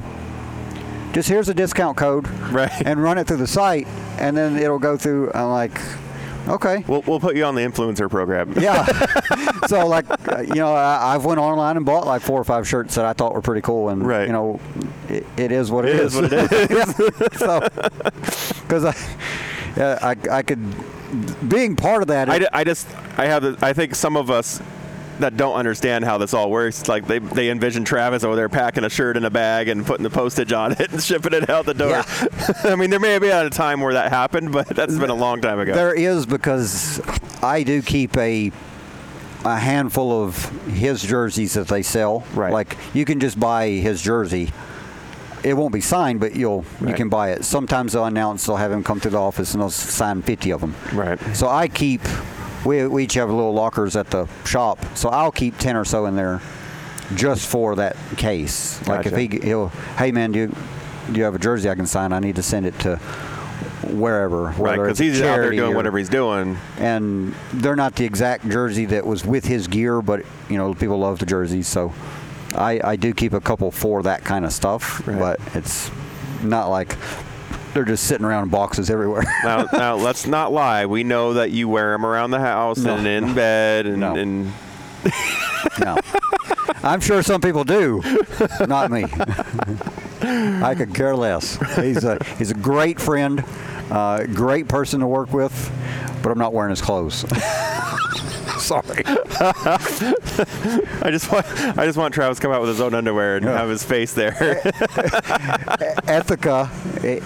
just 1.13 1.29
here's 1.29 1.49
a 1.49 1.55
discount 1.55 1.97
code, 1.97 2.29
Right. 2.51 2.71
and 2.87 3.03
run 3.03 3.19
it 3.19 3.27
through 3.27 3.37
the 3.39 3.47
site, 3.47 3.87
and 4.19 4.37
then 4.37 4.57
it'll 4.57 4.79
go 4.79 4.97
through. 4.97 5.31
I'm 5.35 5.51
like, 5.51 5.81
okay. 6.49 6.85
we'll, 6.89 7.03
we'll 7.03 7.21
put 7.21 7.37
you 7.37 7.45
on 7.45 7.55
the 7.55 7.63
influencer 7.63 8.11
program. 8.11 8.53
Yeah. 8.59 8.87
so 9.67 9.87
like, 9.87 10.07
you 10.49 10.55
know, 10.57 10.75
I, 10.75 11.15
I've 11.15 11.25
went 11.25 11.39
online 11.41 11.77
and 11.77 11.85
bought 11.87 12.07
like 12.07 12.23
four 12.23 12.41
or 12.41 12.45
five 12.45 12.67
shirts 12.67 12.95
that 12.97 13.05
I 13.05 13.13
thought 13.13 13.35
were 13.35 13.43
pretty 13.43 13.61
cool, 13.63 13.89
and 13.91 14.07
Right. 14.07 14.27
you 14.27 14.33
know, 14.33 14.61
it, 15.09 15.27
it 15.37 15.53
is 15.53 15.71
what 15.71 15.85
It 15.85 15.97
it 15.97 16.01
is 16.01 16.15
is. 16.17 16.21
what 16.21 16.33
it 16.33 16.71
is. 16.71 17.39
so, 17.39 17.61
because 18.63 18.85
I, 18.85 18.95
yeah, 19.77 19.99
I, 20.03 20.17
I 20.39 20.43
could, 20.43 20.61
being 21.49 21.77
part 21.77 22.03
of 22.03 22.09
that. 22.09 22.29
I, 22.31 22.47
I 22.53 22.65
just 22.65 22.87
I 23.19 23.27
have 23.27 23.63
I 23.63 23.73
think 23.75 23.95
some 23.95 24.17
of 24.17 24.31
us 24.31 24.61
that 25.23 25.37
don't 25.37 25.55
understand 25.55 26.05
how 26.05 26.19
this 26.19 26.35
all 26.35 26.51
works. 26.51 26.89
Like 26.89 27.07
they, 27.07 27.19
they 27.19 27.51
envision 27.51 27.85
Travis 27.85 28.25
over 28.25 28.37
there 28.37 28.49
packing 28.49 28.85
a 28.85 28.91
shirt 28.91 29.17
in 29.17 29.25
a 29.25 29.31
bag 29.31 29.69
and 29.69 29.85
putting 29.85 30.05
the 30.05 30.11
postage 30.11 30.53
on 30.53 30.73
it 30.73 30.81
and 30.93 31.03
shipping 31.03 31.33
it 31.33 31.49
out 31.51 31.67
the 31.67 31.75
door. 31.75 31.91
Yeah. 31.91 32.05
I 32.65 32.77
mean, 32.77 32.91
there 32.91 33.01
may 33.01 33.13
have 33.13 33.23
been 33.23 33.47
a 33.47 33.51
time 33.51 33.81
where 33.81 33.95
that 33.95 34.11
happened, 34.11 34.53
but 34.53 34.69
that's 34.69 34.99
been 34.99 35.11
a 35.11 35.15
long 35.15 35.41
time 35.41 35.59
ago. 35.59 35.75
There 35.75 35.95
is 35.95 36.27
because 36.27 37.01
I 37.43 37.63
do 37.63 37.83
keep 37.83 38.17
a 38.17 38.53
a 39.45 39.59
handful 39.59 40.23
of 40.23 40.49
his 40.69 41.03
jerseys 41.03 41.55
that 41.55 41.67
they 41.67 41.83
sell. 41.83 42.25
Right. 42.35 42.53
Like 42.53 42.77
you 42.95 43.05
can 43.05 43.19
just 43.21 43.39
buy 43.41 43.69
his 43.69 44.01
jersey. 44.01 44.53
It 45.43 45.55
won't 45.55 45.73
be 45.73 45.81
signed, 45.81 46.21
but 46.21 46.37
you'll 46.37 46.65
you 46.87 46.95
can 46.95 47.09
buy 47.09 47.33
it. 47.33 47.45
Sometimes 47.45 47.95
they'll 47.95 48.05
announce 48.05 48.47
they'll 48.47 48.57
have 48.57 48.71
him 48.71 48.85
come 48.85 49.01
to 49.01 49.11
the 49.11 49.19
office 49.19 49.55
and 49.55 49.61
they'll 49.61 49.71
sign 49.71 50.23
50 50.23 50.53
of 50.53 50.61
them. 50.61 50.77
Right. 50.93 51.19
So 51.35 51.49
I 51.49 51.67
keep. 51.69 52.03
We, 52.65 52.87
we 52.87 53.05
each 53.05 53.15
have 53.15 53.29
little 53.31 53.53
lockers 53.55 53.97
at 53.97 54.11
the 54.11 54.27
shop, 54.45 54.79
so 54.95 55.09
I'll 55.09 55.33
keep 55.33 55.59
10 55.59 55.77
or 55.77 55.85
so 55.85 56.07
in 56.07 56.15
there, 56.17 56.41
just 57.15 57.47
for 57.49 57.75
that 57.77 57.97
case. 58.17 58.79
Like 58.87 59.05
Gotcha. 59.05 59.19
if 59.21 59.33
he 59.33 59.39
he'll, 59.47 59.69
hey 59.99 60.13
man, 60.13 60.33
do 60.33 60.39
you, 60.39 60.55
do 61.11 61.19
you 61.19 61.25
have 61.25 61.35
a 61.35 61.39
jersey 61.39 61.69
I 61.69 61.75
can 61.75 61.87
sign? 61.87 62.13
I 62.13 62.21
need 62.21 62.37
to 62.37 62.43
send 62.43 62.67
it 62.67 62.79
to 62.81 62.97
wherever. 63.91 64.45
right, 64.59 64.79
because 64.79 64.99
he's 64.99 65.21
out 65.21 65.37
there 65.39 65.51
doing 65.51 65.73
or- 65.73 65.77
whatever 65.77 65.99
he's 65.99 66.09
doing. 66.09 66.57
and 66.79 67.35
they're 67.53 67.77
not 67.77 67.97
the 67.97 68.05
exact 68.05 68.49
jersey 68.49 68.85
that 68.87 69.05
was 69.07 69.25
with 69.25 69.45
his 69.45 69.67
gear, 69.67 70.01
but 70.01 70.25
you 70.49 70.57
know 70.57 70.73
people 70.75 70.99
love 70.99 71.19
the 71.19 71.27
jerseys, 71.27 71.67
so 71.67 71.93
I, 72.55 72.81
I 72.85 72.97
do 72.97 73.13
keep 73.13 73.33
a 73.33 73.41
couple 73.41 73.71
for 73.71 74.03
that 74.05 74.25
kind 74.25 74.45
of 74.45 74.53
stuff, 74.53 75.07
Right. 75.07 75.19
but 75.19 75.41
it's 75.57 75.91
not 76.43 76.69
like 76.69 76.97
they're 77.75 77.85
just 77.85 78.05
sitting 78.05 78.25
around 78.27 78.45
in 78.45 78.49
boxes 78.51 78.91
everywhere. 78.91 79.23
Now, 79.45 79.67
now 79.73 79.97
let's 79.97 80.27
not 80.27 80.53
lie. 80.53 80.87
We 80.87 81.03
know 81.05 81.35
that 81.35 81.51
you 81.51 81.69
wear 81.69 81.93
them 81.93 82.05
around 82.07 82.31
the 82.31 82.41
house 82.41 82.79
No. 82.79 82.95
and 82.97 83.07
in 83.07 83.35
bed, 83.35 83.87
and, 83.87 84.01
No. 84.01 84.15
and 84.15 84.53
no, 85.81 85.97
I'm 86.83 87.01
sure 87.01 87.23
some 87.23 87.41
people 87.41 87.65
do, 87.65 88.03
not 88.69 88.91
me. 88.91 89.05
I 90.23 90.75
could 90.77 90.95
care 90.95 91.17
less. 91.17 91.57
He's 91.77 92.05
a 92.05 92.19
he's 92.39 92.51
a 92.53 92.55
great 92.55 93.01
friend, 93.01 93.45
uh, 93.91 94.25
great 94.27 94.69
person 94.69 95.01
to 95.01 95.07
work 95.07 95.33
with, 95.33 95.53
but 96.23 96.31
I'm 96.31 96.39
not 96.39 96.53
wearing 96.53 96.71
his 96.71 96.81
clothes. 96.81 97.25
Sorry. 98.63 99.03
I 99.07 99.79
just 101.11 101.31
want 101.33 101.47
I 101.79 101.85
just 101.85 101.99
want 101.99 102.15
Travis 102.15 102.39
to 102.39 102.43
come 102.43 102.53
out 102.53 102.61
with 102.61 102.71
his 102.71 102.81
own 102.81 102.95
underwear 102.95 103.37
and 103.37 103.45
Yeah. 103.47 103.59
have 103.59 103.69
his 103.69 103.83
face 103.83 104.13
there. 104.15 104.61
Ethika 106.07 106.71
it 107.05 107.23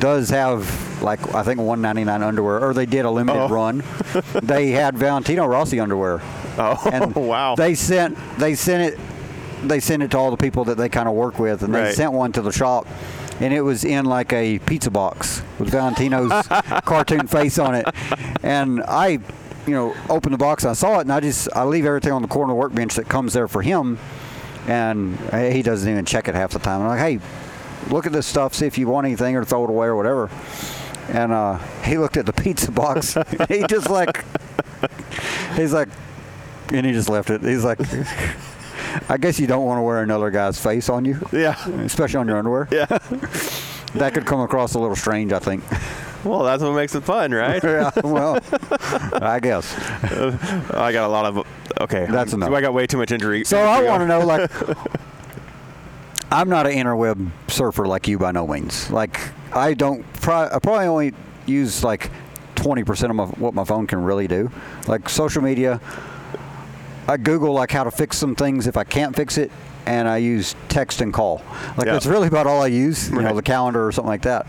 does 0.00 0.30
have 0.30 1.02
like 1.02 1.20
I 1.34 1.42
think 1.42 1.58
199 1.60 2.22
underwear, 2.22 2.64
or 2.64 2.74
they 2.74 2.86
did 2.86 3.04
a 3.04 3.10
limited 3.10 3.40
Oh. 3.42 3.48
run. 3.48 3.82
they 4.42 4.70
had 4.70 4.96
Valentino 4.98 5.46
Rossi 5.46 5.80
underwear, 5.80 6.20
oh, 6.58 6.80
and 6.92 7.14
wow. 7.16 7.54
they 7.56 7.74
sent 7.74 8.16
they 8.38 8.54
sent 8.54 8.94
it 8.94 9.00
they 9.64 9.80
sent 9.80 10.02
it 10.02 10.10
to 10.12 10.18
all 10.18 10.30
the 10.30 10.36
people 10.36 10.64
that 10.64 10.76
they 10.76 10.88
kind 10.88 11.08
of 11.08 11.14
work 11.14 11.38
with, 11.38 11.62
and 11.62 11.74
they 11.74 11.92
sent 11.92 12.12
one 12.12 12.32
to 12.32 12.42
the 12.42 12.52
shop, 12.52 12.86
and 13.40 13.52
it 13.54 13.62
was 13.62 13.84
in 13.84 14.04
like 14.04 14.32
a 14.32 14.58
pizza 14.60 14.90
box 14.90 15.42
with 15.58 15.70
Valentino's 15.70 16.46
cartoon 16.84 17.26
face 17.28 17.58
on 17.58 17.74
it, 17.76 17.86
and 18.42 18.82
I. 18.88 19.18
You 19.66 19.74
know, 19.74 19.96
opened 20.08 20.34
the 20.34 20.38
box. 20.38 20.64
I 20.64 20.72
saw 20.72 20.98
it, 20.98 21.02
and 21.02 21.12
I 21.12 21.20
just 21.20 21.48
I 21.54 21.64
leave 21.64 21.86
everything 21.86 22.12
on 22.12 22.22
the 22.22 22.28
corner 22.28 22.54
workbench 22.54 22.94
that 22.96 23.08
comes 23.08 23.32
there 23.32 23.48
for 23.48 23.62
him, 23.62 23.98
and 24.66 25.18
he 25.32 25.62
doesn't 25.62 25.88
even 25.88 26.04
check 26.04 26.28
it 26.28 26.34
half 26.34 26.52
the 26.52 26.58
time. 26.58 26.82
I'm 26.82 26.88
like, 26.88 26.98
hey, 26.98 27.20
look 27.90 28.06
at 28.06 28.12
this 28.12 28.26
stuff, 28.26 28.54
see 28.54 28.66
if 28.66 28.78
you 28.78 28.88
want 28.88 29.06
anything 29.06 29.36
or 29.36 29.44
throw 29.44 29.64
it 29.64 29.70
away 29.70 29.86
or 29.86 29.96
whatever. 29.96 30.30
And 31.08 31.32
uh, 31.32 31.58
he 31.82 31.98
looked 31.98 32.16
at 32.16 32.26
the 32.26 32.32
pizza 32.42 32.70
box. 32.70 33.16
he 33.48 33.64
just 33.66 33.90
like, 33.90 34.24
he's 35.54 35.72
like, 35.72 35.88
and 36.72 36.86
he 36.86 36.92
just 36.92 37.08
left 37.08 37.30
it. 37.30 37.42
He's 37.42 37.64
like, 37.64 37.80
I 39.08 39.16
guess 39.16 39.38
you 39.38 39.46
don't 39.46 39.64
want 39.64 39.78
to 39.78 39.82
wear 39.82 40.02
another 40.02 40.30
guy's 40.30 40.60
face 40.60 40.88
on 40.88 41.04
you, 41.04 41.18
yeah. 41.32 41.68
especially 41.80 42.18
on 42.18 42.28
your 42.28 42.38
underwear. 42.38 42.68
Yeah. 42.70 42.98
That 43.94 44.14
could 44.14 44.24
come 44.24 44.40
across 44.40 44.72
a 44.72 44.78
little 44.78 44.96
strange, 44.96 45.34
I 45.34 45.38
think. 45.38 45.62
Well, 46.24 46.42
that's 46.44 46.62
what 46.62 46.72
makes 46.74 46.94
it 46.94 47.02
fun, 47.02 47.32
right? 47.32 47.62
yeah, 47.64 47.90
well, 48.04 48.38
I 49.14 49.40
guess. 49.40 49.74
I 50.72 50.92
got 50.92 51.06
a 51.06 51.08
lot 51.08 51.26
of. 51.26 51.46
Okay. 51.80 52.06
That's 52.08 52.32
enough. 52.32 52.50
I 52.52 52.60
got 52.60 52.74
way 52.74 52.86
too 52.86 52.98
much 52.98 53.10
injury. 53.12 53.44
So 53.44 53.58
I 53.58 53.82
want 53.82 54.02
to 54.02 54.06
know, 54.06 54.20
like, 54.20 54.50
I'm 56.30 56.48
not 56.48 56.66
an 56.66 56.72
interweb 56.72 57.30
surfer 57.48 57.86
like 57.86 58.08
you 58.08 58.18
by 58.18 58.32
no 58.32 58.46
means. 58.46 58.90
Like, 58.90 59.20
I 59.52 59.74
don't. 59.74 60.04
Pro- 60.14 60.48
I 60.52 60.58
probably 60.62 60.86
only 60.86 61.14
use 61.46 61.82
like 61.84 62.10
20% 62.56 63.10
of 63.10 63.16
my, 63.16 63.24
what 63.26 63.54
my 63.54 63.64
phone 63.64 63.86
can 63.86 64.02
really 64.02 64.28
do. 64.28 64.50
Like 64.86 65.08
social 65.08 65.42
media, 65.42 65.80
I 67.08 67.16
Google 67.16 67.52
like 67.52 67.70
how 67.70 67.84
to 67.84 67.90
fix 67.90 68.16
some 68.16 68.34
things 68.34 68.66
if 68.66 68.76
I 68.76 68.84
can't 68.84 69.14
fix 69.14 69.36
it, 69.36 69.50
and 69.84 70.08
I 70.08 70.18
use 70.18 70.54
text 70.68 71.00
and 71.00 71.12
call. 71.12 71.42
Like 71.76 71.86
Yeah. 71.86 71.92
that's 71.94 72.06
really 72.06 72.28
about 72.28 72.46
all 72.46 72.62
I 72.62 72.68
use. 72.68 73.10
You 73.10 73.20
know, 73.20 73.34
the 73.34 73.42
calendar 73.42 73.86
or 73.86 73.92
something 73.92 74.08
like 74.08 74.22
that. 74.22 74.46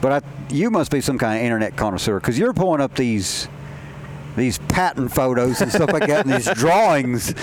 But 0.00 0.24
I, 0.24 0.54
you 0.54 0.70
must 0.70 0.90
be 0.90 1.00
some 1.00 1.18
kind 1.18 1.38
of 1.38 1.44
internet 1.44 1.76
connoisseur 1.76 2.20
because 2.20 2.38
you're 2.38 2.52
pulling 2.52 2.80
up 2.80 2.94
these 2.94 3.48
these 4.38 4.58
patent 4.68 5.12
photos 5.12 5.60
and 5.60 5.70
stuff 5.72 5.92
like 5.92 6.06
that 6.06 6.24
and 6.26 6.34
these 6.34 6.50
drawings. 6.54 7.34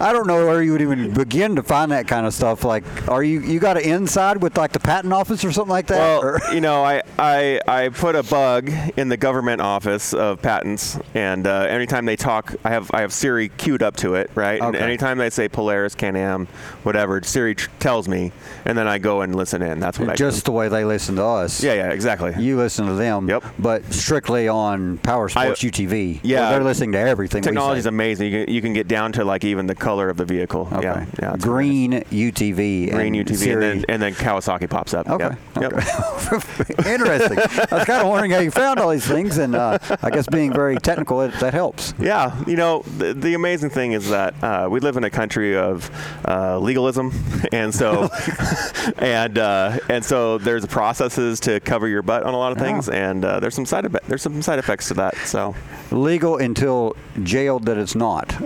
I 0.00 0.12
don't 0.12 0.26
know 0.26 0.46
where 0.46 0.62
you 0.62 0.72
would 0.72 0.80
even 0.82 1.12
begin 1.12 1.56
to 1.56 1.62
find 1.62 1.90
that 1.92 2.06
kind 2.08 2.26
of 2.26 2.34
stuff. 2.34 2.64
Like, 2.64 2.84
are 3.08 3.22
you 3.22 3.40
you 3.40 3.58
got 3.60 3.76
an 3.76 3.84
inside 3.84 4.42
with 4.42 4.56
like 4.56 4.72
the 4.72 4.80
patent 4.80 5.12
office 5.12 5.44
or 5.44 5.52
something 5.52 5.70
like 5.70 5.86
that? 5.88 5.98
Well, 5.98 6.20
Or- 6.24 6.40
you 6.54 6.60
know, 6.60 6.82
I, 6.84 7.02
I 7.18 7.60
I 7.66 7.88
put 7.90 8.14
a 8.14 8.22
bug 8.22 8.70
in 8.96 9.08
the 9.08 9.16
government 9.16 9.60
office 9.60 10.14
of 10.14 10.40
patents, 10.42 10.98
and 11.14 11.46
uh, 11.46 11.66
anytime 11.68 12.04
they 12.06 12.16
talk, 12.16 12.54
I 12.64 12.70
have 12.70 12.90
I 12.94 13.00
have 13.00 13.12
Siri 13.12 13.48
queued 13.50 13.82
up 13.82 13.96
to 13.96 14.14
it, 14.14 14.30
right? 14.34 14.60
Okay. 14.60 14.66
And 14.66 14.76
anytime 14.76 15.18
they 15.18 15.30
say 15.30 15.48
Polaris, 15.48 15.94
Can-Am, 15.94 16.46
whatever, 16.82 17.22
Siri 17.22 17.54
tr- 17.54 17.70
tells 17.80 18.08
me, 18.08 18.32
and 18.64 18.76
then 18.76 18.86
I 18.86 18.98
go 18.98 19.22
and 19.22 19.34
listen 19.34 19.62
in. 19.62 19.80
That's 19.80 19.98
what 19.98 20.08
I 20.10 20.12
do. 20.14 20.18
just 20.18 20.44
the 20.44 20.52
way 20.52 20.68
they 20.68 20.84
listen 20.84 21.16
to 21.16 21.24
us. 21.24 21.62
Yeah, 21.62 21.74
yeah, 21.74 21.90
exactly. 21.90 22.34
You 22.38 22.56
listen 22.56 22.86
to 22.86 22.94
them, 22.94 23.28
Yep. 23.28 23.44
but 23.58 23.84
strictly 23.92 24.48
on 24.48 24.98
Power 24.98 25.28
Sports 25.28 25.64
I- 25.64 25.68
UTV. 25.68 26.20
yeah. 26.22 26.35
Where 26.40 26.50
they're 26.50 26.64
listening 26.64 26.92
to 26.92 26.98
everything. 26.98 27.42
Technology 27.42 27.78
is 27.78 27.86
amazing. 27.86 28.32
You 28.32 28.44
can, 28.44 28.54
you 28.54 28.62
can 28.62 28.72
get 28.72 28.88
down 28.88 29.12
to 29.12 29.24
like 29.24 29.44
even 29.44 29.66
the 29.66 29.74
color 29.74 30.08
of 30.08 30.16
the 30.16 30.24
vehicle. 30.24 30.68
Okay. 30.72 30.82
Yeah, 30.84 31.06
yeah. 31.20 31.36
Green 31.36 31.92
UTV. 31.92 32.90
Green 32.90 33.14
and 33.14 33.26
UTV, 33.26 33.52
and 33.52 33.62
then 33.62 33.84
and 33.88 34.02
then 34.02 34.14
Kawasaki 34.14 34.68
pops 34.68 34.94
up. 34.94 35.08
Okay. 35.08 35.36
Yep. 35.60 35.72
Yep. 35.72 35.72
Interesting. 36.86 37.38
I 37.38 37.76
was 37.76 37.84
kind 37.84 38.02
of 38.02 38.08
wondering 38.08 38.30
how 38.30 38.40
you 38.40 38.50
found 38.50 38.78
all 38.78 38.90
these 38.90 39.06
things, 39.06 39.38
and 39.38 39.54
uh, 39.54 39.78
I 40.02 40.10
guess 40.10 40.26
being 40.26 40.52
very 40.52 40.76
technical, 40.76 41.20
it, 41.22 41.32
that 41.40 41.54
helps. 41.54 41.94
Yeah, 41.98 42.42
you 42.46 42.56
know, 42.56 42.82
the, 42.98 43.14
the 43.14 43.34
amazing 43.34 43.70
thing 43.70 43.92
is 43.92 44.10
that 44.10 44.34
uh, 44.42 44.68
we 44.70 44.80
live 44.80 44.96
in 44.96 45.04
a 45.04 45.10
country 45.10 45.56
of 45.56 45.90
uh, 46.26 46.58
legalism, 46.58 47.12
and 47.52 47.74
so 47.74 48.08
and 48.98 49.38
uh, 49.38 49.78
and 49.88 50.04
so 50.04 50.38
there's 50.38 50.66
processes 50.66 51.40
to 51.40 51.60
cover 51.60 51.88
your 51.88 52.02
butt 52.02 52.22
on 52.22 52.34
a 52.34 52.38
lot 52.38 52.52
of 52.52 52.58
things, 52.58 52.88
and 52.88 53.24
uh, 53.24 53.40
there's 53.40 53.54
some 53.54 53.66
side 53.66 53.84
effect, 53.84 54.06
there's 54.08 54.22
some 54.22 54.42
side 54.42 54.58
effects 54.58 54.88
to 54.88 54.94
that. 54.94 55.16
So 55.18 55.54
Legal 55.90 56.25
until 56.34 56.96
jailed 57.22 57.66
that 57.66 57.78
it's 57.78 57.94
not. 57.94 58.34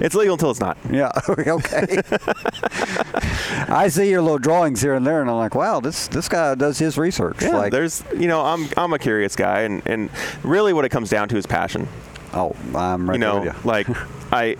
it's 0.00 0.14
legal 0.14 0.34
until 0.34 0.52
it's 0.52 0.60
not. 0.60 0.78
Yeah. 0.90 1.10
Okay. 1.28 2.00
I 3.68 3.88
see 3.88 4.08
your 4.10 4.22
little 4.22 4.38
drawings 4.38 4.80
here 4.80 4.94
and 4.94 5.06
there, 5.06 5.20
and 5.20 5.28
I'm 5.30 5.36
like, 5.36 5.54
wow, 5.54 5.80
this 5.80 6.08
this 6.08 6.28
guy 6.28 6.54
does 6.54 6.78
his 6.78 6.96
research. 6.96 7.42
Yeah, 7.42 7.56
like, 7.56 7.72
there's 7.72 8.02
you 8.16 8.28
know 8.28 8.40
I'm 8.44 8.68
I'm 8.76 8.92
a 8.92 8.98
curious 8.98 9.34
guy, 9.36 9.62
and 9.62 9.82
and 9.86 10.10
really 10.42 10.72
what 10.72 10.84
it 10.84 10.90
comes 10.90 11.10
down 11.10 11.28
to 11.30 11.36
is 11.36 11.46
passion. 11.46 11.88
oh, 12.34 12.54
I'm 12.74 13.08
right 13.08 13.14
you 13.14 13.18
know, 13.18 13.42
you. 13.42 13.52
like 13.64 13.86
I, 14.32 14.56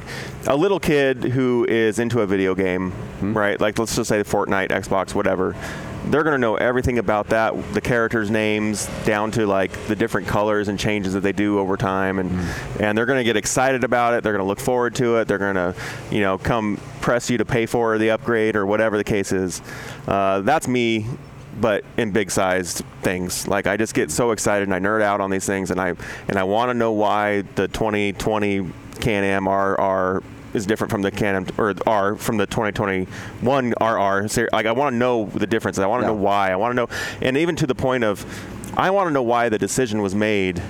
a 0.48 0.57
little 0.57 0.80
kid 0.80 1.22
who 1.22 1.64
is 1.68 1.98
into 2.01 2.20
a 2.22 2.26
video 2.26 2.55
game, 2.55 2.90
Hmm. 3.20 3.36
right? 3.36 3.61
Like 3.61 3.78
let's 3.78 3.94
just 3.94 4.09
say 4.09 4.22
Fortnite, 4.22 4.68
Xbox, 4.70 5.14
whatever. 5.14 5.55
They're 6.07 6.22
gonna 6.24 6.38
know 6.38 6.57
everything 6.57 6.98
about 6.98 7.28
that, 7.28 7.55
the 7.74 7.80
characters' 7.80 8.30
names 8.30 8.88
down 9.05 9.30
to 9.32 9.46
like 9.46 9.70
the 9.86 9.94
different 9.94 10.26
colors 10.26 10.68
and 10.68 10.78
changes 10.78 11.12
that 11.12 11.20
they 11.20 11.32
do 11.32 11.59
over 11.59 11.76
time, 11.76 12.18
and 12.18 12.30
Hmm. 12.30 12.82
and 12.82 12.98
they're 12.98 13.07
gonna 13.07 13.24
get 13.24 13.36
excited 13.36 13.84
about 13.84 14.14
it. 14.14 14.22
They're 14.22 14.32
gonna 14.32 14.44
look 14.44 14.61
forward 14.61 14.94
to 14.96 15.16
it. 15.18 15.28
They're 15.28 15.38
gonna, 15.38 15.74
you 16.11 16.20
know, 16.20 16.38
come 16.38 16.78
press 17.01 17.28
you 17.30 17.38
to 17.38 17.44
pay 17.44 17.66
for 17.66 17.98
the 17.98 18.11
upgrade 18.11 18.57
or 18.57 18.64
whatever 18.66 18.96
the 18.96 19.05
case 19.05 19.32
is. 19.32 19.61
Uh, 20.09 20.40
that's 20.40 20.66
me 20.68 21.07
but 21.61 21.84
in 21.98 22.11
big 22.12 22.30
sized 22.30 22.82
things. 23.03 23.46
Like 23.46 23.66
I 23.66 23.76
just 23.76 23.92
get 23.92 24.11
so 24.11 24.30
excited 24.30 24.68
and 24.68 24.74
I 24.74 24.78
nerd 24.78 25.03
out 25.03 25.20
on 25.20 25.30
these 25.30 25.44
things 25.44 25.70
and 25.70 25.80
I 25.80 25.94
and 26.28 26.38
I 26.38 26.44
want 26.44 26.70
to 26.70 26.74
know 26.74 26.92
why 26.92 27.42
the 27.57 27.68
2020 27.68 28.70
Can-Am 29.01 29.46
RR 29.46 30.22
is 30.55 30.66
different 30.66 30.90
from 30.90 31.03
the 31.03 31.11
Can-Am 31.11 31.46
or 31.59 31.74
R 31.86 32.16
from 32.16 32.36
the 32.36 32.46
2021 32.46 33.74
RR. 33.80 34.28
So, 34.28 34.46
Like 34.53 34.66
I 34.66 34.72
want 34.72 34.94
to 34.94 34.96
know 34.98 35.26
the 35.26 35.46
difference. 35.46 35.78
I 35.78 35.86
want 35.86 36.03
to 36.03 36.07
Yeah. 36.09 36.12
know 36.14 36.20
why. 36.20 36.51
I 36.51 36.57
want 36.57 36.72
to 36.72 36.76
know 36.76 36.88
and 37.22 37.36
even 37.36 37.57
to 37.57 37.66
the 37.66 37.74
point 37.74 38.05
of 38.05 38.24
I 38.76 38.90
want 38.90 39.09
to 39.09 39.12
know 39.12 39.22
why 39.22 39.48
the 39.48 39.59
decision 39.59 40.01
was 40.03 40.14
made. 40.14 40.62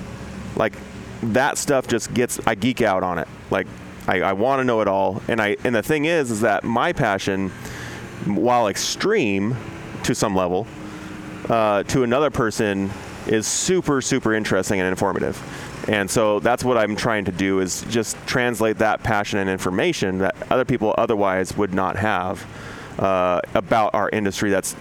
Like 0.57 0.75
that 1.23 1.59
stuff 1.59 1.87
just 1.87 2.13
gets 2.15 2.41
I 2.47 2.55
geek 2.55 2.83
out 2.83 3.03
on 3.03 3.19
it. 3.19 3.29
Like 3.51 3.67
I, 4.09 4.23
I 4.23 4.33
want 4.33 4.61
to 4.61 4.65
know 4.65 4.81
it 4.81 4.89
all. 4.89 5.23
And 5.29 5.41
I 5.41 5.57
and 5.65 5.75
the 5.75 5.83
thing 5.83 6.05
is 6.07 6.31
is 6.31 6.41
that 6.41 6.65
my 6.65 6.93
passion 6.93 7.51
while 8.27 8.69
extreme 8.69 9.57
to 10.03 10.15
some 10.15 10.35
level, 10.35 10.67
uh, 11.49 11.83
to 11.85 12.03
another 12.03 12.31
person 12.31 12.91
is 13.31 13.47
super 13.47 14.01
super 14.03 14.35
interesting 14.35 14.81
and 14.81 14.89
informative. 14.89 15.39
And 15.89 16.11
so 16.11 16.41
that's 16.41 16.63
what 16.63 16.77
I'm 16.77 16.95
trying 16.95 17.25
to 17.25 17.33
do 17.33 17.61
is 17.61 17.83
just 17.89 18.17
translate 18.27 18.79
that 18.79 19.03
passion 19.03 19.39
and 19.39 19.49
information 19.49 20.19
that 20.19 20.37
other 20.51 20.65
people 20.67 20.95
otherwise 20.99 21.57
would 21.57 21.73
not 21.73 21.97
have 21.97 22.45
uh, 22.99 23.41
about 23.55 23.95
our 23.95 24.11
industry 24.11 24.51
that's 24.51 24.77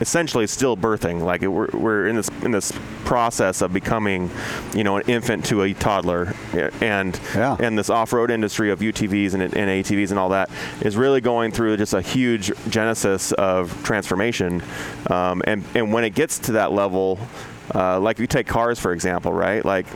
essentially 0.00 0.46
still 0.46 0.76
birthing. 0.76 1.20
Like 1.22 1.42
it, 1.42 1.48
we're, 1.48 1.68
we're 1.72 2.08
in 2.08 2.16
this 2.16 2.28
in 2.42 2.50
this 2.50 2.72
process 3.04 3.60
of 3.60 3.72
becoming, 3.72 4.30
you 4.74 4.82
know, 4.82 4.96
an 4.96 5.04
infant 5.06 5.44
to 5.46 5.62
a 5.62 5.72
toddler, 5.74 6.34
and 6.80 7.18
Yeah. 7.34 7.56
and 7.60 7.78
this 7.78 7.90
off-road 7.90 8.30
industry 8.30 8.70
of 8.70 8.80
UTVs 8.80 9.34
and, 9.34 9.42
and 9.42 9.54
ATVs 9.84 10.10
and 10.10 10.18
all 10.18 10.30
that 10.30 10.50
is 10.80 10.96
really 10.96 11.20
going 11.20 11.52
through 11.52 11.76
just 11.76 11.92
a 11.92 12.00
huge 12.00 12.50
genesis 12.70 13.32
of 13.32 13.82
transformation. 13.84 14.62
Um, 15.10 15.42
and 15.46 15.64
and 15.74 15.92
when 15.92 16.02
it 16.04 16.14
gets 16.14 16.38
to 16.40 16.52
that 16.52 16.72
level, 16.72 17.18
uh, 17.74 18.00
like 18.00 18.18
you 18.18 18.26
take 18.26 18.46
cars 18.46 18.78
for 18.80 18.92
example, 18.92 19.32
right? 19.32 19.64
Like 19.64 19.86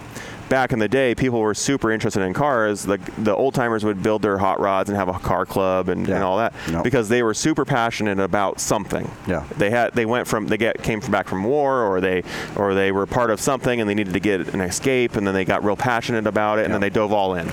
back 0.49 0.73
in 0.73 0.79
the 0.79 0.89
day, 0.89 1.14
people 1.14 1.41
were 1.41 1.53
super 1.53 1.91
interested 1.91 2.23
in 2.23 2.33
cars. 2.33 2.83
The 2.85 2.99
the 3.19 3.35
old 3.37 3.55
timers 3.55 3.85
would 3.85 4.03
build 4.03 4.23
their 4.23 4.39
hot 4.39 4.61
rods 4.61 4.89
and 4.89 4.97
have 4.97 5.09
a 5.09 5.19
car 5.19 5.45
club 5.45 5.91
and, 5.91 6.09
Yeah. 6.09 6.14
and 6.14 6.25
all 6.25 6.39
that 6.39 6.55
Yep. 6.71 6.85
because 6.85 7.11
they 7.11 7.23
were 7.23 7.35
super 7.35 7.66
passionate 7.66 8.19
about 8.19 8.59
something. 8.59 9.11
Yeah. 9.27 9.43
They 9.59 9.69
had 9.69 9.93
they 9.93 10.07
went 10.07 10.27
from 10.27 10.47
they 10.47 10.57
get 10.57 10.83
came 10.83 11.03
from 11.03 11.12
back 11.12 11.29
from 11.29 11.45
war 11.45 11.83
or 11.83 12.01
they 12.01 12.23
or 12.57 12.73
they 12.73 12.93
were 12.93 13.05
part 13.05 13.31
of 13.31 13.41
something 13.41 13.79
and 13.81 13.91
they 13.91 13.95
needed 13.95 14.14
to 14.14 14.21
get 14.21 14.55
an 14.55 14.62
escape 14.62 15.16
and 15.16 15.27
then 15.27 15.35
they 15.35 15.45
got 15.45 15.62
real 15.64 15.77
passionate 15.77 16.27
about 16.27 16.59
it 16.59 16.64
and 16.64 16.73
then 16.73 16.81
they 16.81 16.91
dove 16.91 17.12
all 17.12 17.35
in. 17.35 17.47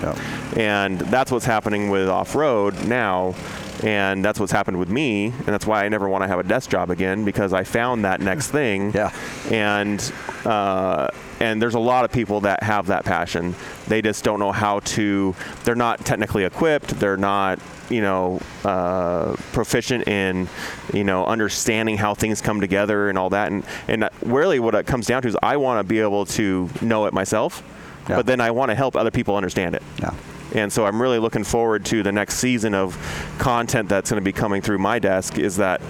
And 0.56 1.00
that's 1.00 1.32
what's 1.32 1.46
happening 1.46 1.90
with 1.90 2.08
off-road 2.08 2.86
now. 2.88 3.36
And 3.84 4.24
that's 4.24 4.40
what's 4.40 4.52
happened 4.54 4.80
with 4.80 4.90
me, 4.90 5.26
and 5.26 5.46
that's 5.46 5.66
why 5.68 5.84
I 5.86 5.90
never 5.90 6.08
want 6.08 6.24
to 6.24 6.28
have 6.28 6.40
a 6.40 6.44
desk 6.44 6.70
job 6.70 6.90
again 6.90 7.26
because 7.26 7.52
I 7.54 7.64
found 7.66 8.06
that 8.06 8.22
next 8.22 8.50
thing. 8.52 8.92
Yeah. 8.96 9.12
And 9.52 10.14
uh, 10.46 11.10
and 11.42 11.62
there's 11.62 11.76
a 11.76 11.80
lot 11.80 12.06
of 12.06 12.12
people 12.12 12.42
that 12.42 12.64
have 12.64 12.88
that 12.88 13.04
passion. 13.04 13.54
They 13.88 14.02
just 14.02 14.24
don't 14.24 14.40
know 14.40 14.52
how 14.54 14.80
to. 14.80 15.36
They're 15.66 15.76
not 15.76 16.06
technically 16.06 16.46
equipped. 16.46 16.98
They're 17.00 17.18
not, 17.18 17.60
you 17.90 18.02
know, 18.02 18.40
uh, 18.64 19.36
proficient 19.52 20.08
in, 20.08 20.48
you 20.94 21.04
know, 21.04 21.26
understanding 21.26 21.98
how 21.98 22.14
things 22.14 22.40
come 22.42 22.62
together 22.62 23.10
and 23.10 23.18
all 23.18 23.30
that. 23.32 23.52
And 23.52 23.66
and 23.90 24.10
really, 24.24 24.60
what 24.60 24.74
it 24.76 24.88
comes 24.88 25.08
down 25.08 25.22
to 25.24 25.28
is 25.28 25.36
I 25.44 25.58
want 25.58 25.80
to 25.80 25.84
be 25.84 26.00
able 26.00 26.26
to 26.28 26.70
know 26.82 27.06
it 27.06 27.14
myself, 27.14 27.62
Yeah. 28.10 28.16
but 28.16 28.26
then 28.26 28.40
I 28.40 28.52
want 28.52 28.70
to 28.70 28.76
help 28.76 28.96
other 28.96 29.12
people 29.12 29.36
understand 29.36 29.76
it. 29.76 29.84
Yeah. 30.00 30.14
And 30.56 30.72
so 30.72 30.86
I'm 30.86 31.02
really 31.02 31.20
looking 31.20 31.44
forward 31.44 31.86
to 31.86 32.02
the 32.02 32.12
next 32.12 32.38
season 32.38 32.74
of 32.74 32.98
content 33.38 33.90
that's 33.90 34.10
going 34.10 34.22
to 34.22 34.26
be 34.26 34.32
coming 34.32 34.62
through 34.62 34.78
my 34.78 35.00
desk. 35.00 35.38
Is 35.38 35.58
that 35.58 35.82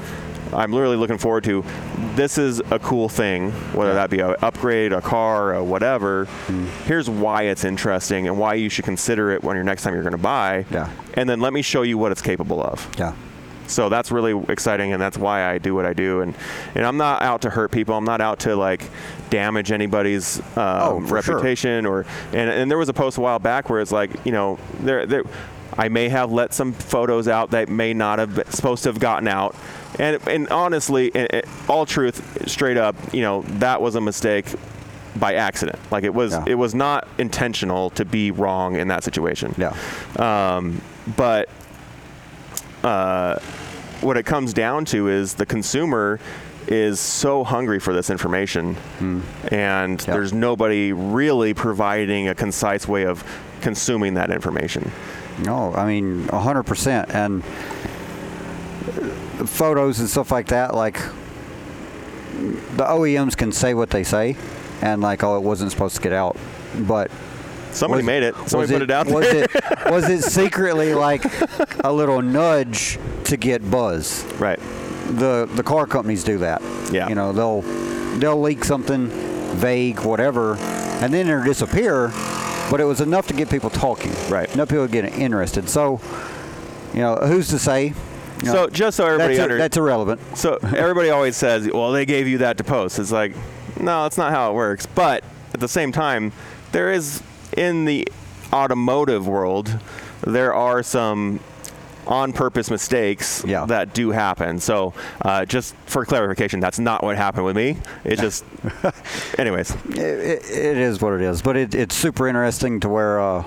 I'm 0.51 0.71
literally 0.71 0.97
looking 0.97 1.17
forward 1.17 1.43
to. 1.45 1.63
This 2.15 2.37
is 2.37 2.59
a 2.71 2.79
cool 2.79 3.09
thing, 3.09 3.51
whether 3.73 3.93
that 3.93 4.09
be 4.09 4.19
an 4.21 4.35
upgrade, 4.41 4.93
a 4.93 5.01
car, 5.01 5.53
or 5.53 5.63
whatever. 5.63 6.25
Mm. 6.47 6.67
Here's 6.85 7.09
why 7.09 7.43
it's 7.43 7.63
interesting 7.63 8.27
and 8.27 8.39
why 8.39 8.55
you 8.55 8.69
should 8.69 8.85
consider 8.85 9.31
it 9.31 9.43
when 9.43 9.55
you're 9.55 9.65
next 9.65 9.83
time 9.83 9.93
you're 9.93 10.03
going 10.03 10.13
to 10.13 10.17
buy. 10.17 10.65
Yeah. 10.71 10.89
And 11.13 11.29
then 11.29 11.41
let 11.41 11.53
me 11.53 11.61
show 11.61 11.81
you 11.81 11.97
what 11.97 12.11
it's 12.11 12.21
capable 12.21 12.63
of. 12.63 12.89
Yeah. 12.97 13.13
So 13.67 13.89
that's 13.89 14.11
really 14.11 14.39
exciting, 14.49 14.93
and 14.93 15.01
that's 15.01 15.17
why 15.17 15.49
I 15.49 15.57
do 15.57 15.73
what 15.75 15.85
I 15.85 15.93
do. 15.93 16.21
And 16.21 16.35
and 16.75 16.85
I'm 16.85 16.97
not 16.97 17.21
out 17.21 17.41
to 17.43 17.49
hurt 17.49 17.71
people. 17.71 17.95
I'm 17.95 18.05
not 18.05 18.21
out 18.21 18.39
to 18.41 18.55
like 18.55 18.89
damage 19.29 19.71
anybody's 19.71 20.39
um, 20.39 20.45
Oh, 20.57 21.01
for 21.01 21.21
sure. 21.21 21.35
reputation. 21.35 21.85
Or 21.85 22.05
and 22.33 22.49
and 22.49 22.69
there 22.69 22.77
was 22.77 22.89
a 22.89 22.93
post 22.93 23.17
a 23.17 23.21
while 23.21 23.39
back 23.39 23.69
where 23.69 23.81
it's 23.81 23.91
like 23.91 24.11
you 24.25 24.31
know 24.31 24.59
there 24.79 25.05
there. 25.05 25.23
I 25.77 25.89
may 25.89 26.07
have 26.07 26.31
let 26.31 26.53
some 26.53 26.71
photos 26.71 27.27
out 27.27 27.51
that 27.51 27.67
may 27.67 27.93
not 27.93 28.19
have 28.19 28.35
been 28.35 28.49
supposed 28.51 28.83
to 28.83 28.89
have 28.89 28.99
gotten 28.99 29.27
out, 29.27 29.55
and 29.99 30.25
and 30.27 30.47
honestly, 30.49 31.11
and- 31.13 31.27
and 31.33 31.43
all 31.67 31.85
truth, 31.85 32.47
straight 32.49 32.77
up, 32.77 32.95
you 33.13 33.21
know 33.21 33.41
that 33.59 33.81
was 33.81 33.95
a 33.95 34.01
mistake 34.01 34.45
by 35.17 35.33
accident. 35.35 35.79
Like 35.91 36.03
it 36.03 36.13
was, 36.13 36.31
Yeah. 36.33 36.43
it 36.47 36.55
was 36.55 36.75
not 36.75 37.07
intentional 37.17 37.89
to 37.91 38.05
be 38.05 38.31
wrong 38.31 38.75
in 38.75 38.89
that 38.89 39.03
situation. 39.03 39.53
Yeah. 39.57 39.73
Um, 40.17 40.81
but 41.17 41.49
uh, 42.85 43.39
what 44.01 44.17
it 44.17 44.23
comes 44.25 44.53
down 44.53 44.85
to 44.85 45.07
is 45.09 45.33
the 45.33 45.45
consumer 45.45 46.19
is 46.67 46.99
so 46.99 47.43
hungry 47.43 47.79
for 47.79 47.93
this 47.93 48.09
information, 48.09 48.75
and 48.99 50.01
Hmm. 50.01 50.09
Yeah. 50.09 50.15
there's 50.15 50.33
nobody 50.33 50.93
really 50.93 51.53
providing 51.53 52.27
a 52.27 52.35
concise 52.35 52.87
way 52.87 53.05
of 53.05 53.23
consuming 53.61 54.15
that 54.15 54.31
information. 54.31 54.91
No, 55.43 55.73
I 55.75 55.85
mean, 55.85 56.27
100%. 56.31 57.13
And 57.13 57.43
photos 59.47 59.99
and 59.99 60.09
stuff 60.09 60.31
like 60.31 60.47
that, 60.47 60.73
like, 60.73 60.99
the 62.77 62.83
OEMs 62.85 63.35
can 63.37 63.51
say 63.51 63.73
what 63.73 63.89
they 63.89 64.03
say, 64.03 64.35
and 64.81 65.01
like, 65.01 65.23
oh, 65.23 65.37
it 65.37 65.43
wasn't 65.43 65.71
supposed 65.71 65.95
to 65.95 66.01
get 66.01 66.13
out. 66.13 66.37
But 66.77 67.09
Somebody 67.75 68.01
was- 68.01 68.05
made 68.05 68.23
it. 68.23 68.35
Somebody 68.47 68.73
put 68.73 68.81
it, 68.81 68.91
out 68.91 69.07
was 69.07 69.29
there. 69.29 69.43
It, 69.43 69.91
was 69.91 70.09
it 70.09 70.23
secretly 70.23 70.93
like 70.93 71.23
a 71.83 71.91
little 71.91 72.21
nudge 72.21 72.97
to 73.25 73.37
get 73.37 73.69
buzz? 73.69 74.23
right. 74.39 74.59
the 75.17 75.47
the 75.55 75.63
car 75.63 75.85
companies 75.85 76.23
do 76.23 76.39
that. 76.39 76.61
Yeah. 76.91 77.09
You 77.09 77.15
know, 77.15 77.31
they'll 77.33 77.61
they'll 78.19 78.41
leak 78.41 78.63
something 78.63 79.09
vague, 79.55 79.99
whatever, 80.01 80.55
and 80.55 81.13
then 81.13 81.27
it'll 81.27 81.43
disappear. 81.43 82.11
But 82.71 82.79
it 82.81 82.85
was 82.85 82.99
enough 83.01 83.27
to 83.27 83.33
get 83.33 83.49
people 83.49 83.69
talking. 83.69 84.11
Right. 84.27 84.51
Enough 84.55 84.69
people 84.69 84.87
getting 84.87 85.13
interested. 85.13 85.69
So, 85.69 86.01
you 86.95 86.99
know, 87.01 87.15
who's 87.17 87.49
to 87.49 87.59
say? 87.59 87.93
You 88.43 88.51
So 88.51 88.67
just 88.67 88.97
so 88.97 89.05
everybody 89.05 89.35
that's, 89.35 89.43
under, 89.43 89.57
that's 89.57 89.77
irrelevant. 89.77 90.19
So 90.35 90.55
everybody 90.63 91.09
always 91.11 91.37
says, 91.37 91.69
"Well, 91.71 91.91
they 91.91 92.05
gave 92.05 92.27
you 92.27 92.39
that 92.39 92.57
to 92.57 92.63
post." 92.63 92.97
It's 92.97 93.11
like, 93.11 93.35
no, 93.79 94.03
that's 94.03 94.17
not 94.17 94.31
how 94.31 94.49
it 94.51 94.55
works. 94.55 94.85
But 94.87 95.23
at 95.53 95.59
the 95.59 95.67
same 95.67 95.91
time, 95.91 96.31
there 96.71 96.91
is 96.91 97.21
in 97.57 97.85
the 97.85 98.07
automotive 98.53 99.27
world, 99.27 99.77
there 100.21 100.53
are 100.53 100.83
some 100.83 101.39
on-purpose 102.07 102.69
mistakes 102.69 103.43
Yeah. 103.47 103.65
that 103.65 103.93
do 103.93 104.11
happen. 104.11 104.59
So, 104.59 104.93
uh, 105.23 105.45
just 105.45 105.75
for 105.87 106.05
clarification, 106.05 106.59
that's 106.59 106.77
not 106.77 107.03
what 107.03 107.17
happened 107.17 107.45
with 107.45 107.55
me. 107.55 107.77
It 108.03 108.19
just, 108.19 108.45
anyways, 109.39 109.71
It, 109.89 109.97
it, 109.97 110.43
it 110.51 110.77
is 110.77 111.01
what 111.01 111.13
it 111.13 111.21
is. 111.21 111.41
But 111.41 111.57
it, 111.57 111.73
it's 111.73 111.95
super 111.95 112.27
interesting 112.27 112.79
to 112.81 112.89
where 112.89 113.19
uh, 113.19 113.43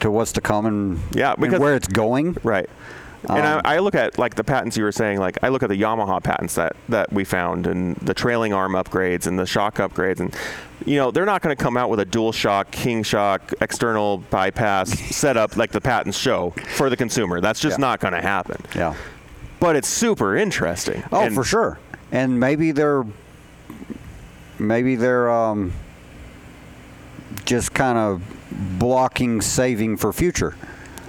to 0.00 0.10
what's 0.10 0.32
to 0.32 0.40
come 0.40 0.66
and, 0.66 1.00
Yeah, 1.12 1.34
and 1.36 1.58
where 1.58 1.74
it's 1.74 1.88
going. 1.88 2.36
Right. 2.44 2.68
And 3.28 3.38
Um, 3.46 3.60
I, 3.64 3.76
I 3.76 3.78
look 3.78 3.94
at 3.94 4.18
like 4.18 4.34
the 4.34 4.44
patents 4.44 4.76
you 4.76 4.84
were 4.84 4.92
saying. 4.92 5.18
Like 5.18 5.38
I 5.42 5.48
look 5.48 5.62
at 5.62 5.68
the 5.68 5.80
Yamaha 5.80 6.22
patents 6.22 6.54
that 6.56 6.76
that 6.88 7.12
we 7.12 7.24
found, 7.24 7.66
and 7.66 7.96
the 7.96 8.14
trailing 8.14 8.52
arm 8.52 8.72
upgrades 8.72 9.26
and 9.26 9.38
the 9.38 9.46
shock 9.46 9.76
upgrades, 9.76 10.20
and 10.20 10.34
you 10.84 10.96
know 10.96 11.10
they're 11.10 11.24
not 11.24 11.40
going 11.42 11.56
to 11.56 11.62
come 11.62 11.76
out 11.76 11.88
with 11.90 12.00
a 12.00 12.04
dual 12.04 12.32
shock, 12.32 12.70
king 12.70 13.02
shock, 13.02 13.52
external 13.60 14.18
bypass 14.18 14.90
setup 15.14 15.56
like 15.56 15.72
the 15.72 15.80
patents 15.80 16.18
show 16.18 16.50
for 16.76 16.90
the 16.90 16.96
consumer. 16.96 17.40
That's 17.40 17.60
just 17.60 17.78
Yeah. 17.78 17.86
not 17.86 18.00
going 18.00 18.14
to 18.14 18.20
happen. 18.20 18.60
Yeah. 18.74 18.94
But 19.60 19.76
it's 19.76 19.88
super 19.88 20.36
interesting. 20.36 21.02
Oh, 21.10 21.22
And- 21.22 21.34
for 21.34 21.44
sure. 21.44 21.78
And 22.12 22.38
maybe 22.38 22.70
they're 22.72 23.04
maybe 24.58 24.94
they're 24.96 25.30
um, 25.30 25.72
just 27.44 27.74
kind 27.74 27.98
of 27.98 28.22
blocking 28.78 29.40
saving 29.40 29.96
for 29.96 30.12
future. 30.12 30.54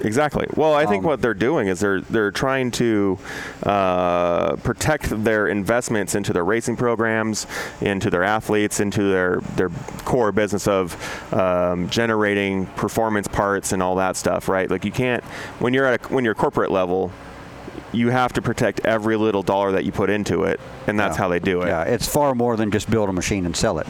Exactly. 0.06 0.46
Well, 0.56 0.74
I 0.74 0.86
think 0.86 1.04
Um, 1.04 1.10
what 1.10 1.22
they're 1.22 1.34
doing 1.34 1.68
is 1.68 1.80
they're 1.80 2.02
they're 2.02 2.32
trying 2.32 2.72
to 2.72 3.18
uh, 3.64 4.56
protect 4.58 5.24
their 5.24 5.48
investments 5.48 6.16
into 6.16 6.32
their 6.32 6.46
racing 6.46 6.76
programs, 6.76 7.48
into 7.82 8.10
their 8.10 8.24
athletes, 8.24 8.80
into 8.80 9.04
their 9.12 9.40
their 9.56 9.70
core 10.06 10.32
business 10.32 10.68
of 10.68 10.96
um, 11.34 11.90
generating 11.90 12.68
performance 12.78 13.28
parts 13.28 13.72
and 13.74 13.82
all 13.82 13.96
that 13.96 14.16
stuff. 14.16 14.48
Right? 14.48 14.70
Like 14.70 14.86
you 14.86 14.92
can't 14.92 15.24
when 15.60 15.74
you're 15.74 15.86
at 15.86 16.06
a, 16.06 16.14
when 16.14 16.24
you're 16.24 16.36
corporate 16.36 16.72
level, 16.72 17.12
you 17.92 18.10
have 18.10 18.32
to 18.34 18.42
protect 18.42 18.82
every 18.86 19.16
little 19.16 19.42
dollar 19.44 19.72
that 19.72 19.86
you 19.86 19.92
put 19.92 20.10
into 20.10 20.44
it, 20.44 20.60
and 20.88 21.00
that's 21.00 21.16
Yeah. 21.18 21.24
how 21.24 21.30
they 21.30 21.40
do 21.40 21.62
it. 21.64 21.68
Yeah, 21.68 21.82
it's 21.84 22.08
far 22.08 22.36
more 22.36 22.56
than 22.58 22.70
just 22.72 22.90
build 22.92 23.10
a 23.10 23.14
machine 23.14 23.46
and 23.46 23.56
sell 23.56 23.80
it. 23.80 23.88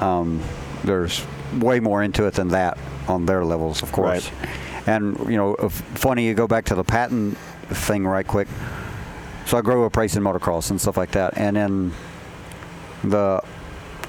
Um, 0.00 0.40
there's 0.84 1.24
way 1.60 1.78
more 1.80 2.02
into 2.02 2.26
it 2.26 2.34
than 2.34 2.48
that 2.48 2.78
on 3.06 3.26
their 3.26 3.44
levels, 3.44 3.82
of 3.82 3.92
course. 3.92 4.30
Right. 4.30 4.48
And 4.86 5.18
you 5.30 5.36
know, 5.36 5.54
if, 5.56 5.72
funny 5.72 6.26
you 6.26 6.34
go 6.34 6.46
back 6.46 6.64
to 6.66 6.74
the 6.74 6.84
patent 6.84 7.38
thing 7.68 8.06
right 8.06 8.26
quick. 8.26 8.48
So 9.46 9.58
I 9.58 9.60
grew 9.60 9.84
up 9.84 9.96
racing 9.96 10.22
motocross 10.22 10.70
and 10.70 10.80
stuff 10.80 10.96
like 10.96 11.12
that, 11.12 11.36
and 11.36 11.56
then 11.56 11.92
the 13.04 13.42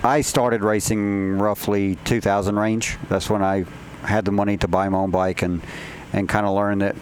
I 0.04 0.22
started 0.22 0.64
racing 0.64 1.38
roughly 1.38 1.96
2000 2.04 2.58
range. 2.58 2.98
That's 3.10 3.30
when 3.30 3.42
I 3.42 3.66
had 4.02 4.26
the 4.26 4.32
money 4.32 4.58
to 4.58 4.68
buy 4.68 4.90
my 4.90 4.98
own 4.98 5.12
bike 5.12 5.42
and 5.42 5.62
and 6.12 6.30
kind 6.30 6.46
of 6.46 6.54
learned 6.54 6.82
that 6.82 6.96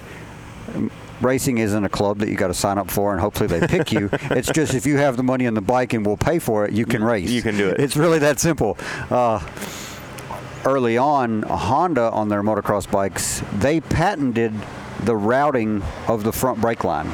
racing 1.21 1.57
isn't 1.57 1.83
a 1.83 1.89
club 1.89 2.19
that 2.19 2.29
you 2.29 2.35
got 2.35 2.47
to 2.47 2.53
sign 2.53 2.77
up 2.77 2.89
for 2.89 3.11
and 3.11 3.19
hopefully 3.19 3.47
they 3.47 3.67
pick 3.67 3.91
you. 3.91 4.09
it's 4.31 4.51
just 4.51 4.73
if 4.73 4.85
you 4.85 4.97
have 4.97 5.17
the 5.17 5.23
money 5.23 5.47
on 5.47 5.53
the 5.53 5.61
bike 5.61 5.93
and 5.93 6.05
will 6.05 6.17
pay 6.17 6.39
for 6.39 6.65
it, 6.65 6.73
you 6.73 6.85
can 6.85 7.03
race. 7.03 7.29
you 7.29 7.41
can 7.41 7.57
do 7.57 7.69
it. 7.69 7.79
It's 7.79 7.95
really 7.95 8.19
that 8.19 8.39
simple. 8.39 8.77
Uh, 9.09 9.39
early 10.65 10.97
on, 10.97 11.43
Honda 11.43 12.11
on 12.11 12.29
their 12.29 12.43
motocross 12.43 12.89
bikes, 12.89 13.41
they 13.53 13.79
patented 13.79 14.53
the 15.03 15.15
routing 15.15 15.81
of 16.07 16.23
the 16.23 16.31
front 16.31 16.61
brake 16.61 16.83
line. 16.83 17.07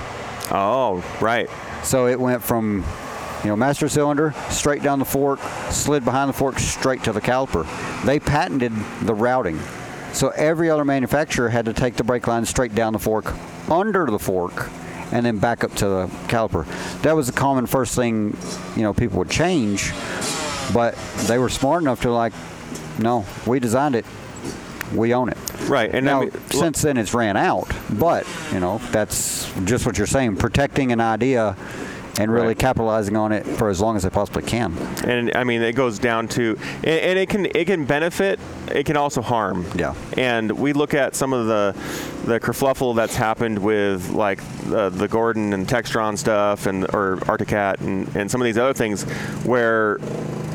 Oh, 0.51 1.03
right. 1.21 1.49
So 1.83 2.07
it 2.07 2.19
went 2.19 2.43
from 2.43 2.83
You 3.43 3.51
know, 3.51 3.55
master 3.55 3.87
cylinder, 3.87 4.33
straight 4.49 4.81
down 4.81 4.99
the 4.99 5.05
fork, 5.05 5.39
slid 5.69 6.03
behind 6.03 6.27
the 6.29 6.33
fork, 6.33 6.57
straight 6.57 7.03
to 7.03 7.13
the 7.13 7.21
caliper. 7.21 7.65
They 8.03 8.19
patented 8.19 8.73
the 9.03 9.13
routing. 9.13 9.59
So 10.11 10.29
every 10.29 10.71
other 10.71 10.83
manufacturer 10.83 11.49
had 11.49 11.65
to 11.65 11.73
take 11.73 11.95
the 11.95 12.03
brake 12.03 12.25
line 12.25 12.45
straight 12.45 12.73
down 12.73 12.93
the 12.93 12.99
fork, 12.99 13.33
under 13.69 14.05
the 14.07 14.17
fork, 14.17 14.69
and 15.11 15.23
then 15.25 15.37
back 15.37 15.63
up 15.63 15.73
to 15.75 15.85
the 15.87 16.07
caliper. 16.27 16.65
That 17.03 17.15
was 17.15 17.27
the 17.27 17.33
common 17.33 17.67
first 17.67 17.95
thing, 17.95 18.35
you 18.75 18.81
know, 18.81 18.93
people 18.93 19.19
would 19.19 19.29
change. 19.29 19.93
But 20.73 20.95
they 21.27 21.37
were 21.37 21.49
smart 21.49 21.83
enough 21.83 22.01
to 22.01 22.11
like, 22.11 22.33
no, 22.99 23.25
we 23.45 23.59
designed 23.59 23.95
it, 23.95 24.05
we 24.93 25.13
own 25.13 25.29
it. 25.29 25.37
Right, 25.67 25.89
and 25.93 26.05
now 26.05 26.21
I 26.21 26.25
mean, 26.25 26.31
since 26.49 26.81
then 26.81 26.97
it's 26.97 27.13
ran 27.13 27.35
out. 27.37 27.69
But 27.89 28.25
you 28.53 28.59
know, 28.59 28.79
that's 28.91 29.51
just 29.65 29.85
what 29.85 29.97
you're 29.97 30.07
saying, 30.07 30.37
protecting 30.37 30.91
an 30.91 31.01
idea 31.01 31.55
and 32.19 32.31
really 32.31 32.47
Right. 32.47 32.57
capitalizing 32.57 33.15
on 33.15 33.31
it 33.31 33.45
for 33.45 33.69
as 33.69 33.79
long 33.79 33.95
as 33.95 34.01
they 34.01 34.09
possibly 34.09 34.41
can. 34.41 34.73
and 35.05 35.31
I 35.35 35.43
mean 35.43 35.61
it 35.61 35.73
goes 35.73 35.99
down 35.99 36.27
to 36.29 36.57
and, 36.77 36.85
and 36.87 37.19
it 37.19 37.29
can 37.29 37.45
it 37.45 37.65
can 37.65 37.85
benefit 37.85 38.39
it 38.73 38.87
can 38.87 38.97
also 38.97 39.21
harm 39.21 39.67
Yeah. 39.75 39.93
and 40.17 40.51
we 40.53 40.73
look 40.73 40.95
at 40.95 41.15
some 41.15 41.31
of 41.31 41.45
the 41.45 41.75
the 42.25 42.39
kerfluffle 42.39 42.95
that's 42.95 43.15
happened 43.15 43.59
with 43.59 44.09
like 44.09 44.39
uh, 44.73 44.89
the 44.89 45.07
Gordon 45.07 45.53
and 45.53 45.67
Textron 45.67 46.17
stuff 46.17 46.65
and 46.65 46.85
or 46.91 47.19
Arctic 47.27 47.49
Cat 47.49 47.81
and, 47.81 48.07
and 48.15 48.31
some 48.31 48.41
of 48.41 48.45
these 48.45 48.57
other 48.57 48.73
things 48.73 49.03
where 49.45 49.99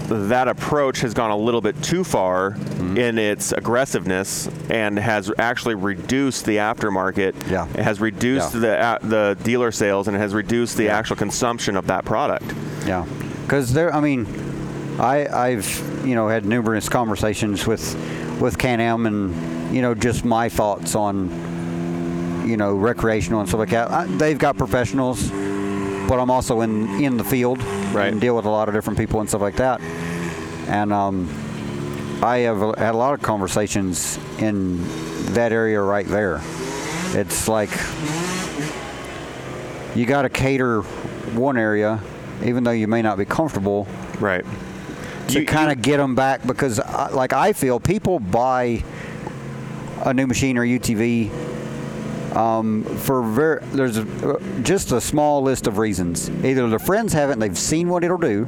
that 0.09 0.49
approach 0.49 1.01
has 1.01 1.15
gone 1.15 1.31
a 1.31 1.37
little 1.37 1.61
bit 1.61 1.81
too 1.83 2.05
far 2.05 2.53
Mm-hmm. 2.53 2.97
in 2.97 3.19
its 3.19 3.53
aggressiveness 3.53 4.49
and 4.69 4.99
has 4.99 5.31
actually 5.39 5.77
reduced 5.77 6.45
the 6.45 6.57
aftermarket. 6.57 7.35
Yeah. 7.51 7.67
It 7.69 7.83
has 7.85 8.01
reduced 8.01 8.55
Yeah. 8.55 8.61
the 8.61 8.79
uh, 8.83 8.99
the 9.03 9.37
dealer 9.45 9.71
sales 9.71 10.09
and 10.09 10.17
it 10.17 10.21
has 10.21 10.35
reduced 10.35 10.77
the 10.77 10.85
Yeah. 10.85 10.99
actual 10.99 11.17
consumption 11.17 11.77
of 11.77 11.87
that 11.87 12.05
product. 12.05 12.53
Yeah, 12.87 13.05
because 13.43 13.73
there. 13.73 13.95
I 13.95 14.01
mean, 14.01 14.27
I 14.99 15.27
I've 15.29 16.03
you 16.05 16.15
know 16.17 16.29
had 16.29 16.45
numerous 16.45 16.89
conversations 16.89 17.67
with 17.67 17.95
with 18.41 18.59
Can-Am 18.59 19.07
and 19.07 19.75
you 19.75 19.81
know 19.81 19.95
just 19.95 20.25
my 20.25 20.49
thoughts 20.49 20.95
on 20.97 21.31
you 22.47 22.57
know 22.57 22.75
recreational 22.75 23.39
and 23.41 23.49
stuff 23.49 23.61
like 23.61 23.71
that. 23.71 23.91
I, 23.91 24.07
they've 24.07 24.39
got 24.39 24.59
professionals, 24.59 25.31
but 26.13 26.21
I'm 26.21 26.31
also 26.31 26.61
in 26.61 27.03
in 27.03 27.17
the 27.17 27.25
field 27.25 27.59
Right. 27.95 28.13
and 28.13 28.21
deal 28.21 28.37
with 28.37 28.45
a 28.45 28.51
lot 28.51 28.69
of 28.69 28.75
different 28.75 28.99
people 28.99 29.21
and 29.21 29.29
stuff 29.31 29.41
like 29.41 29.57
that. 29.57 29.81
And 30.69 30.93
um, 30.93 31.27
I 32.23 32.41
have 32.41 32.59
had 32.77 32.95
a 32.95 32.99
lot 32.99 33.15
of 33.15 33.23
conversations 33.23 34.19
in 34.39 34.85
that 35.33 35.53
area 35.53 35.81
right 35.81 36.07
there. 36.07 36.43
It's 37.15 37.49
like 37.49 37.71
you 39.95 40.05
got 40.05 40.23
to 40.23 40.29
cater 40.29 40.83
one 41.35 41.57
area, 41.57 41.99
even 42.45 42.63
though 42.63 42.73
you 42.73 42.87
may 42.89 43.01
not 43.01 43.17
be 43.17 43.25
comfortable, 43.25 43.87
Right. 44.21 44.45
to 45.29 45.47
kind 45.47 45.73
of 45.73 45.81
get 45.81 45.97
them 45.97 46.15
back 46.15 46.47
because, 46.47 46.79
I, 46.79 47.09
like 47.09 47.33
I 47.33 47.55
feel, 47.55 47.81
people 47.81 48.19
buy 48.19 48.85
a 50.05 50.13
new 50.13 50.27
machine 50.27 50.59
or 50.59 50.65
UTV 50.67 51.31
um, 52.37 52.85
for 52.85 53.23
very 53.23 53.61
there's 53.73 53.97
a, 53.99 54.41
just 54.63 54.93
a 54.93 55.01
small 55.01 55.43
list 55.43 55.67
of 55.67 55.79
reasons. 55.79 56.29
Either 56.45 56.69
their 56.69 56.79
friends 56.79 57.13
have 57.13 57.31
it 57.31 57.35
and 57.35 57.43
they've 57.43 57.59
seen 57.59 57.89
what 57.89 58.05
it'll 58.05 58.19
do. 58.19 58.47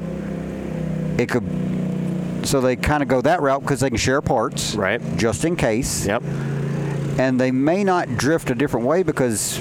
It 1.18 1.28
could, 1.28 1.45
so 2.47 2.61
they 2.61 2.76
kind 2.76 3.03
of 3.03 3.09
go 3.09 3.20
that 3.20 3.41
route 3.41 3.61
because 3.62 3.80
they 3.80 3.89
can 3.89 3.99
share 3.99 4.20
parts, 4.20 4.74
Right. 4.74 5.01
Just 5.16 5.45
in 5.45 5.55
case 5.57 6.07
Yep. 6.07 6.22
and 7.18 7.41
they 7.41 7.51
may 7.53 7.85
not 7.85 8.16
drift 8.16 8.51
a 8.51 8.55
different 8.55 8.87
way 8.87 9.03
because 9.03 9.61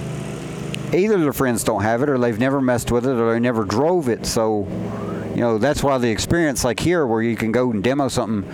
either 0.94 1.18
their 1.20 1.34
friends 1.34 1.64
don't 1.64 1.84
have 1.84 2.02
it 2.02 2.10
or 2.10 2.18
they've 2.18 2.40
never 2.40 2.60
messed 2.62 2.92
with 2.92 3.06
it 3.06 3.12
or 3.12 3.34
they 3.34 3.40
never 3.40 3.64
drove 3.66 4.10
it 4.10 4.26
so 4.26 4.68
you 5.34 5.42
know 5.42 5.58
that's 5.58 5.82
why 5.84 5.98
the 5.98 6.10
experience 6.10 6.64
like 6.64 6.80
here 6.80 7.06
where 7.08 7.22
you 7.22 7.36
can 7.36 7.52
go 7.52 7.72
and 7.72 7.84
demo 7.84 8.08
something 8.08 8.48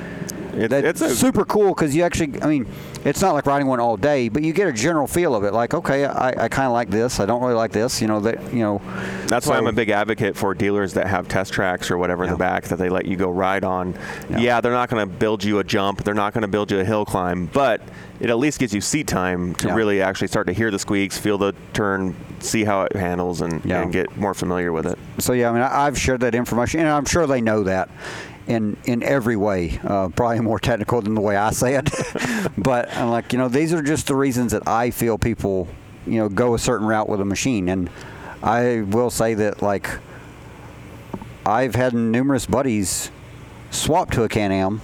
It- 0.59 0.69
that's 0.69 1.01
it's 1.01 1.13
a- 1.13 1.15
super 1.15 1.45
cool 1.45 1.69
because 1.69 1.95
you 1.95 2.03
actually 2.03 2.41
i 2.41 2.47
mean 2.47 2.65
it's 3.05 3.21
not 3.21 3.33
like 3.33 3.45
riding 3.45 3.67
one 3.67 3.79
all 3.79 3.97
day 3.97 4.29
but 4.29 4.43
you 4.43 4.51
get 4.53 4.67
a 4.67 4.73
general 4.73 5.07
feel 5.07 5.33
of 5.35 5.43
it 5.43 5.53
like 5.53 5.73
okay 5.73 6.05
i, 6.05 6.29
I 6.45 6.47
kind 6.49 6.65
of 6.67 6.73
like 6.73 6.89
this 6.89 7.19
i 7.19 7.25
don't 7.25 7.41
really 7.41 7.53
like 7.53 7.71
this 7.71 8.01
you 8.01 8.07
know 8.07 8.19
that 8.21 8.53
you 8.53 8.59
know 8.59 8.81
That's 9.27 9.45
why 9.47 9.57
I'm 9.57 9.67
a 9.67 9.71
big 9.71 9.89
advocate 9.89 10.35
for 10.35 10.53
dealers 10.55 10.93
that 10.93 11.05
have 11.07 11.27
test 11.27 11.53
tracks 11.53 11.91
or 11.91 11.97
whatever 11.97 12.23
in 12.23 12.31
the 12.31 12.35
back 12.37 12.63
that 12.65 12.77
they 12.79 12.89
let 12.89 13.05
you 13.05 13.15
go 13.15 13.29
ride 13.29 13.63
on. 13.63 13.93
Yeah. 14.29 14.37
Yeah, 14.39 14.61
they're 14.61 14.71
not 14.71 14.89
going 14.89 15.07
to 15.07 15.13
build 15.13 15.43
you 15.43 15.59
a 15.59 15.63
jump, 15.63 16.03
they're 16.03 16.15
not 16.15 16.33
going 16.33 16.41
to 16.41 16.47
build 16.47 16.71
you 16.71 16.79
a 16.79 16.83
hill 16.83 17.05
climb, 17.05 17.45
but 17.45 17.79
it 18.19 18.29
at 18.31 18.37
least 18.39 18.57
gives 18.59 18.73
you 18.73 18.81
seat 18.81 19.05
time 19.05 19.53
to 19.55 19.67
Yeah. 19.67 19.75
really 19.75 20.01
actually 20.01 20.29
start 20.29 20.47
to 20.47 20.53
hear 20.53 20.71
the 20.71 20.79
squeaks, 20.79 21.17
feel 21.19 21.37
the 21.37 21.53
turn, 21.73 22.15
see 22.39 22.63
how 22.63 22.81
it 22.83 22.95
handles, 22.95 23.41
and, 23.41 23.63
Yeah. 23.63 23.81
and 23.83 23.91
get 23.93 24.17
more 24.17 24.33
familiar 24.33 24.71
with 24.71 24.87
it. 24.87 24.97
so 25.19 25.33
yeah, 25.33 25.49
I 25.49 25.53
mean, 25.53 25.61
I- 25.61 25.85
I've 25.85 25.97
shared 25.97 26.21
that 26.21 26.33
information, 26.33 26.79
and 26.79 26.89
I'm 26.89 27.05
sure 27.05 27.27
they 27.27 27.41
know 27.41 27.63
that 27.65 27.89
in 28.49 28.75
in 28.85 29.01
every 29.03 29.37
way. 29.37 29.79
Uh, 29.83 30.09
probably 30.09 30.41
more 30.41 30.59
technical 30.59 31.01
than 31.01 31.13
the 31.15 31.21
way 31.21 31.37
I 31.37 31.51
say 31.51 31.75
it, 31.75 31.89
but 32.57 32.91
I'm 32.97 33.09
like, 33.09 33.31
you 33.31 33.39
know, 33.39 33.47
these 33.47 33.71
are 33.71 33.81
just 33.81 34.07
the 34.07 34.15
reasons 34.15 34.51
that 34.51 34.67
I 34.67 34.89
feel 34.91 35.17
people, 35.17 35.67
you 36.05 36.17
know, 36.17 36.27
go 36.27 36.55
a 36.55 36.59
certain 36.59 36.87
route 36.87 37.07
with 37.07 37.21
a 37.21 37.25
machine, 37.25 37.69
and 37.69 37.89
I 38.43 38.81
will 38.81 39.09
say 39.11 39.35
that 39.35 39.61
like 39.61 39.89
I've 41.45 41.75
had 41.75 41.93
numerous 41.93 42.45
buddies 42.45 43.11
swap 43.71 44.11
to 44.11 44.23
a 44.23 44.29
Can-Am 44.29 44.81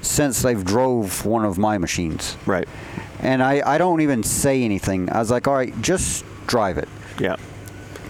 since 0.00 0.42
they've 0.42 0.64
drove 0.64 1.24
one 1.24 1.44
of 1.44 1.58
my 1.58 1.78
machines, 1.78 2.36
Right. 2.46 2.68
and 3.20 3.42
I 3.42 3.62
I 3.74 3.78
don't 3.78 4.00
even 4.00 4.22
say 4.22 4.62
anything. 4.64 5.10
I 5.10 5.18
was 5.18 5.30
like, 5.30 5.46
all 5.46 5.54
right, 5.54 5.78
just 5.82 6.24
drive 6.46 6.78
it. 6.78 6.88
Yeah. 7.20 7.36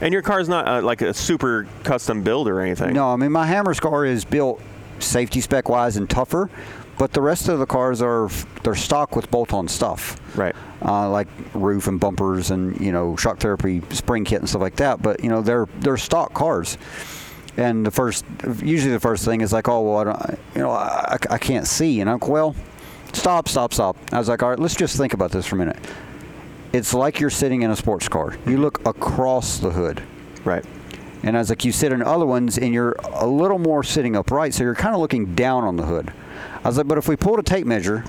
And 0.00 0.12
your 0.12 0.22
car's 0.22 0.48
not 0.48 0.66
uh, 0.66 0.82
like 0.82 1.00
a 1.02 1.12
super 1.14 1.66
custom 1.84 2.22
build 2.22 2.48
or 2.48 2.60
anything. 2.60 2.94
No, 2.94 3.12
I 3.12 3.16
mean 3.16 3.30
my 3.32 3.46
Hammer's 3.46 3.78
car 3.78 4.04
is 4.06 4.24
built 4.24 4.60
safety 5.02 5.40
spec 5.40 5.68
wise 5.68 5.96
and 5.96 6.08
tougher, 6.08 6.50
but 6.98 7.12
the 7.12 7.20
rest 7.20 7.48
of 7.48 7.58
the 7.58 7.66
cars 7.66 8.00
are 8.02 8.28
they're 8.62 8.74
stock 8.74 9.16
with 9.16 9.30
bolt-on 9.30 9.68
stuff. 9.68 10.20
Right. 10.36 10.54
Uh, 10.84 11.10
like 11.10 11.28
roof 11.54 11.86
and 11.86 11.98
bumpers 11.98 12.50
and 12.50 12.80
you 12.80 12.92
know 12.92 13.16
shock 13.16 13.38
therapy 13.38 13.82
spring 13.90 14.24
kit 14.24 14.40
and 14.40 14.48
stuff 14.48 14.62
like 14.62 14.76
that. 14.76 15.02
But 15.02 15.22
you 15.22 15.28
know 15.30 15.42
they're 15.42 15.66
they're 15.80 15.96
stock 15.96 16.34
cars. 16.34 16.78
And 17.56 17.84
the 17.84 17.90
first, 17.90 18.24
usually 18.62 18.92
the 18.92 19.00
first 19.00 19.26
thing 19.26 19.42
is 19.42 19.52
like, 19.52 19.68
oh 19.68 19.82
well, 19.82 19.98
I 19.98 20.04
don't, 20.04 20.38
you 20.54 20.62
know, 20.62 20.70
I, 20.70 21.18
I 21.28 21.36
can't 21.36 21.66
see, 21.66 22.00
and 22.00 22.08
I'm 22.08 22.18
like, 22.18 22.28
well, 22.28 22.56
stop, 23.12 23.46
stop, 23.46 23.74
stop. 23.74 23.96
I 24.10 24.18
was 24.18 24.28
like, 24.28 24.42
all 24.42 24.48
right, 24.48 24.58
let's 24.58 24.74
just 24.74 24.96
think 24.96 25.12
about 25.12 25.32
this 25.32 25.46
for 25.46 25.56
a 25.56 25.58
minute. 25.58 25.76
It's 26.72 26.94
like 26.94 27.20
you're 27.20 27.28
sitting 27.28 27.60
in 27.60 27.70
a 27.70 27.76
sports 27.76 28.08
car. 28.08 28.34
You 28.46 28.56
look 28.56 28.86
across 28.86 29.58
the 29.58 29.70
hood. 29.70 30.02
Right. 30.44 30.64
And 31.22 31.36
I 31.36 31.40
was 31.40 31.50
like, 31.50 31.64
you 31.64 31.72
sit 31.72 31.92
in 31.92 32.02
other 32.02 32.26
ones 32.26 32.58
and 32.58 32.74
you're 32.74 32.96
a 33.12 33.26
little 33.26 33.58
more 33.58 33.84
sitting 33.84 34.16
upright, 34.16 34.54
so 34.54 34.64
you're 34.64 34.74
kind 34.74 34.94
of 34.94 35.00
looking 35.00 35.34
down 35.34 35.64
on 35.64 35.76
the 35.76 35.84
hood. 35.84 36.12
I 36.64 36.68
was 36.68 36.78
like, 36.78 36.88
but 36.88 36.98
if 36.98 37.08
we 37.08 37.16
pulled 37.16 37.38
a 37.38 37.42
tape 37.42 37.66
measure, 37.66 38.04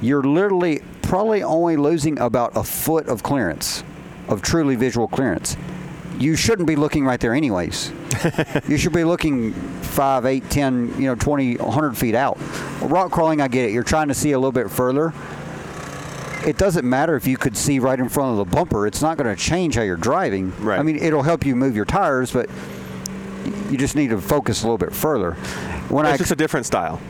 you're 0.00 0.24
literally 0.24 0.80
probably 1.02 1.42
only 1.42 1.76
losing 1.76 2.18
about 2.18 2.56
a 2.56 2.64
foot 2.64 3.06
of 3.06 3.22
clearance, 3.22 3.84
of 4.28 4.42
truly 4.42 4.74
visual 4.74 5.06
clearance. 5.06 5.56
You 6.18 6.36
shouldn't 6.36 6.66
be 6.66 6.76
looking 6.76 7.04
right 7.04 7.18
there 7.20 7.34
anyways. 7.34 7.92
you 8.68 8.76
should 8.76 8.92
be 8.92 9.04
looking 9.04 9.52
5, 9.52 10.26
8, 10.26 10.50
10, 10.50 11.00
you 11.00 11.06
know, 11.06 11.14
20, 11.14 11.56
100 11.56 11.96
feet 11.96 12.14
out. 12.14 12.38
Rock 12.80 13.12
crawling, 13.12 13.40
I 13.40 13.48
get 13.48 13.66
it. 13.66 13.72
You're 13.72 13.82
trying 13.82 14.08
to 14.08 14.14
see 14.14 14.32
a 14.32 14.38
little 14.38 14.52
bit 14.52 14.70
further. 14.70 15.12
It 16.46 16.58
doesn't 16.58 16.88
matter 16.88 17.14
if 17.16 17.26
you 17.26 17.36
could 17.36 17.56
see 17.56 17.78
right 17.78 17.98
in 17.98 18.08
front 18.08 18.32
of 18.32 18.36
the 18.38 18.54
bumper. 18.56 18.86
It's 18.86 19.00
not 19.02 19.16
going 19.16 19.34
to 19.34 19.40
change 19.40 19.76
how 19.76 19.82
you're 19.82 19.96
driving. 19.96 20.52
Right. 20.60 20.78
I 20.78 20.82
mean, 20.82 20.96
it'll 20.98 21.22
help 21.22 21.46
you 21.46 21.54
move 21.54 21.76
your 21.76 21.84
tires, 21.84 22.32
but 22.32 22.48
you 23.70 23.76
just 23.76 23.94
need 23.96 24.10
to 24.10 24.20
focus 24.20 24.62
a 24.62 24.66
little 24.66 24.78
bit 24.78 24.92
further. 24.92 25.32
When 25.88 26.06
I 26.06 26.10
It's 26.10 26.18
just 26.18 26.32
a 26.32 26.36
different 26.36 26.66
style. 26.66 27.00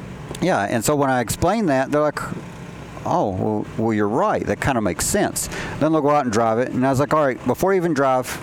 yeah, 0.40 0.60
and 0.68 0.84
so 0.84 0.96
when 0.96 1.10
I 1.10 1.20
explain 1.20 1.66
that, 1.66 1.90
they're 1.90 2.00
like, 2.00 2.20
"Oh, 3.06 3.30
well, 3.30 3.66
well 3.78 3.92
you're 3.94 4.08
right. 4.08 4.44
That 4.44 4.60
kind 4.60 4.76
of 4.78 4.84
makes 4.84 5.06
sense." 5.06 5.48
Then 5.78 5.92
they'll 5.92 6.00
go 6.02 6.10
out 6.10 6.24
and 6.24 6.32
drive 6.32 6.58
it, 6.58 6.70
and 6.70 6.86
I 6.86 6.90
was 6.90 7.00
like, 7.00 7.12
"All 7.14 7.24
right, 7.24 7.44
before 7.46 7.72
you 7.72 7.76
even 7.78 7.94
drive, 7.94 8.40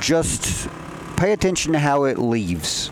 just 0.00 0.68
pay 1.16 1.32
attention 1.32 1.72
to 1.72 1.78
how 1.78 2.04
it 2.04 2.18
leaves." 2.18 2.90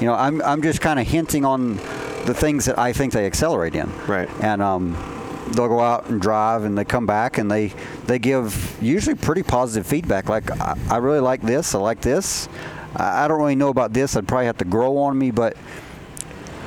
You 0.00 0.06
know, 0.06 0.14
I'm 0.14 0.40
I'm 0.42 0.62
just 0.62 0.80
kind 0.80 0.98
of 1.00 1.06
hinting 1.06 1.44
on 1.44 1.76
the 2.26 2.34
things 2.34 2.64
that 2.66 2.78
I 2.78 2.92
think 2.92 3.12
they 3.12 3.26
accelerate 3.26 3.74
in. 3.74 3.90
Right. 4.06 4.28
And 4.42 4.62
um, 4.62 4.96
they'll 5.52 5.68
go 5.68 5.80
out 5.80 6.06
and 6.06 6.20
drive, 6.20 6.64
and 6.64 6.76
they 6.76 6.84
come 6.84 7.06
back, 7.06 7.38
and 7.38 7.50
they 7.50 7.72
they 8.06 8.18
give 8.18 8.76
usually 8.80 9.14
pretty 9.16 9.42
positive 9.42 9.86
feedback. 9.86 10.28
Like, 10.28 10.50
I, 10.60 10.76
I 10.88 10.96
really 10.98 11.20
like 11.20 11.42
this. 11.42 11.74
I 11.74 11.78
like 11.78 12.00
this. 12.00 12.48
I, 12.96 13.24
I 13.24 13.28
don't 13.28 13.38
really 13.38 13.56
know 13.56 13.68
about 13.68 13.92
this. 13.92 14.16
I'd 14.16 14.28
probably 14.28 14.46
have 14.46 14.58
to 14.58 14.64
grow 14.64 14.98
on 14.98 15.18
me, 15.18 15.30
but 15.30 15.56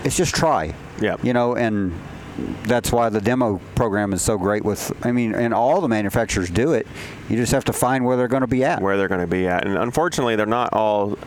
it's 0.03 0.17
just 0.17 0.35
try. 0.35 0.73
Yeah. 1.01 1.17
You 1.23 1.33
know, 1.33 1.55
and 1.55 1.99
that's 2.63 2.91
why 2.91 3.09
the 3.09 3.21
demo 3.21 3.59
program 3.75 4.11
is 4.13 4.21
so 4.21 4.37
great 4.37 4.65
with 4.65 4.91
I 5.05 5.11
mean, 5.11 5.35
and 5.35 5.53
all 5.53 5.81
the 5.81 5.87
manufacturers 5.87 6.49
do 6.49 6.73
it. 6.73 6.87
You 7.29 7.37
just 7.37 7.51
have 7.51 7.65
to 7.65 7.73
find 7.73 8.05
where 8.05 8.17
they're 8.17 8.27
going 8.27 8.41
to 8.41 8.47
be 8.47 8.63
at. 8.63 8.81
where 8.81 8.97
they're 8.97 9.07
going 9.07 9.21
to 9.21 9.27
be 9.27 9.47
at. 9.47 9.65
And 9.65 9.77
unfortunately, 9.77 10.35
they're 10.35 10.45
not 10.45 10.73
all 10.73 11.17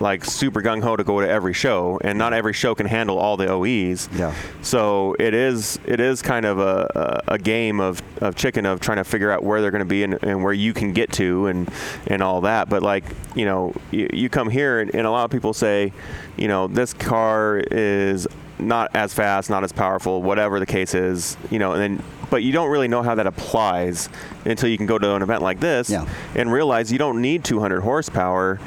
like 0.00 0.24
super 0.24 0.60
gung 0.62 0.82
ho 0.82 0.96
to 0.96 1.04
go 1.04 1.20
to 1.20 1.28
every 1.28 1.52
show, 1.52 1.98
and 2.02 2.18
not 2.18 2.32
every 2.32 2.52
show 2.52 2.74
can 2.74 2.86
handle 2.86 3.18
all 3.18 3.36
the 3.36 3.48
OEs. 3.48 4.08
Yeah. 4.16 4.34
So 4.62 5.14
it 5.18 5.34
is 5.34 5.78
it 5.86 6.00
is 6.00 6.22
kind 6.22 6.44
of 6.46 6.58
a, 6.58 7.22
a, 7.28 7.34
a 7.34 7.38
game 7.38 7.80
of, 7.80 8.02
of 8.22 8.34
chicken 8.36 8.66
of 8.66 8.80
trying 8.80 8.98
to 8.98 9.04
figure 9.04 9.30
out 9.30 9.42
where 9.44 9.60
they're 9.60 9.70
going 9.70 9.80
to 9.80 9.84
be 9.84 10.02
and, 10.02 10.18
and 10.22 10.42
where 10.42 10.52
you 10.52 10.72
can 10.74 10.92
get 10.92 11.12
to 11.12 11.46
and 11.46 11.70
and 12.06 12.22
all 12.22 12.42
that. 12.42 12.68
But 12.68 12.82
like 12.82 13.04
you 13.34 13.44
know, 13.44 13.74
you, 13.90 14.08
you 14.12 14.28
come 14.28 14.50
here 14.50 14.80
and, 14.80 14.94
and 14.94 15.06
a 15.06 15.10
lot 15.10 15.24
of 15.24 15.30
people 15.30 15.52
say, 15.52 15.92
you 16.36 16.48
know, 16.48 16.66
this 16.66 16.92
car 16.92 17.58
is 17.70 18.26
not 18.58 18.90
as 18.94 19.12
fast, 19.12 19.50
not 19.50 19.64
as 19.64 19.72
powerful, 19.72 20.22
whatever 20.22 20.58
the 20.58 20.64
case 20.66 20.94
is, 20.94 21.36
you 21.50 21.58
know, 21.58 21.72
and 21.72 21.80
then 21.98 22.02
but 22.28 22.42
you 22.42 22.50
don't 22.52 22.70
really 22.70 22.88
know 22.88 23.02
how 23.04 23.14
that 23.14 23.26
applies 23.28 24.08
until 24.44 24.68
you 24.68 24.76
can 24.76 24.86
go 24.86 24.98
to 24.98 25.14
an 25.14 25.22
event 25.22 25.42
like 25.42 25.60
this 25.60 25.88
Yeah. 25.88 26.08
and 26.34 26.50
realize 26.50 26.90
you 26.90 26.98
don't 26.98 27.20
need 27.22 27.44
200 27.44 27.82
horsepower 27.82 28.58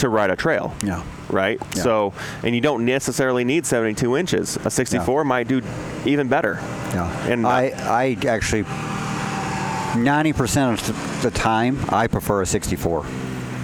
to 0.00 0.08
ride 0.08 0.30
a 0.30 0.36
trail 0.36 0.74
Yeah. 0.82 1.02
right? 1.28 1.58
Yeah. 1.76 1.82
So, 1.82 2.12
and 2.42 2.54
you 2.54 2.60
don't 2.60 2.84
necessarily 2.84 3.44
need 3.44 3.64
72 3.66 4.16
inches. 4.16 4.56
A 4.64 4.70
64 4.70 5.24
might 5.24 5.48
do 5.48 5.62
even 6.04 6.28
better. 6.28 6.54
Yeah. 6.92 7.26
And 7.28 7.46
I, 7.46 7.72
I 7.76 8.16
actually, 8.26 8.64
90% 9.94 10.88
of 10.88 11.22
the 11.22 11.30
time, 11.30 11.78
I 11.88 12.06
prefer 12.06 12.42
a 12.42 12.46
64. 12.46 13.04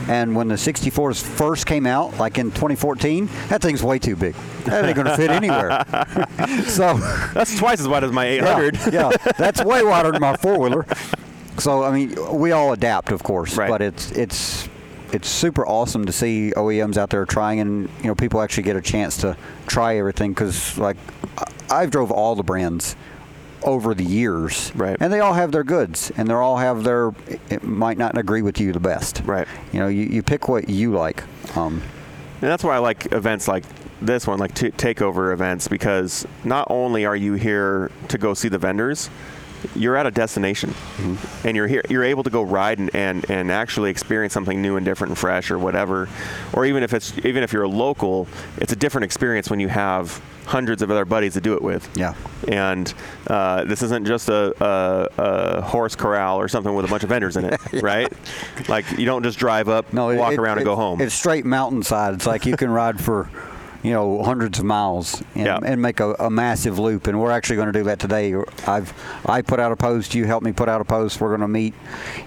And 0.09 0.37
when 0.37 0.47
the 0.49 0.55
64s 0.55 1.21
first 1.21 1.67
came 1.67 1.85
out, 1.87 2.17
like 2.19 2.39
in 2.39 2.51
2014, 2.53 3.29
that 3.49 3.61
thing's 3.61 3.83
way 3.83 3.99
too 3.99 4.15
big. 4.15 4.35
That 4.65 4.85
ain't 4.85 4.95
going 4.95 5.07
to 5.09 5.17
fit 5.17 5.31
anywhere. 5.31 5.85
so, 6.67 6.95
that's 7.35 7.57
twice 7.59 7.81
as 7.81 7.89
wide 7.89 8.05
as 8.05 8.13
my 8.13 8.29
yeah, 8.29 8.59
800. 8.59 8.79
yeah, 8.93 9.11
that's 9.37 9.65
way 9.65 9.83
wider 9.83 10.13
than 10.13 10.21
my 10.21 10.37
four 10.37 10.59
wheeler. 10.61 10.87
So 11.59 11.83
I 11.83 11.91
mean, 11.91 12.15
we 12.39 12.53
all 12.53 12.73
adapt, 12.73 13.11
of 13.11 13.23
course, 13.23 13.57
Right. 13.57 13.71
but 13.71 13.81
it's 13.81 14.13
it's 14.13 14.69
it's 15.13 15.29
super 15.29 15.67
awesome 15.67 16.05
to 16.07 16.13
see 16.13 16.53
OEMs 16.57 16.97
out 16.97 17.11
there 17.11 17.25
trying, 17.25 17.61
and 17.61 17.89
you 18.03 18.09
know, 18.09 18.15
people 18.15 18.41
actually 18.41 18.65
get 18.65 18.77
a 18.77 18.83
chance 18.83 19.17
to 19.19 19.37
try 19.67 19.97
everything 19.97 20.33
because, 20.33 20.77
like, 20.79 20.97
I've 21.71 21.91
drove 21.91 22.11
all 22.11 22.35
the 22.35 22.43
brands 22.43 22.97
over 23.63 23.95
the 23.95 24.05
years, 24.05 24.71
Right. 24.77 24.97
And 25.01 25.13
they 25.13 25.21
all 25.21 25.33
have 25.35 25.51
their 25.51 25.65
goods, 25.65 26.13
and 26.17 26.29
they 26.29 26.35
all 26.35 26.57
have 26.59 26.85
their. 26.85 27.13
It 27.51 27.65
might 27.65 27.99
not 27.99 28.17
agree 28.17 28.43
with 28.43 28.61
you 28.61 28.73
the 28.73 28.81
best, 28.81 29.23
Right. 29.25 29.49
You 29.73 29.81
know, 29.81 29.89
you, 29.89 30.05
you 30.05 30.23
pick 30.23 30.49
what 30.49 30.69
you 30.69 30.93
like. 30.93 31.25
Um, 31.57 31.83
And 32.43 32.51
that's 32.51 32.63
why 32.63 32.77
I 32.77 32.79
like 32.79 33.13
events 33.13 33.49
like 33.49 33.65
this 34.01 34.27
one, 34.27 34.39
like 34.39 34.55
t- 34.55 34.71
takeover 34.73 35.33
events, 35.33 35.69
because 35.69 36.27
not 36.45 36.67
only 36.71 37.07
are 37.07 37.17
you 37.17 37.33
here 37.35 37.91
to 38.09 38.19
go 38.19 38.35
see 38.35 38.49
the 38.49 38.59
vendors, 38.59 39.09
you're 39.75 39.97
at 39.97 40.07
a 40.07 40.11
destination, 40.11 40.75
and 41.45 41.57
you're 41.57 41.67
here. 41.67 41.83
You're 41.89 42.05
able 42.05 42.23
to 42.25 42.31
go 42.31 42.43
ride 42.43 42.79
and, 42.79 42.95
and, 42.95 43.29
and 43.31 43.51
actually 43.51 43.91
experience 43.91 44.33
something 44.33 44.61
new 44.63 44.77
and 44.77 44.85
different 44.85 45.11
and 45.11 45.19
fresh, 45.19 45.51
or 45.51 45.59
whatever. 45.59 46.09
Or 46.53 46.65
even 46.67 46.83
if 46.83 46.93
it's 46.95 47.17
even 47.25 47.43
if 47.43 47.53
you're 47.53 47.65
a 47.65 47.69
local, 47.69 48.29
it's 48.59 48.73
a 48.73 48.77
different 48.77 49.05
experience 49.05 49.51
when 49.51 49.61
you 49.61 49.69
have 49.69 50.21
hundreds 50.47 50.81
of 50.81 50.91
other 50.93 51.05
buddies 51.05 51.33
to 51.35 51.41
do 51.41 51.55
it 51.55 51.63
with. 51.63 51.89
Yeah. 51.97 52.15
And 52.47 52.93
uh, 53.27 53.65
this 53.65 53.83
isn't 53.83 54.07
just 54.07 54.29
a, 54.29 54.55
a, 54.65 55.09
a 55.19 55.61
horse 55.63 55.97
corral 55.97 56.39
or 56.39 56.47
something 56.47 56.73
with 56.73 56.85
a 56.85 56.89
bunch 56.89 57.03
of 57.03 57.09
vendors 57.09 57.37
in 57.37 57.47
it, 57.47 57.61
right? 57.83 58.13
Like 58.69 58.89
you 58.97 59.07
don't 59.07 59.25
just 59.25 59.39
drive 59.41 59.69
up, 59.69 59.93
no, 59.93 60.11
it- 60.11 60.17
walk 60.19 60.35
it- 60.35 60.39
around, 60.39 60.59
and 60.59 60.65
go 60.65 60.77
home. 60.77 61.01
It's 61.01 61.15
straight 61.15 61.45
mountainside. 61.45 62.15
It's 62.15 62.27
like 62.29 62.47
you 62.47 62.57
can 62.57 62.71
ride 62.71 63.03
for, 63.03 63.25
you 63.83 63.93
know, 63.93 64.23
hundreds 64.23 64.59
of 64.59 64.65
miles 64.65 65.23
and, 65.35 65.47
Yeah. 65.47 65.59
and 65.65 65.81
make 65.83 66.01
a, 66.01 66.13
a 66.15 66.31
massive 66.31 66.79
loop. 66.79 67.07
And 67.07 67.21
we're 67.21 67.31
actually 67.31 67.57
going 67.57 67.73
to 67.73 67.79
do 67.79 67.85
that 67.85 67.99
today. 67.99 68.35
I've 68.67 68.93
I 69.27 69.43
put 69.43 69.61
out 69.61 69.73
a 69.73 69.77
post. 69.77 70.15
You 70.15 70.25
helped 70.25 70.45
me 70.45 70.53
put 70.53 70.69
out 70.69 70.81
a 70.81 70.85
post. 70.85 71.21
We're 71.21 71.29
going 71.29 71.41
to 71.41 71.49
meet, 71.49 71.75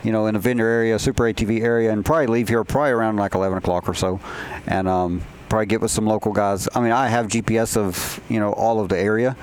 you 0.03 0.11
know, 0.11 0.27
in 0.27 0.35
a 0.35 0.39
vendor 0.39 0.67
area, 0.67 0.97
Super 0.99 1.23
ATV 1.23 1.61
area, 1.61 1.91
and 1.91 2.05
probably 2.05 2.27
leave 2.27 2.47
here 2.49 2.63
probably 2.63 2.91
around 2.91 3.17
like 3.17 3.35
11 3.35 3.57
o'clock 3.57 3.87
or 3.89 3.93
so, 3.93 4.19
and 4.67 4.87
um, 4.87 5.21
probably 5.49 5.65
get 5.65 5.81
with 5.81 5.91
some 5.91 6.05
local 6.05 6.31
guys. 6.33 6.67
I 6.75 6.81
mean, 6.81 6.91
I 6.91 7.07
have 7.07 7.27
GPS 7.27 7.75
of 7.77 8.19
you 8.29 8.39
know 8.39 8.53
all 8.53 8.79
of 8.79 8.89
the 8.89 8.97
area. 8.97 9.35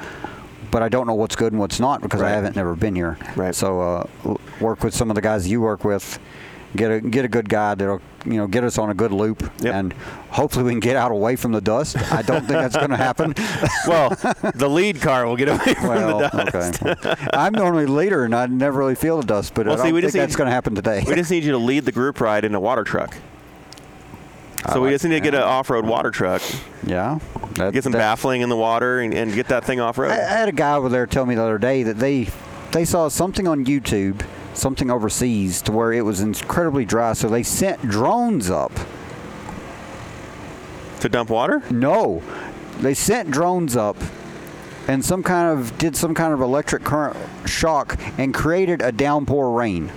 But 0.69 0.83
I 0.83 0.89
don't 0.91 1.07
know 1.07 1.15
what's 1.15 1.37
good 1.37 1.53
and 1.53 1.61
what's 1.61 1.79
not 1.81 2.03
because 2.03 2.21
Right. 2.21 2.33
I 2.33 2.35
haven't 2.35 2.57
never 2.57 2.75
been 2.75 2.95
here. 2.97 3.17
Right. 3.37 3.55
So 3.55 3.81
uh, 3.81 4.07
work 4.61 4.83
with 4.83 4.93
some 4.95 5.11
of 5.11 5.15
the 5.15 5.23
guys 5.23 5.49
you 5.49 5.61
work 5.63 5.85
with, 5.85 6.19
get 6.77 6.91
a 6.91 7.01
get 7.01 7.25
a 7.25 7.29
good 7.29 7.49
guide 7.49 7.79
that'll 7.79 8.01
you 8.25 8.35
know 8.35 8.47
get 8.47 8.63
us 8.65 8.79
on 8.79 8.91
a 8.91 8.95
good 8.95 9.13
loop, 9.13 9.43
Yep. 9.61 9.75
and 9.75 9.93
hopefully 10.31 10.65
we 10.65 10.71
can 10.73 10.81
get 10.81 10.97
out 10.97 11.11
away 11.11 11.37
from 11.37 11.53
the 11.53 11.61
dust. 11.61 11.97
I 12.13 12.23
don't 12.23 12.41
think 12.41 12.51
that's 12.59 12.77
going 12.77 12.91
to 12.91 12.97
happen. 12.97 13.35
well, 13.87 14.11
the 14.55 14.69
lead 14.69 15.01
car 15.01 15.27
will 15.27 15.37
get 15.37 15.49
away 15.49 15.75
from 15.75 15.89
well, 15.89 16.19
the 16.19 16.51
dust. 16.53 16.83
okay. 16.85 17.15
I'm 17.33 17.53
normally 17.53 17.87
leader, 17.87 18.25
and 18.25 18.35
I 18.35 18.47
never 18.47 18.79
really 18.79 18.95
feel 18.95 19.19
the 19.21 19.27
dust, 19.27 19.55
but 19.55 19.67
Well, 19.67 19.75
I 19.75 19.91
don't 19.91 19.95
see, 19.95 20.01
think 20.03 20.13
that's 20.13 20.37
going 20.37 20.47
to 20.49 20.53
happen 20.53 20.75
today. 20.75 21.03
We 21.07 21.15
just 21.15 21.31
need 21.31 21.45
you 21.45 21.53
to 21.53 21.59
lead 21.59 21.85
the 21.85 21.93
group 21.93 22.21
ride 22.21 22.45
in 22.45 22.55
a 22.55 22.61
water 22.61 22.85
truck. 22.85 23.17
So 24.73 24.81
we 24.81 24.91
just 24.91 25.05
need 25.05 25.11
to 25.11 25.21
get 25.21 25.35
an 25.35 25.43
off-road 25.43 25.87
water 25.87 26.11
truck, 26.11 26.43
yeah, 26.85 27.21
that, 27.55 27.73
get 27.73 27.85
some 27.85 27.93
that- 27.93 27.99
baffling 27.99 28.41
in 28.41 28.49
the 28.49 28.57
water, 28.57 28.99
and, 29.01 29.15
and 29.15 29.33
get 29.33 29.47
that 29.49 29.65
thing 29.65 29.79
off-road. 29.79 30.11
I, 30.11 30.17
I 30.17 30.39
had 30.39 30.49
a 30.49 30.53
guy 30.53 30.75
over 30.75 30.89
there 30.89 31.07
tell 31.07 31.25
me 31.25 31.37
the 31.37 31.43
other 31.43 31.59
day 31.59 31.85
that 31.85 31.99
they 31.99 32.29
they 32.73 32.85
saw 32.85 33.07
something 33.07 33.47
on 33.47 33.65
YouTube, 33.65 34.27
something 34.57 34.91
overseas, 34.91 35.63
to 35.63 35.73
where 35.73 35.93
it 35.93 36.03
was 36.03 36.21
incredibly 36.21 36.85
dry, 36.85 37.13
so 37.13 37.29
they 37.29 37.43
sent 37.43 37.83
drones 37.83 38.51
up. 38.51 38.73
to 41.01 41.09
dump 41.09 41.31
water? 41.31 41.63
No, 41.71 42.23
they 42.81 42.95
sent 42.95 43.31
drones 43.31 43.77
up 43.77 43.97
and 44.89 45.05
some 45.05 45.23
kind 45.23 45.59
of 45.59 45.77
did 45.79 45.97
some 45.97 46.15
kind 46.15 46.33
of 46.33 46.41
electric 46.41 46.85
current 46.85 47.17
shock 47.47 47.99
and 48.19 48.33
created 48.33 48.83
a 48.83 48.93
downpour 48.93 49.51
rain. 49.51 49.89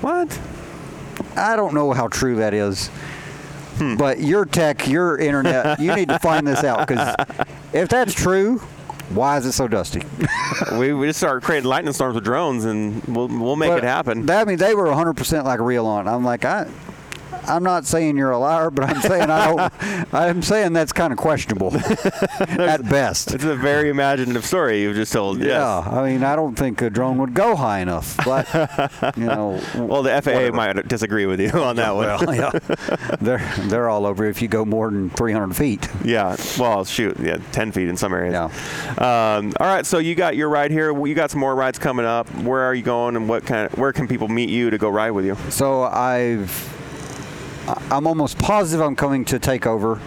What? 0.00 0.38
I 1.36 1.56
don't 1.56 1.74
know 1.74 1.92
how 1.92 2.08
true 2.08 2.36
that 2.36 2.52
is. 2.52 2.88
Hmm. 3.78 3.96
But 3.96 4.20
your 4.20 4.44
tech, 4.44 4.88
your 4.88 5.18
internet, 5.18 5.78
you 5.80 5.94
need 5.94 6.08
to 6.08 6.18
find 6.18 6.46
this 6.46 6.64
out 6.64 6.86
because 6.86 7.14
if 7.72 7.88
that's 7.88 8.14
true, 8.14 8.60
why 9.10 9.36
is 9.38 9.46
it 9.46 9.52
so 9.52 9.68
dusty? 9.68 10.02
we, 10.78 10.92
we 10.92 11.06
just 11.06 11.18
start 11.18 11.42
creating 11.42 11.68
lightning 11.68 11.92
storms 11.92 12.14
with 12.14 12.24
drones, 12.24 12.64
and 12.64 13.02
we'll 13.04 13.28
we'll 13.28 13.56
make 13.56 13.70
But 13.70 13.78
it 13.78 13.84
happen. 13.84 14.26
That, 14.26 14.42
I 14.42 14.44
mean, 14.44 14.58
they 14.58 14.74
were 14.74 14.86
100% 14.86 15.44
like 15.44 15.60
real 15.60 15.86
on. 15.86 16.08
I'm 16.08 16.24
like, 16.24 16.44
I, 16.44 16.68
I'm 17.48 17.62
not 17.62 17.86
saying 17.86 18.16
you're 18.16 18.30
a 18.30 18.38
liar, 18.38 18.70
but 18.70 18.84
I'm 18.84 19.00
saying 19.00 19.30
I 19.30 19.46
don't. 19.54 19.72
I'm 20.14 20.42
saying 20.42 20.72
that's 20.72 20.92
kind 20.92 21.12
of 21.12 21.18
questionable 21.18 21.74
at 22.40 22.82
best. 22.88 23.32
it's 23.34 23.44
a 23.44 23.54
very 23.56 23.88
imaginative 23.88 24.44
story 24.44 24.82
you've 24.82 24.96
just 24.96 25.12
told. 25.12 25.40
Yeah, 25.40 25.78
I 25.78 26.04
mean, 26.10 26.22
I 26.24 26.36
don't 26.36 26.54
think 26.56 26.82
a 26.82 26.90
drone 26.90 27.18
would 27.18 27.34
go 27.34 27.56
high 27.56 27.80
enough, 27.80 28.16
but 28.24 28.46
you 29.16 29.24
know, 29.26 29.60
Well, 29.76 30.02
the 30.02 30.10
FAA 30.22 30.32
whatever. 30.32 30.52
might 30.56 30.88
disagree 30.88 31.26
with 31.26 31.40
you 31.40 31.50
on 31.50 31.76
that 31.76 31.94
one. 31.94 32.06
Well, 32.06 32.34
yeah, 32.34 32.50
they're 33.20 33.52
they're 33.68 33.88
all 33.88 34.06
over 34.06 34.24
if 34.24 34.42
you 34.42 34.48
go 34.48 34.64
more 34.64 34.90
than 34.90 35.10
300 35.10 35.54
feet. 35.54 35.88
Yeah. 36.04 36.36
Well, 36.58 36.84
shoot. 36.84 37.18
Yeah, 37.20 37.38
10 37.52 37.72
feet 37.72 37.88
in 37.88 37.96
some 37.96 38.12
areas. 38.12 38.32
Yeah. 38.32 39.36
Um, 39.36 39.52
all 39.60 39.66
right. 39.66 39.84
So 39.86 39.98
you 39.98 40.14
got 40.14 40.36
your 40.36 40.48
ride 40.48 40.70
here. 40.70 40.92
You 41.06 41.14
got 41.14 41.30
some 41.30 41.40
more 41.40 41.54
rides 41.54 41.78
coming 41.78 42.06
up. 42.06 42.28
Where 42.42 42.62
are 42.62 42.74
you 42.74 42.82
going, 42.82 43.16
and 43.16 43.28
what 43.28 43.44
kind? 43.46 43.70
Of, 43.72 43.78
where 43.78 43.92
can 43.92 44.06
people 44.08 44.28
meet 44.28 44.48
you 44.50 44.70
to 44.70 44.78
go 44.78 44.88
ride 44.88 45.10
with 45.12 45.24
you? 45.24 45.36
So 45.50 45.82
I've 45.84 46.50
I'm 47.90 48.06
almost 48.06 48.38
positive 48.38 48.84
I'm 48.84 48.96
coming 48.96 49.24
to 49.26 49.38
take 49.38 49.66
over 49.66 50.00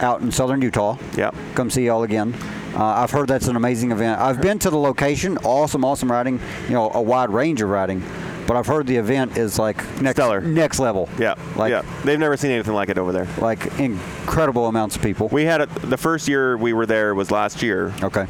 out 0.00 0.20
in 0.20 0.32
southern 0.32 0.60
Utah. 0.60 0.98
Yeah. 1.16 1.30
Come 1.54 1.70
see 1.70 1.86
y'all 1.86 2.02
again. 2.02 2.34
Uh, 2.74 2.84
I've 2.84 3.12
heard 3.12 3.28
that's 3.28 3.46
an 3.46 3.54
amazing 3.56 3.92
event. 3.92 4.20
I've 4.20 4.40
been 4.42 4.58
to 4.60 4.70
the 4.70 4.78
location. 4.78 5.38
Awesome, 5.38 5.84
awesome 5.84 6.10
riding. 6.10 6.40
You 6.66 6.72
know, 6.74 6.90
a 6.92 7.00
wide 7.00 7.30
range 7.30 7.62
of 7.62 7.68
riding. 7.68 8.02
But 8.46 8.56
I've 8.56 8.66
heard 8.66 8.86
the 8.86 8.96
event 8.96 9.38
is 9.38 9.58
like 9.58 9.76
next 10.02 10.16
Stellar. 10.16 10.40
next 10.40 10.78
level. 10.80 11.08
Yeah. 11.18 11.36
Like 11.56 11.70
yeah. 11.70 11.82
They've 12.04 12.18
never 12.18 12.36
seen 12.36 12.50
anything 12.50 12.74
like 12.74 12.88
it 12.88 12.98
over 12.98 13.12
there. 13.12 13.28
like 13.38 13.78
incredible 13.78 14.66
amounts 14.66 14.96
of 14.96 15.02
people. 15.02 15.28
We 15.28 15.44
had 15.44 15.60
it. 15.60 15.70
The 15.76 15.96
first 15.96 16.28
year 16.28 16.56
we 16.56 16.72
were 16.72 16.84
there 16.84 17.14
was 17.14 17.30
last 17.30 17.62
year. 17.62 17.94
okay. 18.02 18.26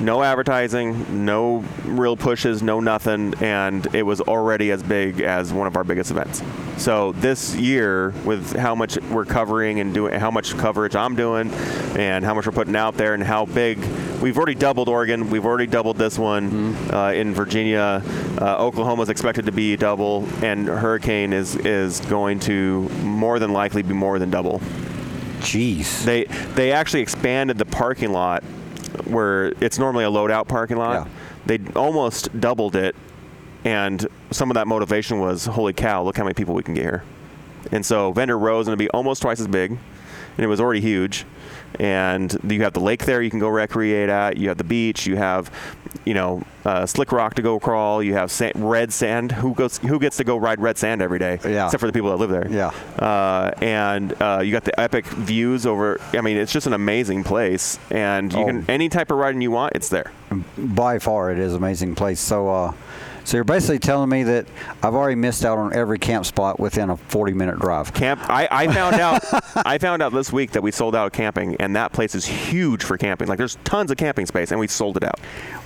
No 0.00 0.22
advertising, 0.22 1.24
no 1.24 1.64
real 1.84 2.16
pushes, 2.16 2.62
no 2.62 2.80
nothing, 2.80 3.32
and 3.40 3.86
it 3.94 4.02
was 4.02 4.20
already 4.20 4.72
as 4.72 4.82
big 4.82 5.20
as 5.20 5.52
one 5.52 5.68
of 5.68 5.76
our 5.76 5.84
biggest 5.84 6.10
events. 6.10 6.42
So 6.76 7.12
this 7.12 7.54
year, 7.54 8.10
with 8.24 8.56
how 8.56 8.74
much 8.74 8.98
we're 9.02 9.24
covering 9.24 9.78
and 9.78 9.94
doing, 9.94 10.18
how 10.18 10.32
much 10.32 10.56
coverage 10.58 10.96
I'm 10.96 11.14
doing, 11.14 11.50
and 11.96 12.24
how 12.24 12.34
much 12.34 12.46
we're 12.46 12.52
putting 12.52 12.74
out 12.74 12.96
there, 12.96 13.14
and 13.14 13.22
how 13.22 13.46
big, 13.46 13.78
we've 14.20 14.36
already 14.36 14.56
doubled 14.56 14.88
Oregon. 14.88 15.30
We've 15.30 15.46
already 15.46 15.68
doubled 15.68 15.96
this 15.96 16.18
one 16.18 16.74
uh, 16.92 17.12
in 17.14 17.32
Virginia. 17.32 18.02
Uh, 18.36 18.98
is 19.00 19.08
expected 19.08 19.46
to 19.46 19.52
be 19.52 19.76
double, 19.76 20.26
and 20.42 20.66
Hurricane 20.66 21.32
is 21.32 21.54
is 21.56 22.00
going 22.00 22.40
to 22.40 22.88
more 23.02 23.38
than 23.38 23.52
likely 23.52 23.82
be 23.82 23.94
more 23.94 24.18
than 24.18 24.30
double. 24.30 24.60
Jeez. 25.38 26.04
They 26.04 26.24
they 26.54 26.72
actually 26.72 27.00
expanded 27.00 27.58
the 27.58 27.66
parking 27.66 28.12
lot 28.12 28.42
where 29.04 29.52
it's 29.60 29.78
normally 29.78 30.04
a 30.04 30.10
loadout 30.10 30.48
parking 30.48 30.76
lot. 30.76 31.06
Yeah. 31.06 31.12
They 31.46 31.72
almost 31.74 32.38
doubled 32.40 32.76
it, 32.76 32.96
and 33.64 34.06
some 34.30 34.50
of 34.50 34.54
that 34.54 34.66
motivation 34.66 35.20
was, 35.20 35.46
holy 35.46 35.72
cow, 35.72 36.02
look 36.02 36.16
how 36.16 36.24
many 36.24 36.34
people 36.34 36.54
we 36.54 36.62
can 36.62 36.74
get 36.74 36.82
here. 36.84 37.04
And 37.72 37.84
so 37.84 38.12
Vendor 38.12 38.38
Row 38.38 38.60
is 38.60 38.66
going 38.66 38.78
to 38.78 38.82
be 38.82 38.90
almost 38.90 39.22
twice 39.22 39.40
as 39.40 39.48
big, 39.48 39.70
and 39.70 40.44
it 40.44 40.46
was 40.46 40.60
already 40.60 40.80
huge. 40.80 41.24
And 41.80 42.36
you 42.48 42.62
have 42.62 42.72
the 42.72 42.80
lake 42.80 43.04
there 43.04 43.20
you 43.20 43.30
can 43.30 43.40
go 43.40 43.48
recreate 43.48 44.08
at. 44.08 44.36
You 44.36 44.48
have 44.48 44.58
the 44.58 44.64
beach. 44.64 45.06
You 45.06 45.16
have 45.16 45.50
you 46.04 46.14
know 46.14 46.42
uh, 46.64 46.86
slick 46.86 47.12
rock 47.12 47.34
to 47.34 47.42
go 47.42 47.58
crawl. 47.60 48.02
You 48.02 48.14
have 48.14 48.30
sa- 48.30 48.50
red 48.54 48.92
sand. 48.92 49.32
Who 49.32 49.54
goes? 49.54 49.78
Who 49.78 49.98
gets 49.98 50.16
to 50.18 50.24
go 50.24 50.36
ride 50.36 50.60
red 50.60 50.78
sand 50.78 51.02
every 51.02 51.18
day? 51.18 51.38
Yeah. 51.44 51.66
Except 51.66 51.80
for 51.80 51.86
the 51.86 51.92
people 51.92 52.10
that 52.10 52.16
live 52.16 52.30
there. 52.30 52.48
Yeah. 52.50 52.68
Uh, 52.98 53.52
and 53.62 54.14
uh, 54.22 54.40
you 54.44 54.52
got 54.52 54.64
the 54.64 54.78
epic 54.78 55.06
views 55.06 55.66
over. 55.66 56.00
I 56.12 56.20
mean, 56.20 56.36
it's 56.36 56.52
just 56.52 56.66
an 56.66 56.72
amazing 56.72 57.24
place, 57.24 57.78
and 57.90 58.32
you 58.32 58.38
Oh. 58.38 58.46
can 58.46 58.64
any 58.68 58.88
type 58.88 59.10
of 59.10 59.18
riding 59.18 59.40
you 59.40 59.50
want, 59.50 59.74
it's 59.76 59.88
there. 59.88 60.10
by 60.58 60.98
far 60.98 61.30
it 61.30 61.38
is 61.38 61.52
an 61.52 61.58
amazing 61.58 61.94
place 61.94 62.18
so 62.18 62.48
uh 62.48 62.72
so 63.24 63.36
you're 63.36 63.44
basically 63.44 63.78
telling 63.78 64.08
me 64.08 64.22
that 64.24 64.46
I've 64.82 64.94
already 64.94 65.16
missed 65.16 65.44
out 65.44 65.58
on 65.58 65.74
every 65.74 65.98
camp 65.98 66.26
spot 66.26 66.60
within 66.60 66.90
a 66.90 66.96
40 66.96 67.32
minute 67.32 67.58
drive. 67.58 67.92
Camp. 67.94 68.20
I, 68.28 68.46
I 68.50 68.66
found 68.68 68.96
out. 68.96 69.22
I 69.66 69.78
found 69.78 70.02
out 70.02 70.12
this 70.12 70.32
week 70.32 70.52
that 70.52 70.62
we 70.62 70.70
sold 70.70 70.94
out 70.94 71.12
camping, 71.12 71.56
and 71.56 71.74
that 71.76 71.92
place 71.92 72.14
is 72.14 72.26
huge 72.26 72.84
for 72.84 72.96
camping. 72.98 73.28
Like 73.28 73.38
there's 73.38 73.56
tons 73.64 73.90
of 73.90 73.96
camping 73.96 74.26
space, 74.26 74.50
and 74.50 74.60
we 74.60 74.66
sold 74.68 74.96
it 74.96 75.04
out. 75.04 75.18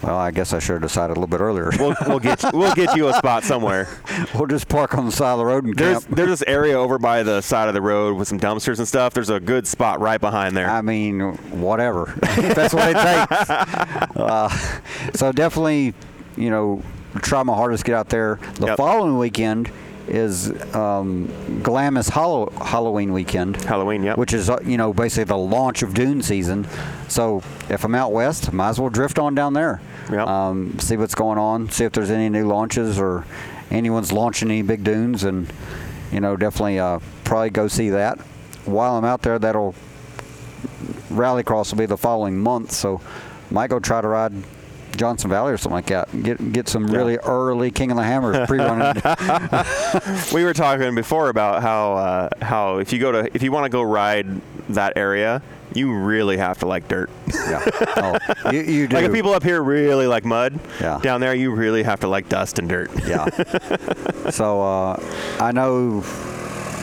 Well, 0.02 0.16
I 0.16 0.30
guess 0.30 0.52
I 0.52 0.58
should 0.60 0.74
have 0.74 0.82
decided 0.82 1.16
a 1.16 1.20
little 1.20 1.26
bit 1.26 1.40
earlier. 1.40 1.70
We'll, 1.78 1.94
we'll 2.06 2.20
get 2.20 2.42
you, 2.42 2.50
we'll 2.52 2.74
get 2.74 2.96
you 2.96 3.08
a 3.08 3.14
spot 3.14 3.42
somewhere. 3.44 3.88
we'll 4.34 4.46
just 4.46 4.68
park 4.68 4.96
on 4.96 5.06
the 5.06 5.12
side 5.12 5.32
of 5.32 5.38
the 5.38 5.46
road 5.46 5.64
and 5.64 5.76
There's 5.76 6.04
camp. 6.04 6.16
there's 6.16 6.30
this 6.30 6.44
area 6.46 6.78
over 6.78 6.98
by 6.98 7.22
the 7.22 7.40
side 7.40 7.68
of 7.68 7.74
the 7.74 7.82
road 7.82 8.16
with 8.16 8.28
some 8.28 8.38
dumpsters 8.38 8.78
and 8.78 8.86
stuff. 8.86 9.14
There's 9.14 9.30
a 9.30 9.40
good 9.40 9.66
spot 9.66 10.00
right 10.00 10.20
behind 10.20 10.56
there. 10.56 10.68
I 10.70 10.82
mean, 10.82 11.20
whatever. 11.60 12.14
that's 12.36 12.72
what 12.74 12.90
it 12.90 12.94
takes. 12.94 13.50
Uh, 13.50 14.48
so 15.14 15.32
definitely, 15.32 15.94
you 16.36 16.50
know, 16.50 16.82
try 17.16 17.42
my 17.42 17.54
hardest 17.54 17.84
to 17.84 17.90
get 17.92 17.96
out 17.96 18.08
there. 18.08 18.38
The 18.54 18.66
Yep. 18.68 18.76
following 18.76 19.18
weekend 19.18 19.70
is 20.06 20.50
um, 20.74 21.28
Glamis 21.62 22.08
Hallow- 22.08 22.50
Halloween 22.64 23.12
weekend. 23.12 23.56
Halloween, 23.64 24.02
yep. 24.02 24.16
Which 24.16 24.32
is, 24.32 24.48
uh, 24.48 24.58
you 24.64 24.76
know, 24.78 24.92
basically 24.92 25.24
the 25.24 25.36
launch 25.36 25.82
of 25.82 25.92
dune 25.92 26.22
season. 26.22 26.66
So 27.08 27.42
if 27.68 27.84
I'm 27.84 27.94
out 27.94 28.12
west, 28.12 28.52
might 28.52 28.70
as 28.70 28.80
well 28.80 28.88
drift 28.90 29.18
on 29.18 29.34
down 29.34 29.52
there. 29.52 29.80
Yep. 30.10 30.26
Um, 30.26 30.78
see 30.78 30.96
what's 30.96 31.14
going 31.14 31.36
on. 31.38 31.68
See 31.70 31.84
if 31.84 31.92
there's 31.92 32.10
any 32.10 32.30
new 32.30 32.46
launches 32.46 32.98
or 32.98 33.26
anyone's 33.70 34.10
launching 34.12 34.50
any 34.50 34.62
big 34.62 34.82
dunes, 34.82 35.24
and 35.24 35.52
you 36.10 36.20
know, 36.20 36.36
definitely 36.36 36.78
uh, 36.78 37.00
probably 37.24 37.50
go 37.50 37.68
see 37.68 37.90
that. 37.90 38.18
While 38.64 38.96
I'm 38.96 39.04
out 39.04 39.20
there, 39.20 39.38
that'll 39.38 39.74
Rallycross 41.10 41.70
will 41.72 41.78
be 41.78 41.86
the 41.86 41.96
following 41.98 42.38
month, 42.38 42.72
so 42.72 43.00
might 43.50 43.68
go 43.70 43.78
try 43.78 44.00
to 44.00 44.08
ride 44.08 44.32
Johnson 44.96 45.30
Valley 45.30 45.52
or 45.52 45.56
something 45.56 45.74
like 45.76 45.86
that. 45.86 46.08
Get 46.22 46.52
get 46.52 46.68
some 46.68 46.86
really 46.86 47.16
early 47.18 47.70
King 47.70 47.90
of 47.90 47.96
the 47.96 48.02
Hammers 48.02 48.46
pre-running. 48.48 49.02
we 50.32 50.44
were 50.44 50.54
talking 50.54 50.94
before 50.94 51.28
about 51.28 51.62
how 51.62 51.92
uh, 51.94 52.28
how 52.42 52.78
if 52.78 52.92
you 52.92 52.98
go 52.98 53.12
to 53.12 53.30
if 53.34 53.42
you 53.42 53.52
want 53.52 53.64
to 53.64 53.68
go 53.70 53.82
ride 53.82 54.26
that 54.70 54.94
area, 54.96 55.42
you 55.74 55.92
really 55.94 56.36
have 56.36 56.58
to 56.58 56.66
like 56.66 56.88
dirt. 56.88 57.10
yeah, 57.28 57.64
oh, 57.96 58.50
you, 58.52 58.60
you 58.60 58.88
do. 58.88 58.96
like 58.96 59.04
if 59.04 59.12
people 59.12 59.32
up 59.32 59.42
here 59.42 59.62
really 59.62 60.06
like 60.06 60.24
mud, 60.24 60.58
Yeah. 60.80 60.98
down 61.02 61.20
there 61.20 61.34
you 61.34 61.52
really 61.54 61.82
have 61.82 62.00
to 62.00 62.08
like 62.08 62.28
dust 62.28 62.58
and 62.58 62.68
dirt. 62.68 62.90
Yeah. 63.06 63.28
so 64.30 64.60
uh, 64.62 65.02
I 65.40 65.52
know 65.52 66.04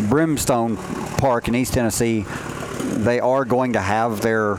Brimstone 0.09 0.77
Park 1.17 1.47
in 1.47 1.55
East 1.55 1.73
Tennessee, 1.73 2.25
they 2.81 3.19
are 3.19 3.45
going 3.45 3.73
to 3.73 3.81
have 3.81 4.21
their 4.21 4.53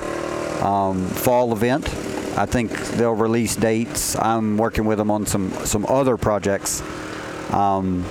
um, 0.65 1.07
fall 1.09 1.53
event. 1.53 1.87
I 2.37 2.47
think 2.47 2.71
they'll 2.93 3.15
release 3.15 3.57
dates. 3.57 4.17
I'm 4.17 4.59
working 4.59 4.85
with 4.85 4.99
them 4.99 5.11
on 5.11 5.27
some 5.27 5.51
some 5.65 5.87
other 5.87 6.17
projects. 6.17 6.83
Um, 7.53 8.05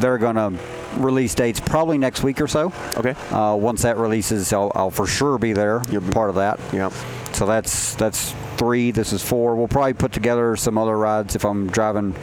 they're 0.00 0.18
going 0.18 0.36
to 0.36 0.58
release 0.96 1.34
dates 1.34 1.58
probably 1.60 1.98
next 1.98 2.22
week 2.22 2.40
or 2.40 2.46
so. 2.46 2.72
Okay. 2.96 3.14
Uh, 3.30 3.56
once 3.56 3.82
that 3.82 3.96
releases, 3.96 4.52
I'll, 4.52 4.70
I'll 4.74 4.90
for 4.90 5.06
sure 5.06 5.38
be 5.38 5.52
there. 5.52 5.82
You'll 5.90 6.02
be- 6.02 6.12
part 6.12 6.28
of 6.28 6.36
that. 6.36 6.60
Yep. 6.72 6.92
So 7.32 7.46
that's 7.46 7.94
that's 7.94 8.34
three. 8.56 8.90
This 8.90 9.12
is 9.12 9.22
four. 9.22 9.56
We'll 9.56 9.68
probably 9.68 9.94
put 9.94 10.12
together 10.12 10.54
some 10.56 10.76
other 10.78 10.96
rides 10.96 11.34
if 11.34 11.44
I'm 11.44 11.68
driving 11.68 12.14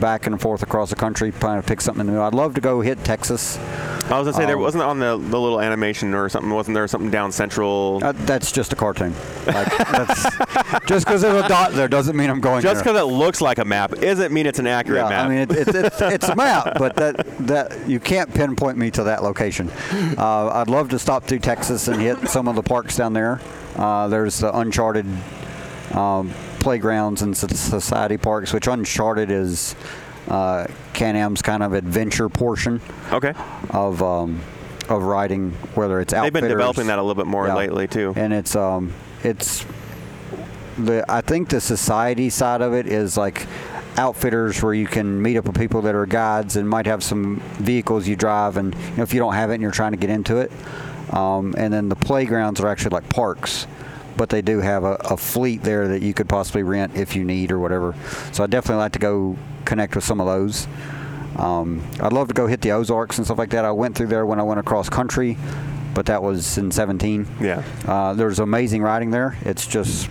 back 0.00 0.26
and 0.26 0.40
forth 0.40 0.62
across 0.62 0.90
the 0.90 0.96
country, 0.96 1.32
trying 1.32 1.60
to 1.60 1.66
pick 1.66 1.80
something 1.80 2.06
new. 2.06 2.20
I'd 2.20 2.34
love 2.34 2.54
to 2.54 2.60
go 2.60 2.80
hit 2.80 3.02
Texas. 3.04 3.58
I 3.58 4.18
was 4.20 4.26
gonna 4.26 4.32
say 4.34 4.46
there 4.46 4.56
Um, 4.56 4.62
wasn't 4.62 4.84
on 4.84 4.98
the, 5.00 5.16
the 5.16 5.40
little 5.40 5.60
animation 5.60 6.14
or 6.14 6.28
something. 6.28 6.52
Wasn't 6.52 6.74
there 6.74 6.86
something 6.86 7.10
down 7.10 7.32
central? 7.32 8.00
Uh, 8.02 8.12
that's 8.12 8.52
just 8.52 8.72
a 8.72 8.76
cartoon. 8.76 9.12
Like, 9.46 9.66
that's, 9.78 10.22
just 10.86 11.06
because 11.06 11.22
there's 11.22 11.44
a 11.44 11.48
dot 11.48 11.72
there 11.72 11.88
doesn't 11.88 12.16
mean 12.16 12.30
I'm 12.30 12.40
going 12.40 12.62
Just 12.62 12.84
because 12.84 12.96
it 13.00 13.04
looks 13.04 13.40
like 13.40 13.58
a 13.58 13.64
map 13.64 13.90
doesn't 13.92 14.32
mean 14.32 14.46
it's 14.46 14.60
an 14.60 14.66
accurate 14.68 15.02
yeah, 15.04 15.08
map. 15.08 15.26
I 15.26 15.28
mean 15.28 15.38
it, 15.38 15.50
it, 15.50 15.74
it's 15.74 16.00
it's 16.00 16.28
a 16.28 16.36
map, 16.36 16.78
but 16.78 16.94
that 16.96 17.16
that 17.46 17.88
you 17.88 17.98
can't 17.98 18.32
pinpoint 18.32 18.78
me 18.78 18.90
to 18.92 19.02
that 19.04 19.22
location. 19.24 19.70
Uh, 20.16 20.50
I'd 20.54 20.68
love 20.70 20.88
to 20.90 20.98
stop 21.00 21.24
through 21.24 21.40
Texas 21.40 21.88
and 21.88 22.00
hit 22.00 22.28
some 22.28 22.46
of 22.46 22.54
the 22.54 22.62
parks 22.62 22.96
down 22.96 23.12
there. 23.12 23.40
Uh, 23.74 24.06
there's 24.08 24.38
the 24.38 24.56
Uncharted 24.56 25.06
um, 25.92 26.32
playgrounds 26.60 27.22
and 27.22 27.36
society 27.36 28.16
parks, 28.16 28.52
which 28.52 28.66
Uncharted 28.66 29.30
is 29.30 29.74
uh, 30.28 30.66
Can-Am's 30.92 31.42
kind 31.42 31.62
of 31.62 31.72
adventure 31.72 32.28
portion 32.28 32.80
okay. 33.12 33.32
of 33.70 34.02
um, 34.02 34.40
of 34.88 35.02
riding, 35.02 35.50
whether 35.74 36.00
it's 36.00 36.12
They've 36.12 36.32
been 36.32 36.48
developing 36.48 36.86
that 36.88 36.98
a 36.98 37.02
little 37.02 37.14
bit 37.20 37.26
more 37.26 37.46
Yeah. 37.46 37.54
lately 37.56 37.86
too. 37.88 38.12
and 38.16 38.32
it's 38.32 38.54
um 38.54 38.92
it's 39.24 39.64
the 40.78 41.04
I 41.08 41.20
think 41.22 41.48
the 41.48 41.60
society 41.60 42.30
side 42.30 42.60
of 42.60 42.72
it 42.74 42.86
is 42.86 43.16
like 43.16 43.46
outfitters 43.96 44.62
where 44.62 44.74
you 44.74 44.86
can 44.86 45.20
meet 45.22 45.36
up 45.38 45.46
with 45.46 45.56
people 45.56 45.80
that 45.82 45.94
are 45.94 46.04
guides 46.06 46.56
and 46.56 46.68
might 46.68 46.86
have 46.86 47.02
some 47.02 47.40
vehicles 47.54 48.06
you 48.06 48.14
drive 48.14 48.56
and 48.58 48.74
you 48.74 48.96
know, 48.98 49.02
if 49.02 49.14
you 49.14 49.18
don't 49.20 49.32
have 49.34 49.50
it 49.50 49.54
and 49.54 49.62
you're 49.62 49.70
trying 49.70 49.92
to 49.92 49.96
get 49.96 50.10
into 50.10 50.36
it 50.36 50.52
um, 51.14 51.54
and 51.56 51.72
then 51.72 51.88
the 51.88 51.96
playgrounds 51.96 52.60
are 52.60 52.68
actually 52.68 52.90
like 52.90 53.08
parks 53.08 53.66
but 54.16 54.28
they 54.30 54.42
do 54.42 54.60
have 54.60 54.84
a, 54.84 54.94
a 55.04 55.16
fleet 55.16 55.62
there 55.62 55.88
that 55.88 56.02
you 56.02 56.14
could 56.14 56.28
possibly 56.28 56.62
rent 56.62 56.96
if 56.96 57.14
you 57.14 57.24
need 57.24 57.52
or 57.52 57.58
whatever 57.58 57.94
so 58.32 58.42
i 58.42 58.46
definitely 58.46 58.80
like 58.80 58.92
to 58.92 58.98
go 58.98 59.36
connect 59.64 59.94
with 59.94 60.04
some 60.04 60.20
of 60.20 60.26
those 60.26 60.66
um, 61.38 61.82
I'd 62.00 62.12
love 62.12 62.28
to 62.28 62.34
go 62.34 62.46
hit 62.46 62.62
the 62.62 62.72
Ozarks 62.72 63.18
and 63.18 63.26
stuff 63.26 63.38
like 63.38 63.50
that. 63.50 63.64
I 63.64 63.72
went 63.72 63.96
through 63.96 64.06
there 64.06 64.24
when 64.24 64.40
I 64.40 64.42
went 64.42 64.58
across 64.60 64.88
country, 64.88 65.36
but 65.94 66.06
that 66.06 66.22
was 66.22 66.56
in 66.56 66.70
17. 66.70 67.26
Yeah. 67.40 67.62
Uh, 67.86 68.14
there's 68.14 68.38
amazing 68.38 68.82
riding 68.82 69.10
there. 69.10 69.36
It's 69.42 69.66
just 69.66 70.08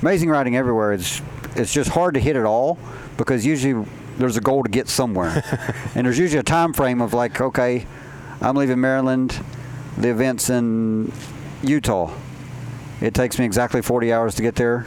amazing 0.00 0.30
riding 0.30 0.56
everywhere. 0.56 0.92
It's 0.92 1.20
it's 1.56 1.72
just 1.72 1.90
hard 1.90 2.14
to 2.14 2.20
hit 2.20 2.36
it 2.36 2.44
all 2.44 2.78
because 3.16 3.44
usually 3.44 3.86
there's 4.16 4.36
a 4.36 4.40
goal 4.40 4.62
to 4.62 4.68
get 4.68 4.88
somewhere, 4.88 5.42
and 5.94 6.06
there's 6.06 6.18
usually 6.18 6.40
a 6.40 6.44
time 6.44 6.72
frame 6.72 7.00
of 7.00 7.12
like, 7.12 7.40
okay, 7.40 7.86
I'm 8.40 8.56
leaving 8.56 8.80
Maryland, 8.80 9.42
the 9.96 10.10
event's 10.10 10.50
in 10.50 11.12
Utah. 11.62 12.12
It 13.00 13.14
takes 13.14 13.38
me 13.38 13.44
exactly 13.44 13.82
40 13.82 14.12
hours 14.12 14.34
to 14.36 14.42
get 14.42 14.56
there, 14.56 14.86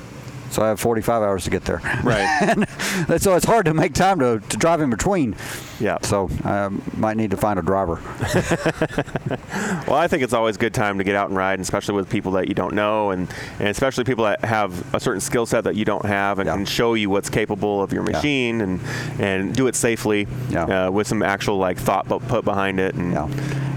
so 0.49 0.62
I 0.64 0.68
have 0.68 0.80
45 0.80 1.22
hours 1.24 1.43
to 1.45 1.49
get 1.49 1.66
there. 1.66 1.82
Right. 2.03 2.68
And 3.07 3.22
so 3.22 3.36
it's 3.36 3.45
hard 3.45 3.66
to 3.66 3.74
make 3.74 3.93
time 3.93 4.20
to, 4.20 4.41
to 4.49 4.57
drive 4.57 4.82
in 4.82 4.89
between. 4.89 5.36
Yeah. 5.82 5.98
So 6.04 6.30
I 6.46 6.70
might 6.96 7.18
need 7.18 7.32
to 7.32 7.38
find 7.38 7.58
a 7.60 7.62
driver. 7.62 8.00
Well, 9.88 9.96
I 10.00 10.08
think 10.08 10.24
it's 10.24 10.34
always 10.34 10.56
a 10.56 10.60
good 10.60 10.74
time 10.74 10.98
to 11.00 11.04
get 11.04 11.16
out 11.16 11.28
and 11.28 11.36
ride, 11.38 11.54
and 11.56 11.62
especially 11.62 11.96
with 11.96 12.10
people 12.10 12.34
that 12.34 12.48
you 12.48 12.54
don't 12.54 12.74
know, 12.74 13.12
and, 13.12 13.28
and 13.60 13.68
especially 13.68 14.04
people 14.06 14.24
that 14.26 14.44
have 14.46 14.94
a 14.96 15.00
certain 15.00 15.20
skill 15.20 15.46
set 15.46 15.64
that 15.66 15.76
you 15.76 15.84
don't 15.84 16.06
have, 16.06 16.40
and 16.40 16.48
Yeah. 16.48 16.56
can 16.56 16.66
show 16.66 16.94
you 16.94 17.10
what's 17.10 17.30
capable 17.30 17.82
of 17.82 17.92
your 17.92 18.04
Yeah. 18.06 18.12
machine, 18.16 18.62
and 18.62 18.80
and 19.20 19.54
do 19.56 19.68
it 19.68 19.76
safely, 19.76 20.28
Yeah. 20.50 20.88
uh, 20.88 20.92
with 20.92 21.08
some 21.08 21.22
actual 21.24 21.58
like 21.58 21.78
thought 21.78 22.08
put 22.08 22.46
behind 22.46 22.80
it. 22.80 22.96
And 22.96 23.12
Yeah, 23.12 23.28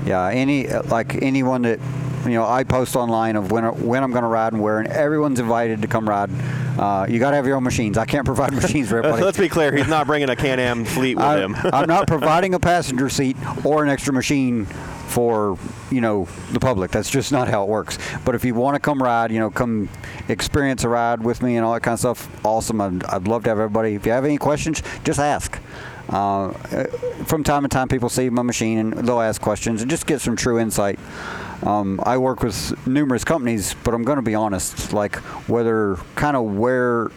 yeah. 0.06 0.28
Any 0.28 0.68
like 0.68 1.20
anyone 1.22 1.62
that 1.62 1.80
you 2.24 2.30
know, 2.30 2.46
I 2.46 2.64
post 2.64 2.96
online 2.96 3.36
of 3.36 3.50
when 3.50 3.64
when 3.64 4.02
I'm 4.02 4.10
going 4.10 4.22
to 4.22 4.28
ride 4.28 4.52
and 4.54 4.62
where, 4.62 4.78
and 4.78 4.88
everyone's 4.88 5.40
invited 5.40 5.82
to 5.82 5.88
come 5.88 6.08
ride. 6.08 6.30
Uh, 6.78 7.06
you 7.08 7.20
got 7.20 7.30
to 7.30 7.36
have 7.36 7.46
your 7.46 7.54
own 7.56 7.62
machines. 7.62 7.96
I 7.98 8.04
can't 8.04 8.24
provide 8.24 8.52
machines 8.62 8.88
for 8.88 8.98
everybody. 8.98 9.22
Let's 9.24 9.38
be 9.38 9.48
clear, 9.48 9.70
he's 9.76 9.86
not 9.86 10.06
bringing 10.08 10.28
a 10.30 10.34
Can-Am 10.34 10.84
fleet 10.84 11.14
with 11.16 11.24
I, 11.24 11.38
him. 11.38 11.54
I'm 11.72 11.86
not 11.86 11.93
providing 12.02 12.54
a 12.54 12.60
passenger 12.60 13.08
seat 13.08 13.36
or 13.64 13.82
an 13.82 13.88
extra 13.88 14.12
machine 14.12 14.66
for 15.14 15.56
you 15.90 16.00
know 16.00 16.26
the 16.52 16.60
public. 16.60 16.90
That's 16.90 17.10
just 17.10 17.30
not 17.30 17.48
how 17.48 17.62
it 17.62 17.68
works. 17.68 17.98
But 18.24 18.34
if 18.34 18.44
you 18.44 18.54
want 18.54 18.74
to 18.74 18.80
come 18.80 19.02
ride, 19.02 19.30
you 19.30 19.38
know, 19.38 19.50
come 19.50 19.88
experience 20.28 20.84
a 20.84 20.88
ride 20.88 21.22
with 21.22 21.42
me 21.42 21.56
and 21.56 21.64
all 21.64 21.74
that 21.74 21.82
kind 21.82 21.94
of 21.94 22.00
stuff. 22.00 22.44
Awesome. 22.44 22.80
I'd, 22.80 23.04
I'd 23.04 23.28
love 23.28 23.44
to 23.44 23.50
have 23.50 23.58
everybody. 23.58 23.94
If 23.94 24.06
you 24.06 24.12
have 24.12 24.24
any 24.24 24.38
questions, 24.38 24.82
just 25.04 25.20
ask. 25.20 25.58
Uh, 26.08 26.52
from 27.24 27.42
time 27.44 27.62
to 27.62 27.68
time, 27.68 27.88
people 27.88 28.08
see 28.08 28.28
my 28.28 28.42
machine 28.42 28.78
and 28.78 28.92
they'll 29.08 29.20
ask 29.20 29.40
questions 29.40 29.80
and 29.80 29.90
just 29.90 30.06
get 30.06 30.20
some 30.20 30.36
true 30.36 30.58
insight. 30.58 30.98
Um, 31.62 31.98
I 32.02 32.18
work 32.18 32.42
with 32.42 32.86
numerous 32.86 33.24
companies, 33.24 33.74
but 33.84 33.94
I'm 33.94 34.02
going 34.02 34.16
to 34.16 34.22
be 34.22 34.34
honest, 34.34 34.92
like 34.92 35.16
whether 35.48 35.96
kind 36.14 36.36
of 36.36 36.56
where 36.56 37.10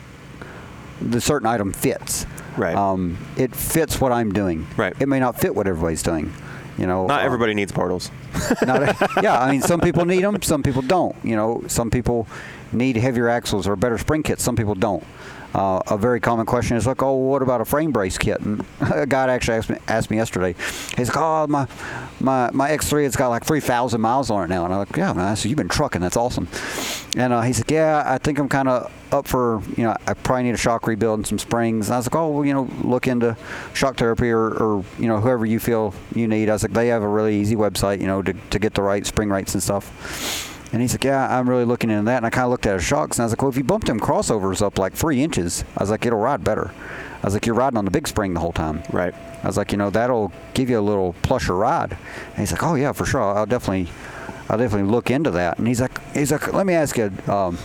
the 1.01 1.19
certain 1.19 1.47
item 1.47 1.73
fits. 1.73 2.25
Right. 2.57 2.75
Um, 2.75 3.17
it 3.37 3.55
fits 3.55 4.01
what 4.01 4.11
I'm 4.11 4.31
doing. 4.33 4.67
Right. 4.75 4.95
It 4.99 5.07
may 5.07 5.19
not 5.19 5.39
fit 5.39 5.55
what 5.55 5.67
everybody's 5.67 6.03
doing. 6.03 6.33
You 6.77 6.85
know. 6.85 7.07
not 7.07 7.21
uh, 7.21 7.25
everybody 7.25 7.53
needs 7.53 7.71
portals. 7.71 8.11
not- 8.65 8.95
yeah. 9.23 9.39
I 9.39 9.51
mean, 9.51 9.61
some 9.61 9.79
people 9.79 10.05
need 10.05 10.23
them. 10.23 10.41
Some 10.41 10.61
people 10.61 10.81
don't. 10.83 11.15
You 11.23 11.35
know. 11.35 11.63
Some 11.67 11.89
people, 11.89 12.27
need 12.71 12.97
heavier 12.97 13.29
axles 13.29 13.67
or 13.67 13.75
better 13.75 13.97
spring 13.97 14.23
kits. 14.23 14.43
Some 14.43 14.55
people 14.55 14.75
don't. 14.75 15.03
Uh, 15.53 15.81
a 15.87 15.97
very 15.97 16.19
common 16.19 16.45
question 16.45 16.77
is 16.77 16.85
like, 16.85 17.01
oh, 17.01 17.15
what 17.15 17.41
about 17.41 17.61
a 17.61 17.65
frame 17.65 17.91
brace 17.91 18.17
kit? 18.17 18.39
And 18.41 18.65
a 18.81 19.05
guy 19.05 19.31
actually 19.33 19.57
asked 19.57 19.69
me, 19.69 19.77
asked 19.87 20.11
me 20.11 20.17
yesterday. 20.17 20.53
He's 20.95 21.07
like, 21.09 21.17
oh, 21.17 21.47
my 21.47 21.67
my 22.19 22.49
my 22.53 22.69
X3, 22.69 23.05
it's 23.05 23.15
got 23.15 23.29
like 23.29 23.45
3,000 23.45 23.99
miles 23.99 24.29
on 24.29 24.43
it 24.43 24.47
now. 24.47 24.65
And 24.65 24.73
I'm 24.73 24.79
like, 24.79 24.95
yeah, 24.95 25.13
man. 25.13 25.25
I 25.25 25.33
said, 25.33 25.49
you've 25.49 25.57
been 25.57 25.69
trucking. 25.69 26.01
That's 26.01 26.17
awesome. 26.17 26.47
And 27.15 27.33
uh, 27.33 27.41
he 27.41 27.53
said, 27.53 27.71
yeah, 27.71 28.03
I 28.05 28.17
think 28.17 28.39
I'm 28.39 28.49
kind 28.49 28.67
of 28.67 28.91
up 29.11 29.27
for, 29.27 29.61
you 29.75 29.83
know, 29.83 29.95
I 30.05 30.13
probably 30.13 30.43
need 30.43 30.53
a 30.53 30.57
shock 30.57 30.85
rebuild 30.85 31.19
and 31.19 31.27
some 31.27 31.39
springs. 31.39 31.87
And 31.87 31.95
I 31.95 31.97
was 31.97 32.07
like, 32.07 32.15
oh, 32.15 32.29
well, 32.29 32.45
you 32.45 32.53
know, 32.53 32.69
look 32.83 33.07
into 33.07 33.37
shock 33.73 33.97
therapy 33.97 34.29
or, 34.29 34.49
or, 34.49 34.83
you 34.99 35.07
know, 35.07 35.19
whoever 35.19 35.45
you 35.45 35.59
feel 35.59 35.93
you 36.13 36.27
need. 36.27 36.49
I 36.49 36.53
was 36.53 36.63
like, 36.63 36.73
they 36.73 36.89
have 36.89 37.03
a 37.03 37.07
really 37.07 37.39
easy 37.39 37.55
website, 37.55 38.01
you 38.01 38.07
know, 38.07 38.21
to, 38.21 38.33
to 38.33 38.59
get 38.59 38.73
the 38.73 38.81
right 38.81 39.05
spring 39.05 39.29
rates 39.29 39.53
and 39.53 39.63
stuff. 39.63 40.56
And 40.71 40.81
he's 40.81 40.93
like, 40.93 41.03
yeah, 41.03 41.37
I'm 41.37 41.49
really 41.49 41.65
looking 41.65 41.89
into 41.89 42.05
that. 42.05 42.17
And 42.17 42.25
I 42.25 42.29
kind 42.29 42.45
of 42.45 42.51
looked 42.51 42.65
at 42.65 42.73
his 42.73 42.83
shocks, 42.83 43.17
and 43.17 43.23
I 43.23 43.25
was 43.25 43.31
like, 43.31 43.41
well, 43.41 43.49
if 43.49 43.57
you 43.57 43.63
bumped 43.63 43.87
them 43.87 43.99
crossovers 43.99 44.61
up 44.61 44.77
like 44.77 44.93
three 44.93 45.21
inches, 45.21 45.63
I 45.77 45.83
was 45.83 45.89
like, 45.89 46.05
it'll 46.05 46.19
ride 46.19 46.43
better. 46.43 46.73
I 47.21 47.25
was 47.25 47.33
like, 47.33 47.45
you're 47.45 47.55
riding 47.55 47.77
on 47.77 47.85
the 47.85 47.91
big 47.91 48.07
spring 48.07 48.33
the 48.33 48.39
whole 48.39 48.51
time. 48.51 48.83
Right. 48.91 49.13
I 49.43 49.47
was 49.47 49.57
like, 49.57 49.71
you 49.71 49.77
know, 49.77 49.89
that'll 49.89 50.31
give 50.53 50.69
you 50.69 50.79
a 50.79 50.81
little 50.81 51.13
plusher 51.21 51.55
ride. 51.55 51.91
And 51.91 52.37
he's 52.37 52.51
like, 52.51 52.63
oh 52.63 52.75
yeah, 52.75 52.91
for 52.91 53.05
sure. 53.05 53.21
I'll 53.21 53.45
definitely, 53.45 53.91
I'll 54.49 54.57
definitely 54.57 54.89
look 54.89 55.09
into 55.09 55.31
that. 55.31 55.57
And 55.57 55.67
he's 55.67 55.81
like, 55.81 55.99
he's 56.13 56.31
like, 56.31 56.53
let 56.53 56.65
me 56.65 56.73
ask 56.73 56.97
you, 56.97 57.11
um, 57.27 57.57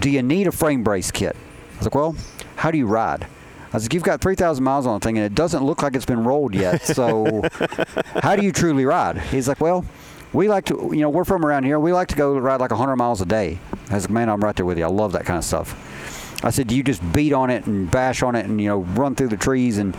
do 0.00 0.10
you 0.10 0.22
need 0.22 0.46
a 0.46 0.52
frame 0.52 0.82
brace 0.82 1.10
kit? 1.10 1.36
I 1.74 1.76
was 1.78 1.86
like, 1.86 1.94
well, 1.94 2.16
how 2.56 2.70
do 2.70 2.78
you 2.78 2.86
ride? 2.86 3.24
I 3.72 3.76
was 3.76 3.84
like, 3.84 3.94
you've 3.94 4.02
got 4.02 4.20
3,000 4.20 4.62
miles 4.62 4.86
on 4.86 5.00
the 5.00 5.04
thing, 5.04 5.16
and 5.16 5.24
it 5.24 5.34
doesn't 5.34 5.64
look 5.64 5.82
like 5.82 5.94
it's 5.94 6.04
been 6.04 6.24
rolled 6.24 6.54
yet. 6.54 6.82
So, 6.82 7.42
how 8.22 8.36
do 8.36 8.44
you 8.44 8.52
truly 8.52 8.84
ride? 8.84 9.16
He's 9.18 9.48
like, 9.48 9.60
well, 9.62 9.86
we 10.32 10.48
like 10.48 10.64
to, 10.66 10.90
you 10.92 11.00
know, 11.00 11.10
we're 11.10 11.24
from 11.24 11.44
around 11.44 11.64
here. 11.64 11.78
We 11.78 11.92
like 11.92 12.08
to 12.08 12.16
go 12.16 12.38
ride 12.38 12.60
like 12.60 12.70
100 12.70 12.96
miles 12.96 13.20
a 13.20 13.26
day. 13.26 13.58
I 13.90 13.94
was 13.94 14.04
like, 14.04 14.10
man, 14.10 14.28
I'm 14.28 14.42
right 14.42 14.56
there 14.56 14.64
with 14.64 14.78
you. 14.78 14.84
I 14.84 14.88
love 14.88 15.12
that 15.12 15.24
kind 15.24 15.38
of 15.38 15.44
stuff. 15.44 16.44
I 16.44 16.50
said, 16.50 16.66
do 16.66 16.74
you 16.74 16.82
just 16.82 17.00
beat 17.12 17.32
on 17.32 17.50
it 17.50 17.66
and 17.66 17.90
bash 17.90 18.22
on 18.22 18.34
it 18.34 18.46
and, 18.46 18.60
you 18.60 18.68
know, 18.68 18.78
run 18.80 19.14
through 19.14 19.28
the 19.28 19.36
trees 19.36 19.78
and 19.78 19.94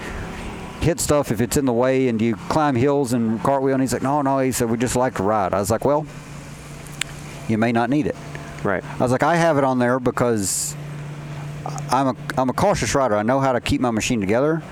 hit 0.82 1.00
stuff 1.00 1.32
if 1.32 1.40
it's 1.40 1.56
in 1.56 1.66
the 1.66 1.74
way? 1.74 2.08
And 2.08 2.20
do 2.20 2.26
you 2.26 2.36
climb 2.36 2.76
hills 2.76 3.14
and 3.14 3.42
cartwheel? 3.44 3.76
And 3.76 3.82
he's 3.82 3.94
like, 3.94 4.02
no, 4.02 4.22
no. 4.22 4.40
He 4.40 4.52
said, 4.52 4.70
we 4.70 4.78
just 4.78 4.96
like 4.96 5.16
to 5.16 5.24
ride. 5.24 5.54
I 5.54 5.60
was 5.60 5.70
like, 5.70 5.86
well, 5.86 6.06
you 7.48 7.58
may 7.58 7.72
not 7.72 7.90
need 7.90 8.08
it. 8.08 8.16
Right. 8.64 8.84
I 8.84 8.98
was 8.98 9.12
like, 9.12 9.24
I 9.24 9.36
have 9.36 9.58
it 9.58 9.64
on 9.64 9.80
there 9.80 10.00
because 10.00 10.76
I'm 11.92 12.08
a, 12.08 12.16
I'm 12.38 12.50
a 12.50 12.54
cautious 12.54 12.96
rider. 12.96 13.16
I 13.16 13.24
know 13.24 13.40
how 13.40 13.54
to 13.54 13.62
keep 13.62 13.80
my 13.80 13.92
machine 13.92 14.20
together. 14.20 14.64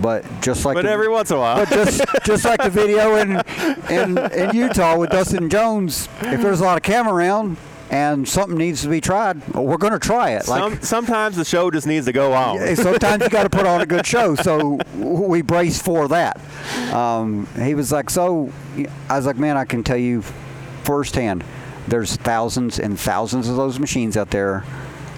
But 0.00 0.24
just 0.42 0.64
like 0.64 0.74
But 0.74 0.84
the- 0.84 0.90
every 0.90 1.08
once 1.08 1.30
in 1.30 1.36
a 1.36 1.40
while. 1.40 1.56
but 1.56 1.68
just 1.70 2.04
just 2.24 2.44
like 2.44 2.62
the 2.62 2.70
video 2.70 3.16
in, 3.16 3.42
in 3.90 4.18
in 4.32 4.54
Utah 4.54 4.96
with 4.98 5.10
Dustin 5.10 5.48
Jones, 5.48 6.08
if 6.22 6.40
there's 6.42 6.60
a 6.60 6.64
lot 6.64 6.76
of 6.76 6.82
camera 6.82 7.14
around 7.14 7.56
and 7.88 8.28
something 8.28 8.58
needs 8.58 8.82
to 8.82 8.88
be 8.88 9.00
tried, 9.00 9.46
we're 9.54 9.76
going 9.76 9.92
to 9.92 9.98
try 10.00 10.30
it. 10.30 10.48
Like 10.48 10.60
Some, 10.72 10.82
sometimes 10.82 11.36
the 11.36 11.44
show 11.44 11.70
just 11.70 11.86
needs 11.86 12.06
to 12.06 12.12
go 12.12 12.32
on. 12.32 12.74
sometimes 12.76 13.22
you 13.22 13.28
got 13.30 13.44
to 13.44 13.48
put 13.50 13.64
on 13.64 13.80
a 13.80 13.86
good 13.86 14.04
show, 14.04 14.34
so 14.34 14.78
we 14.96 15.40
brace 15.42 15.80
for 15.80 16.08
that. 16.08 16.40
Um, 16.92 17.46
he 17.62 17.74
was 17.76 17.92
like, 17.92 18.10
so 18.10 18.50
I 19.08 19.16
was 19.16 19.24
like, 19.24 19.36
man, 19.36 19.56
I 19.56 19.64
can 19.64 19.84
tell 19.84 19.96
you 19.96 20.22
firsthand, 20.82 21.44
there's 21.86 22.16
thousands 22.16 22.80
and 22.80 22.98
thousands 22.98 23.48
of 23.48 23.54
those 23.54 23.78
machines 23.78 24.16
out 24.16 24.30
there, 24.30 24.64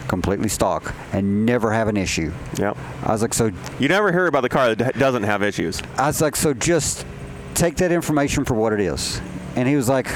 completely 0.08 0.48
stock, 0.48 0.94
and 1.12 1.46
never 1.46 1.72
have 1.72 1.88
an 1.88 1.96
issue. 1.96 2.32
Yep. 2.58 2.76
I 3.04 3.12
was 3.12 3.22
like, 3.22 3.34
so 3.34 3.50
You 3.78 3.88
never 3.88 4.10
hear 4.10 4.26
about 4.26 4.40
the 4.42 4.48
car 4.48 4.74
that 4.74 4.98
doesn't 4.98 5.22
have 5.24 5.42
issues. 5.42 5.82
I 5.96 6.08
was 6.08 6.20
like, 6.20 6.34
so 6.36 6.54
just 6.54 7.06
take 7.54 7.76
that 7.76 7.92
information 7.92 8.44
for 8.44 8.54
what 8.54 8.72
it 8.72 8.80
is. 8.80 9.20
And 9.56 9.68
he 9.68 9.76
was 9.76 9.88
like, 9.88 10.06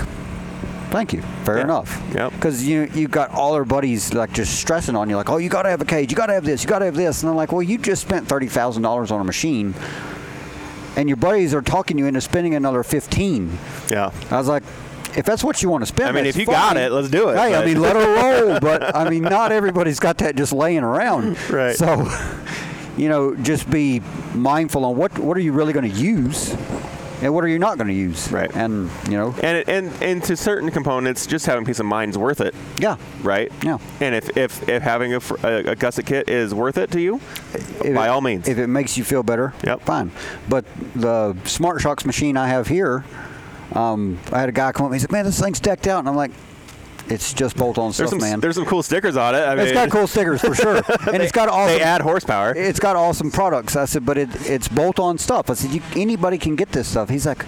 thank 0.91 1.13
you. 1.13 1.23
Fair 1.45 1.59
enough. 1.59 2.01
Yep. 2.15 2.33
Because 2.33 2.67
you 2.67 2.89
you 2.95 3.09
got 3.09 3.31
all 3.31 3.55
our 3.55 3.65
buddies 3.65 4.13
like 4.15 4.33
just 4.33 4.59
stressing 4.61 4.95
on 4.95 5.09
you, 5.11 5.17
like, 5.17 5.31
oh, 5.31 5.39
you 5.39 5.49
got 5.49 5.63
to 5.63 5.71
have 5.71 5.81
a 5.81 5.85
cage, 5.85 6.11
you 6.11 6.17
got 6.17 6.27
to 6.27 6.35
have 6.35 6.45
this, 6.45 6.63
you 6.63 6.69
got 6.69 6.81
to 6.81 6.85
have 6.85 6.95
this. 6.97 7.23
And 7.23 7.31
I'm 7.31 7.37
like, 7.37 7.53
well, 7.53 7.63
you 7.63 7.79
just 7.79 8.03
spent 8.03 8.29
thirty 8.29 8.49
thousand 8.49 8.83
dollars 8.83 9.11
on 9.11 9.21
a 9.21 9.25
machine, 9.25 9.75
and 10.97 11.09
your 11.09 11.17
buddies 11.17 11.55
are 11.55 11.63
talking 11.63 11.99
you 11.99 12.07
into 12.07 12.21
spending 12.21 12.55
another 12.55 12.83
fifteen. 12.83 13.59
Yeah. 13.91 14.13
I 14.31 14.37
was 14.39 14.49
like. 14.49 14.63
If 15.17 15.25
that's 15.27 15.45
what 15.45 15.63
you 15.63 15.69
want 15.69 15.83
to 15.83 15.87
spend, 15.87 16.09
I 16.09 16.13
mean, 16.13 16.27
if 16.27 16.37
you 16.37 16.47
got 16.47 16.77
it, 16.77 16.91
let's 16.93 17.09
do 17.11 17.29
it, 17.29 17.37
Hey, 17.37 17.55
I 17.55 17.65
mean, 17.65 17.81
let 17.81 17.97
her 17.97 18.47
roll. 18.51 18.61
But 18.61 18.97
I 18.97 19.09
mean, 19.11 19.23
not 19.23 19.53
everybody's 19.53 20.01
got 20.01 20.19
that 20.19 20.37
just 20.37 20.53
laying 20.53 20.83
around. 20.85 21.37
Right. 21.51 21.77
So, 21.77 22.09
you 22.97 23.09
know, 23.09 23.35
just 23.37 23.71
be 23.71 24.01
mindful 24.35 24.85
on 24.85 24.97
what 24.97 25.19
what 25.19 25.37
are 25.37 25.41
you 25.41 25.53
really 25.53 25.73
going 25.73 25.91
to 25.91 25.97
use, 25.99 26.55
and 27.23 27.35
what 27.35 27.45
are 27.45 27.49
you 27.49 27.59
not 27.59 27.77
going 27.79 27.89
to 27.89 27.95
use. 27.95 28.31
Right. 28.33 28.51
And 28.55 28.91
you 29.07 29.13
know, 29.13 29.35
And, 29.43 29.69
and 29.69 30.03
and 30.03 30.23
to 30.25 30.37
certain 30.37 30.71
components, 30.71 31.27
just 31.27 31.47
having 31.47 31.65
peace 31.65 31.79
of 31.79 31.87
mind 31.87 32.11
is 32.11 32.19
worth 32.19 32.41
it, 32.41 32.55
yeah. 32.79 32.97
right? 33.23 33.51
Yeah. 33.63 33.79
And 34.01 34.15
if 34.15 34.35
if, 34.37 34.69
if 34.69 34.83
having 34.83 35.15
a, 35.15 35.21
a, 35.43 35.57
a 35.73 35.77
gusset 35.77 36.07
kit 36.07 36.29
is 36.29 36.55
worth 36.55 36.79
it 36.79 36.91
to 36.93 37.01
you, 37.01 37.21
If 37.85 37.95
by 37.95 38.07
it- 38.07 38.11
all 38.11 38.21
means. 38.21 38.49
If 38.49 38.59
it 38.59 38.67
makes 38.69 38.97
you 38.99 39.05
feel 39.05 39.23
better, 39.23 39.53
Yep. 39.65 39.83
fine. 39.83 40.11
But 40.49 40.65
the 40.95 41.37
Smart 41.45 41.81
Shocks 41.81 42.05
machine 42.05 42.37
I 42.37 42.49
have 42.49 42.67
here, 42.69 43.05
um, 43.75 44.19
I 44.33 44.41
had 44.41 44.49
a 44.49 44.53
guy 44.53 44.73
come 44.73 44.87
up. 44.87 44.93
And 44.93 45.01
he's 45.01 45.05
like, 45.05 45.13
"Man, 45.13 45.25
this 45.25 45.41
thing's 45.41 45.61
decked 45.61 45.87
out," 45.87 46.01
and 46.01 46.09
I'm 46.09 46.17
like, 46.17 46.31
"It's 47.09 47.33
just 47.33 47.57
bolt-on 47.57 47.93
stuff, 47.93 48.11
some 48.11 48.21
man." 48.21 48.41
there's 48.41 48.57
some 48.57 48.67
cool 48.67 48.83
stickers 48.83 49.17
on 49.17 49.35
it. 49.35 49.41
I 49.41 49.55
mean, 49.55 49.65
it's 49.65 49.73
got 49.73 49.91
cool 49.91 50.07
stickers 50.07 50.41
for 50.41 50.55
sure, 50.55 50.77
and 51.13 51.23
it's 51.23 51.33
got 51.33 51.49
awesome. 51.49 51.79
They 51.79 51.83
add 51.83 52.01
horsepower. 52.01 52.55
It's 52.57 52.81
got 52.81 52.97
awesome 52.97 53.31
products. 53.31 53.77
I 53.77 53.85
said, 53.85 54.05
but 54.05 54.19
it, 54.19 54.29
it's 54.49 54.69
bolt-on 54.69 55.19
stuff. 55.19 55.51
I 55.51 55.55
said, 55.55 55.71
you, 55.73 55.83
anybody 55.97 56.39
can 56.39 56.57
get 56.57 56.73
this 56.73 56.89
stuff. 56.89 57.09
He's 57.09 57.27
like, 57.27 57.45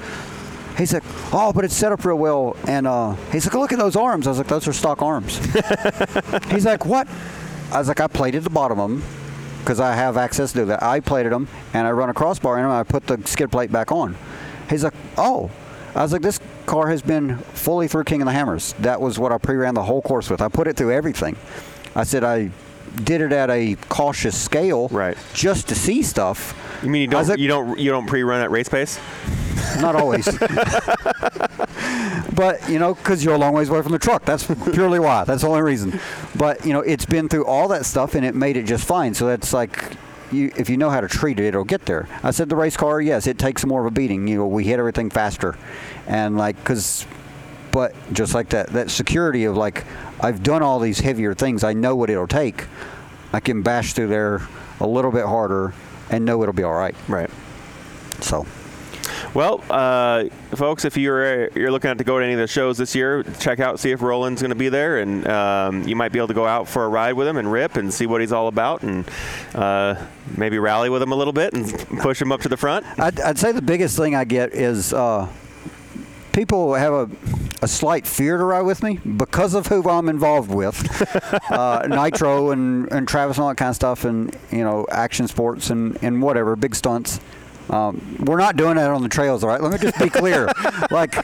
he's 0.76 0.92
like, 0.92 1.04
oh, 1.32 1.52
but 1.52 1.64
it's 1.64 1.74
set 1.74 1.92
up 1.92 2.04
real 2.04 2.16
well. 2.16 2.56
And 2.66 2.86
uh, 2.86 3.14
he's 3.32 3.46
like, 3.46 3.54
look 3.54 3.72
at 3.72 3.78
those 3.78 3.96
arms. 3.96 4.26
I 4.26 4.30
was 4.30 4.38
like, 4.38 4.48
those 4.48 4.66
are 4.68 4.72
stock 4.72 5.02
arms. 5.02 5.38
he's 6.50 6.66
like, 6.66 6.84
what? 6.84 7.08
I 7.72 7.78
was 7.78 7.88
like, 7.88 8.00
I 8.00 8.06
plated 8.06 8.44
the 8.44 8.50
bottom 8.50 8.78
of 8.78 8.90
them 8.90 9.02
because 9.60 9.80
I 9.80 9.94
have 9.94 10.16
access 10.16 10.52
to 10.52 10.64
that. 10.66 10.82
I 10.82 11.00
plated 11.00 11.32
them 11.32 11.48
and 11.72 11.86
I 11.86 11.90
run 11.90 12.10
a 12.10 12.14
crossbar 12.14 12.58
in 12.58 12.64
them. 12.64 12.70
And 12.70 12.78
I 12.78 12.82
put 12.82 13.06
the 13.06 13.20
skid 13.26 13.50
plate 13.50 13.72
back 13.72 13.90
on. 13.92 14.16
He's 14.68 14.84
like, 14.84 14.94
oh. 15.16 15.50
I 15.94 16.02
was 16.02 16.12
like, 16.12 16.22
this 16.22 16.40
car 16.66 16.88
has 16.88 17.02
been 17.02 17.38
fully 17.38 17.86
through 17.88 18.04
King 18.04 18.20
of 18.22 18.26
the 18.26 18.32
Hammers. 18.32 18.74
That 18.80 19.00
was 19.00 19.18
what 19.18 19.30
I 19.32 19.38
pre-ran 19.38 19.74
the 19.74 19.82
whole 19.84 20.02
course 20.02 20.28
with. 20.30 20.40
I 20.42 20.48
put 20.48 20.66
it 20.66 20.76
through 20.76 20.92
everything. 20.92 21.36
I 21.94 22.02
said 22.04 22.24
I 22.24 22.50
did 23.02 23.20
it 23.20 23.32
at 23.32 23.50
a 23.50 23.76
cautious 23.88 24.36
scale, 24.40 24.88
Right. 24.88 25.16
Just 25.34 25.68
to 25.68 25.74
see 25.74 26.02
stuff. 26.02 26.54
you 26.82 26.90
mean 26.90 27.02
you 27.02 27.06
don't 27.08 27.28
like- 27.28 27.38
you 27.38 27.48
don't 27.48 27.78
you 27.78 27.90
don't 27.90 28.06
pre-run 28.06 28.40
at 28.40 28.50
race 28.50 28.68
pace? 28.68 28.98
Not 29.80 29.94
always. 29.96 30.26
but, 32.34 32.68
you 32.68 32.78
know, 32.78 32.94
because 32.94 33.24
you're 33.24 33.34
a 33.34 33.38
long 33.38 33.54
ways 33.54 33.68
away 33.68 33.82
from 33.82 33.92
the 33.92 33.98
truck. 33.98 34.24
That's 34.24 34.44
purely 34.72 34.98
why. 34.98 35.24
That's 35.24 35.42
the 35.42 35.48
only 35.48 35.62
reason. 35.62 36.00
But, 36.36 36.64
you 36.66 36.72
know, 36.72 36.80
it's 36.80 37.06
been 37.06 37.28
through 37.28 37.46
all 37.46 37.68
that 37.68 37.86
stuff 37.86 38.14
and 38.14 38.24
it 38.24 38.34
made 38.34 38.56
it 38.56 38.64
just 38.64 38.84
fine. 38.86 39.14
So 39.14 39.26
that's 39.26 39.52
like, 39.52 39.92
you, 40.32 40.52
if 40.56 40.68
you 40.68 40.76
know 40.76 40.90
how 40.90 41.00
to 41.00 41.08
treat 41.08 41.38
it, 41.38 41.46
it'll 41.46 41.64
get 41.64 41.86
there. 41.86 42.08
I 42.22 42.30
said 42.30 42.48
the 42.48 42.56
race 42.56 42.76
car, 42.76 43.00
yes, 43.00 43.26
it 43.26 43.38
takes 43.38 43.64
more 43.64 43.80
of 43.80 43.86
a 43.86 43.90
beating. 43.90 44.26
You 44.28 44.38
know, 44.38 44.46
we 44.46 44.64
hit 44.64 44.78
everything 44.78 45.10
faster. 45.10 45.56
And, 46.06 46.36
like, 46.36 46.56
because, 46.56 47.06
but 47.72 47.94
just 48.12 48.34
like 48.34 48.50
that, 48.50 48.68
that 48.68 48.90
security 48.90 49.44
of, 49.44 49.56
like, 49.56 49.84
I've 50.20 50.42
done 50.42 50.62
all 50.62 50.78
these 50.80 51.00
heavier 51.00 51.34
things. 51.34 51.64
I 51.64 51.72
know 51.72 51.96
what 51.96 52.10
it'll 52.10 52.26
take. 52.26 52.66
I 53.32 53.40
can 53.40 53.62
bash 53.62 53.92
through 53.92 54.08
there 54.08 54.46
a 54.80 54.86
little 54.86 55.10
bit 55.10 55.24
harder 55.24 55.74
and 56.10 56.24
know 56.24 56.42
it'll 56.42 56.54
be 56.54 56.62
all 56.62 56.74
right. 56.74 56.94
Right. 57.08 57.30
So. 58.20 58.46
Well, 59.34 59.62
uh, 59.70 60.24
folks, 60.54 60.84
if 60.84 60.96
you're 60.96 61.48
you're 61.50 61.70
looking 61.70 61.96
to 61.96 62.04
go 62.04 62.18
to 62.18 62.24
any 62.24 62.34
of 62.34 62.40
the 62.40 62.46
shows 62.46 62.78
this 62.78 62.94
year, 62.94 63.22
check 63.40 63.60
out 63.60 63.80
see 63.80 63.90
if 63.90 64.02
Rowland's 64.02 64.42
going 64.42 64.50
to 64.50 64.54
be 64.56 64.68
there, 64.68 64.98
and 64.98 65.26
um, 65.26 65.88
you 65.88 65.96
might 65.96 66.12
be 66.12 66.18
able 66.18 66.28
to 66.28 66.34
go 66.34 66.46
out 66.46 66.68
for 66.68 66.84
a 66.84 66.88
ride 66.88 67.14
with 67.14 67.26
him 67.26 67.36
and 67.36 67.50
rip 67.50 67.76
and 67.76 67.92
see 67.92 68.06
what 68.06 68.20
he's 68.20 68.32
all 68.32 68.48
about, 68.48 68.82
and 68.82 69.04
uh, 69.54 69.94
maybe 70.36 70.58
rally 70.58 70.88
with 70.88 71.02
him 71.02 71.12
a 71.12 71.16
little 71.16 71.32
bit 71.32 71.52
and 71.54 71.66
push 72.00 72.20
him 72.20 72.32
up 72.32 72.40
to 72.42 72.48
the 72.48 72.56
front. 72.56 72.86
I'd, 72.98 73.20
I'd 73.20 73.38
say 73.38 73.52
the 73.52 73.62
biggest 73.62 73.96
thing 73.96 74.14
I 74.14 74.24
get 74.24 74.54
is 74.54 74.92
uh, 74.92 75.28
people 76.32 76.74
have 76.74 76.92
a, 76.92 77.10
a 77.62 77.68
slight 77.68 78.06
fear 78.06 78.36
to 78.36 78.44
ride 78.44 78.62
with 78.62 78.82
me 78.82 78.98
because 78.98 79.54
of 79.54 79.68
who 79.68 79.88
I'm 79.88 80.08
involved 80.08 80.50
with, 80.50 80.76
uh, 81.50 81.86
Nitro 81.88 82.50
and, 82.50 82.90
and 82.92 83.08
Travis 83.08 83.36
and 83.36 83.44
all 83.44 83.48
that 83.50 83.56
kind 83.56 83.70
of 83.70 83.76
stuff, 83.76 84.04
and 84.04 84.36
you 84.50 84.62
know 84.64 84.86
action 84.90 85.26
sports 85.28 85.70
and, 85.70 85.98
and 86.02 86.20
whatever 86.20 86.56
big 86.56 86.74
stunts. 86.74 87.20
Um, 87.70 88.16
we're 88.24 88.38
not 88.38 88.56
doing 88.56 88.76
that 88.76 88.90
on 88.90 89.02
the 89.02 89.08
trails, 89.08 89.42
all 89.42 89.50
right? 89.50 89.60
Let 89.60 89.72
me 89.72 89.78
just 89.78 89.98
be 89.98 90.10
clear. 90.10 90.46
like, 90.90 91.16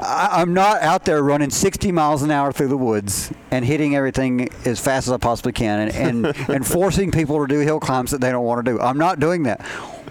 I, 0.00 0.28
I'm 0.32 0.52
not 0.52 0.82
out 0.82 1.04
there 1.04 1.22
running 1.22 1.50
60 1.50 1.92
miles 1.92 2.22
an 2.22 2.30
hour 2.30 2.52
through 2.52 2.68
the 2.68 2.76
woods 2.76 3.32
and 3.50 3.64
hitting 3.64 3.96
everything 3.96 4.48
as 4.64 4.80
fast 4.80 5.08
as 5.08 5.12
I 5.12 5.16
possibly 5.16 5.52
can 5.52 5.88
and, 5.88 6.26
and, 6.26 6.36
and 6.48 6.66
forcing 6.66 7.10
people 7.10 7.40
to 7.40 7.46
do 7.46 7.60
hill 7.60 7.80
climbs 7.80 8.10
that 8.10 8.20
they 8.20 8.30
don't 8.30 8.44
want 8.44 8.64
to 8.64 8.72
do. 8.72 8.80
I'm 8.80 8.98
not 8.98 9.20
doing 9.20 9.44
that. 9.44 9.64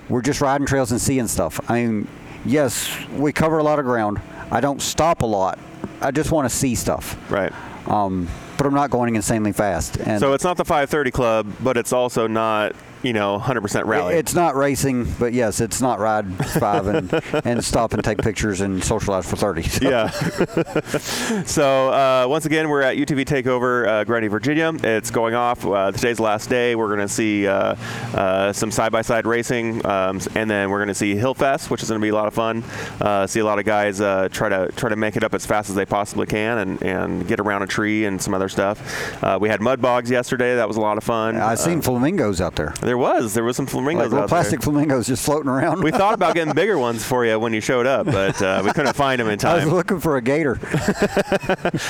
We're 0.09 0.22
just 0.22 0.41
riding 0.41 0.67
trails 0.67 0.91
and 0.91 0.99
seeing 0.99 1.28
stuff. 1.28 1.59
I 1.69 1.84
mean, 1.84 2.07
yes, 2.45 2.89
we 3.11 3.32
cover 3.32 3.59
a 3.59 3.63
lot 3.63 3.80
of 3.80 3.86
ground. 3.86 4.22
I 4.49 4.59
don't 4.59 4.82
stop 4.82 5.22
a 5.22 5.26
lot. 5.26 5.59
I 6.01 6.11
just 6.11 6.32
want 6.32 6.49
to 6.49 6.55
see 6.55 6.76
stuff. 6.76 7.17
Right. 7.32 7.53
Um, 7.88 8.28
but 8.57 8.67
I'm 8.67 8.74
not 8.74 8.89
going 8.91 9.15
insanely 9.15 9.53
fast. 9.53 9.97
And 9.97 10.19
So 10.19 10.34
it's 10.34 10.43
not 10.43 10.57
the 10.57 10.65
530 10.65 11.11
club, 11.11 11.51
but 11.61 11.78
it's 11.78 11.93
also 11.93 12.28
not, 12.28 12.76
you 13.04 13.14
know, 13.14 13.39
100% 13.39 13.86
rally. 13.86 14.16
It's 14.16 14.34
not 14.34 14.56
racing, 14.56 15.12
but 15.20 15.34
yes, 15.34 15.62
it's 15.62 15.82
not 15.82 15.99
ride 15.99 16.28
five 16.60 16.88
and, 16.88 17.22
and 17.45 17.64
stop 17.64 17.93
and 17.93 18.04
take 18.04 18.20
pictures 18.20 18.62
and 18.62 18.84
socialize 18.84 19.30
for 19.30 19.36
30. 19.36 19.64
So 19.64 19.89
yeah. 19.89 20.10
so 21.45 21.89
uh, 21.89 22.26
once 22.28 22.45
again, 22.45 22.70
we're 22.70 22.82
at 22.82 22.97
UTV 22.97 23.26
Takeover, 23.26 23.88
uh, 23.88 24.04
Grundy, 24.04 24.28
Virginia. 24.28 24.72
It's 24.84 25.12
going 25.12 25.34
off. 25.34 25.66
Uh, 25.66 25.91
today's 25.91 26.18
the 26.18 26.24
last 26.24 26.49
day. 26.49 26.76
We're 26.76 26.88
going 26.88 26.99
to 26.99 27.08
see 27.08 27.47
uh, 27.47 27.76
uh, 28.14 28.54
some 28.54 28.72
side-by-side 28.72 29.26
racing, 29.26 29.86
um, 29.86 30.20
and 30.36 30.49
then 30.49 30.70
we're 30.70 30.80
going 30.80 30.88
to 30.89 30.95
see 30.95 31.16
Hillfest, 31.16 31.70
which 31.70 31.84
is 31.84 31.89
going 31.89 31.99
to 31.99 32.06
be 32.06 32.10
a 32.10 32.16
lot 32.16 32.28
of 32.28 32.34
fun. 32.34 32.64
Uh, 32.99 33.28
see 33.28 33.39
a 33.39 33.45
lot 33.45 33.60
of 33.60 33.66
guys 33.66 34.02
uh, 34.02 34.30
try 34.32 34.49
to 34.49 34.72
try 34.76 34.89
to 34.89 34.95
make 34.95 35.16
it 35.16 35.24
up 35.24 35.34
as 35.34 35.45
fast 35.45 35.70
as 35.70 35.76
they 35.76 35.86
possibly 35.86 36.26
can, 36.26 36.58
and, 36.58 36.84
and 36.84 37.28
get 37.28 37.39
around 37.39 37.64
a 37.64 37.68
tree 37.68 38.06
and 38.06 38.22
some 38.22 38.34
other 38.34 38.49
stuff. 38.49 39.24
Uh, 39.24 39.38
we 39.39 39.49
had 39.49 39.62
mud 39.62 39.82
bogs 39.82 40.10
yesterday. 40.10 40.56
That 40.56 40.68
was 40.68 40.78
a 40.78 40.82
lot 40.82 40.97
of 40.97 41.04
fun. 41.04 41.38
I've 41.38 41.60
seen 41.60 41.82
flamingos 41.82 42.41
out 42.41 42.56
there. 42.56 42.74
There 42.92 42.98
was 42.98 43.34
there 43.34 43.46
was 43.46 43.56
some 43.56 43.66
flamingos 43.68 44.02
Like 44.04 44.10
little 44.12 44.18
out 44.26 44.30
there. 44.30 44.36
plastic 44.42 44.62
flamingos 44.62 45.08
just 45.08 45.24
floating 45.24 45.48
around. 45.50 45.82
We 45.82 45.92
thought 45.92 46.14
about 46.14 46.36
getting 46.36 46.54
bigger 46.54 46.78
ones 46.88 47.06
for 47.06 47.26
you 47.26 47.39
when 47.39 47.54
you 47.54 47.62
showed 47.62 47.86
up, 47.88 48.06
but 48.06 48.42
uh, 48.42 48.62
we 48.66 48.74
couldn't 48.74 48.96
find 48.98 49.18
them 49.22 49.30
in 49.30 49.39
time. 49.39 49.62
I 49.62 49.64
was 49.64 49.74
looking 49.74 50.02
for 50.02 50.18
a 50.18 50.22
gator. 50.22 50.60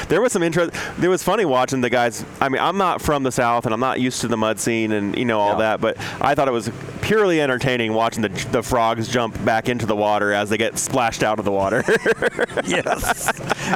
There 0.08 0.22
was 0.22 0.32
some 0.32 0.44
interest. 0.44 0.74
There 0.98 1.10
was 1.10 1.24
funny 1.24 1.46
watching 1.46 1.82
the 1.82 1.90
guys. 1.90 2.24
I 2.40 2.50
mean, 2.50 2.62
I'm 2.62 2.78
not 2.78 3.02
from 3.02 3.24
the 3.24 3.32
South, 3.32 3.66
and 3.66 3.74
I'm 3.74 3.80
not 3.80 4.00
used 4.00 4.22
to 4.22 4.28
the 4.28 4.38
mud 4.38 4.60
scene 4.60 4.92
and 4.92 5.18
you 5.18 5.26
know 5.26 5.40
all 5.40 5.54
Yeah. 5.54 5.78
that. 5.78 5.82
But 5.82 5.98
I 6.22 6.36
thought 6.36 6.48
it 6.48 6.52
was 6.52 6.70
purely 7.02 7.42
entertaining 7.42 7.94
watching 7.94 8.22
the 8.22 8.30
the 8.52 8.62
frogs 8.62 9.08
jump 9.08 9.44
back 9.44 9.70
into 9.70 9.86
the 9.86 9.96
water 9.96 10.34
as 10.34 10.50
they 10.50 10.58
get 10.58 10.78
splashed 10.78 11.24
out 11.24 11.40
of 11.40 11.46
the 11.46 11.52
water. 11.52 11.84
yes. 12.66 13.28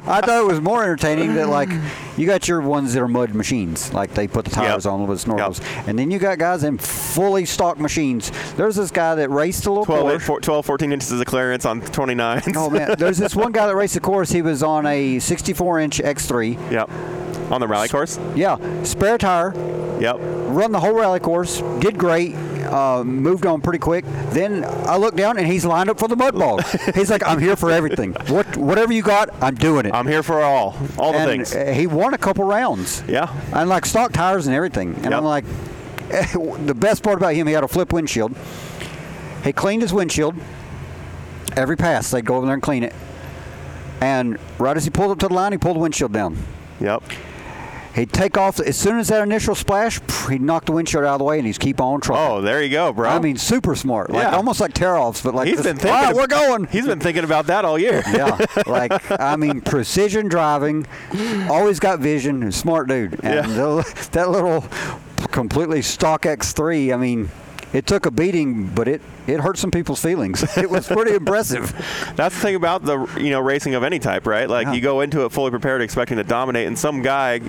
I 0.07 0.21
thought 0.21 0.41
it 0.41 0.45
was 0.45 0.61
more 0.61 0.83
entertaining 0.83 1.35
that 1.35 1.49
like 1.49 1.69
you 2.17 2.25
got 2.27 2.47
your 2.47 2.61
ones 2.61 2.93
that 2.93 3.01
are 3.01 3.07
mud 3.07 3.33
machines, 3.33 3.93
like 3.93 4.13
they 4.13 4.27
put 4.27 4.45
the 4.45 4.51
tires 4.51 4.85
Yep. 4.85 4.93
on 4.93 5.07
with 5.07 5.23
snorkels, 5.23 5.61
and 5.87 5.97
then 5.97 6.11
you 6.11 6.19
got 6.19 6.37
guys 6.37 6.63
in 6.63 6.77
fully 7.15 7.45
stock 7.45 7.79
machines. 7.79 8.31
There's 8.55 8.75
this 8.75 8.91
guy 8.91 9.15
that 9.15 9.29
raced 9.29 9.65
a 9.65 9.69
little 9.69 9.85
12, 9.85 10.01
course. 10.01 10.25
four- 10.25 10.39
12, 10.41 10.65
14 10.65 10.91
inches 10.91 11.11
of 11.11 11.25
clearance 11.25 11.65
on 11.65 11.81
29. 11.81 12.41
Oh 12.55 12.69
man, 12.69 12.95
there's 12.97 13.17
this 13.17 13.35
one 13.35 13.51
guy 13.51 13.67
that 13.67 13.75
raced 13.75 13.93
the 13.95 13.99
course. 14.01 14.29
He 14.31 14.41
was 14.41 14.61
on 14.63 14.85
a 14.85 15.19
64 15.19 15.79
inch 15.79 15.99
X3. 15.99 16.71
Yep. 16.71 16.89
On 17.51 17.61
the 17.61 17.67
rally 17.67 17.87
course. 17.87 18.19
Yeah, 18.35 18.57
spare 18.83 19.17
tire, 19.19 19.53
Yep. 19.99 20.17
run 20.19 20.71
the 20.71 20.79
whole 20.79 20.93
rally 20.95 21.19
course, 21.19 21.61
did 21.79 21.95
great, 21.95 22.33
uh, 22.35 23.03
moved 23.03 23.45
on 23.45 23.61
pretty 23.61 23.77
quick. 23.77 24.03
Then 24.31 24.63
I 24.65 24.97
look 24.97 25.15
down 25.15 25.37
and 25.37 25.45
he's 25.45 25.63
lined 25.63 25.89
up 25.91 25.99
for 25.99 26.07
the 26.07 26.15
mud 26.15 26.33
bog. 26.33 26.65
he's 26.95 27.11
like, 27.11 27.21
I'm 27.25 27.39
here 27.39 27.55
for 27.55 27.69
everything. 27.69 28.13
What 28.29 28.57
whatever 28.57 28.91
you 28.93 29.03
got, 29.03 29.29
I'm 29.43 29.53
doing 29.53 29.85
it. 29.85 29.93
I'm 29.93 30.07
here 30.07 30.23
for 30.23 30.41
all, 30.41 30.75
all 30.97 31.11
the 31.13 31.19
and 31.19 31.29
things. 31.29 31.55
uh, 31.55 31.65
he 31.71 31.85
won 31.85 32.15
a 32.15 32.17
couple 32.17 32.43
rounds. 32.45 33.03
Yeah. 33.07 33.31
And 33.53 33.69
like 33.69 33.85
stock 33.85 34.11
tires 34.11 34.47
and 34.47 34.55
everything. 34.55 34.95
And 34.95 35.03
Yep. 35.05 35.13
I'm 35.13 35.23
like, 35.23 35.45
the 36.65 36.73
best 36.75 37.03
part 37.03 37.17
about 37.17 37.33
him, 37.33 37.47
he 37.47 37.53
had 37.53 37.63
a 37.63 37.67
flip 37.67 37.91
windshield. 37.93 38.35
He 39.43 39.53
cleaned 39.53 39.81
his 39.81 39.93
windshield. 39.93 40.35
Every 41.55 41.77
pass, 41.77 42.11
they'd 42.11 42.25
go 42.25 42.35
over 42.35 42.45
there 42.45 42.53
and 42.55 42.63
clean 42.63 42.83
it. 42.83 42.93
And 44.01 44.37
right 44.59 44.75
as 44.75 44.83
he 44.83 44.89
pulled 44.89 45.11
up 45.11 45.19
to 45.19 45.27
the 45.27 45.33
line, 45.33 45.51
he 45.51 45.57
pulled 45.57 45.75
the 45.77 45.79
windshield 45.79 46.11
down. 46.11 46.37
Yep. 46.81 47.03
He'd 47.95 48.11
take 48.11 48.37
off 48.37 48.59
as 48.59 48.75
soon 48.75 48.99
as 48.99 49.07
that 49.07 49.23
initial 49.23 49.55
splash. 49.55 50.01
He'd 50.29 50.41
knock 50.41 50.65
the 50.65 50.73
windshield 50.73 51.05
out 51.05 51.13
of 51.13 51.19
the 51.19 51.23
way, 51.23 51.37
and 51.37 51.47
he's 51.47 51.57
keep 51.57 51.79
on 51.79 52.01
trucking. 52.01 52.21
Oh, 52.29 52.41
there 52.41 52.61
you 52.61 52.69
go, 52.69 52.91
bro. 52.91 53.09
I 53.09 53.19
mean, 53.19 53.37
super 53.37 53.73
smart, 53.73 54.09
like 54.09 54.23
Yeah. 54.23 54.35
almost 54.35 54.59
like 54.59 54.73
tear-offs, 54.73 55.21
but 55.21 55.33
like 55.33 55.47
he's 55.47 55.57
this- 55.57 55.65
been 55.67 55.77
thinking. 55.77 55.91
Right, 55.93 56.13
we're 56.13 56.27
going. 56.27 56.65
He's 56.65 56.85
been 56.85 56.99
thinking 56.99 57.23
about 57.23 57.47
that 57.47 57.63
all 57.63 57.79
year. 57.79 58.03
yeah, 58.11 58.37
like 58.67 58.91
I 59.17 59.37
mean, 59.37 59.61
precision 59.61 60.27
driving. 60.27 60.85
Always 61.49 61.79
got 61.79 61.99
vision. 61.99 62.51
Smart 62.51 62.89
dude. 62.89 63.17
And 63.23 63.33
Yeah. 63.55 63.63
Uh, 63.63 63.75
the, 63.81 64.09
that 64.11 64.29
little 64.29 64.65
completely 65.31 65.81
stock 65.81 66.23
X3. 66.23 66.93
I 66.93 66.97
mean, 66.97 67.29
it 67.75 67.85
took 67.85 68.05
a 68.05 68.11
beating, 68.11 68.67
but 68.67 68.87
it 68.87 69.01
it 69.27 69.39
hurt 69.39 69.57
some 69.57 69.71
people's 69.71 70.01
feelings. 70.01 70.43
It 70.57 70.69
was 70.69 70.87
pretty 70.87 71.13
impressive. 71.15 71.71
That's 72.15 72.33
the 72.35 72.41
thing 72.41 72.55
about 72.55 72.83
the 72.85 73.05
you 73.19 73.29
know 73.31 73.41
racing 73.41 73.75
of 73.75 73.83
any 73.83 73.99
type, 73.99 74.25
right? 74.25 74.49
Like 74.49 74.67
Yeah. 74.67 74.73
you 74.73 74.81
go 74.81 75.01
into 75.01 75.25
it 75.25 75.31
fully 75.31 75.51
prepared, 75.51 75.81
expecting 75.81 76.17
to 76.17 76.23
dominate, 76.23 76.67
and 76.67 76.77
some 76.79 77.01
guy, 77.01 77.41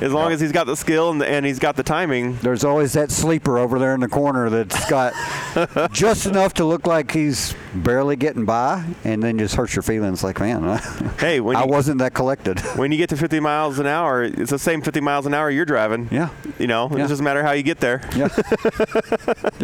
as 0.00 0.12
long 0.12 0.28
Yeah. 0.28 0.34
as 0.34 0.40
he's 0.40 0.52
got 0.52 0.66
the 0.66 0.76
skill 0.76 1.10
and, 1.10 1.22
and 1.22 1.44
he's 1.44 1.58
got 1.58 1.76
the 1.76 1.82
timing, 1.82 2.36
There's 2.42 2.64
always 2.64 2.92
that 2.94 3.10
sleeper 3.10 3.58
over 3.58 3.78
there 3.78 3.94
in 3.94 4.00
the 4.00 4.08
corner 4.08 4.48
that's 4.50 4.88
got 4.88 5.12
just 5.92 6.26
enough 6.26 6.54
to 6.54 6.64
look 6.64 6.86
like 6.86 7.10
he's 7.12 7.54
barely 7.74 8.16
getting 8.16 8.44
by, 8.44 8.84
and 9.04 9.22
then 9.22 9.38
just 9.38 9.54
hurts 9.56 9.74
your 9.74 9.82
feelings. 9.82 10.22
Like, 10.22 10.38
man, 10.40 10.78
hey, 11.18 11.40
when 11.40 11.56
I 11.56 11.64
you, 11.64 11.70
wasn't 11.70 11.98
that 11.98 12.14
collected. 12.14 12.60
when 12.76 12.92
you 12.92 12.98
get 12.98 13.08
to 13.10 13.16
50 13.16 13.40
miles 13.40 13.78
an 13.78 13.86
hour, 13.86 14.22
it's 14.22 14.50
the 14.50 14.58
same 14.58 14.82
50 14.82 15.00
miles 15.00 15.26
an 15.26 15.34
hour 15.34 15.50
you're 15.50 15.64
driving. 15.64 16.08
Yeah. 16.10 16.28
You 16.58 16.66
know, 16.68 16.88
Yeah. 16.90 17.04
it 17.04 17.08
doesn't 17.08 17.24
matter 17.24 17.42
how 17.42 17.52
you 17.52 17.62
get 17.62 17.80
there. 17.80 18.02
Yeah. 18.16 18.28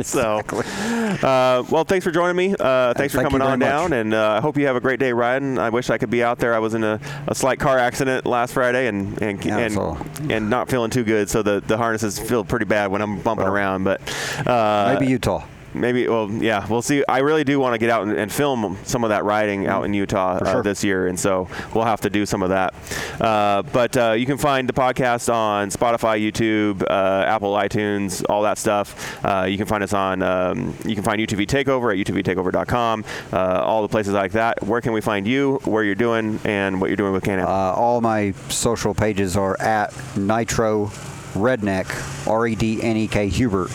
So, 0.08 0.38
uh, 0.38 1.62
well, 1.70 1.84
thanks 1.84 2.04
for 2.04 2.10
joining 2.10 2.36
me. 2.36 2.54
Uh, 2.58 2.94
thanks 2.94 3.12
for 3.12 3.18
thank 3.18 3.30
coming 3.30 3.46
on 3.46 3.58
much. 3.58 3.68
down, 3.68 3.92
and 3.92 4.14
uh, 4.14 4.30
I 4.30 4.40
hope 4.40 4.56
you 4.56 4.66
have 4.66 4.76
a 4.76 4.80
great 4.80 4.98
day 4.98 5.12
riding. 5.12 5.58
I 5.58 5.68
wish 5.68 5.90
I 5.90 5.98
could 5.98 6.08
be 6.10 6.22
out 6.22 6.38
there. 6.38 6.54
I 6.54 6.58
was 6.58 6.72
in 6.74 6.82
a, 6.82 6.98
a 7.26 7.34
slight 7.34 7.58
car 7.58 7.78
accident 7.78 8.24
last 8.24 8.54
Friday, 8.54 8.86
and 8.86 9.20
and 9.20 9.44
Yeah, 9.44 10.02
and 10.30 10.48
not 10.48 10.70
feeling 10.70 10.90
too 10.90 11.04
good. 11.04 11.28
So 11.28 11.42
the, 11.42 11.60
the 11.60 11.76
harnesses 11.76 12.18
feel 12.18 12.42
pretty 12.44 12.64
bad 12.64 12.90
when 12.90 13.02
I'm 13.02 13.20
bumping 13.20 13.44
Well, 13.44 13.54
around. 13.54 13.84
But 13.84 14.00
uh, 14.46 14.94
Maybe 14.98 15.10
Utah. 15.10 15.44
Maybe, 15.80 16.08
well, 16.08 16.30
yeah, 16.30 16.66
we'll 16.68 16.82
see. 16.82 17.04
I 17.08 17.18
really 17.18 17.44
do 17.44 17.60
want 17.60 17.74
to 17.74 17.78
get 17.78 17.90
out 17.90 18.06
and, 18.06 18.16
and 18.16 18.32
film 18.32 18.76
some 18.84 19.04
of 19.04 19.10
that 19.10 19.24
riding 19.24 19.66
out 19.66 19.84
in 19.84 19.94
Utah 19.94 20.38
uh, 20.38 20.52
sure. 20.52 20.62
this 20.62 20.82
year, 20.82 21.06
and 21.06 21.18
so 21.18 21.48
we'll 21.74 21.84
have 21.84 22.00
to 22.02 22.10
do 22.10 22.26
some 22.26 22.42
of 22.42 22.50
that. 22.50 22.74
Uh, 23.20 23.62
but 23.62 23.96
uh, 23.96 24.12
you 24.12 24.26
can 24.26 24.38
find 24.38 24.68
the 24.68 24.72
podcast 24.72 25.32
on 25.32 25.70
Spotify, 25.70 26.20
YouTube, 26.20 26.82
uh, 26.82 27.24
Apple, 27.26 27.54
iTunes, 27.54 28.24
all 28.28 28.42
that 28.42 28.58
stuff. 28.58 29.24
Uh, 29.24 29.44
you 29.44 29.56
can 29.56 29.66
find 29.66 29.82
us 29.82 29.92
on. 29.92 30.22
Um, 30.22 30.76
you 30.84 30.94
can 30.94 31.04
find 31.04 31.20
UTV 31.20 31.46
Takeover 31.46 31.92
at 31.92 32.06
UTVTakeover.com. 32.06 33.04
Uh, 33.32 33.36
all 33.62 33.82
the 33.82 33.88
places 33.88 34.12
like 34.12 34.32
that. 34.32 34.62
Where 34.62 34.80
can 34.80 34.92
we 34.92 35.00
find 35.00 35.26
you? 35.26 35.60
Where 35.64 35.84
you're 35.84 35.94
doing 35.94 36.40
and 36.44 36.80
what 36.80 36.88
you're 36.90 36.96
doing 36.96 37.12
with 37.12 37.24
Can-Am? 37.24 37.46
Uh, 37.46 37.50
all 37.50 38.00
my 38.00 38.32
social 38.48 38.94
pages 38.94 39.36
are 39.36 39.60
at 39.60 39.94
Nitro 40.16 40.86
Redneck, 41.34 42.26
R 42.26 42.46
E 42.46 42.54
D 42.54 42.82
N 42.82 42.96
E 42.96 43.08
K 43.08 43.28
Hubert. 43.28 43.70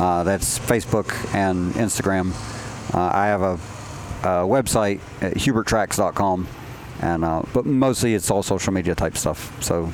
Uh, 0.00 0.24
that's 0.24 0.58
Facebook 0.58 1.12
and 1.34 1.74
Instagram. 1.74 2.32
Uh, 2.94 3.10
I 3.12 3.26
have 3.26 3.42
a, 3.42 3.52
a 4.22 4.46
website 4.48 5.00
at 5.20 5.34
huberttracks.com, 5.34 6.48
and 7.02 7.22
uh, 7.22 7.42
but 7.52 7.66
mostly 7.66 8.14
it's 8.14 8.30
all 8.30 8.42
social 8.42 8.72
media 8.72 8.94
type 8.94 9.14
stuff. 9.18 9.62
So 9.62 9.92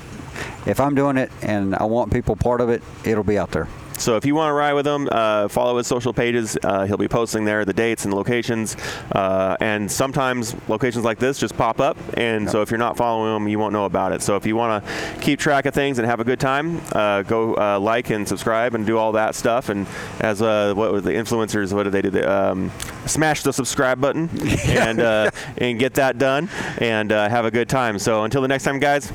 if 0.65 0.79
I'm 0.79 0.95
doing 0.95 1.17
it 1.17 1.33
and 1.43 1.75
I 1.75 1.85
want 1.85 2.13
people 2.13 2.37
part 2.37 2.61
of 2.61 2.71
it, 2.71 2.85
it'll 3.05 3.25
be 3.25 3.37
out 3.37 3.51
there. 3.51 3.69
So 3.99 4.17
if 4.17 4.25
you 4.25 4.35
want 4.35 4.51
to 4.51 4.55
ride 4.55 4.75
with 4.75 4.87
him, 4.87 5.09
uh, 5.11 5.49
follow 5.49 5.79
his 5.79 5.87
social 5.87 6.13
pages. 6.13 6.57
Uh, 6.63 6.85
he'll 6.85 6.97
be 6.97 7.09
posting 7.09 7.45
there 7.45 7.65
the 7.65 7.73
dates 7.73 8.05
and 8.05 8.15
locations. 8.15 8.77
Uh, 9.13 9.57
and 9.61 9.91
sometimes 9.91 10.55
locations 10.69 11.05
like 11.05 11.19
this 11.19 11.39
just 11.39 11.57
pop 11.57 11.81
up. 11.81 11.97
And 12.17 12.49
so 12.49 12.63
if 12.63 12.71
you're 12.71 12.79
not 12.79 12.97
following 12.97 13.37
him, 13.37 13.49
you 13.49 13.59
won't 13.59 13.73
know 13.73 13.85
about 13.85 14.13
it. 14.13 14.23
So 14.23 14.37
if 14.37 14.47
you 14.47 14.57
want 14.57 14.85
to 14.85 15.21
keep 15.21 15.39
track 15.39 15.67
of 15.67 15.75
things 15.75 15.99
and 15.99 16.07
have 16.07 16.21
a 16.21 16.25
good 16.25 16.41
time, 16.41 16.81
uh, 16.93 17.23
go 17.23 17.57
uh, 17.57 17.79
like 17.79 18.11
and 18.11 18.27
subscribe 18.27 18.75
and 18.75 18.87
do 18.87 18.99
all 18.99 19.13
that 19.13 19.35
stuff. 19.35 19.69
And 19.69 19.87
as 20.21 20.43
uh, 20.43 20.75
what 20.75 20.93
were 20.93 21.01
the 21.01 21.13
influencers? 21.13 21.73
What 21.73 21.85
did 21.85 21.93
they 21.93 22.03
do? 22.03 22.11
They, 22.11 22.23
um, 22.23 22.71
smash 23.07 23.43
the 23.43 23.53
subscribe 23.53 24.01
button 24.01 24.29
and 24.67 25.01
uh, 25.01 25.31
and 25.59 25.79
get 25.79 25.95
that 25.95 26.19
done 26.19 26.49
and 26.79 27.13
uh, 27.13 27.29
have 27.29 27.45
a 27.45 27.51
good 27.51 27.69
time. 27.69 27.99
So 27.99 28.25
until 28.25 28.43
the 28.43 28.49
next 28.49 28.65
time, 28.65 28.79
guys. 28.79 29.13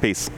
Peace. 0.00 0.30